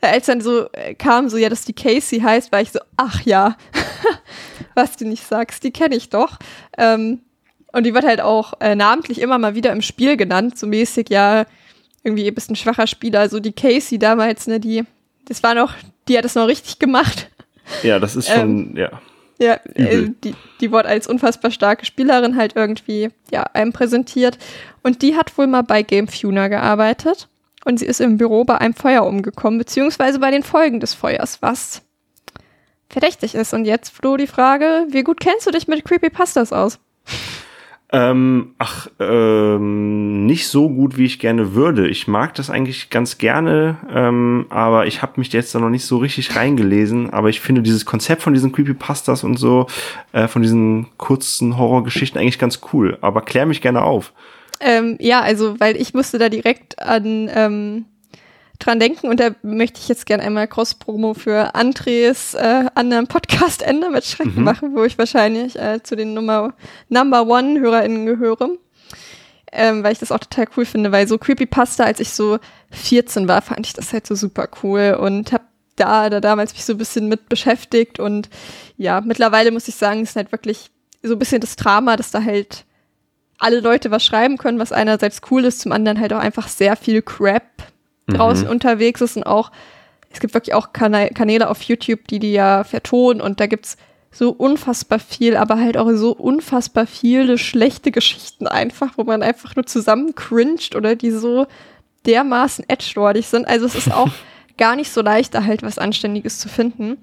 Äh, 0.02 0.08
Als 0.08 0.26
dann 0.26 0.42
so 0.42 0.70
äh, 0.74 0.96
kam, 0.96 1.30
so 1.30 1.38
ja, 1.38 1.50
dass 1.50 1.66
die 1.66 1.74
Casey 1.74 2.20
heißt, 2.20 2.52
war 2.52 2.62
ich 2.62 2.72
so, 2.72 2.80
ach 2.98 3.22
ja, 3.22 3.58
was 4.76 4.98
du 4.98 5.06
nicht 5.06 5.26
sagst, 5.26 5.64
die 5.64 5.72
kenne 5.72 5.96
ich 5.96 6.10
doch. 6.10 6.38
Ähm, 6.78 7.20
und 7.72 7.84
die 7.84 7.94
wird 7.94 8.06
halt 8.06 8.22
auch 8.22 8.54
äh, 8.62 8.76
namentlich 8.76 9.20
immer 9.20 9.38
mal 9.38 9.56
wieder 9.56 9.72
im 9.72 9.82
Spiel 9.82 10.16
genannt, 10.16 10.58
so 10.58 10.66
mäßig, 10.68 11.10
ja, 11.10 11.46
irgendwie 12.04 12.28
ein 12.28 12.36
bisschen 12.36 12.56
schwacher 12.56 12.88
Spieler, 12.88 13.28
so 13.30 13.40
die 13.40 13.52
Casey 13.52 14.00
damals, 14.00 14.48
ne, 14.48 14.60
die, 14.60 14.84
das 15.26 15.44
war 15.44 15.56
noch, 15.56 15.74
die 16.08 16.18
hat 16.18 16.24
es 16.26 16.36
noch 16.36 16.48
richtig 16.48 16.80
gemacht. 16.80 17.30
Ja, 17.84 18.00
das 18.00 18.16
ist 18.16 18.30
schon, 18.30 18.78
ja. 18.78 19.02
Ja, 19.38 19.60
äh, 19.74 20.10
die, 20.24 20.34
die 20.62 20.72
wurde 20.72 20.88
als 20.88 21.08
unfassbar 21.08 21.52
starke 21.52 21.86
Spielerin 21.86 22.38
halt 22.38 22.56
irgendwie, 22.56 23.10
ja, 23.32 23.44
einem 23.54 23.74
präsentiert. 23.74 24.38
Und 24.82 25.02
die 25.02 25.18
hat 25.18 25.38
wohl 25.38 25.48
mal 25.48 25.64
bei 25.64 25.82
Game 25.82 26.08
Funa 26.08 26.48
gearbeitet. 26.48 27.28
Und 27.66 27.80
sie 27.80 27.86
ist 27.86 28.00
im 28.00 28.18
Büro 28.18 28.46
bei 28.46 28.60
einem 28.60 28.76
Feuer 28.76 29.06
umgekommen, 29.06 29.58
beziehungsweise 29.58 30.20
bei 30.20 30.32
den 30.32 30.44
Folgen 30.44 30.80
des 30.80 30.94
Feuers, 30.94 31.42
was 31.42 31.82
verdächtig 32.90 33.36
ist. 33.36 33.54
Und 33.54 33.66
jetzt, 33.66 33.90
Flo, 33.90 34.16
die 34.16 34.28
Frage, 34.28 34.86
wie 34.92 35.04
gut 35.04 35.20
kennst 35.20 35.48
du 35.48 35.52
dich 35.52 35.68
mit 35.68 35.84
Creepypastas 35.84 36.54
aus? 36.54 36.80
Ähm, 37.92 38.56
ach, 38.58 38.88
ähm, 39.00 40.26
nicht 40.26 40.48
so 40.48 40.70
gut, 40.70 40.98
wie 40.98 41.06
ich 41.06 41.20
gerne 41.20 41.54
würde. 41.56 41.88
Ich 41.88 42.08
mag 42.08 42.34
das 42.36 42.50
eigentlich 42.50 42.90
ganz 42.90 43.18
gerne, 43.18 43.78
ähm, 43.94 44.48
aber 44.50 44.86
ich 44.86 45.02
habe 45.02 45.14
mich 45.18 45.32
jetzt 45.34 45.54
da 45.56 45.60
noch 45.60 45.70
nicht 45.70 45.86
so 45.86 45.98
richtig 45.98 46.36
reingelesen. 46.36 47.12
Aber 47.12 47.30
ich 47.30 47.42
finde 47.42 47.62
dieses 47.62 47.86
Konzept 47.86 48.22
von 48.22 48.34
diesen 48.34 48.52
Creepypastas 48.52 49.24
und 49.24 49.38
so, 49.38 49.68
äh, 50.12 50.28
von 50.28 50.42
diesen 50.42 50.88
kurzen 50.98 51.58
Horrorgeschichten 51.58 52.20
eigentlich 52.20 52.40
ganz 52.40 52.62
cool. 52.74 52.98
Aber 53.02 53.22
klär 53.22 53.46
mich 53.46 53.62
gerne 53.62 53.84
auf. 53.84 54.14
Ähm, 54.60 54.98
ja, 55.00 55.22
also, 55.22 55.60
weil 55.60 55.76
ich 55.76 55.94
musste 55.94 56.18
da 56.18 56.30
direkt 56.30 56.80
an 56.80 57.30
ähm, 57.34 57.86
dran 58.60 58.80
denken 58.80 59.08
und 59.08 59.20
da 59.20 59.32
möchte 59.44 59.80
ich 59.80 59.88
jetzt 59.88 60.06
gerne 60.06 60.24
einmal 60.24 60.48
Cross-Promo 60.48 61.14
für 61.14 61.56
Andres 61.56 62.34
äh, 62.36 62.66
anderen 62.74 63.08
Podcast-Ende 63.08 63.90
mit 63.90 64.06
Schrecken 64.06 64.44
machen, 64.44 64.76
wo 64.76 64.84
ich 64.84 64.98
wahrscheinlich 64.98 65.58
äh, 65.60 65.82
zu 65.84 65.96
den 65.96 66.14
Nummer 66.14 66.54
Number 66.90 67.28
One-HörerInnen 67.28 68.06
gehöre. 68.06 68.50
Ähm, 69.52 69.84
weil 69.84 69.94
ich 69.94 70.00
das 70.00 70.12
auch 70.12 70.20
total 70.20 70.48
cool 70.58 70.66
finde, 70.66 70.92
weil 70.92 71.08
so 71.08 71.18
Creepypasta, 71.18 71.84
als 71.84 72.02
ich 72.02 72.10
so 72.10 72.40
14 72.72 73.28
war, 73.28 73.42
fand 73.42 73.66
ich 73.66 73.74
das 73.74 73.94
halt 73.94 74.06
so 74.06 74.16
super 74.16 74.50
cool 74.64 74.98
und 75.00 75.32
hab 75.32 75.44
da, 75.78 76.10
da 76.10 76.20
damals 76.20 76.54
mich 76.54 76.66
so 76.66 76.74
ein 76.74 76.78
bisschen 76.78 77.08
mit 77.08 77.30
beschäftigt 77.30 78.00
und 78.00 78.30
ja, 78.78 79.02
mittlerweile 79.02 79.52
muss 79.52 79.68
ich 79.68 79.76
sagen, 79.76 80.04
ist 80.04 80.16
halt 80.16 80.32
wirklich 80.32 80.72
so 81.04 81.14
ein 81.14 81.20
bisschen 81.20 81.42
das 81.42 81.56
Drama, 81.56 81.96
dass 81.96 82.12
da 82.12 82.24
halt 82.24 82.66
alle 83.38 83.60
Leute 83.60 83.92
was 83.92 84.06
schreiben 84.06 84.38
können, 84.38 84.60
was 84.60 84.72
einerseits 84.72 85.22
cool 85.30 85.46
ist, 85.46 85.60
zum 85.60 85.72
anderen 85.72 86.00
halt 86.00 86.14
auch 86.14 86.20
einfach 86.20 86.48
sehr 86.48 86.76
viel 86.76 87.02
Crap 87.02 87.44
draußen 88.08 88.48
unterwegs 88.48 89.02
ist 89.02 89.18
und 89.18 89.24
auch, 89.24 89.52
es 90.12 90.20
gibt 90.20 90.34
wirklich 90.34 90.54
auch 90.54 90.74
Kana 90.74 91.08
Kanäle 91.08 91.50
auf 91.50 91.62
YouTube, 91.64 92.08
die 92.08 92.20
die 92.20 92.34
ja 92.34 92.64
vertonen 92.64 93.22
und 93.22 93.40
da 93.40 93.48
gibt's 93.48 93.78
so 94.12 94.30
unfassbar 94.30 95.00
viel, 95.00 95.36
aber 95.36 95.60
halt 95.60 95.78
auch 95.78 95.92
so 95.94 96.12
unfassbar 96.12 96.88
viele 96.88 97.38
schlechte 97.38 97.92
Geschichten 97.92 98.48
einfach, 98.48 98.94
wo 98.96 99.04
man 99.04 99.22
einfach 99.22 99.56
nur 99.56 99.66
zusammen 99.66 100.16
cringed 100.16 100.76
oder 100.76 100.96
die 100.96 101.12
so 101.12 101.48
dermaßen 102.06 102.70
edgelordig 102.70 103.28
sind. 103.28 103.46
Also 103.46 103.66
es 103.66 103.76
ist 103.76 103.92
auch 103.92 104.12
gar 104.58 104.78
nicht 104.78 104.92
so 104.92 105.02
leicht, 105.02 105.34
da 105.34 105.44
halt 105.44 105.64
was 105.64 105.78
Anständiges 105.78 106.40
zu 106.40 106.48
finden. 106.48 106.98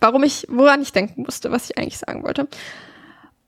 Warum 0.00 0.22
ich, 0.22 0.46
woran 0.50 0.82
ich 0.82 0.92
denken 0.92 1.22
musste, 1.22 1.50
was 1.50 1.70
ich 1.70 1.78
eigentlich 1.78 1.98
sagen 1.98 2.22
wollte. 2.24 2.46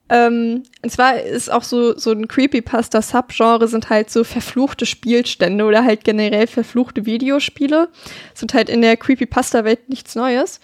Ähm, 0.09 0.63
und 0.83 0.91
zwar 0.91 1.21
ist 1.21 1.51
auch 1.51 1.63
so, 1.63 1.97
so 1.97 2.11
ein 2.11 2.29
Creepypasta-Subgenre 2.29 3.69
sind 3.69 3.89
halt 3.89 4.11
so 4.11 4.25
verfluchte 4.25 4.85
Spielstände 4.85 5.65
oder 5.65 5.85
halt 5.85 6.05
generell 6.05 6.47
verfluchte 6.47 7.07
Videospiele. 7.07 7.89
Sind 8.35 8.55
halt 8.55 8.69
in 8.69 8.83
der 8.83 8.97
Creepypasta-Welt 8.97 9.89
nichts 9.89 10.15
Neues. 10.15 10.61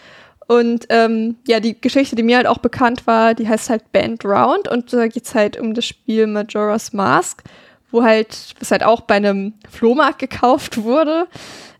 Und 0.49 0.87
ähm, 0.89 1.37
ja, 1.47 1.61
die 1.61 1.79
Geschichte, 1.79 2.17
die 2.17 2.23
mir 2.23 2.39
halt 2.39 2.47
auch 2.47 2.59
bekannt 2.59 3.07
war, 3.07 3.35
die 3.35 3.47
heißt 3.47 3.69
halt 3.69 3.93
Band 3.93 4.25
Round 4.25 4.67
und 4.67 4.91
da 4.93 5.07
geht's 5.07 5.35
halt 5.35 5.61
um 5.61 5.75
das 5.75 5.85
Spiel 5.85 6.27
Majora's 6.27 6.95
Mask, 6.95 7.43
wo 7.91 8.03
halt, 8.03 8.55
was 8.59 8.71
halt 8.71 8.83
auch 8.83 9.03
bei 9.03 9.17
einem 9.17 9.53
Flohmarkt 9.71 10.19
gekauft 10.19 10.83
wurde. 10.83 11.27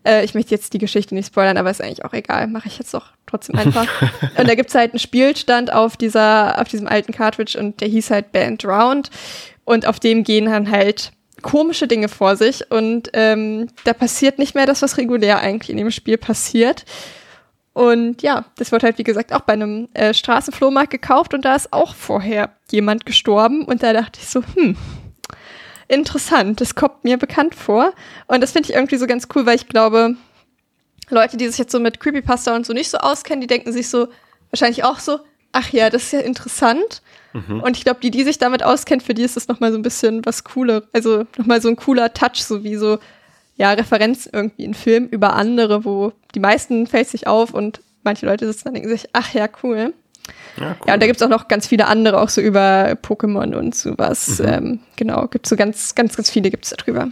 Äh, 0.09 0.25
ich 0.25 0.35
möchte 0.35 0.55
jetzt 0.55 0.73
die 0.73 0.79
Geschichte 0.79 1.15
nicht 1.15 1.27
spoilern, 1.27 1.59
aber 1.59 1.71
ist 1.71 1.83
eigentlich 1.83 2.05
auch 2.05 2.15
egal. 2.15 2.47
Mache 2.47 2.69
ich 2.69 2.79
jetzt 2.79 2.95
doch 2.95 3.13
trotzdem 3.27 3.57
einfach. 3.57 3.87
und 4.39 4.49
da 4.49 4.55
gibt's 4.55 4.75
halt 4.75 4.93
einen 4.93 4.99
Spielstand 4.99 5.73
auf 5.73 5.97
dieser, 5.97 6.61
auf 6.61 6.69
diesem 6.69 6.89
alten 6.89 7.13
Cartridge 7.13 7.59
und 7.59 7.81
der 7.81 7.89
hieß 7.89 8.11
halt 8.11 8.33
Band 8.33 8.65
Round. 8.65 9.11
Und 9.65 9.87
auf 9.87 10.01
dem 10.01 10.25
gehen 10.25 10.47
dann 10.47 10.71
halt 10.71 11.13
komische 11.43 11.87
Dinge 11.87 12.09
vor 12.09 12.37
sich 12.37 12.69
und 12.71 13.11
ähm, 13.13 13.69
da 13.85 13.93
passiert 13.93 14.39
nicht 14.39 14.55
mehr 14.57 14.67
das, 14.67 14.83
was 14.83 14.97
regulär 14.97 15.39
eigentlich 15.39 15.71
in 15.71 15.77
dem 15.77 15.91
Spiel 15.91 16.17
passiert. 16.17 16.85
Und 17.75 18.23
ja, 18.23 18.47
das 18.57 18.73
wird 18.73 18.83
halt, 18.83 18.99
wie 18.99 19.05
gesagt, 19.05 19.33
auch 19.33 19.43
bei 19.43 19.53
einem 19.53 19.89
äh, 19.95 20.13
Straßenflohmarkt 20.13 20.91
gekauft 20.91 21.35
und 21.35 21.45
da 21.45 21.55
ist 21.55 21.73
auch 21.73 21.95
vorher 21.95 22.51
jemand 22.73 23.07
gestorben 23.07 23.65
und 23.65 23.85
da 23.85 23.93
dachte 23.93 24.19
ich 24.21 24.29
so, 24.29 24.43
hm, 24.55 24.77
interessant, 25.89 26.61
das 26.61 26.75
kommt 26.75 27.05
mir 27.05 27.17
bekannt 27.17 27.55
vor. 27.55 27.93
Und 28.27 28.43
das 28.43 28.53
finde 28.53 28.69
ich 28.69 28.77
irgendwie 28.77 28.97
so 28.97 29.07
ganz 29.07 29.27
cool, 29.35 29.47
weil 29.47 29.57
ich 29.57 29.69
glaube, 29.69 30.17
Leute, 31.11 31.37
die 31.37 31.49
sich 31.49 31.59
jetzt 31.59 31.73
so 31.73 31.81
mit 31.81 32.01
Creepypasta 32.01 32.55
und 32.55 32.67
so 32.67 32.73
nicht 32.73 32.91
so 32.91 32.99
auskennen, 32.99 33.41
die 33.41 33.47
denken 33.47 33.73
sich 33.73 33.89
so 33.89 34.09
wahrscheinlich 34.51 34.85
auch 34.85 34.99
so, 34.99 35.21
ach 35.53 35.71
ja, 35.71 35.91
das 35.91 36.05
ist 36.05 36.13
ja 36.13 36.21
interessant. 36.21 37.03
Mhm. 37.33 37.61
Und 37.61 37.77
ich 37.77 37.85
glaube, 37.85 38.01
die, 38.01 38.11
die 38.11 38.25
sich 38.25 38.39
damit 38.39 38.63
auskennt, 38.63 39.03
für 39.03 39.15
die 39.15 39.23
ist 39.23 39.37
das 39.37 39.49
nochmal 39.49 39.73
so 39.73 39.79
ein 39.79 39.83
bisschen 39.83 40.25
was 40.25 40.45
Cooler. 40.45 40.83
Also 40.93 41.25
nochmal 41.37 41.61
so 41.61 41.69
ein 41.69 41.77
cooler 41.77 42.13
Touch, 42.13 42.43
so 42.43 42.65
wie 42.65 42.77
so, 42.77 42.99
ja, 43.57 43.73
Referenz 43.73 44.29
irgendwie 44.31 44.65
in 44.65 44.75
Film 44.75 45.07
über 45.07 45.35
andere, 45.35 45.85
wo 45.85 46.13
die 46.35 46.41
meisten 46.41 46.87
fällt 46.87 47.09
sich 47.09 47.27
auf 47.27 47.55
und 47.55 47.81
manche 48.05 48.27
Leute 48.27 48.47
sitzen 48.47 48.65
dann 48.65 48.71
und 48.73 48.75
denken 48.77 48.91
sich, 48.91 49.09
ach 49.13 49.33
ja, 49.35 49.49
cool. 49.63 49.95
Ja, 50.57 50.77
cool. 50.81 50.87
ja 50.87 50.95
und 50.95 51.03
da 51.03 51.07
gibt 51.07 51.21
es 51.21 51.23
auch 51.23 51.31
noch 51.31 51.49
ganz 51.49 51.67
viele 51.67 51.87
andere, 51.87 52.21
auch 52.21 52.29
so 52.29 52.41
über 52.41 52.97
Pokémon 53.03 53.55
und 53.55 53.75
sowas. 53.75 54.39
Mhm. 54.39 54.49
Ähm, 54.49 54.81
genau, 54.97 55.27
gibt 55.29 55.47
so 55.47 55.57
ganz, 55.57 55.95
ganz, 55.95 56.17
ganz 56.17 56.31
viele 56.31 56.51
gibt 56.51 56.65
es 56.65 56.75
darüber. 56.77 57.09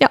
Ja. 0.00 0.08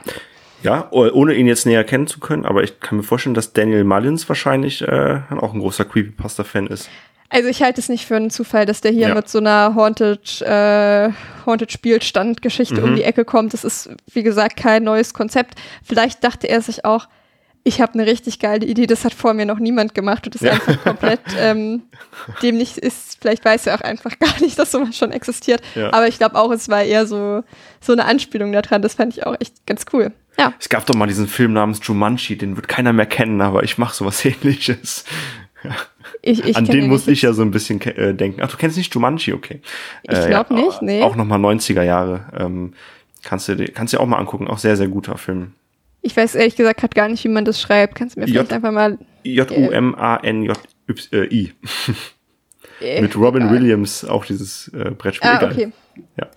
Ja, 0.64 0.88
ohne 0.92 1.36
ihn 1.36 1.48
jetzt 1.48 1.68
näher 1.68 1.84
kennen 1.84 2.08
zu 2.08 2.20
können, 2.20 2.44
aber 2.44 2.64
ich 2.64 2.80
kann 2.80 2.98
mir 2.98 3.04
vorstellen, 3.04 3.36
dass 3.36 3.54
Daniel 3.54 3.84
Mullins 3.84 4.28
wahrscheinlich 4.28 4.82
äh, 4.82 5.20
auch 5.30 5.54
ein 5.54 5.60
großer 5.60 5.86
Creepypasta-Fan 5.86 6.68
ist. 6.68 6.90
Also 7.30 7.50
ich 7.50 7.62
halte 7.62 7.82
es 7.82 7.90
nicht 7.90 8.06
für 8.06 8.16
einen 8.16 8.30
Zufall, 8.30 8.66
dass 8.66 8.82
der 8.82 8.92
hier 8.92 9.10
ja. 9.10 9.16
mit 9.16 9.28
so 9.28 9.40
einer 9.40 9.76
Haunted, 9.76 10.42
äh, 10.42 11.10
Haunted 11.46 11.72
Spielstand-Geschichte 11.72 12.82
mhm. 12.82 12.84
um 12.84 12.96
die 12.96 13.04
Ecke 13.04 13.26
kommt. 13.26 13.54
Das 13.54 13.64
ist, 13.64 13.90
wie 14.12 14.24
gesagt, 14.24 14.56
kein 14.56 14.84
neues 14.84 15.14
Konzept. 15.14 15.56
Vielleicht 15.84 16.24
dachte 16.24 16.48
er 16.48 16.62
sich 16.62 16.86
auch, 16.86 17.08
ich 17.68 17.82
habe 17.82 17.96
eine 17.96 18.06
richtig 18.06 18.40
geile 18.40 18.66
Idee, 18.66 18.88
das 18.88 19.04
hat 19.04 19.14
vor 19.14 19.34
mir 19.34 19.46
noch 19.46 19.60
niemand 19.60 19.94
gemacht 19.94 20.26
und 20.26 20.36
das 20.36 20.42
ja. 20.42 20.54
einfach 20.54 20.82
komplett 20.84 21.20
ähm, 21.38 21.84
dem 22.42 22.58
nicht 22.58 22.78
ist. 22.78 23.18
Vielleicht 23.20 23.44
weiß 23.44 23.68
er 23.68 23.76
auch 23.76 23.82
einfach 23.82 24.18
gar 24.20 24.40
nicht, 24.42 24.58
dass 24.58 24.72
sowas 24.72 24.96
schon 24.98 25.12
existiert. 25.12 25.62
Ja. 25.76 25.92
Aber 25.92 26.08
ich 26.08 26.18
glaube 26.18 26.36
auch, 26.36 26.52
es 26.52 26.70
war 26.70 26.84
eher 26.84 27.06
so, 27.06 27.44
so 27.82 27.92
eine 27.92 28.06
Anspielung 28.06 28.54
daran. 28.54 28.82
Das 28.82 28.94
fand 28.94 29.18
ich 29.18 29.26
auch 29.26 29.36
echt 29.40 29.66
ganz 29.66 29.86
cool. 29.92 30.14
Ja. 30.40 30.54
Es 30.58 30.70
gab 30.70 30.86
doch 30.86 30.96
mal 30.96 31.08
diesen 31.08 31.28
Film 31.28 31.54
namens 31.54 31.80
Jumanji, 31.84 32.38
den 32.38 32.56
wird 32.56 32.70
keiner 32.70 32.94
mehr 32.94 33.06
kennen, 33.06 33.42
aber 33.42 33.64
ich 33.64 33.78
mache 33.78 33.94
sowas 33.94 34.24
ähnliches. 34.26 35.04
Ja. 35.64 35.72
Ich, 36.22 36.46
ich 36.46 36.56
An 36.56 36.66
den 36.66 36.88
musste 36.88 37.12
ich 37.12 37.22
ja 37.22 37.34
so 37.34 37.42
ein 37.42 37.52
bisschen 37.52 37.82
äh, 37.82 38.14
denken. 38.14 38.42
Ach, 38.42 38.50
du 38.50 38.56
kennst 38.56 38.78
nicht 38.78 38.94
Jumanji, 38.94 39.34
okay. 39.34 39.62
Ich 40.04 40.10
glaube 40.12 40.54
äh, 40.54 40.58
ja, 40.58 40.66
nicht, 40.66 40.82
nee. 40.82 41.02
Auch 41.02 41.18
nochmal 41.18 41.40
90er 41.40 41.84
Jahre. 41.84 42.26
Ähm, 42.38 42.74
kannst 43.24 43.50
du 43.50 43.58
kannst 43.74 43.94
dir 43.94 44.00
auch 44.00 44.06
mal 44.06 44.18
angucken. 44.18 44.48
Auch 44.48 44.58
sehr, 44.58 44.78
sehr 44.78 44.88
guter 44.88 45.18
Film. 45.18 45.54
Ich 46.08 46.16
weiß 46.16 46.36
ehrlich 46.36 46.56
gesagt 46.56 46.80
gerade 46.80 46.96
gar 46.96 47.10
nicht, 47.10 47.26
wie 47.26 47.28
man 47.28 47.44
das 47.44 47.60
schreibt. 47.60 47.96
Kannst 47.96 48.16
du 48.16 48.22
mir 48.22 48.28
vielleicht 48.28 48.54
einfach 48.54 48.72
mal. 48.72 48.98
J-U-M-A-N-J-Y. 49.26 51.52
Äh, 52.80 53.02
Mit 53.02 53.18
Robin 53.18 53.42
egal. 53.42 53.54
Williams 53.54 54.06
auch 54.06 54.24
dieses 54.24 54.70
äh, 54.70 54.92
Brettspiel. 54.92 55.30
Ah, 55.30 55.44
okay. 55.44 55.74
Ja. 56.16 56.28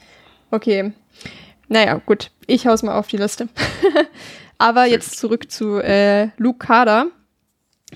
Okay. 0.50 0.90
Naja, 1.68 2.00
gut. 2.04 2.32
Ich 2.48 2.66
hau's 2.66 2.82
mal 2.82 2.98
auf 2.98 3.06
die 3.06 3.18
Liste. 3.18 3.48
Aber 4.58 4.82
Sehr 4.84 4.92
jetzt 4.92 5.10
gut. 5.10 5.18
zurück 5.18 5.52
zu 5.52 5.78
äh, 5.78 6.30
Luke 6.36 6.58
Carter. 6.58 7.06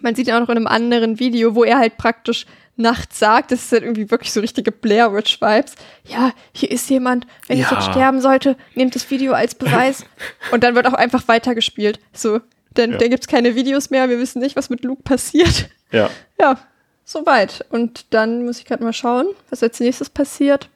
Man 0.00 0.14
sieht 0.14 0.28
ja 0.28 0.36
auch 0.36 0.40
noch 0.40 0.50
in 0.50 0.58
einem 0.58 0.68
anderen 0.68 1.18
Video, 1.18 1.56
wo 1.56 1.64
er 1.64 1.80
halt 1.80 1.96
praktisch 1.96 2.46
nachts 2.76 3.18
sagt, 3.18 3.52
das 3.52 3.64
ist 3.64 3.72
halt 3.72 3.82
irgendwie 3.82 4.10
wirklich 4.10 4.32
so 4.32 4.40
richtige 4.40 4.72
Blair 4.72 5.12
Witch 5.14 5.40
Vibes. 5.40 5.74
Ja, 6.04 6.32
hier 6.52 6.70
ist 6.70 6.90
jemand, 6.90 7.26
wenn 7.46 7.58
ja. 7.58 7.64
ich 7.64 7.70
jetzt 7.70 7.90
sterben 7.90 8.20
sollte, 8.20 8.56
nehmt 8.74 8.94
das 8.94 9.10
Video 9.10 9.32
als 9.32 9.54
Beweis. 9.54 10.04
und 10.52 10.64
dann 10.64 10.74
wird 10.74 10.86
auch 10.86 10.94
einfach 10.94 11.28
weitergespielt. 11.28 12.00
So, 12.12 12.40
denn 12.76 12.92
ja. 12.92 12.98
da 12.98 13.08
gibt's 13.08 13.28
keine 13.28 13.54
Videos 13.54 13.90
mehr, 13.90 14.08
wir 14.08 14.18
wissen 14.18 14.40
nicht, 14.40 14.56
was 14.56 14.70
mit 14.70 14.82
Luke 14.82 15.02
passiert. 15.02 15.68
Ja. 15.90 16.10
Ja, 16.40 16.58
soweit. 17.04 17.64
Und 17.70 18.12
dann 18.12 18.44
muss 18.44 18.58
ich 18.58 18.64
gerade 18.64 18.82
mal 18.82 18.92
schauen, 18.92 19.28
was 19.48 19.62
als 19.62 19.78
nächstes 19.78 20.10
passiert. 20.10 20.68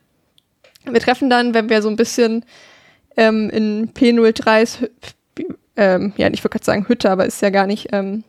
Wir 0.84 1.00
treffen 1.00 1.28
dann, 1.28 1.52
wenn 1.52 1.68
wir 1.68 1.82
so 1.82 1.88
ein 1.88 1.96
bisschen 1.96 2.44
ähm, 3.16 3.50
in 3.50 3.92
P03s, 3.92 4.88
ähm, 5.76 6.12
ja, 6.16 6.28
ich 6.28 6.44
würde 6.44 6.50
gerade 6.50 6.64
sagen 6.64 6.88
Hütte, 6.88 7.10
aber 7.10 7.26
ist 7.26 7.42
ja 7.42 7.50
gar 7.50 7.66
nicht 7.66 7.88
ähm, 7.92 8.22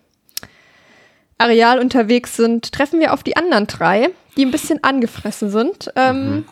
Areal 1.40 1.80
unterwegs 1.80 2.36
sind, 2.36 2.72
treffen 2.72 3.00
wir 3.00 3.14
auf 3.14 3.24
die 3.24 3.38
anderen 3.38 3.66
drei, 3.66 4.10
die 4.38 4.46
ein 4.46 4.52
bisschen 4.52 4.84
angefressen 4.84 5.50
sind, 5.50 5.92
ähm, 5.96 6.30
mhm. 6.30 6.46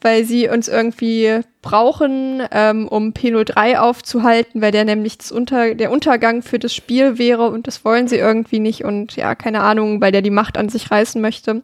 weil 0.00 0.24
sie 0.24 0.48
uns 0.48 0.68
irgendwie 0.68 1.40
brauchen, 1.62 2.42
ähm, 2.50 2.88
um 2.88 3.12
P03 3.12 3.78
aufzuhalten, 3.78 4.60
weil 4.60 4.72
der 4.72 4.84
nämlich 4.84 5.18
das 5.18 5.30
Unter 5.30 5.74
der 5.74 5.92
Untergang 5.92 6.42
für 6.42 6.58
das 6.58 6.74
Spiel 6.74 7.16
wäre 7.16 7.48
und 7.48 7.68
das 7.68 7.84
wollen 7.84 8.08
sie 8.08 8.16
irgendwie 8.16 8.58
nicht 8.58 8.84
und 8.84 9.14
ja, 9.16 9.36
keine 9.36 9.60
Ahnung, 9.60 10.00
weil 10.00 10.12
der 10.12 10.22
die 10.22 10.30
Macht 10.30 10.58
an 10.58 10.68
sich 10.68 10.90
reißen 10.90 11.20
möchte. 11.20 11.62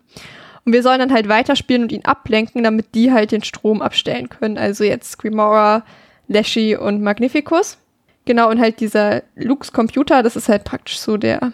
Und 0.64 0.72
wir 0.72 0.82
sollen 0.82 1.00
dann 1.00 1.12
halt 1.12 1.28
weiterspielen 1.28 1.82
und 1.82 1.92
ihn 1.92 2.04
ablenken, 2.04 2.62
damit 2.62 2.94
die 2.94 3.10
halt 3.10 3.32
den 3.32 3.42
Strom 3.42 3.82
abstellen 3.82 4.28
können. 4.28 4.58
Also 4.58 4.84
jetzt 4.84 5.12
Screamora, 5.12 5.82
Leshy 6.28 6.76
und 6.76 7.02
Magnificus. 7.02 7.78
Genau, 8.26 8.50
und 8.50 8.60
halt 8.60 8.80
dieser 8.80 9.22
Lukes 9.34 9.72
Computer, 9.72 10.22
das 10.22 10.36
ist 10.36 10.50
halt 10.50 10.64
praktisch 10.64 10.98
so 10.98 11.16
der 11.16 11.52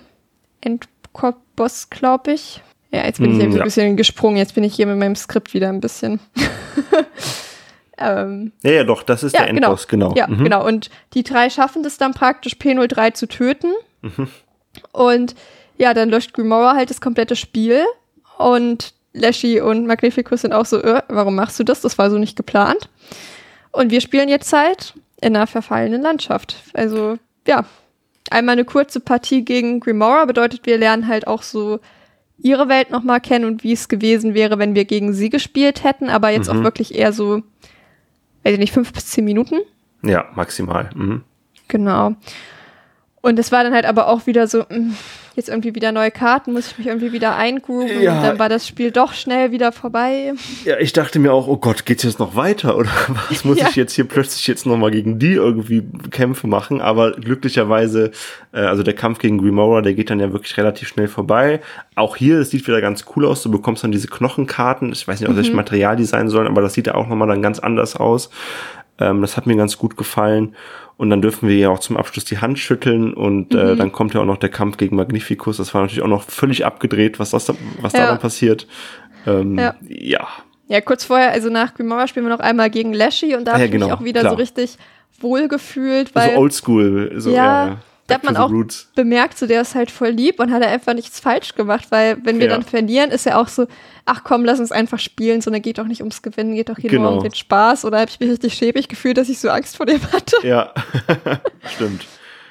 Endboss, 0.65 1.91
glaube 1.91 2.33
ich. 2.33 2.63
Ja, 2.91 3.05
jetzt 3.05 3.19
bin 3.19 3.33
ich 3.33 3.39
mm, 3.39 3.41
eben 3.41 3.53
ja. 3.53 3.63
ein 3.63 3.65
bisschen 3.65 3.97
gesprungen. 3.97 4.37
Jetzt 4.37 4.55
bin 4.55 4.63
ich 4.63 4.75
hier 4.75 4.87
mit 4.87 4.99
meinem 4.99 5.17
Skript 5.17 5.53
wieder 5.53 5.69
ein 5.69 5.81
bisschen. 5.81 6.21
ähm, 7.99 8.53
ja, 8.63 8.71
ja, 8.71 8.85
doch, 8.85 9.03
das 9.03 9.25
ist 9.25 9.33
ja, 9.33 9.41
der 9.41 9.51
Endboss, 9.51 9.89
genau. 9.89 10.11
genau. 10.11 10.19
Ja, 10.19 10.29
mhm. 10.29 10.45
genau. 10.45 10.67
Und 10.67 10.91
die 11.13 11.25
drei 11.25 11.51
schaffen 11.51 11.83
das 11.83 11.99
dann 11.99 12.15
praktisch, 12.15 12.55
P03 12.55 13.15
zu 13.15 13.27
töten. 13.27 13.73
Mhm. 14.03 14.29
Und 14.93 15.35
ja, 15.77 15.93
dann 15.93 16.09
löscht 16.09 16.35
Grimora 16.35 16.77
halt 16.77 16.91
das 16.91 17.01
komplette 17.01 17.35
Spiel. 17.35 17.85
Und 18.39 18.95
Leshy 19.13 19.61
und 19.61 19.87
Magnificus 19.87 20.43
sind 20.43 20.53
auch 20.53 20.67
so, 20.67 20.81
äh, 20.81 21.03
warum 21.09 21.35
machst 21.35 21.59
du 21.59 21.65
das? 21.65 21.81
Das 21.81 21.99
war 21.99 22.11
so 22.11 22.19
nicht 22.19 22.37
geplant. 22.37 22.89
Und 23.73 23.91
wir 23.91 24.01
spielen 24.01 24.29
jetzt 24.29 24.53
halt 24.53 24.95
in 25.21 25.35
einer 25.35 25.47
verfallenen 25.47 26.03
Landschaft. 26.03 26.57
Also, 26.75 27.19
ja, 27.47 27.65
einmal 28.31 28.55
eine 28.55 28.65
kurze 28.65 29.01
Partie 29.01 29.45
gegen 29.45 29.81
Grimora 29.81 30.25
bedeutet, 30.25 30.67
wir 30.67 30.79
lernen 30.79 31.09
halt 31.09 31.27
auch 31.27 31.43
so 31.43 31.81
ihre 32.39 32.69
Welt 32.69 32.91
nochmal 32.91 33.21
kennen 33.21 33.45
und 33.45 33.63
wie 33.63 33.73
es 33.73 33.89
gewesen 33.89 34.35
wäre, 34.35 34.59
wenn 34.59 34.75
wir 34.75 34.85
gegen 34.85 35.13
sie 35.13 35.31
gespielt 35.31 35.85
hätten, 35.85 36.11
aber 36.11 36.31
jetzt 36.31 36.53
mhm. 36.53 36.59
auch 36.59 36.65
wirklich 36.65 36.95
eher 36.95 37.13
so, 37.13 37.43
weiß 38.43 38.55
ich 38.55 38.59
nicht, 38.59 38.73
fünf 38.73 38.93
bis 38.93 39.07
zehn 39.07 39.25
Minuten. 39.25 39.61
Ja, 40.03 40.27
maximal. 40.35 40.91
Mhm. 40.95 41.23
Genau. 41.69 42.15
Und 43.25 43.39
es 43.39 43.51
war 43.51 43.65
dann 43.65 43.73
halt 43.73 43.87
aber 43.87 44.09
auch 44.09 44.27
wieder 44.27 44.47
so, 44.47 44.65
mm, 44.69 44.93
jetzt 45.35 45.49
irgendwie 45.49 45.75
wieder 45.75 45.93
neue 45.93 46.11
Karten, 46.11 46.53
muss 46.53 46.73
ich 46.73 46.77
mich 46.77 46.89
irgendwie 46.89 47.11
wieder 47.13 47.37
eingrooven 47.37 48.03
ja. 48.03 48.19
und 48.19 48.23
dann 48.23 48.39
war 48.39 48.51
das 48.51 48.69
Spiel 48.69 48.91
doch 48.91 49.15
schnell 49.15 49.51
wieder 49.51 49.73
vorbei. 49.73 50.35
Ja, 50.67 50.79
ich 50.79 50.93
dachte 50.93 51.19
mir 51.19 51.33
auch, 51.33 51.49
oh 51.49 51.57
Gott, 51.57 51.87
geht's 51.87 52.03
jetzt 52.03 52.19
noch 52.19 52.37
weiter 52.37 52.77
oder 52.77 52.91
was 53.31 53.43
muss 53.47 53.59
ja. 53.59 53.69
ich 53.71 53.77
jetzt 53.77 53.95
hier 53.95 54.05
plötzlich 54.05 54.47
jetzt 54.47 54.67
nochmal 54.67 54.91
gegen 54.91 55.19
die 55.19 55.33
irgendwie 55.33 55.85
Kämpfe 56.11 56.47
machen? 56.47 56.83
Aber 56.83 57.13
glücklicherweise, 57.13 58.11
äh, 58.53 58.61
also 58.61 58.83
der 58.83 58.95
Kampf 58.95 59.21
gegen 59.21 59.39
Grimora, 59.39 59.81
der 59.81 59.95
geht 59.95 60.11
dann 60.11 60.21
ja 60.21 60.31
wirklich 60.31 60.59
relativ 60.59 60.89
schnell 60.89 61.09
vorbei. 61.09 61.63
Auch 61.95 62.17
hier, 62.17 62.41
es 62.41 62.51
sieht 62.51 62.69
wieder 62.69 62.83
ganz 62.83 63.07
cool 63.17 63.25
aus, 63.25 63.43
du 63.43 63.51
bekommst 63.51 63.83
dann 63.83 63.91
diese 63.91 64.09
Knochenkarten, 64.09 64.93
ich 64.93 65.09
weiß 65.09 65.19
nicht, 65.19 65.31
aus 65.31 65.35
mhm. 65.35 65.39
welchem 65.39 65.57
Material 65.57 65.97
die 65.97 66.05
sein 66.05 66.29
sollen, 66.29 66.47
aber 66.47 66.61
das 66.61 66.75
sieht 66.75 66.89
ja 66.89 66.95
auch 66.95 67.09
nochmal 67.09 67.29
dann 67.29 67.41
ganz 67.41 67.59
anders 67.59 67.97
aus. 67.97 68.29
Ähm, 68.99 69.23
das 69.23 69.37
hat 69.37 69.47
mir 69.47 69.57
ganz 69.57 69.79
gut 69.79 69.97
gefallen. 69.97 70.55
Und 70.97 71.11
dann 71.11 71.21
dürfen 71.21 71.49
wir 71.49 71.57
ja 71.57 71.71
auch 71.71 71.81
zum 71.81 71.97
Abschluss 71.97 72.25
die 72.25 72.39
Hand 72.39 72.59
schütteln 72.59 73.15
und 73.15 73.55
äh, 73.55 73.57
mhm. 73.57 73.73
äh, 73.73 73.77
dann 73.77 73.93
kommt 73.93 74.15
ja 74.15 74.21
auch 74.21 74.27
noch 74.27 74.37
der 74.37 74.49
Kampf 74.49 74.77
gegen 74.77 74.95
Magnificus. 74.97 75.57
Das 75.57 75.75
war 75.75 75.83
natürlich 75.83 76.03
auch 76.03 76.09
noch 76.09 76.23
völlig 76.23 76.65
abgedreht, 76.65 77.19
was, 77.19 77.31
das 77.31 77.47
da, 77.47 77.55
was 77.81 77.93
ja. 77.93 78.01
da 78.01 78.07
dann 78.09 78.21
passiert. 78.21 78.69
Ähm, 79.27 79.59
ja. 79.59 79.75
ja. 79.89 80.29
Ja, 80.67 80.81
kurz 80.81 81.05
vorher, 81.05 81.33
also 81.33 81.51
nach 81.51 81.75
Grimora 81.75 82.07
spielen 82.09 82.25
wir 82.25 82.33
noch 82.33 82.41
einmal 82.41 82.71
gegen 82.71 82.95
Lashy 82.95 83.35
und 83.35 83.45
da 83.45 83.53
ja, 83.53 83.55
habe 83.57 83.67
ich 83.67 83.73
genau, 83.73 83.87
mich 83.87 83.95
auch 83.95 84.05
wieder 84.05 84.21
klar. 84.21 84.33
so 84.33 84.39
richtig 84.39 84.79
wohlgefühlt. 85.21 86.15
Weil, 86.15 86.33
so 86.33 86.39
oldschool. 86.39 87.13
So, 87.17 87.31
ja, 87.31 87.67
ja, 87.67 87.77
da 88.07 88.17
hat 88.17 88.25
man 88.25 88.37
auch 88.37 88.51
Roots. 88.51 88.91
bemerkt, 88.95 89.39
so 89.39 89.47
der 89.47 89.63
ist 89.63 89.75
halt 89.75 89.91
voll 89.91 90.11
lieb 90.11 90.39
und 90.39 90.53
hat 90.53 90.63
er 90.63 90.69
einfach 90.69 90.93
nichts 90.93 91.21
falsch 91.21 91.55
gemacht, 91.55 91.87
weil 91.91 92.19
wenn 92.25 92.39
wir 92.39 92.47
ja. 92.47 92.53
dann 92.53 92.63
verlieren, 92.63 93.11
ist 93.11 93.27
er 93.27 93.39
auch 93.39 93.49
so, 93.49 93.67
ach 94.05 94.25
komm, 94.25 94.45
lass 94.45 94.61
uns 94.61 94.73
einfach 94.73 94.99
spielen, 94.99 95.41
sondern 95.41 95.63
geht 95.63 95.79
doch 95.79 95.87
nicht 95.87 96.01
ums 96.01 96.21
Gewinnen, 96.21 96.55
geht 96.55 96.69
doch 96.69 96.77
hier 96.77 96.91
genau. 96.91 97.11
nur 97.11 97.19
um 97.19 97.23
den 97.23 97.35
Spaß. 97.35 97.85
Oder 97.87 98.01
habe 98.01 98.11
ich 98.11 98.21
mich 98.21 98.31
richtig 98.31 98.55
schäbig 98.55 98.89
gefühlt, 98.89 99.17
dass 99.17 99.31
ich 99.31 99.39
so 99.39 99.49
Angst 99.49 99.77
vor 99.77 99.87
dem 99.87 100.03
hatte. 100.13 100.37
Ja, 100.43 100.75
stimmt. 101.75 102.05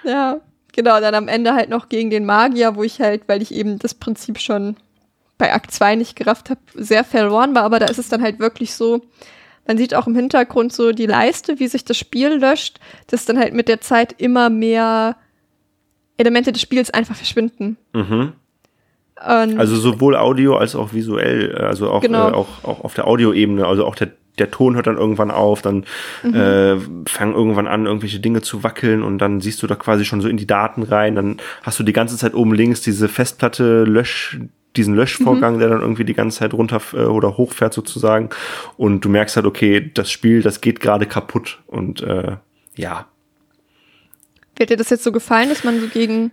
Ja, 0.04 0.40
genau, 0.74 1.00
dann 1.00 1.14
am 1.14 1.28
Ende 1.28 1.54
halt 1.54 1.70
noch 1.70 1.88
gegen 1.88 2.10
den 2.10 2.26
Magier, 2.26 2.76
wo 2.76 2.84
ich 2.84 3.00
halt, 3.00 3.24
weil 3.28 3.42
ich 3.42 3.54
eben 3.54 3.78
das 3.78 3.94
Prinzip 3.94 4.40
schon 4.40 4.76
bei 5.38 5.54
Akt 5.54 5.72
2 5.72 5.96
nicht 5.96 6.16
gerafft 6.16 6.50
habe, 6.50 6.62
sehr 6.74 7.04
verloren 7.04 7.54
war, 7.54 7.64
aber 7.64 7.80
da 7.80 7.88
ist 7.88 8.00
es 8.00 8.10
dann 8.10 8.22
halt 8.22 8.40
wirklich 8.40 8.74
so, 8.74 9.02
man 9.68 9.78
sieht 9.78 9.94
auch 9.96 10.08
im 10.08 10.16
Hintergrund 10.16 10.74
so 10.74 10.92
die 10.92 11.06
Leiste, 11.06 11.60
wie 11.60 11.68
sich 11.68 11.86
das 11.86 11.98
Spiel 11.98 12.36
löscht, 12.36 12.80
dass 13.08 13.26
dann 13.26 13.38
halt 13.38 13.54
mit 13.54 13.68
der 13.68 13.82
Zeit 13.82 14.16
immer 14.18 14.50
mehr 14.50 15.16
Elemente 16.18 16.52
des 16.52 16.62
Spiels 16.62 16.90
einfach 16.92 17.16
verschwinden. 17.16 17.78
Mhm. 17.94 18.34
Also 19.16 19.76
sowohl 19.76 20.16
Audio 20.18 20.58
als 20.58 20.76
auch 20.76 20.92
visuell, 20.94 21.56
äh, 21.58 21.64
also 21.64 21.90
auch, 21.90 22.02
Genau. 22.02 22.30
äh, 22.30 22.34
auch, 22.34 22.64
auch 22.64 22.84
auf 22.84 22.94
der 22.94 23.08
Audioebene, 23.08 23.66
also 23.66 23.86
auch 23.86 23.96
der, 23.96 24.10
der 24.40 24.50
Ton 24.52 24.76
hört 24.76 24.88
dann 24.88 24.98
irgendwann 24.98 25.32
auf, 25.32 25.62
dann 25.62 25.86
Mhm. 26.24 26.34
äh, 26.34 26.78
fangen 27.08 27.34
irgendwann 27.34 27.68
an, 27.68 27.86
irgendwelche 27.86 28.20
Dinge 28.20 28.42
zu 28.42 28.64
wackeln 28.64 29.04
und 29.04 29.20
dann 29.20 29.40
siehst 29.40 29.62
du 29.64 29.68
da 29.68 29.76
quasi 29.76 30.04
schon 30.04 30.20
so 30.22 30.28
in 30.28 30.38
die 30.38 30.48
Daten 30.48 30.84
rein, 30.84 31.16
dann 31.16 31.38
hast 31.62 31.80
du 31.80 31.84
die 31.84 31.94
ganze 31.94 32.18
Zeit 32.18 32.34
oben 32.34 32.54
links 32.54 32.82
diese 32.82 33.08
Festplatte 33.08 33.84
Lösch, 33.84 34.40
diesen 34.76 34.94
Mhm. 34.96 35.00
Löschvorgang, 35.02 35.60
der 35.60 35.70
dann 35.70 35.82
irgendwie 35.82 36.04
die 36.06 36.16
ganze 36.16 36.40
Zeit 36.40 36.54
runter 36.54 36.82
äh, 36.94 36.98
oder 37.06 37.38
hochfährt 37.38 37.74
sozusagen 37.74 38.30
und 38.76 39.06
du 39.06 39.10
merkst 39.10 39.36
halt, 39.36 39.46
okay, 39.46 39.92
das 39.94 40.12
Spiel, 40.12 40.42
das 40.42 40.60
geht 40.60 40.80
gerade 40.80 41.06
kaputt 41.06 41.60
und 41.68 42.02
äh, 42.02 42.38
ja, 42.76 43.06
Wird 44.56 44.70
dir 44.70 44.78
das 44.78 44.90
jetzt 44.90 45.04
so 45.04 45.12
gefallen, 45.12 45.50
dass 45.50 45.64
man 45.64 45.80
so 45.80 45.88
gegen 45.88 46.32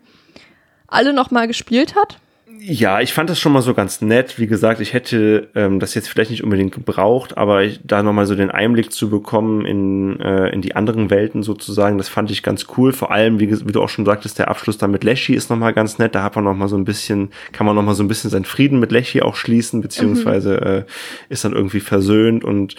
alle 0.87 1.13
nochmal 1.13 1.47
gespielt 1.47 1.95
hat? 1.95 2.19
Ja, 2.63 3.01
ich 3.01 3.15
fand 3.15 3.31
das 3.31 3.41
schon 3.41 3.53
mal 3.53 3.63
so 3.63 3.73
ganz 3.73 4.03
nett. 4.03 4.39
Wie 4.39 4.47
gesagt, 4.47 4.83
ich 4.83 4.93
hätte 4.93 5.49
ähm, 5.55 5.81
das 5.81 5.95
jetzt 5.95 6.09
vielleicht 6.09 6.31
nicht 6.31 6.45
unbedingt 6.45 6.75
gebraucht, 6.75 7.39
aber 7.39 7.63
ich, 7.63 7.81
da 7.85 8.03
nochmal 8.03 8.27
so 8.27 8.35
den 8.35 8.51
Einblick 8.51 8.93
zu 8.93 9.09
bekommen 9.09 9.65
in, 9.65 10.21
äh, 10.21 10.51
in 10.51 10.61
die 10.61 10.77
anderen 10.77 11.09
Welten 11.09 11.43
sozusagen, 11.43 11.97
das 11.97 12.11
fand 12.11 12.31
ich 12.31 12.43
ganz 12.43 12.67
cool. 12.77 12.93
Vor 12.93 13.13
allem, 13.13 13.41
wie, 13.41 13.51
wie 13.67 13.73
du 13.73 13.81
auch 13.81 13.89
schon 13.89 14.05
sagtest, 14.05 14.39
der 14.39 14.49
Abschluss 14.49 14.77
da 14.77 14.89
mit 14.89 15.05
Leshy 15.05 15.33
ist 15.33 15.49
nochmal 15.49 15.73
ganz 15.73 15.99
nett. 15.99 16.15
Da 16.15 16.23
hat 16.23 16.37
man 16.37 16.45
nochmal 16.45 16.69
so 16.69 16.77
ein 16.77 16.85
bisschen, 16.85 17.31
kann 17.53 17.67
man 17.67 17.75
nochmal 17.75 17.95
so 17.95 18.03
ein 18.03 18.09
bisschen 18.09 18.29
seinen 18.29 18.45
Frieden 18.45 18.79
mit 18.79 18.93
Leshy 18.93 19.23
auch 19.23 19.37
schließen, 19.37 19.81
beziehungsweise 19.81 20.61
äh, 20.61 20.85
ist 21.31 21.45
dann 21.45 21.55
irgendwie 21.55 21.81
versöhnt. 21.81 22.45
Und 22.45 22.75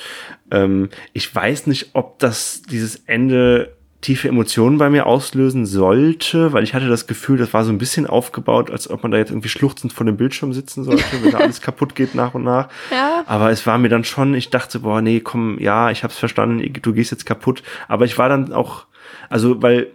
ähm, 0.51 0.89
ich 1.13 1.33
weiß 1.33 1.65
nicht, 1.65 1.91
ob 1.93 2.19
das 2.19 2.61
dieses 2.61 2.97
Ende 3.07 3.73
tiefe 4.01 4.27
Emotionen 4.27 4.77
bei 4.77 4.89
mir 4.89 5.05
auslösen 5.05 5.65
sollte, 5.65 6.53
weil 6.53 6.63
ich 6.63 6.73
hatte 6.73 6.89
das 6.89 7.05
Gefühl, 7.05 7.37
das 7.37 7.53
war 7.53 7.63
so 7.63 7.71
ein 7.71 7.77
bisschen 7.77 8.07
aufgebaut, 8.07 8.71
als 8.71 8.89
ob 8.89 9.03
man 9.03 9.11
da 9.11 9.17
jetzt 9.17 9.29
irgendwie 9.29 9.49
schluchzend 9.49 9.93
vor 9.93 10.05
dem 10.05 10.17
Bildschirm 10.17 10.53
sitzen 10.53 10.83
sollte, 10.83 11.03
wenn 11.21 11.31
da 11.31 11.37
alles 11.39 11.61
kaputt 11.61 11.95
geht 11.95 12.15
nach 12.15 12.33
und 12.33 12.43
nach. 12.43 12.69
Ja. 12.91 13.23
Aber 13.27 13.51
es 13.51 13.65
war 13.67 13.77
mir 13.77 13.89
dann 13.89 14.03
schon, 14.03 14.33
ich 14.33 14.49
dachte, 14.49 14.79
boah, 14.79 15.01
nee, 15.01 15.19
komm, 15.19 15.59
ja, 15.59 15.91
ich 15.91 16.03
hab's 16.03 16.17
verstanden, 16.17 16.73
du 16.81 16.93
gehst 16.93 17.11
jetzt 17.11 17.25
kaputt. 17.25 17.61
Aber 17.87 18.05
ich 18.05 18.17
war 18.17 18.27
dann 18.27 18.53
auch, 18.53 18.85
also, 19.29 19.61
weil 19.61 19.91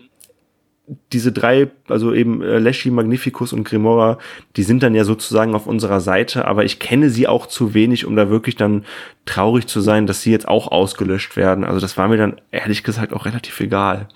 diese 1.12 1.32
drei, 1.32 1.68
also 1.88 2.12
eben 2.12 2.42
äh, 2.42 2.58
Leshy, 2.58 2.90
Magnificus 2.90 3.52
und 3.52 3.64
Grimora, 3.64 4.18
die 4.56 4.62
sind 4.62 4.82
dann 4.82 4.94
ja 4.94 5.04
sozusagen 5.04 5.54
auf 5.54 5.66
unserer 5.66 6.00
Seite, 6.00 6.46
aber 6.46 6.64
ich 6.64 6.78
kenne 6.78 7.10
sie 7.10 7.26
auch 7.26 7.46
zu 7.46 7.74
wenig, 7.74 8.06
um 8.06 8.14
da 8.14 8.30
wirklich 8.30 8.54
dann 8.56 8.84
traurig 9.24 9.66
zu 9.66 9.80
sein, 9.80 10.06
dass 10.06 10.22
sie 10.22 10.30
jetzt 10.30 10.46
auch 10.46 10.68
ausgelöscht 10.70 11.36
werden. 11.36 11.64
Also 11.64 11.80
das 11.80 11.96
war 11.96 12.06
mir 12.06 12.16
dann 12.16 12.40
ehrlich 12.52 12.84
gesagt 12.84 13.12
auch 13.12 13.26
relativ 13.26 13.58
egal. 13.60 14.08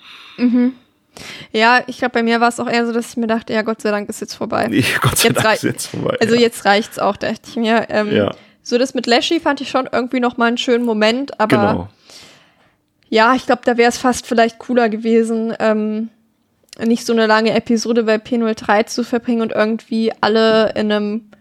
Ja, 1.51 1.81
ich 1.87 1.97
glaube, 1.97 2.13
bei 2.13 2.23
mir 2.23 2.39
war 2.39 2.47
es 2.47 2.59
auch 2.59 2.69
eher 2.69 2.85
so, 2.85 2.93
dass 2.93 3.11
ich 3.11 3.17
mir 3.17 3.27
dachte, 3.27 3.53
ja, 3.53 3.61
Gott 3.63 3.81
sei 3.81 3.91
Dank 3.91 4.07
ist 4.09 4.21
jetzt 4.21 4.35
vorbei. 4.35 4.67
Nee, 4.69 4.83
Gott 5.01 5.17
sei 5.17 5.29
Jetzt 5.29 5.43
Dank 5.43 5.55
ist 5.55 5.63
jetzt 5.63 5.87
vorbei. 5.87 6.17
Also 6.21 6.35
ja. 6.35 6.41
jetzt 6.41 6.65
reicht's 6.65 6.99
auch, 6.99 7.17
dachte 7.17 7.41
ich 7.47 7.55
mir. 7.57 7.87
Ähm, 7.89 8.15
Ja. 8.15 8.31
So 8.63 8.77
das 8.77 8.93
mit 8.93 9.07
Lashy 9.07 9.39
fand 9.39 9.59
ich 9.59 9.69
schon 9.69 9.89
irgendwie 9.91 10.19
noch 10.19 10.37
mal 10.37 10.45
einen 10.45 10.57
schönen 10.57 10.85
Moment, 10.85 11.39
aber 11.39 11.57
Genau. 11.57 11.89
ja, 13.09 13.33
ich 13.35 13.45
glaube, 13.47 13.63
da 13.65 13.75
wäre 13.75 13.89
es 13.89 13.97
fast 13.97 14.27
vielleicht 14.27 14.59
cooler 14.59 14.87
gewesen, 14.87 15.53
ähm, 15.59 16.09
nicht 16.79 17.05
so 17.05 17.13
eine 17.13 17.27
lange 17.27 17.53
Episode 17.53 18.03
bei 18.03 18.15
P03 18.15 18.85
zu 18.85 19.03
verbringen 19.03 19.41
und 19.41 19.51
irgendwie 19.51 20.11
alle 20.21 20.71
in 20.75 20.91
einem 20.91 21.31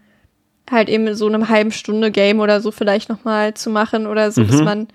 halt 0.71 0.89
eben 0.89 1.15
so 1.15 1.27
einem 1.27 1.49
halben 1.49 1.73
Stunde 1.73 2.11
Game 2.11 2.41
oder 2.41 2.61
so 2.61 2.71
vielleicht 2.71 3.09
noch 3.09 3.25
mal 3.25 3.55
zu 3.55 3.71
machen 3.71 4.07
oder 4.07 4.31
so, 4.31 4.45
dass 4.45 4.59
Mhm. 4.59 4.65
man 4.65 4.89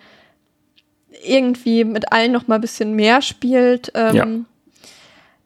irgendwie 1.26 1.84
mit 1.84 2.12
allen 2.12 2.32
noch 2.32 2.48
mal 2.48 2.56
ein 2.56 2.62
bisschen 2.62 2.94
mehr 2.96 3.22
spielt. 3.22 3.92
Ähm, 3.96 4.16
Ja. 4.16 4.28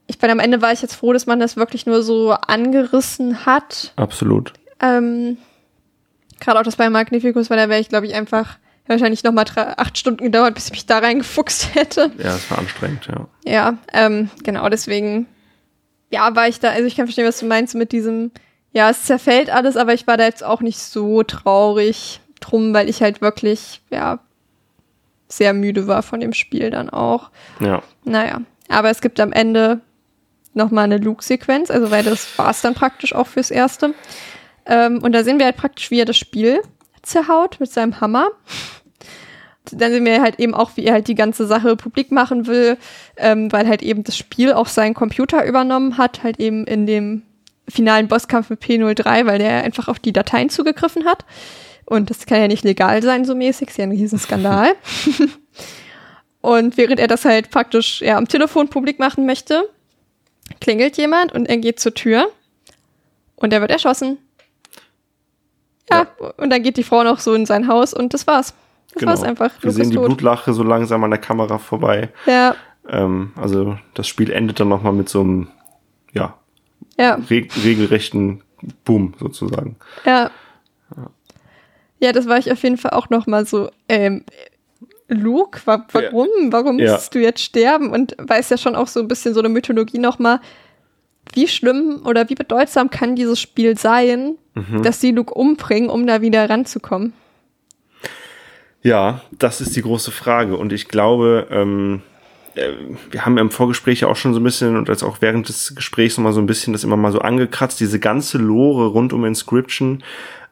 Ich 0.08 0.18
bin 0.18 0.32
am 0.32 0.40
Ende 0.40 0.62
war 0.62 0.72
ich 0.74 0.82
jetzt 0.82 0.96
froh, 0.96 1.14
dass 1.14 1.28
man 1.28 1.40
das 1.40 1.56
wirklich 1.56 1.86
nur 1.86 2.02
so 2.02 2.32
angerissen 2.32 3.46
hat. 3.46 3.94
Absolut. 3.96 4.54
Ähm, 4.82 5.38
Gerade 6.40 6.60
auch 6.60 6.64
das 6.64 6.78
bei 6.78 6.90
Magnificus, 6.90 7.50
weil 7.52 7.58
da 7.58 7.70
wäre 7.70 7.80
ich, 7.82 7.90
glaube 7.90 8.08
ich, 8.08 8.16
einfach 8.16 8.58
wahrscheinlich 8.90 9.24
noch 9.24 9.32
mal 9.32 9.46
drei- 9.46 9.78
acht 9.78 9.98
Stunden 9.98 10.24
gedauert, 10.24 10.56
bis 10.56 10.66
ich 10.66 10.72
mich 10.72 10.86
da 10.86 11.00
reingefuchst 11.00 11.70
hätte. 11.76 12.12
Ja, 12.18 12.36
es 12.36 12.50
war 12.52 12.58
anstrengend, 12.60 13.08
ja. 13.08 13.28
Ja, 13.46 13.78
ähm, 13.94 14.30
genau, 14.44 14.68
deswegen, 14.70 15.28
ja, 16.12 16.36
war 16.36 16.48
ich 16.48 16.60
da, 16.60 16.70
also 16.72 16.86
ich 16.86 16.96
kann 16.96 17.06
verstehen, 17.08 17.28
was 17.28 17.40
du 17.40 17.46
meinst 17.46 17.76
mit 17.76 17.92
diesem, 17.92 18.32
ja, 18.74 18.90
es 18.90 19.04
zerfällt 19.04 19.50
alles, 19.50 19.78
aber 19.78 19.94
ich 19.94 20.08
war 20.08 20.18
da 20.18 20.26
jetzt 20.26 20.44
auch 20.44 20.62
nicht 20.62 20.80
so 20.80 21.24
traurig 21.24 22.20
drum, 22.42 22.74
weil 22.74 22.90
ich 22.90 23.02
halt 23.02 23.22
wirklich, 23.22 23.82
ja, 23.90 24.20
sehr 25.28 25.54
müde 25.54 25.88
war 25.88 26.02
von 26.04 26.20
dem 26.20 26.34
Spiel 26.34 26.72
dann 26.72 26.90
auch. 26.90 27.30
Ja. 27.60 27.84
Naja, 28.04 28.42
aber 28.68 28.90
es 28.90 29.02
gibt 29.02 29.20
am 29.20 29.32
Ende 29.32 29.82
noch 30.56 30.72
mal 30.72 30.84
eine 30.84 30.98
Luke-Sequenz, 30.98 31.70
also 31.70 31.92
weil 31.92 32.04
das 32.04 32.38
war 32.40 32.50
es 32.50 32.62
dann 32.62 32.74
praktisch 32.74 33.14
auch 33.14 33.28
fürs 33.28 33.52
Erste. 33.52 33.94
Ähm, 34.66 35.00
und 35.04 35.12
da 35.12 35.24
sehen 35.24 35.38
wir 35.38 35.46
halt 35.46 35.58
praktisch, 35.58 35.92
wie 35.92 36.00
er 36.00 36.06
das 36.06 36.18
Spiel 36.18 36.62
zerhaut 37.10 37.60
mit 37.60 37.72
seinem 37.72 38.00
Hammer. 38.02 38.30
Dann 39.72 39.92
sehen 39.92 40.06
wir 40.06 40.22
halt 40.22 40.40
eben 40.40 40.56
auch, 40.56 40.72
wie 40.76 40.86
er 40.86 40.94
halt 40.94 41.08
die 41.08 41.16
ganze 41.16 41.46
Sache 41.46 41.76
publik 41.76 42.12
machen 42.12 42.48
will, 42.48 42.78
ähm, 43.18 43.52
weil 43.52 43.68
halt 43.68 43.84
eben 43.84 44.04
das 44.04 44.18
Spiel 44.18 44.54
auch 44.54 44.68
seinen 44.68 44.96
Computer 44.96 45.46
übernommen 45.46 45.98
hat, 45.98 46.24
halt 46.24 46.40
eben 46.40 46.66
in 46.66 46.86
dem 46.88 47.22
finalen 47.68 48.08
Bosskampf 48.08 48.50
mit 48.50 48.62
P03, 48.62 49.28
weil 49.28 49.38
der 49.38 49.64
einfach 49.64 49.88
auf 49.88 50.00
die 50.00 50.14
Dateien 50.14 50.50
zugegriffen 50.50 51.06
hat. 51.06 51.26
Und 51.86 52.10
das 52.10 52.26
kann 52.26 52.40
ja 52.40 52.48
nicht 52.48 52.64
legal 52.64 53.02
sein, 53.04 53.26
so 53.26 53.36
mäßig, 53.36 53.70
ist 53.70 53.78
ja 53.78 53.84
ein 53.84 53.92
Riesenskandal. 53.92 54.74
Und 56.42 56.78
während 56.78 57.00
er 57.00 57.08
das 57.08 57.26
halt 57.26 57.50
praktisch 57.50 58.02
ja, 58.02 58.18
am 58.18 58.28
Telefon 58.28 58.70
publik 58.70 59.00
machen 59.00 59.26
möchte, 59.26 59.70
klingelt 60.62 60.98
jemand 60.98 61.34
und 61.34 61.48
er 61.48 61.58
geht 61.58 61.80
zur 61.80 61.94
Tür 61.94 62.32
und 63.36 63.52
er 63.52 63.62
wird 63.62 63.72
erschossen. 63.72 64.18
Ja, 65.92 66.08
und 66.38 66.50
dann 66.52 66.62
geht 66.64 66.78
die 66.78 66.84
Frau 66.84 67.04
noch 67.04 67.20
so 67.20 67.34
in 67.34 67.46
sein 67.46 67.68
Haus 67.68 67.94
und 67.94 68.14
das 68.14 68.28
war's. 68.28 68.54
Das 68.94 69.06
war's 69.06 69.24
einfach. 69.24 69.52
Genau. 69.60 69.64
Wir 69.64 69.68
Luke 69.72 69.76
sehen 69.84 69.90
die 69.92 69.96
tot. 69.98 70.06
Blutlache 70.08 70.54
so 70.54 70.64
langsam 70.64 71.04
an 71.04 71.12
der 71.12 71.20
Kamera 71.20 71.58
vorbei. 71.58 72.10
Ja, 72.26 72.56
Ähm, 72.88 73.34
also 73.36 73.78
das 73.94 74.08
Spiel 74.08 74.32
endet 74.32 74.60
dann 74.60 74.68
nochmal 74.70 74.94
mit 74.94 75.10
so 75.10 75.22
einem, 75.22 75.48
ja, 76.14 76.34
ja, 76.98 77.16
re 77.30 77.48
regelrechten 77.64 78.42
Boom 78.86 79.14
sozusagen. 79.20 79.76
ja. 80.06 80.32
Ja, 82.02 82.14
das 82.14 82.28
war 82.30 82.38
ich 82.38 82.50
auf 82.52 82.64
jeden 82.64 82.78
Fall 82.78 82.92
auch 82.92 83.10
noch 83.10 83.28
mal 83.28 83.46
so, 83.46 83.70
ähm, 83.90 84.24
Luke, 85.10 85.60
wa 85.66 85.86
warum? 85.92 86.30
Warum 86.50 86.80
Ja. 86.80 86.94
musst 86.94 87.14
du 87.14 87.20
jetzt 87.20 87.42
sterben? 87.42 87.90
Und 87.92 88.16
weiß 88.18 88.50
ja 88.52 88.58
schon 88.58 88.76
auch 88.76 88.88
so 88.88 89.02
ein 89.02 89.08
bisschen 89.10 89.34
so 89.34 89.42
eine 89.42 89.50
Mythologie 89.50 89.98
noch 90.00 90.18
mal, 90.18 90.40
wie 91.34 91.48
schlimm 91.48 92.02
oder 92.06 92.30
wie 92.30 92.36
bedeutsam 92.36 92.90
kann 92.90 93.16
dieses 93.16 93.40
Spiel 93.40 93.78
sein, 93.78 94.36
Mhm. 94.56 94.84
dass 94.84 95.00
sie 95.00 95.12
Luke 95.12 95.34
umbringen, 95.34 95.90
um 95.90 96.06
da 96.06 96.22
wieder 96.22 96.50
ranzukommen? 96.50 97.14
Ja, 98.82 99.22
das 99.38 99.62
ist 99.62 99.76
die 99.76 99.82
große 99.82 100.12
Frage. 100.12 100.58
Und 100.58 100.72
ich 100.72 100.88
glaube, 100.88 101.48
ähm, 101.52 102.02
äh, 102.56 102.72
wir 103.12 103.26
haben 103.26 103.38
im 103.38 103.52
Vorgespräch 103.52 104.02
ja 104.02 104.08
auch 104.08 104.16
schon 104.16 104.34
so 104.34 104.40
ein 104.40 104.44
bisschen 104.44 104.78
und 104.78 104.90
als 104.90 105.04
auch 105.04 105.18
während 105.22 105.50
des 105.50 105.76
Gesprächs 105.76 106.18
noch 106.18 106.24
mal 106.24 106.34
so 106.34 106.40
ein 106.40 106.46
bisschen 106.46 106.74
das 106.74 106.84
immer 106.84 106.98
mal 106.98 107.12
so 107.12 107.20
angekratzt, 107.20 107.80
diese 107.80 108.00
ganze 108.00 108.38
Lore 108.38 108.88
rund 108.88 109.12
um 109.14 109.26
Inscription. 109.26 110.04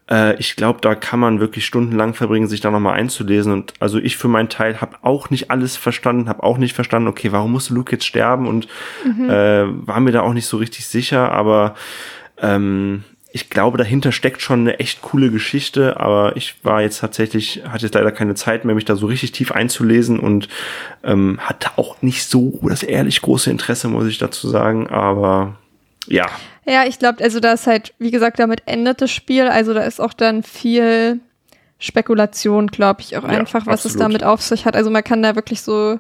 Äh, 0.10 0.36
ich 0.40 0.56
glaube, 0.56 0.80
da 0.82 0.96
kann 0.96 1.20
man 1.20 1.40
wirklich 1.40 1.66
stundenlang 1.66 2.14
verbringen, 2.14 2.48
sich 2.48 2.62
da 2.62 2.72
noch 2.72 2.80
mal 2.80 2.94
einzulesen. 2.94 3.52
Und 3.52 3.74
also 3.80 4.00
ich 4.00 4.18
für 4.18 4.28
meinen 4.28 4.50
Teil 4.50 4.82
habe 4.82 4.98
auch 5.02 5.30
nicht 5.30 5.52
alles 5.52 5.76
verstanden, 5.78 6.30
habe 6.30 6.44
auch 6.44 6.58
nicht 6.58 6.74
verstanden, 6.74 7.08
okay, 7.08 7.32
warum 7.32 7.52
musste 7.52 7.74
Luke 7.74 7.92
jetzt 7.92 8.06
sterben 8.06 8.48
und 8.48 8.68
äh, 9.30 9.66
war 9.68 10.00
mir 10.00 10.12
da 10.12 10.22
auch 10.22 10.34
nicht 10.34 10.48
so 10.48 10.58
richtig 10.58 10.88
sicher. 10.88 11.32
Aber 11.32 11.76
ähm, 12.42 13.04
ich 13.32 13.50
glaube, 13.50 13.78
dahinter 13.78 14.12
steckt 14.12 14.42
schon 14.42 14.62
eine 14.62 14.80
echt 14.80 15.02
coole 15.02 15.30
Geschichte, 15.30 16.00
aber 16.00 16.38
ich 16.38 16.56
war 16.64 16.82
jetzt 16.82 17.00
tatsächlich, 17.00 17.62
hatte 17.68 17.86
jetzt 17.86 17.94
leider 17.94 18.12
keine 18.12 18.36
Zeit 18.36 18.66
mehr, 18.66 18.74
mich 18.74 18.86
da 18.86 18.96
so 18.96 19.06
richtig 19.06 19.32
tief 19.34 19.52
einzulesen 19.52 20.20
und 20.20 20.48
ähm, 21.04 21.38
hatte 21.42 21.78
auch 21.78 22.02
nicht 22.02 22.24
so 22.26 22.60
das 22.64 22.84
ehrlich 22.84 23.22
große 23.22 23.52
Interesse, 23.52 23.90
muss 23.90 24.08
ich 24.08 24.18
dazu 24.18 24.48
sagen. 24.48 24.88
Aber 24.88 25.56
ja, 26.08 26.28
Ja, 26.66 26.86
ich 26.86 27.00
glaube, 27.00 27.24
also 27.24 27.40
da 27.40 27.54
ist 27.54 27.68
halt, 27.68 27.94
wie 28.00 28.12
gesagt, 28.12 28.40
damit 28.40 28.64
endet 28.66 29.02
das 29.02 29.12
Spiel. 29.12 29.48
Also 29.48 29.74
da 29.74 29.82
ist 29.84 30.00
auch 30.02 30.14
dann 30.14 30.44
viel 30.44 31.20
Spekulation, 31.80 32.68
glaube 32.68 33.02
ich, 33.02 33.18
auch 33.18 33.24
Ja, 33.24 33.30
einfach, 33.30 33.66
was 33.68 33.86
es 33.86 33.94
absolut. 33.94 34.02
damit 34.04 34.24
auf 34.24 34.42
sich 34.42 34.66
hat. 34.66 34.76
Also 34.76 34.90
man 34.90 35.04
kann 35.04 35.22
da 35.24 35.36
wirklich 35.36 35.62
so 35.62 36.00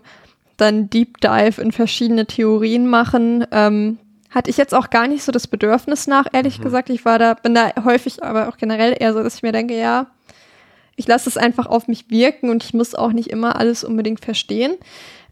dann 0.57 0.89
Deep 0.89 1.21
Dive 1.21 1.61
in 1.61 1.71
verschiedene 1.71 2.25
Theorien 2.25 2.87
machen. 2.87 3.45
Ähm, 3.51 3.99
hatte 4.31 4.49
ich 4.49 4.57
jetzt 4.57 4.73
auch 4.73 4.89
gar 4.89 5.07
nicht 5.07 5.23
so 5.23 5.31
das 5.31 5.47
Bedürfnis 5.47 6.07
nach, 6.07 6.25
ehrlich 6.33 6.59
gesagt. 6.61 6.89
Ich 6.89 7.05
war 7.05 7.17
da, 7.19 7.33
bin 7.35 7.53
da 7.55 7.71
häufig, 7.85 8.23
aber 8.23 8.49
auch 8.49 8.57
generell 8.57 8.95
eher 8.99 9.13
so, 9.13 9.23
dass 9.23 9.35
ich 9.35 9.43
mir 9.43 9.51
denke, 9.51 9.77
ja, 9.77 10.07
ich 10.95 11.07
lasse 11.07 11.29
es 11.29 11.37
einfach 11.37 11.67
auf 11.67 11.87
mich 11.87 12.09
wirken 12.09 12.49
und 12.49 12.63
ich 12.63 12.73
muss 12.73 12.95
auch 12.95 13.13
nicht 13.13 13.29
immer 13.29 13.55
alles 13.57 13.83
unbedingt 13.83 14.19
verstehen. 14.25 14.73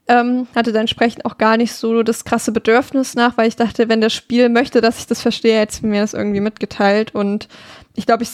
Ähm, 0.08 0.48
hatte 0.56 0.72
dann 0.72 0.82
entsprechend 0.82 1.26
auch 1.26 1.40
gar 1.40 1.58
nicht 1.58 1.74
so 1.74 2.04
das 2.04 2.26
krasse 2.26 2.52
Bedürfnis 2.52 3.16
nach, 3.16 3.38
weil 3.38 3.48
ich 3.48 3.56
dachte, 3.56 3.90
wenn 3.90 4.02
das 4.02 4.14
Spiel 4.14 4.50
möchte, 4.50 4.80
dass 4.80 5.00
ich 5.00 5.08
das 5.08 5.20
verstehe, 5.22 5.60
hätte 5.60 5.74
es 5.74 5.82
mir 5.82 6.02
das 6.02 6.14
irgendwie 6.14 6.42
mitgeteilt. 6.42 7.16
Und 7.16 7.48
ich 7.96 8.06
glaube, 8.06 8.22
ich 8.24 8.30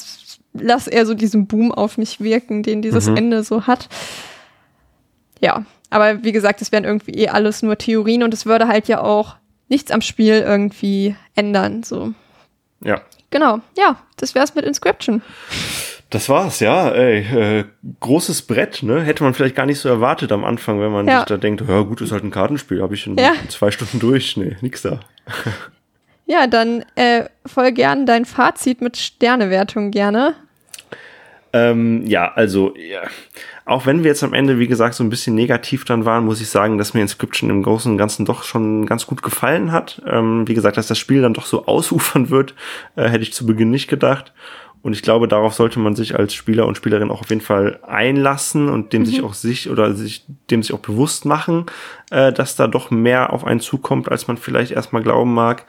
lasse 0.54 0.90
eher 0.90 1.06
so 1.06 1.14
diesen 1.14 1.48
Boom 1.48 1.72
auf 1.72 1.98
mich 1.98 2.20
wirken, 2.20 2.62
den 2.62 2.82
dieses 2.82 3.08
Mhm. 3.08 3.16
Ende 3.18 3.44
so 3.44 3.68
hat. 3.68 3.88
ja, 5.40 5.66
aber 5.90 6.24
wie 6.24 6.32
gesagt, 6.34 6.62
es 6.62 6.72
wären 6.72 6.84
irgendwie 6.84 7.12
eh 7.16 7.30
alles 7.30 7.62
nur 7.64 7.78
Theorien 7.78 8.24
und 8.24 8.34
es 8.34 8.46
würde 8.46 8.68
halt 8.68 8.88
ja 8.88 9.02
auch 9.02 9.36
nichts 9.70 9.92
am 9.92 10.02
Spiel 10.02 10.36
irgendwie 10.46 11.16
ändern. 11.36 11.84
So. 11.84 12.14
Ja. 12.84 13.02
Genau, 13.32 13.60
ja, 13.78 13.96
das 14.18 14.36
wär's 14.36 14.54
mit 14.56 14.66
Inscription. 14.66 15.22
Das 16.10 16.28
war's, 16.28 16.60
ja. 16.60 16.90
Ey, 16.92 17.20
äh, 17.60 17.64
großes 18.02 18.42
Brett, 18.44 18.84
ne? 18.84 19.02
Hätte 19.02 19.24
man 19.24 19.34
vielleicht 19.34 19.56
gar 19.56 19.66
nicht 19.66 19.80
so 19.80 19.88
erwartet 19.88 20.34
am 20.34 20.44
Anfang, 20.44 20.82
wenn 20.82 20.92
man 20.92 21.08
Ja. 21.08 21.20
sich 21.20 21.26
da 21.28 21.38
denkt, 21.38 21.64
ja 21.68 21.82
gut, 21.82 22.02
ist 22.02 22.12
halt 22.12 22.26
ein 22.26 22.32
Kartenspiel, 22.32 22.82
habe 22.82 22.94
ich 22.94 23.08
in 23.08 23.18
Ja. 23.18 23.32
zwei 23.48 23.72
Stunden 23.72 24.00
durch. 24.00 24.36
Nee, 24.36 24.58
nix 24.62 24.82
da. 24.82 25.00
Ja, 26.26 26.48
dann 26.48 26.84
äh, 26.96 27.26
voll 27.46 27.72
gern 27.72 28.06
dein 28.06 28.26
Fazit 28.26 28.82
mit 28.82 28.98
Sternewertung 28.98 29.92
gerne. 29.92 30.36
Ähm, 31.54 32.06
ja, 32.06 32.32
also, 32.34 32.74
ja. 32.76 33.02
auch 33.66 33.86
wenn 33.86 34.04
wir 34.04 34.10
jetzt 34.10 34.24
am 34.24 34.34
Ende, 34.34 34.60
wie 34.60 34.68
gesagt, 34.68 34.96
so 34.96 35.04
ein 35.04 35.10
bisschen 35.10 35.36
negativ 35.36 35.84
dann 35.86 36.06
waren, 36.06 36.26
muss 36.26 36.42
ich 36.42 36.50
sagen, 36.50 36.78
dass 36.78 36.94
mir 36.94 37.02
Inscription 37.02 37.50
im 37.50 37.64
Großen 37.64 37.92
und 37.92 37.98
Ganzen 37.98 38.26
doch 38.26 38.44
schon 38.44 38.86
ganz 38.86 39.06
gut 39.06 39.22
gefallen 39.22 39.72
hat. 39.72 40.02
Ähm, 40.08 40.48
wie 40.48 40.54
gesagt, 40.54 40.78
dass 40.78 40.88
das 40.88 40.98
Spiel 40.98 41.22
dann 41.22 41.34
doch 41.34 41.46
so 41.46 41.66
ausufern 41.68 42.30
wird, 42.30 42.56
äh, 42.96 43.10
hätte 43.10 43.24
ich 43.24 43.34
zu 43.34 43.46
Beginn 43.46 43.70
nicht 43.70 43.88
gedacht. 43.88 44.34
Und 44.84 44.94
ich 44.94 45.04
glaube, 45.04 45.28
darauf 45.28 45.54
sollte 45.54 45.80
man 45.80 45.96
sich 45.96 46.18
als 46.18 46.34
Spieler 46.34 46.66
und 46.66 46.76
Spielerin 46.76 47.12
auch 47.12 47.22
auf 47.22 47.30
jeden 47.30 47.42
Fall 47.42 47.80
einlassen 47.84 48.68
und 48.68 48.94
dem 48.94 49.06
sich 49.06 49.22
auch 49.22 49.36
sich 49.36 49.70
oder 49.70 49.94
sich 49.94 50.26
dem 50.50 50.64
sich 50.64 50.74
auch 50.74 50.80
bewusst 50.80 51.26
machen, 51.26 51.68
äh, 52.10 52.34
dass 52.34 52.56
da 52.56 52.68
doch 52.68 52.90
mehr 52.90 53.32
auf 53.32 53.46
einen 53.46 53.60
zukommt, 53.60 54.10
als 54.10 54.28
man 54.28 54.38
vielleicht 54.38 54.72
erstmal 54.72 55.04
glauben 55.04 55.34
mag. 55.34 55.66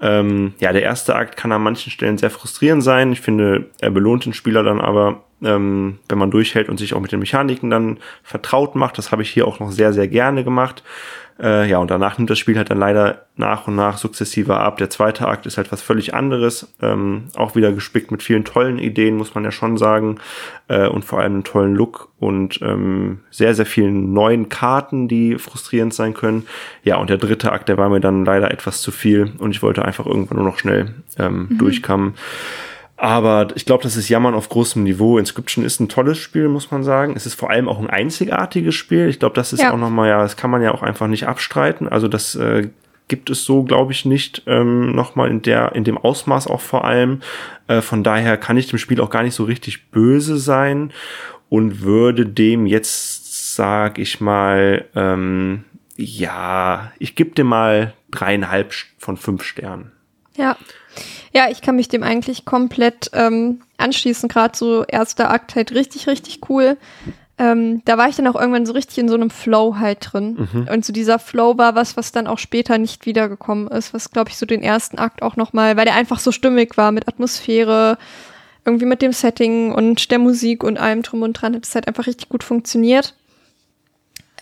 Ähm, 0.00 0.54
ja, 0.58 0.72
der 0.72 0.82
erste 0.82 1.14
Akt 1.14 1.36
kann 1.36 1.52
an 1.52 1.62
manchen 1.62 1.90
Stellen 1.90 2.18
sehr 2.18 2.30
frustrierend 2.30 2.82
sein. 2.82 3.12
Ich 3.12 3.20
finde, 3.20 3.66
er 3.80 3.90
belohnt 3.90 4.26
den 4.26 4.34
Spieler 4.34 4.62
dann 4.62 4.80
aber, 4.80 5.22
ähm, 5.42 5.98
wenn 6.08 6.18
man 6.18 6.30
durchhält 6.30 6.68
und 6.68 6.78
sich 6.78 6.94
auch 6.94 7.00
mit 7.00 7.12
den 7.12 7.20
Mechaniken 7.20 7.70
dann 7.70 7.98
vertraut 8.22 8.74
macht. 8.74 8.98
Das 8.98 9.12
habe 9.12 9.22
ich 9.22 9.30
hier 9.30 9.46
auch 9.46 9.60
noch 9.60 9.70
sehr, 9.70 9.92
sehr 9.92 10.08
gerne 10.08 10.44
gemacht. 10.44 10.82
Äh, 11.38 11.68
ja, 11.68 11.78
und 11.78 11.90
danach 11.90 12.16
nimmt 12.16 12.30
das 12.30 12.38
Spiel 12.38 12.56
halt 12.56 12.70
dann 12.70 12.78
leider 12.78 13.26
nach 13.36 13.66
und 13.66 13.76
nach 13.76 13.98
sukzessiver 13.98 14.60
ab. 14.60 14.78
Der 14.78 14.88
zweite 14.88 15.28
Akt 15.28 15.44
ist 15.44 15.58
halt 15.58 15.70
was 15.70 15.82
völlig 15.82 16.14
anderes. 16.14 16.74
Ähm, 16.80 17.24
auch 17.36 17.54
wieder 17.54 17.72
gespickt 17.72 18.10
mit 18.10 18.22
vielen 18.22 18.44
tollen 18.44 18.78
Ideen, 18.78 19.16
muss 19.16 19.34
man 19.34 19.44
ja 19.44 19.50
schon 19.50 19.76
sagen. 19.76 20.18
Äh, 20.68 20.88
und 20.88 21.04
vor 21.04 21.20
allem 21.20 21.34
einen 21.34 21.44
tollen 21.44 21.74
Look 21.74 22.08
und 22.18 22.60
ähm, 22.62 23.20
sehr, 23.30 23.54
sehr 23.54 23.66
vielen 23.66 24.14
neuen 24.14 24.48
Karten, 24.48 25.08
die 25.08 25.36
frustrierend 25.36 25.92
sein 25.92 26.14
können. 26.14 26.46
Ja, 26.82 26.96
und 26.96 27.10
der 27.10 27.18
dritte 27.18 27.52
Akt, 27.52 27.68
der 27.68 27.76
war 27.76 27.90
mir 27.90 28.00
dann 28.00 28.24
leider 28.24 28.50
etwas 28.50 28.80
zu 28.80 28.90
viel 28.90 29.32
und 29.38 29.50
ich 29.50 29.62
wollte 29.62 29.84
einfach 29.84 30.06
irgendwann 30.06 30.38
nur 30.38 30.46
noch 30.46 30.58
schnell 30.58 30.94
ähm, 31.18 31.48
durchkommen. 31.58 32.14
Aber 32.98 33.48
ich 33.54 33.66
glaube, 33.66 33.82
das 33.82 33.96
ist 33.96 34.08
Jammern 34.08 34.34
auf 34.34 34.48
großem 34.48 34.82
Niveau. 34.82 35.18
Inscription 35.18 35.64
ist 35.64 35.80
ein 35.80 35.88
tolles 35.88 36.16
Spiel, 36.18 36.48
muss 36.48 36.70
man 36.70 36.82
sagen. 36.82 37.12
Es 37.14 37.26
ist 37.26 37.34
vor 37.34 37.50
allem 37.50 37.68
auch 37.68 37.78
ein 37.78 37.90
einzigartiges 37.90 38.74
Spiel. 38.74 39.08
Ich 39.08 39.18
glaube, 39.18 39.34
das 39.34 39.52
ist 39.52 39.60
Ja. 39.60 39.72
auch 39.72 39.76
nochmal, 39.76 40.08
ja, 40.08 40.22
das 40.22 40.36
kann 40.36 40.50
man 40.50 40.62
ja 40.62 40.72
auch 40.72 40.82
einfach 40.82 41.06
nicht 41.06 41.26
abstreiten. 41.26 41.88
Also 41.88 42.08
das 42.08 42.34
äh, 42.36 42.68
gibt 43.08 43.28
es 43.28 43.44
so, 43.44 43.64
glaube 43.64 43.92
ich, 43.92 44.06
nicht 44.06 44.42
ähm, 44.46 44.92
nochmal 44.92 45.30
in 45.30 45.42
der, 45.42 45.74
in 45.74 45.84
dem 45.84 45.98
Ausmaß 45.98 46.46
auch 46.46 46.62
vor 46.62 46.86
allem. 46.86 47.20
Äh, 47.68 47.82
von 47.82 48.02
daher 48.02 48.38
kann 48.38 48.56
ich 48.56 48.68
dem 48.68 48.78
Spiel 48.78 49.00
auch 49.02 49.10
gar 49.10 49.22
nicht 49.22 49.34
so 49.34 49.44
richtig 49.44 49.90
böse 49.90 50.38
sein 50.38 50.90
und 51.50 51.82
würde 51.82 52.24
dem 52.24 52.66
jetzt, 52.66 53.54
sag 53.56 53.98
ich 53.98 54.20
mal, 54.22 54.86
ähm, 54.94 55.64
ja, 55.96 56.92
ich 56.98 57.14
gebe 57.14 57.30
dem 57.34 57.46
mal 57.46 57.92
dreieinhalb 58.10 58.72
von 58.98 59.16
fünf 59.18 59.42
Sternen. 59.44 59.92
Ja. 60.36 60.56
Ja, 61.36 61.50
ich 61.50 61.60
kann 61.60 61.76
mich 61.76 61.88
dem 61.88 62.02
eigentlich 62.02 62.46
komplett 62.46 63.10
ähm, 63.12 63.60
anschließen. 63.76 64.26
Gerade 64.26 64.56
so 64.56 64.84
erster 64.84 65.30
Akt 65.30 65.54
halt 65.54 65.72
richtig, 65.72 66.06
richtig 66.06 66.40
cool. 66.48 66.78
Ähm, 67.36 67.82
da 67.84 67.98
war 67.98 68.08
ich 68.08 68.16
dann 68.16 68.26
auch 68.26 68.40
irgendwann 68.40 68.64
so 68.64 68.72
richtig 68.72 68.96
in 68.96 69.10
so 69.10 69.16
einem 69.16 69.28
Flow 69.28 69.76
halt 69.78 69.98
drin. 70.00 70.48
Und 70.72 70.86
so 70.86 70.94
dieser 70.94 71.18
Flow 71.18 71.58
war 71.58 71.74
was, 71.74 71.94
was 71.98 72.10
dann 72.10 72.26
auch 72.26 72.38
später 72.38 72.78
nicht 72.78 73.04
wiedergekommen 73.04 73.68
ist, 73.68 73.92
was 73.92 74.10
glaube 74.10 74.30
ich 74.30 74.38
so 74.38 74.46
den 74.46 74.62
ersten 74.62 74.98
Akt 74.98 75.20
auch 75.20 75.36
nochmal, 75.36 75.76
weil 75.76 75.84
der 75.84 75.94
einfach 75.94 76.20
so 76.20 76.32
stimmig 76.32 76.78
war 76.78 76.90
mit 76.90 77.06
Atmosphäre, 77.06 77.98
irgendwie 78.64 78.86
mit 78.86 79.02
dem 79.02 79.12
Setting 79.12 79.72
und 79.72 80.10
der 80.10 80.18
Musik 80.18 80.64
und 80.64 80.78
allem 80.78 81.02
drum 81.02 81.20
und 81.20 81.34
dran, 81.34 81.54
hat 81.54 81.66
es 81.66 81.74
halt 81.74 81.86
einfach 81.86 82.06
richtig 82.06 82.30
gut 82.30 82.44
funktioniert. 82.44 83.12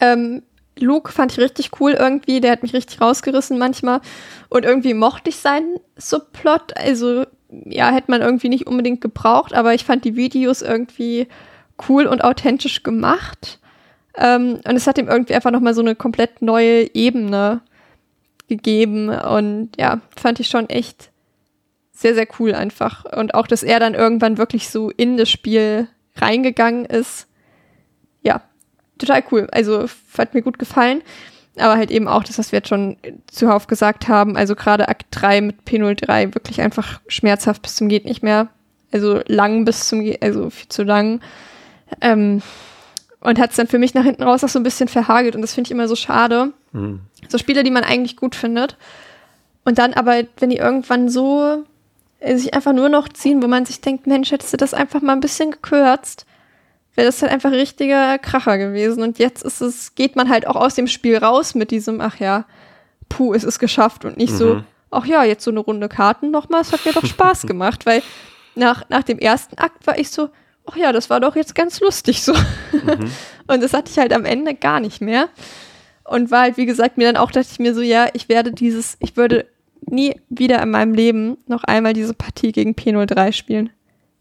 Ähm, 0.00 0.42
Luke 0.78 1.12
fand 1.12 1.32
ich 1.32 1.38
richtig 1.38 1.70
cool 1.80 1.92
irgendwie, 1.92 2.40
der 2.40 2.52
hat 2.52 2.62
mich 2.62 2.74
richtig 2.74 3.00
rausgerissen 3.00 3.58
manchmal. 3.58 4.00
Und 4.48 4.64
irgendwie 4.64 4.94
mochte 4.94 5.30
ich 5.30 5.36
seinen 5.36 5.78
Subplot. 5.96 6.76
Also, 6.76 7.24
ja, 7.48 7.90
hätte 7.90 8.10
man 8.10 8.22
irgendwie 8.22 8.48
nicht 8.48 8.66
unbedingt 8.66 9.00
gebraucht, 9.00 9.54
aber 9.54 9.74
ich 9.74 9.84
fand 9.84 10.04
die 10.04 10.16
Videos 10.16 10.62
irgendwie 10.62 11.28
cool 11.88 12.06
und 12.06 12.24
authentisch 12.24 12.82
gemacht. 12.82 13.60
Ähm, 14.16 14.60
und 14.66 14.76
es 14.76 14.86
hat 14.86 14.98
ihm 14.98 15.08
irgendwie 15.08 15.34
einfach 15.34 15.50
nochmal 15.50 15.74
so 15.74 15.80
eine 15.80 15.94
komplett 15.94 16.42
neue 16.42 16.94
Ebene 16.94 17.60
gegeben. 18.48 19.08
Und 19.08 19.70
ja, 19.78 20.00
fand 20.16 20.40
ich 20.40 20.48
schon 20.48 20.68
echt 20.68 21.10
sehr, 21.92 22.14
sehr 22.14 22.26
cool 22.38 22.54
einfach. 22.54 23.04
Und 23.04 23.34
auch, 23.34 23.46
dass 23.46 23.62
er 23.62 23.80
dann 23.80 23.94
irgendwann 23.94 24.38
wirklich 24.38 24.68
so 24.68 24.90
in 24.90 25.16
das 25.16 25.30
Spiel 25.30 25.88
reingegangen 26.16 26.84
ist. 26.84 27.28
Total 28.98 29.22
cool. 29.30 29.48
Also 29.50 29.86
hat 30.16 30.34
mir 30.34 30.42
gut 30.42 30.58
gefallen. 30.58 31.02
Aber 31.56 31.76
halt 31.76 31.90
eben 31.90 32.08
auch 32.08 32.24
das, 32.24 32.38
was 32.38 32.50
wir 32.50 32.58
jetzt 32.58 32.68
schon 32.68 32.96
zuhauf 33.26 33.66
gesagt 33.68 34.08
haben. 34.08 34.36
Also 34.36 34.56
gerade 34.56 34.88
Akt 34.88 35.06
3 35.10 35.40
mit 35.40 35.56
P03 35.66 36.34
wirklich 36.34 36.60
einfach 36.60 37.00
schmerzhaft 37.06 37.62
bis 37.62 37.76
zum 37.76 37.88
geht 37.88 38.04
nicht 38.04 38.22
mehr. 38.22 38.48
Also 38.92 39.20
lang 39.26 39.64
bis 39.64 39.88
zum 39.88 40.02
Ge 40.02 40.18
also 40.20 40.50
viel 40.50 40.68
zu 40.68 40.82
lang. 40.82 41.20
Ähm, 42.00 42.42
und 43.20 43.38
hat 43.38 43.50
es 43.50 43.56
dann 43.56 43.68
für 43.68 43.78
mich 43.78 43.94
nach 43.94 44.04
hinten 44.04 44.22
raus 44.22 44.44
auch 44.44 44.48
so 44.48 44.58
ein 44.58 44.64
bisschen 44.64 44.88
verhagelt. 44.88 45.34
Und 45.34 45.42
das 45.42 45.54
finde 45.54 45.68
ich 45.68 45.72
immer 45.72 45.88
so 45.88 45.96
schade. 45.96 46.52
So 47.28 47.38
Spiele, 47.38 47.62
die 47.62 47.70
man 47.70 47.84
eigentlich 47.84 48.16
gut 48.16 48.34
findet. 48.34 48.76
Und 49.64 49.78
dann 49.78 49.94
aber, 49.94 50.24
wenn 50.38 50.50
die 50.50 50.58
irgendwann 50.58 51.08
so 51.08 51.64
äh, 52.20 52.36
sich 52.36 52.54
einfach 52.54 52.72
nur 52.72 52.88
noch 52.88 53.08
ziehen, 53.08 53.42
wo 53.42 53.46
man 53.46 53.64
sich 53.64 53.80
denkt, 53.80 54.06
Mensch, 54.06 54.30
hättest 54.30 54.52
du 54.52 54.56
das 54.56 54.74
einfach 54.74 55.00
mal 55.00 55.12
ein 55.12 55.20
bisschen 55.20 55.50
gekürzt, 55.50 56.26
wäre 56.94 57.06
das 57.06 57.20
halt 57.22 57.32
einfach 57.32 57.50
ein 57.50 57.58
richtiger 57.58 58.18
Kracher 58.18 58.58
gewesen. 58.58 59.02
Und 59.02 59.18
jetzt 59.18 59.42
ist 59.42 59.60
es, 59.60 59.94
geht 59.94 60.16
man 60.16 60.28
halt 60.28 60.46
auch 60.46 60.56
aus 60.56 60.74
dem 60.74 60.86
Spiel 60.86 61.16
raus 61.16 61.54
mit 61.54 61.70
diesem, 61.70 62.00
ach 62.00 62.18
ja, 62.20 62.46
puh, 63.08 63.34
es 63.34 63.44
ist 63.44 63.58
geschafft 63.58 64.04
und 64.04 64.16
nicht 64.16 64.32
so, 64.32 64.62
ach 64.90 65.06
ja, 65.06 65.24
jetzt 65.24 65.44
so 65.44 65.50
eine 65.50 65.60
Runde 65.60 65.88
Karten 65.88 66.30
nochmal, 66.30 66.60
es 66.62 66.72
hat 66.72 66.84
mir 66.84 66.92
doch 66.92 67.04
Spaß 67.04 67.42
gemacht, 67.46 67.86
weil 67.86 68.02
nach, 68.54 68.88
nach 68.88 69.02
dem 69.02 69.18
ersten 69.18 69.58
Akt 69.58 69.86
war 69.86 69.98
ich 69.98 70.10
so, 70.10 70.30
ach 70.66 70.76
ja, 70.76 70.92
das 70.92 71.10
war 71.10 71.20
doch 71.20 71.36
jetzt 71.36 71.54
ganz 71.54 71.80
lustig 71.80 72.22
so. 72.22 72.32
Und 73.46 73.62
das 73.62 73.72
hatte 73.72 73.90
ich 73.90 73.98
halt 73.98 74.12
am 74.12 74.24
Ende 74.24 74.54
gar 74.54 74.80
nicht 74.80 75.00
mehr. 75.00 75.28
Und 76.04 76.30
war 76.30 76.42
halt, 76.42 76.56
wie 76.56 76.66
gesagt, 76.66 76.96
mir 76.98 77.06
dann 77.06 77.16
auch, 77.16 77.30
dachte 77.30 77.48
ich 77.50 77.58
mir 77.58 77.74
so, 77.74 77.80
ja, 77.80 78.08
ich 78.12 78.28
werde 78.28 78.52
dieses, 78.52 78.96
ich 79.00 79.16
würde 79.16 79.46
nie 79.86 80.20
wieder 80.28 80.62
in 80.62 80.70
meinem 80.70 80.94
Leben 80.94 81.38
noch 81.46 81.64
einmal 81.64 81.92
diese 81.92 82.14
Partie 82.14 82.52
gegen 82.52 82.72
P03 82.72 83.32
spielen. 83.32 83.70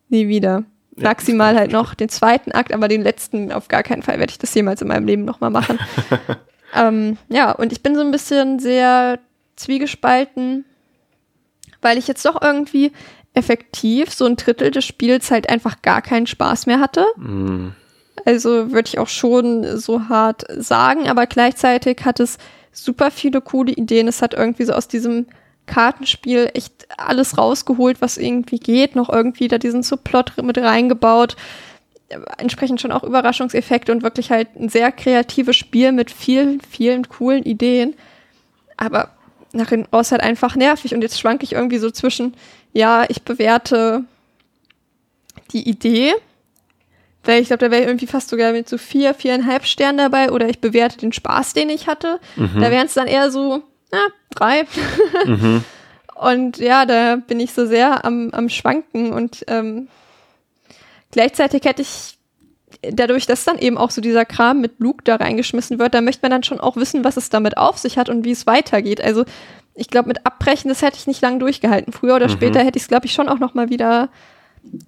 Nie 0.09 0.27
wieder. 0.27 0.63
Ja, 0.95 1.03
Maximal 1.03 1.55
halt 1.55 1.71
noch 1.71 1.93
den 1.93 2.09
zweiten 2.09 2.51
Akt, 2.51 2.73
aber 2.73 2.87
den 2.87 3.01
letzten 3.01 3.51
auf 3.51 3.67
gar 3.67 3.83
keinen 3.83 4.03
Fall 4.03 4.19
werde 4.19 4.31
ich 4.31 4.37
das 4.37 4.53
jemals 4.53 4.81
in 4.81 4.87
meinem 4.87 5.07
Leben 5.07 5.25
nochmal 5.25 5.49
machen. 5.49 5.79
ähm, 6.75 7.17
ja, 7.29 7.51
und 7.51 7.71
ich 7.71 7.81
bin 7.81 7.95
so 7.95 8.01
ein 8.01 8.11
bisschen 8.11 8.59
sehr 8.59 9.19
zwiegespalten, 9.55 10.65
weil 11.81 11.97
ich 11.97 12.07
jetzt 12.07 12.25
doch 12.25 12.41
irgendwie 12.41 12.91
effektiv 13.33 14.13
so 14.13 14.25
ein 14.25 14.35
Drittel 14.35 14.71
des 14.71 14.85
Spiels 14.85 15.31
halt 15.31 15.49
einfach 15.49 15.81
gar 15.81 16.01
keinen 16.01 16.27
Spaß 16.27 16.67
mehr 16.67 16.79
hatte. 16.79 17.05
Also 18.25 18.71
würde 18.71 18.87
ich 18.87 18.99
auch 18.99 19.07
schon 19.07 19.77
so 19.77 20.07
hart 20.07 20.45
sagen, 20.55 21.09
aber 21.09 21.25
gleichzeitig 21.25 22.05
hat 22.05 22.19
es 22.19 22.37
super 22.71 23.11
viele 23.11 23.41
coole 23.41 23.71
Ideen. 23.71 24.07
Es 24.07 24.21
hat 24.21 24.33
irgendwie 24.33 24.65
so 24.65 24.73
aus 24.73 24.87
diesem 24.87 25.25
Kartenspiel 25.65 26.51
echt 26.53 26.87
alles 26.97 27.37
rausgeholt, 27.37 28.01
was 28.01 28.17
irgendwie 28.17 28.59
geht, 28.59 28.95
noch 28.95 29.09
irgendwie 29.09 29.47
da 29.47 29.57
diesen 29.57 29.83
Subplot 29.83 30.33
mit 30.43 30.57
reingebaut. 30.57 31.35
Entsprechend 32.37 32.81
schon 32.81 32.91
auch 32.91 33.03
Überraschungseffekte 33.03 33.91
und 33.91 34.03
wirklich 34.03 34.29
halt 34.29 34.49
ein 34.55 34.69
sehr 34.69 34.91
kreatives 34.91 35.55
Spiel 35.55 35.91
mit 35.91 36.11
vielen, 36.11 36.61
vielen 36.61 37.07
coolen 37.09 37.43
Ideen. 37.43 37.95
Aber 38.77 39.09
nach 39.53 39.69
hinten 39.69 39.95
raus 39.95 40.11
halt 40.11 40.21
einfach 40.21 40.55
nervig. 40.55 40.93
Und 40.93 41.01
jetzt 41.01 41.19
schwanke 41.19 41.43
ich 41.43 41.53
irgendwie 41.53 41.77
so 41.77 41.89
zwischen, 41.91 42.35
ja, 42.73 43.05
ich 43.07 43.23
bewerte 43.23 44.03
die 45.53 45.67
Idee, 45.67 46.13
weil 47.23 47.41
ich 47.41 47.47
glaube, 47.47 47.65
da 47.65 47.71
wäre 47.71 47.83
ich 47.83 47.87
irgendwie 47.87 48.07
fast 48.07 48.29
sogar 48.29 48.51
mit 48.51 48.67
so 48.67 48.77
vier, 48.77 49.13
viereinhalb 49.13 49.65
Sternen 49.65 49.97
dabei 49.97 50.31
oder 50.31 50.49
ich 50.49 50.59
bewerte 50.59 50.97
den 50.97 51.13
Spaß, 51.13 51.53
den 51.53 51.69
ich 51.69 51.87
hatte. 51.87 52.19
Da 52.35 52.69
wären 52.69 52.87
es 52.87 52.95
dann 52.95 53.07
eher 53.07 53.31
so, 53.31 53.63
ja, 53.93 54.07
drei. 54.31 54.65
Und 56.15 56.57
ja, 56.57 56.85
da 56.85 57.17
bin 57.17 57.39
ich 57.39 57.53
so 57.53 57.65
sehr 57.65 58.05
am, 58.05 58.29
am 58.31 58.47
Schwanken 58.47 59.11
und 59.11 59.43
ähm, 59.47 59.89
gleichzeitig 61.11 61.65
hätte 61.65 61.81
ich 61.81 62.17
dadurch, 62.81 63.25
dass 63.25 63.43
dann 63.43 63.57
eben 63.57 63.77
auch 63.77 63.91
so 63.91 63.99
dieser 63.99 64.23
Kram 64.23 64.61
mit 64.61 64.79
Luke 64.79 65.03
da 65.03 65.15
reingeschmissen 65.15 65.79
wird, 65.79 65.93
da 65.93 66.01
möchte 66.01 66.21
man 66.21 66.31
dann 66.31 66.43
schon 66.43 66.59
auch 66.59 66.77
wissen, 66.77 67.03
was 67.03 67.17
es 67.17 67.29
damit 67.29 67.57
auf 67.57 67.77
sich 67.77 67.97
hat 67.97 68.09
und 68.09 68.23
wie 68.23 68.31
es 68.31 68.47
weitergeht. 68.47 69.01
Also 69.01 69.25
ich 69.75 69.87
glaube, 69.87 70.07
mit 70.07 70.25
Abbrechen, 70.25 70.69
das 70.69 70.81
hätte 70.81 70.97
ich 70.97 71.07
nicht 71.07 71.21
lange 71.21 71.39
durchgehalten. 71.39 71.91
Früher 71.91 72.15
oder 72.15 72.29
später 72.29 72.59
hätte 72.59 72.77
ich 72.77 72.83
es, 72.83 72.89
glaube 72.89 73.05
ich, 73.05 73.13
schon 73.13 73.27
auch 73.27 73.39
noch 73.39 73.53
mal 73.53 73.69
wieder 73.69 74.09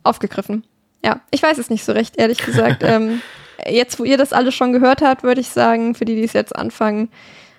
aufgegriffen. 0.03 0.63
Ja, 1.03 1.21
ich 1.31 1.41
weiß 1.41 1.57
es 1.57 1.69
nicht 1.69 1.83
so 1.83 1.91
recht, 1.91 2.17
ehrlich 2.17 2.37
gesagt. 2.37 2.83
ähm, 2.85 3.21
jetzt, 3.67 3.99
wo 3.99 4.03
ihr 4.03 4.17
das 4.17 4.31
alles 4.31 4.53
schon 4.53 4.73
gehört 4.73 5.01
habt, 5.01 5.23
würde 5.23 5.41
ich 5.41 5.49
sagen, 5.49 5.95
für 5.95 6.05
die, 6.05 6.15
die 6.15 6.23
es 6.23 6.33
jetzt 6.33 6.55
anfangen, 6.55 7.09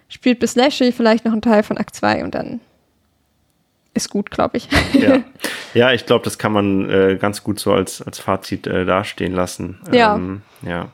spielt 0.08 0.38
bis 0.38 0.54
Lashley 0.54 0.92
vielleicht 0.92 1.24
noch 1.24 1.32
einen 1.32 1.42
Teil 1.42 1.62
von 1.62 1.78
Akt 1.78 1.94
2 1.94 2.24
und 2.24 2.34
dann 2.34 2.60
ist 3.96 4.10
gut, 4.10 4.30
glaube 4.30 4.58
ich. 4.58 4.68
Ja, 4.92 5.22
ja 5.74 5.92
ich 5.92 6.06
glaube, 6.06 6.22
das 6.24 6.38
kann 6.38 6.52
man 6.52 6.88
äh, 6.90 7.16
ganz 7.18 7.42
gut 7.42 7.58
so 7.58 7.72
als, 7.72 8.02
als 8.02 8.18
Fazit 8.18 8.66
äh, 8.66 8.84
dastehen 8.84 9.32
lassen. 9.32 9.80
Ja. 9.90 10.16
Ähm, 10.16 10.42
ja. 10.62 10.92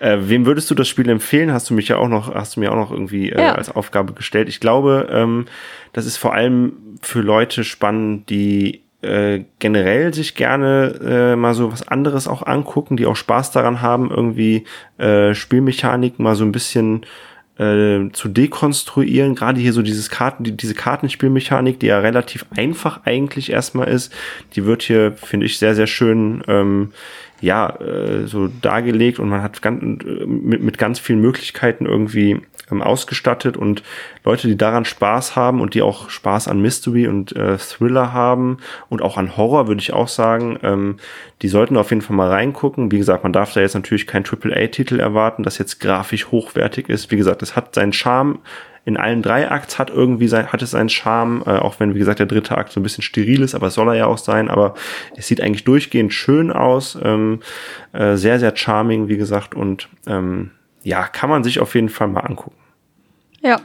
Äh, 0.00 0.18
wem 0.22 0.46
würdest 0.46 0.70
du 0.70 0.74
das 0.74 0.88
Spiel 0.88 1.08
empfehlen? 1.08 1.52
Hast 1.52 1.70
du 1.70 1.74
mich 1.74 1.88
ja 1.88 1.96
auch 1.96 2.08
noch, 2.08 2.34
hast 2.34 2.56
du 2.56 2.60
mir 2.60 2.72
auch 2.72 2.76
noch 2.76 2.90
irgendwie 2.90 3.30
äh, 3.30 3.40
Ja. 3.40 3.54
als 3.54 3.74
Aufgabe 3.74 4.12
gestellt. 4.12 4.48
Ich 4.48 4.60
glaube, 4.60 5.08
ähm, 5.12 5.46
das 5.92 6.06
ist 6.06 6.16
vor 6.16 6.34
allem 6.34 6.72
für 7.02 7.20
Leute 7.20 7.62
spannend, 7.64 8.28
die 8.30 8.82
äh, 9.02 9.44
generell 9.60 10.12
sich 10.12 10.34
gerne 10.34 11.32
äh, 11.32 11.36
mal 11.36 11.54
so 11.54 11.72
was 11.72 11.86
anderes 11.86 12.28
auch 12.28 12.46
angucken, 12.46 12.96
die 12.96 13.06
auch 13.06 13.16
Spaß 13.16 13.50
daran 13.50 13.80
haben, 13.80 14.10
irgendwie 14.10 14.64
äh, 14.98 15.34
Spielmechanik 15.34 16.18
mal 16.18 16.34
so 16.34 16.44
ein 16.44 16.52
bisschen 16.52 17.06
äh, 17.60 18.10
zu 18.12 18.28
dekonstruieren. 18.28 19.34
Gerade 19.34 19.60
hier 19.60 19.74
so 19.74 19.82
dieses 19.82 20.08
Karten, 20.08 20.44
die, 20.44 20.56
diese 20.56 20.74
Kartenspielmechanik, 20.74 21.78
die 21.78 21.86
ja 21.86 21.98
relativ 21.98 22.46
einfach 22.56 23.00
eigentlich 23.04 23.52
erstmal 23.52 23.88
ist, 23.88 24.12
die 24.54 24.64
wird 24.64 24.82
hier, 24.82 25.12
finde 25.12 25.46
ich, 25.46 25.58
sehr, 25.58 25.74
sehr 25.74 25.86
schön 25.86 26.42
ähm, 26.48 26.92
ja, 27.40 27.76
äh, 27.80 28.26
so 28.26 28.48
dargelegt 28.48 29.18
und 29.18 29.28
man 29.28 29.42
hat 29.42 29.62
ganz, 29.62 29.82
mit, 29.82 30.62
mit 30.62 30.78
ganz 30.78 30.98
vielen 30.98 31.20
Möglichkeiten 31.20 31.86
irgendwie 31.86 32.40
ähm, 32.70 32.82
ausgestattet 32.82 33.56
und 33.56 33.82
Leute, 34.24 34.48
die 34.48 34.56
daran 34.56 34.84
Spaß 34.84 35.36
haben 35.36 35.60
und 35.60 35.74
die 35.74 35.82
auch 35.82 36.10
Spaß 36.10 36.48
an 36.48 36.60
Mystery 36.60 37.06
und 37.08 37.34
äh, 37.34 37.56
Thriller 37.58 38.12
haben 38.12 38.58
und 38.88 39.02
auch 39.02 39.16
an 39.16 39.36
Horror, 39.36 39.66
würde 39.66 39.80
ich 39.80 39.92
auch 39.92 40.08
sagen, 40.08 40.58
ähm, 40.62 40.96
die 41.42 41.48
sollten 41.48 41.76
auf 41.76 41.90
jeden 41.90 42.02
Fall 42.02 42.16
mal 42.16 42.28
reingucken. 42.28 42.92
Wie 42.92 42.98
gesagt, 42.98 43.22
man 43.22 43.32
darf 43.32 43.52
da 43.52 43.60
jetzt 43.60 43.74
natürlich 43.74 44.06
keinen 44.06 44.26
AAA-Titel 44.26 45.00
erwarten, 45.00 45.42
das 45.42 45.58
jetzt 45.58 45.80
grafisch 45.80 46.30
hochwertig 46.30 46.88
ist. 46.88 47.10
Wie 47.10 47.16
gesagt, 47.16 47.42
es 47.42 47.56
hat 47.56 47.74
seinen 47.74 47.92
Charme. 47.92 48.38
In 48.84 48.96
allen 48.96 49.22
drei 49.22 49.50
Akts 49.50 49.78
hat 49.78 49.90
irgendwie 49.90 50.28
sein, 50.28 50.52
hat 50.52 50.62
es 50.62 50.70
seinen 50.70 50.88
Charme, 50.88 51.42
äh, 51.46 51.50
auch 51.50 51.80
wenn, 51.80 51.94
wie 51.94 51.98
gesagt, 51.98 52.18
der 52.18 52.26
dritte 52.26 52.56
Akt 52.56 52.72
so 52.72 52.80
ein 52.80 52.82
bisschen 52.82 53.02
steril 53.02 53.42
ist, 53.42 53.54
aber 53.54 53.68
es 53.68 53.74
soll 53.74 53.88
er 53.88 53.94
ja 53.94 54.06
auch 54.06 54.18
sein, 54.18 54.48
aber 54.48 54.74
es 55.16 55.26
sieht 55.26 55.40
eigentlich 55.40 55.64
durchgehend 55.64 56.14
schön 56.14 56.50
aus, 56.50 56.98
ähm, 57.02 57.40
äh, 57.92 58.16
sehr, 58.16 58.38
sehr 58.38 58.56
charming, 58.56 59.08
wie 59.08 59.16
gesagt, 59.16 59.54
und 59.54 59.88
ähm, 60.06 60.52
ja, 60.82 61.06
kann 61.06 61.28
man 61.28 61.44
sich 61.44 61.60
auf 61.60 61.74
jeden 61.74 61.90
Fall 61.90 62.08
mal 62.08 62.20
angucken. 62.20 62.56
Ja, 63.42 63.58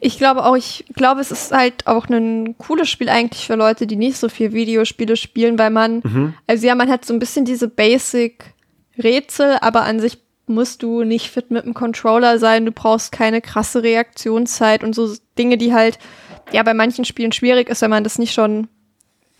ich 0.00 0.18
glaube 0.18 0.44
auch, 0.44 0.56
ich 0.56 0.84
glaube, 0.96 1.20
es 1.20 1.30
ist 1.30 1.52
halt 1.52 1.86
auch 1.86 2.08
ein 2.08 2.56
cooles 2.58 2.88
Spiel 2.88 3.08
eigentlich 3.08 3.46
für 3.46 3.54
Leute, 3.54 3.86
die 3.86 3.94
nicht 3.94 4.16
so 4.16 4.28
viel 4.28 4.52
Videospiele 4.52 5.16
spielen, 5.16 5.56
weil 5.56 5.70
man, 5.70 6.34
also 6.48 6.66
ja, 6.66 6.74
man 6.74 6.90
hat 6.90 7.04
so 7.04 7.14
ein 7.14 7.20
bisschen 7.20 7.44
diese 7.44 7.68
Basic-Rätsel, 7.68 9.58
aber 9.60 9.82
an 9.82 10.00
sich 10.00 10.18
musst 10.50 10.82
du 10.82 11.04
nicht 11.04 11.30
fit 11.30 11.50
mit 11.50 11.64
dem 11.64 11.74
Controller 11.74 12.38
sein, 12.38 12.66
du 12.66 12.72
brauchst 12.72 13.12
keine 13.12 13.40
krasse 13.40 13.82
Reaktionszeit 13.82 14.84
und 14.84 14.94
so 14.94 15.14
Dinge, 15.38 15.56
die 15.56 15.72
halt, 15.72 15.98
ja, 16.52 16.62
bei 16.62 16.74
manchen 16.74 17.04
Spielen 17.04 17.32
schwierig 17.32 17.68
ist, 17.68 17.82
wenn 17.82 17.90
man 17.90 18.04
das 18.04 18.18
nicht 18.18 18.34
schon 18.34 18.68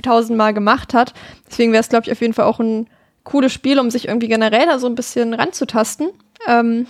tausendmal 0.03 0.55
gemacht 0.55 0.95
hat. 0.95 1.13
Deswegen 1.49 1.73
wäre 1.73 1.83
es, 1.83 1.89
glaube 1.89 2.07
ich, 2.07 2.13
auf 2.13 2.21
jeden 2.21 2.35
Fall 2.35 2.47
auch 2.47 2.61
ein 2.61 2.89
cooles 3.25 3.53
Spiel, 3.53 3.79
um 3.79 3.91
sich 3.91 4.09
irgendwie 4.09 4.29
generell 4.29 4.67
da 4.67 4.79
so 4.79 4.87
ein 4.87 4.95
bisschen 4.95 5.35
ranzutasten. 5.35 6.11
Ähm, 6.47 6.87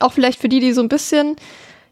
auch 0.00 0.12
vielleicht 0.12 0.40
für 0.40 0.48
die, 0.48 0.60
die 0.60 0.72
so 0.72 0.82
ein 0.82 0.88
bisschen 0.88 1.36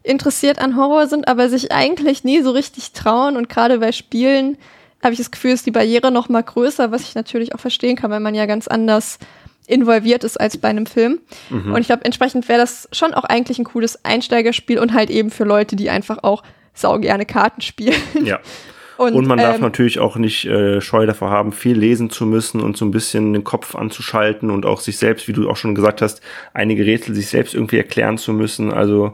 interessiert 0.03 0.59
an 0.59 0.75
Horror 0.75 1.07
sind, 1.07 1.27
aber 1.27 1.49
sich 1.49 1.71
eigentlich 1.71 2.23
nie 2.23 2.41
so 2.41 2.51
richtig 2.51 2.93
trauen. 2.93 3.37
Und 3.37 3.49
gerade 3.49 3.79
bei 3.79 3.91
Spielen 3.91 4.57
habe 5.03 5.13
ich 5.13 5.19
das 5.19 5.31
Gefühl, 5.31 5.51
ist 5.51 5.65
die 5.65 5.71
Barriere 5.71 6.11
noch 6.11 6.29
mal 6.29 6.43
größer, 6.43 6.91
was 6.91 7.03
ich 7.03 7.15
natürlich 7.15 7.55
auch 7.55 7.59
verstehen 7.59 7.95
kann, 7.95 8.11
weil 8.11 8.19
man 8.19 8.35
ja 8.35 8.45
ganz 8.45 8.67
anders 8.67 9.19
involviert 9.69 10.23
ist 10.23 10.39
als 10.39 10.57
bei 10.57 10.67
einem 10.67 10.85
Film. 10.85 11.19
Und 11.49 11.77
ich 11.79 11.87
glaube, 11.87 12.03
entsprechend 12.05 12.49
wäre 12.49 12.59
das 12.59 12.89
schon 12.91 13.13
auch 13.13 13.23
eigentlich 13.23 13.59
ein 13.59 13.65
cooles 13.65 14.03
Einsteigerspiel 14.03 14.79
und 14.79 14.93
halt 14.93 15.09
eben 15.09 15.29
für 15.29 15.43
Leute, 15.43 15.75
die 15.75 15.89
einfach 15.89 16.23
auch 16.23 16.43
sau 16.73 16.97
gerne 16.99 17.25
Karten 17.25 17.61
spielen. 17.61 18.01
Ja. 18.23 18.39
Und, 18.97 19.27
man 19.27 19.37
darf 19.37 19.55
ähm, 19.55 19.61
natürlich 19.61 19.99
auch 19.99 20.17
nicht 20.17 20.43
äh, 20.43 20.81
Scheu 20.81 21.05
davor 21.05 21.29
haben, 21.29 21.53
viel 21.53 21.77
lesen 21.77 22.09
zu 22.09 22.25
müssen 22.25 22.59
und 22.59 22.75
so 22.75 22.83
ein 22.83 22.91
bisschen 22.91 23.31
den 23.31 23.45
Kopf 23.45 23.73
anzuschalten 23.73 24.49
und 24.51 24.65
auch 24.65 24.81
sich 24.81 24.97
selbst, 24.97 25.29
wie 25.29 25.31
du 25.31 25.49
auch 25.49 25.55
schon 25.55 25.73
gesagt 25.73 26.01
hast, 26.01 26.19
einige 26.53 26.85
Rätsel 26.85 27.15
sich 27.15 27.27
selbst 27.27 27.53
irgendwie 27.55 27.77
erklären 27.77 28.17
zu 28.17 28.33
müssen. 28.33 28.73
Also 28.73 29.13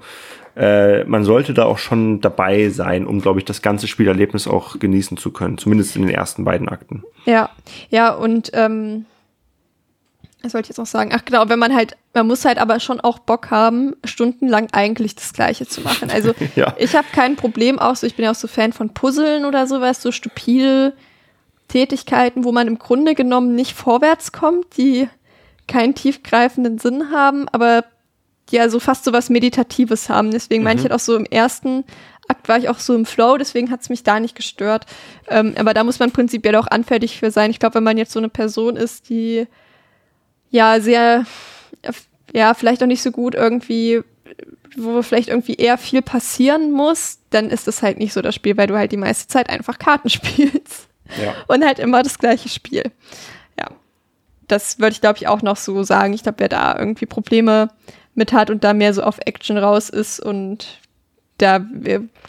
äh, 0.56 1.04
man 1.04 1.24
sollte 1.24 1.54
da 1.54 1.66
auch 1.66 1.78
schon 1.78 2.20
dabei 2.20 2.70
sein, 2.70 3.06
um, 3.06 3.22
glaube 3.22 3.38
ich, 3.38 3.46
das 3.46 3.62
ganze 3.62 3.88
Spielerlebnis 3.88 4.48
auch 4.48 4.80
genießen 4.80 5.18
zu 5.18 5.30
können. 5.30 5.60
Zumindest 5.60 5.96
in 5.96 6.02
den 6.02 6.16
ersten 6.16 6.46
beiden 6.46 6.68
Akten. 6.68 7.04
Ja, 7.26 7.52
ja, 7.92 8.12
und 8.12 8.50
ähm, 8.54 9.06
was 10.46 10.54
wollte 10.54 10.66
ich 10.66 10.70
jetzt 10.70 10.78
noch 10.78 10.86
sagen? 10.86 11.12
Ach 11.14 11.26
genau, 11.26 11.50
wenn 11.50 11.60
man 11.60 11.74
halt, 11.74 11.98
man 12.14 12.28
muss 12.28 12.46
halt 12.46 12.58
aber 12.58 12.80
schon 12.80 13.00
auch 13.00 13.20
Bock 13.20 13.52
haben, 13.52 13.96
stundenlang 14.04 14.68
eigentlich 14.72 15.16
das 15.16 15.34
Gleiche 15.34 15.68
zu 15.68 15.82
machen. 15.82 16.10
Also 16.12 16.34
Ja. 16.56 16.74
ich 16.78 16.96
habe 16.96 17.08
kein 17.12 17.36
Problem 17.36 17.80
auch 17.80 17.96
so, 17.96 18.08
ich 18.08 18.16
bin 18.16 18.26
ja 18.26 18.32
auch 18.32 18.36
so 18.36 18.48
Fan 18.48 18.74
von 18.74 18.94
Puzzeln 18.94 19.46
oder 19.46 19.68
sowas, 19.68 20.02
so 20.02 20.12
stupide 20.12 20.94
Tätigkeiten, 21.68 22.44
wo 22.44 22.52
man 22.52 22.68
im 22.68 22.80
Grunde 22.80 23.16
genommen 23.16 23.56
nicht 23.56 23.74
vorwärts 23.74 24.32
kommt, 24.32 24.78
die 24.78 25.10
keinen 25.68 25.96
tiefgreifenden 25.96 26.78
Sinn 26.78 27.12
haben, 27.12 27.50
aber 27.50 27.86
ja 28.52 28.70
so 28.70 28.80
fast 28.80 29.04
so 29.04 29.12
was 29.14 29.32
Meditatives 29.32 30.10
haben. 30.10 30.30
Deswegen 30.30 30.64
meine 30.64 30.80
ich 30.80 30.84
halt 30.84 30.94
auch 30.94 31.00
so 31.00 31.16
im 31.16 31.26
ersten 31.26 31.84
Akt 32.28 32.48
war 32.48 32.58
ich 32.58 32.70
auch 32.70 32.80
so 32.80 32.96
im 32.96 33.06
Flow, 33.06 33.38
deswegen 33.38 33.70
hat 33.72 33.82
es 33.82 33.90
mich 33.90 34.04
da 34.04 34.20
nicht 34.20 34.36
gestört. 34.36 34.86
Ähm, 35.28 35.54
aber 35.58 35.74
da 35.74 35.84
muss 35.84 36.00
man 36.00 36.12
prinzipiell 36.12 36.56
auch 36.56 36.68
anfällig 36.68 37.20
für 37.20 37.32
sein. 37.32 37.52
Ich 37.52 37.60
glaube, 37.60 37.76
wenn 37.76 37.84
man 37.84 37.98
jetzt 37.98 38.12
so 38.12 38.20
eine 38.20 38.30
Person 38.30 38.76
ist, 38.76 39.10
die 39.10 39.48
ja 40.56 40.80
sehr, 40.80 41.26
ja, 42.34 42.54
vielleicht 42.54 42.82
auch 42.82 42.88
nicht 42.88 43.04
so 43.04 43.12
gut 43.12 43.36
irgendwie, 43.36 44.02
wo 44.78 45.02
vielleicht 45.02 45.30
irgendwie 45.30 45.56
eher 45.56 45.78
viel 45.78 46.02
passieren 46.02 46.72
muss, 46.72 47.20
dann 47.30 47.50
ist 47.50 47.68
das 47.68 47.84
halt 47.84 47.98
nicht 47.98 48.14
so 48.14 48.22
das 48.22 48.36
Spiel, 48.36 48.58
weil 48.58 48.68
du 48.68 48.78
halt 48.78 48.92
die 48.92 48.98
meiste 48.98 49.28
Zeit 49.28 49.50
einfach 49.50 49.78
Karten 49.78 50.10
spielst. 50.10 50.88
Ja. 51.22 51.36
Und 51.48 51.64
halt 51.64 51.80
immer 51.80 52.02
das 52.02 52.18
gleiche 52.18 52.50
Spiel. 52.50 52.84
Ja. 53.60 53.68
Das 54.48 54.80
würde 54.80 54.94
ich, 54.94 55.02
glaube 55.02 55.18
ich, 55.18 55.28
auch 55.28 55.42
noch 55.42 55.58
so 55.58 55.84
sagen. 55.84 56.14
Ich 56.14 56.24
glaube, 56.24 56.40
wer 56.40 56.50
da 56.50 56.78
irgendwie 56.80 57.06
Probleme 57.06 57.70
mit 58.16 58.34
hat 58.34 58.50
und 58.50 58.64
da 58.64 58.74
mehr 58.74 58.94
so 58.94 59.04
auf 59.04 59.20
Action 59.26 59.58
raus 59.58 59.90
ist 59.90 60.20
und 60.20 60.80
da, 61.38 61.60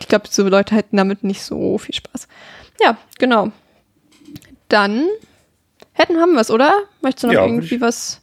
ich 0.00 0.08
glaube, 0.08 0.26
so 0.28 0.48
Leute 0.48 0.74
hätten 0.74 0.96
damit 0.96 1.22
nicht 1.22 1.42
so 1.42 1.78
viel 1.78 1.94
Spaß. 1.94 2.26
Ja, 2.80 2.96
genau. 3.18 3.52
Dann 4.68 5.06
hätten 5.96 6.18
haben 6.20 6.32
wir 6.32 6.40
es, 6.40 6.50
oder? 6.50 6.72
Möchtest 7.02 7.24
du 7.24 7.26
noch 7.28 7.34
Ja, 7.34 7.44
irgendwie 7.46 7.74
ich- 7.76 7.80
was 7.80 8.22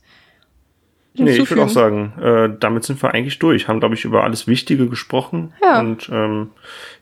Nee, 1.15 1.29
ich 1.31 1.35
hinzufügen? 1.37 1.59
würde 1.59 1.69
auch 1.69 1.73
sagen, 1.73 2.13
äh, 2.55 2.57
damit 2.59 2.83
sind 2.85 3.01
wir 3.03 3.13
eigentlich 3.13 3.37
durch. 3.37 3.67
Haben, 3.67 3.79
glaube 3.79 3.93
ich, 3.93 4.03
über 4.03 4.23
alles 4.23 4.47
Wichtige 4.47 4.87
gesprochen. 4.89 5.53
Ja. 5.61 5.79
Und 5.79 6.09
ähm, 6.09 6.49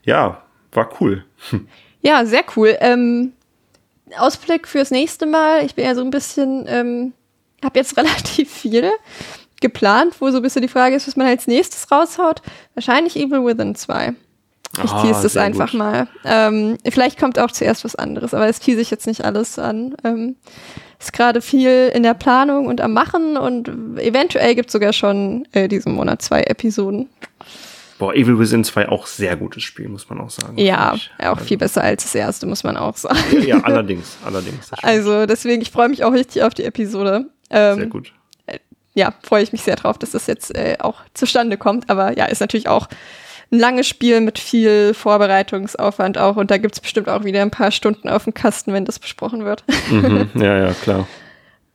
ja, 0.04 0.42
war 0.72 0.90
cool. 1.00 1.24
Ja, 2.04 2.26
sehr 2.26 2.42
cool. 2.56 2.76
Ähm, 2.80 3.32
Ausblick 4.18 4.66
fürs 4.66 4.90
nächste 4.90 5.24
Mal. 5.24 5.64
Ich 5.64 5.76
bin 5.76 5.84
ja 5.84 5.94
so 5.94 6.00
ein 6.02 6.10
bisschen, 6.10 6.64
ähm, 6.66 7.12
habe 7.64 7.78
jetzt 7.78 7.96
relativ 7.96 8.50
viel 8.50 8.90
geplant, 9.60 10.16
wo 10.18 10.28
so 10.32 10.38
ein 10.38 10.42
bisschen 10.42 10.62
die 10.62 10.68
Frage 10.68 10.96
ist, 10.96 11.06
was 11.06 11.14
man 11.14 11.28
als 11.28 11.46
nächstes 11.46 11.92
raushaut. 11.92 12.42
Wahrscheinlich 12.74 13.14
Evil 13.16 13.44
Within 13.44 13.76
2. 13.76 14.14
Ich 14.82 14.90
Ah, 14.90 15.02
tease 15.02 15.22
das 15.22 15.36
einfach 15.36 15.70
gut. 15.72 15.78
mal. 15.78 16.06
Ähm, 16.24 16.78
vielleicht 16.88 17.18
kommt 17.18 17.38
auch 17.38 17.50
zuerst 17.50 17.84
was 17.84 17.94
anderes, 17.94 18.32
aber 18.32 18.46
das 18.46 18.58
tease 18.58 18.80
ich 18.80 18.90
jetzt 18.90 19.06
nicht 19.06 19.24
alles 19.24 19.58
an. 19.58 19.94
Ähm, 20.02 20.36
ist 20.98 21.12
gerade 21.12 21.42
viel 21.42 21.90
in 21.94 22.02
der 22.04 22.14
Planung 22.14 22.66
und 22.66 22.80
am 22.80 22.92
Machen 22.92 23.36
und 23.36 23.68
eventuell 23.98 24.54
gibt 24.54 24.68
es 24.68 24.72
sogar 24.72 24.92
schon 24.92 25.46
äh, 25.52 25.68
diesen 25.68 25.92
Monat 25.94 26.22
zwei 26.22 26.42
Episoden. 26.42 27.08
Boah, 27.98 28.14
Evil 28.14 28.38
Within 28.38 28.64
2 28.64 28.88
auch 28.88 29.06
sehr 29.06 29.36
gutes 29.36 29.62
Spiel, 29.62 29.88
muss 29.88 30.08
man 30.08 30.20
auch 30.20 30.30
sagen. 30.30 30.56
Ja, 30.58 30.96
auch 31.20 31.38
viel 31.38 31.58
besser 31.58 31.82
als 31.84 32.02
das 32.04 32.14
erste, 32.14 32.46
muss 32.46 32.64
man 32.64 32.76
auch 32.76 32.96
sagen. 32.96 33.18
Also, 33.32 33.46
ja, 33.46 33.60
allerdings, 33.60 34.16
allerdings. 34.24 34.70
Also 34.82 35.26
deswegen, 35.26 35.62
ich 35.62 35.70
freue 35.70 35.88
mich 35.88 36.02
auch 36.02 36.12
richtig 36.12 36.42
auf 36.42 36.54
die 36.54 36.64
Episode. 36.64 37.26
Ähm, 37.50 37.76
sehr 37.76 37.86
gut. 37.86 38.12
Ja, 38.94 39.14
freue 39.22 39.42
ich 39.42 39.52
mich 39.52 39.62
sehr 39.62 39.76
drauf, 39.76 39.98
dass 39.98 40.10
das 40.10 40.26
jetzt 40.26 40.54
äh, 40.56 40.76
auch 40.80 40.96
zustande 41.14 41.56
kommt. 41.56 41.88
Aber 41.90 42.16
ja, 42.16 42.24
ist 42.26 42.40
natürlich 42.40 42.68
auch 42.68 42.88
ein 43.52 43.58
langes 43.58 43.86
Spiel 43.86 44.20
mit 44.20 44.38
viel 44.38 44.94
Vorbereitungsaufwand 44.94 46.18
auch. 46.18 46.36
Und 46.36 46.50
da 46.50 46.56
gibt's 46.56 46.80
bestimmt 46.80 47.08
auch 47.08 47.24
wieder 47.24 47.42
ein 47.42 47.50
paar 47.50 47.70
Stunden 47.70 48.08
auf 48.08 48.24
dem 48.24 48.34
Kasten, 48.34 48.72
wenn 48.72 48.86
das 48.86 48.98
besprochen 48.98 49.44
wird. 49.44 49.62
Mhm, 49.90 50.30
ja, 50.40 50.58
ja, 50.66 50.72
klar. 50.72 51.06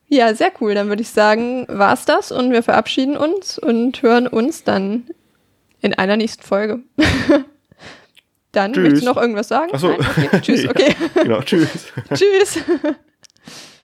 ja, 0.08 0.34
sehr 0.34 0.52
cool. 0.60 0.74
Dann 0.74 0.90
würde 0.90 1.04
ich 1.04 1.10
sagen, 1.10 1.66
war's 1.70 2.06
das 2.06 2.32
und 2.32 2.52
wir 2.52 2.64
verabschieden 2.64 3.16
uns 3.16 3.60
und 3.60 4.02
hören 4.02 4.28
uns 4.28 4.64
dann 4.64 5.04
in 5.82 5.94
einer 5.94 6.18
nächsten 6.18 6.44
Folge. 6.44 6.80
dann 8.52 8.74
Tschüss. 8.74 8.84
möchtest 8.84 9.04
du 9.04 9.10
noch 9.10 9.18
irgendwas 9.18 9.48
sagen? 9.48 9.70
Ach 9.74 9.80
so. 9.80 9.90
Nein? 9.90 10.00
Okay. 10.00 10.42
Tschüss, 10.42 10.68
okay. 10.70 10.96
Genau, 11.14 11.42
tschüss. 11.42 11.70
Tschüss. 12.14 12.60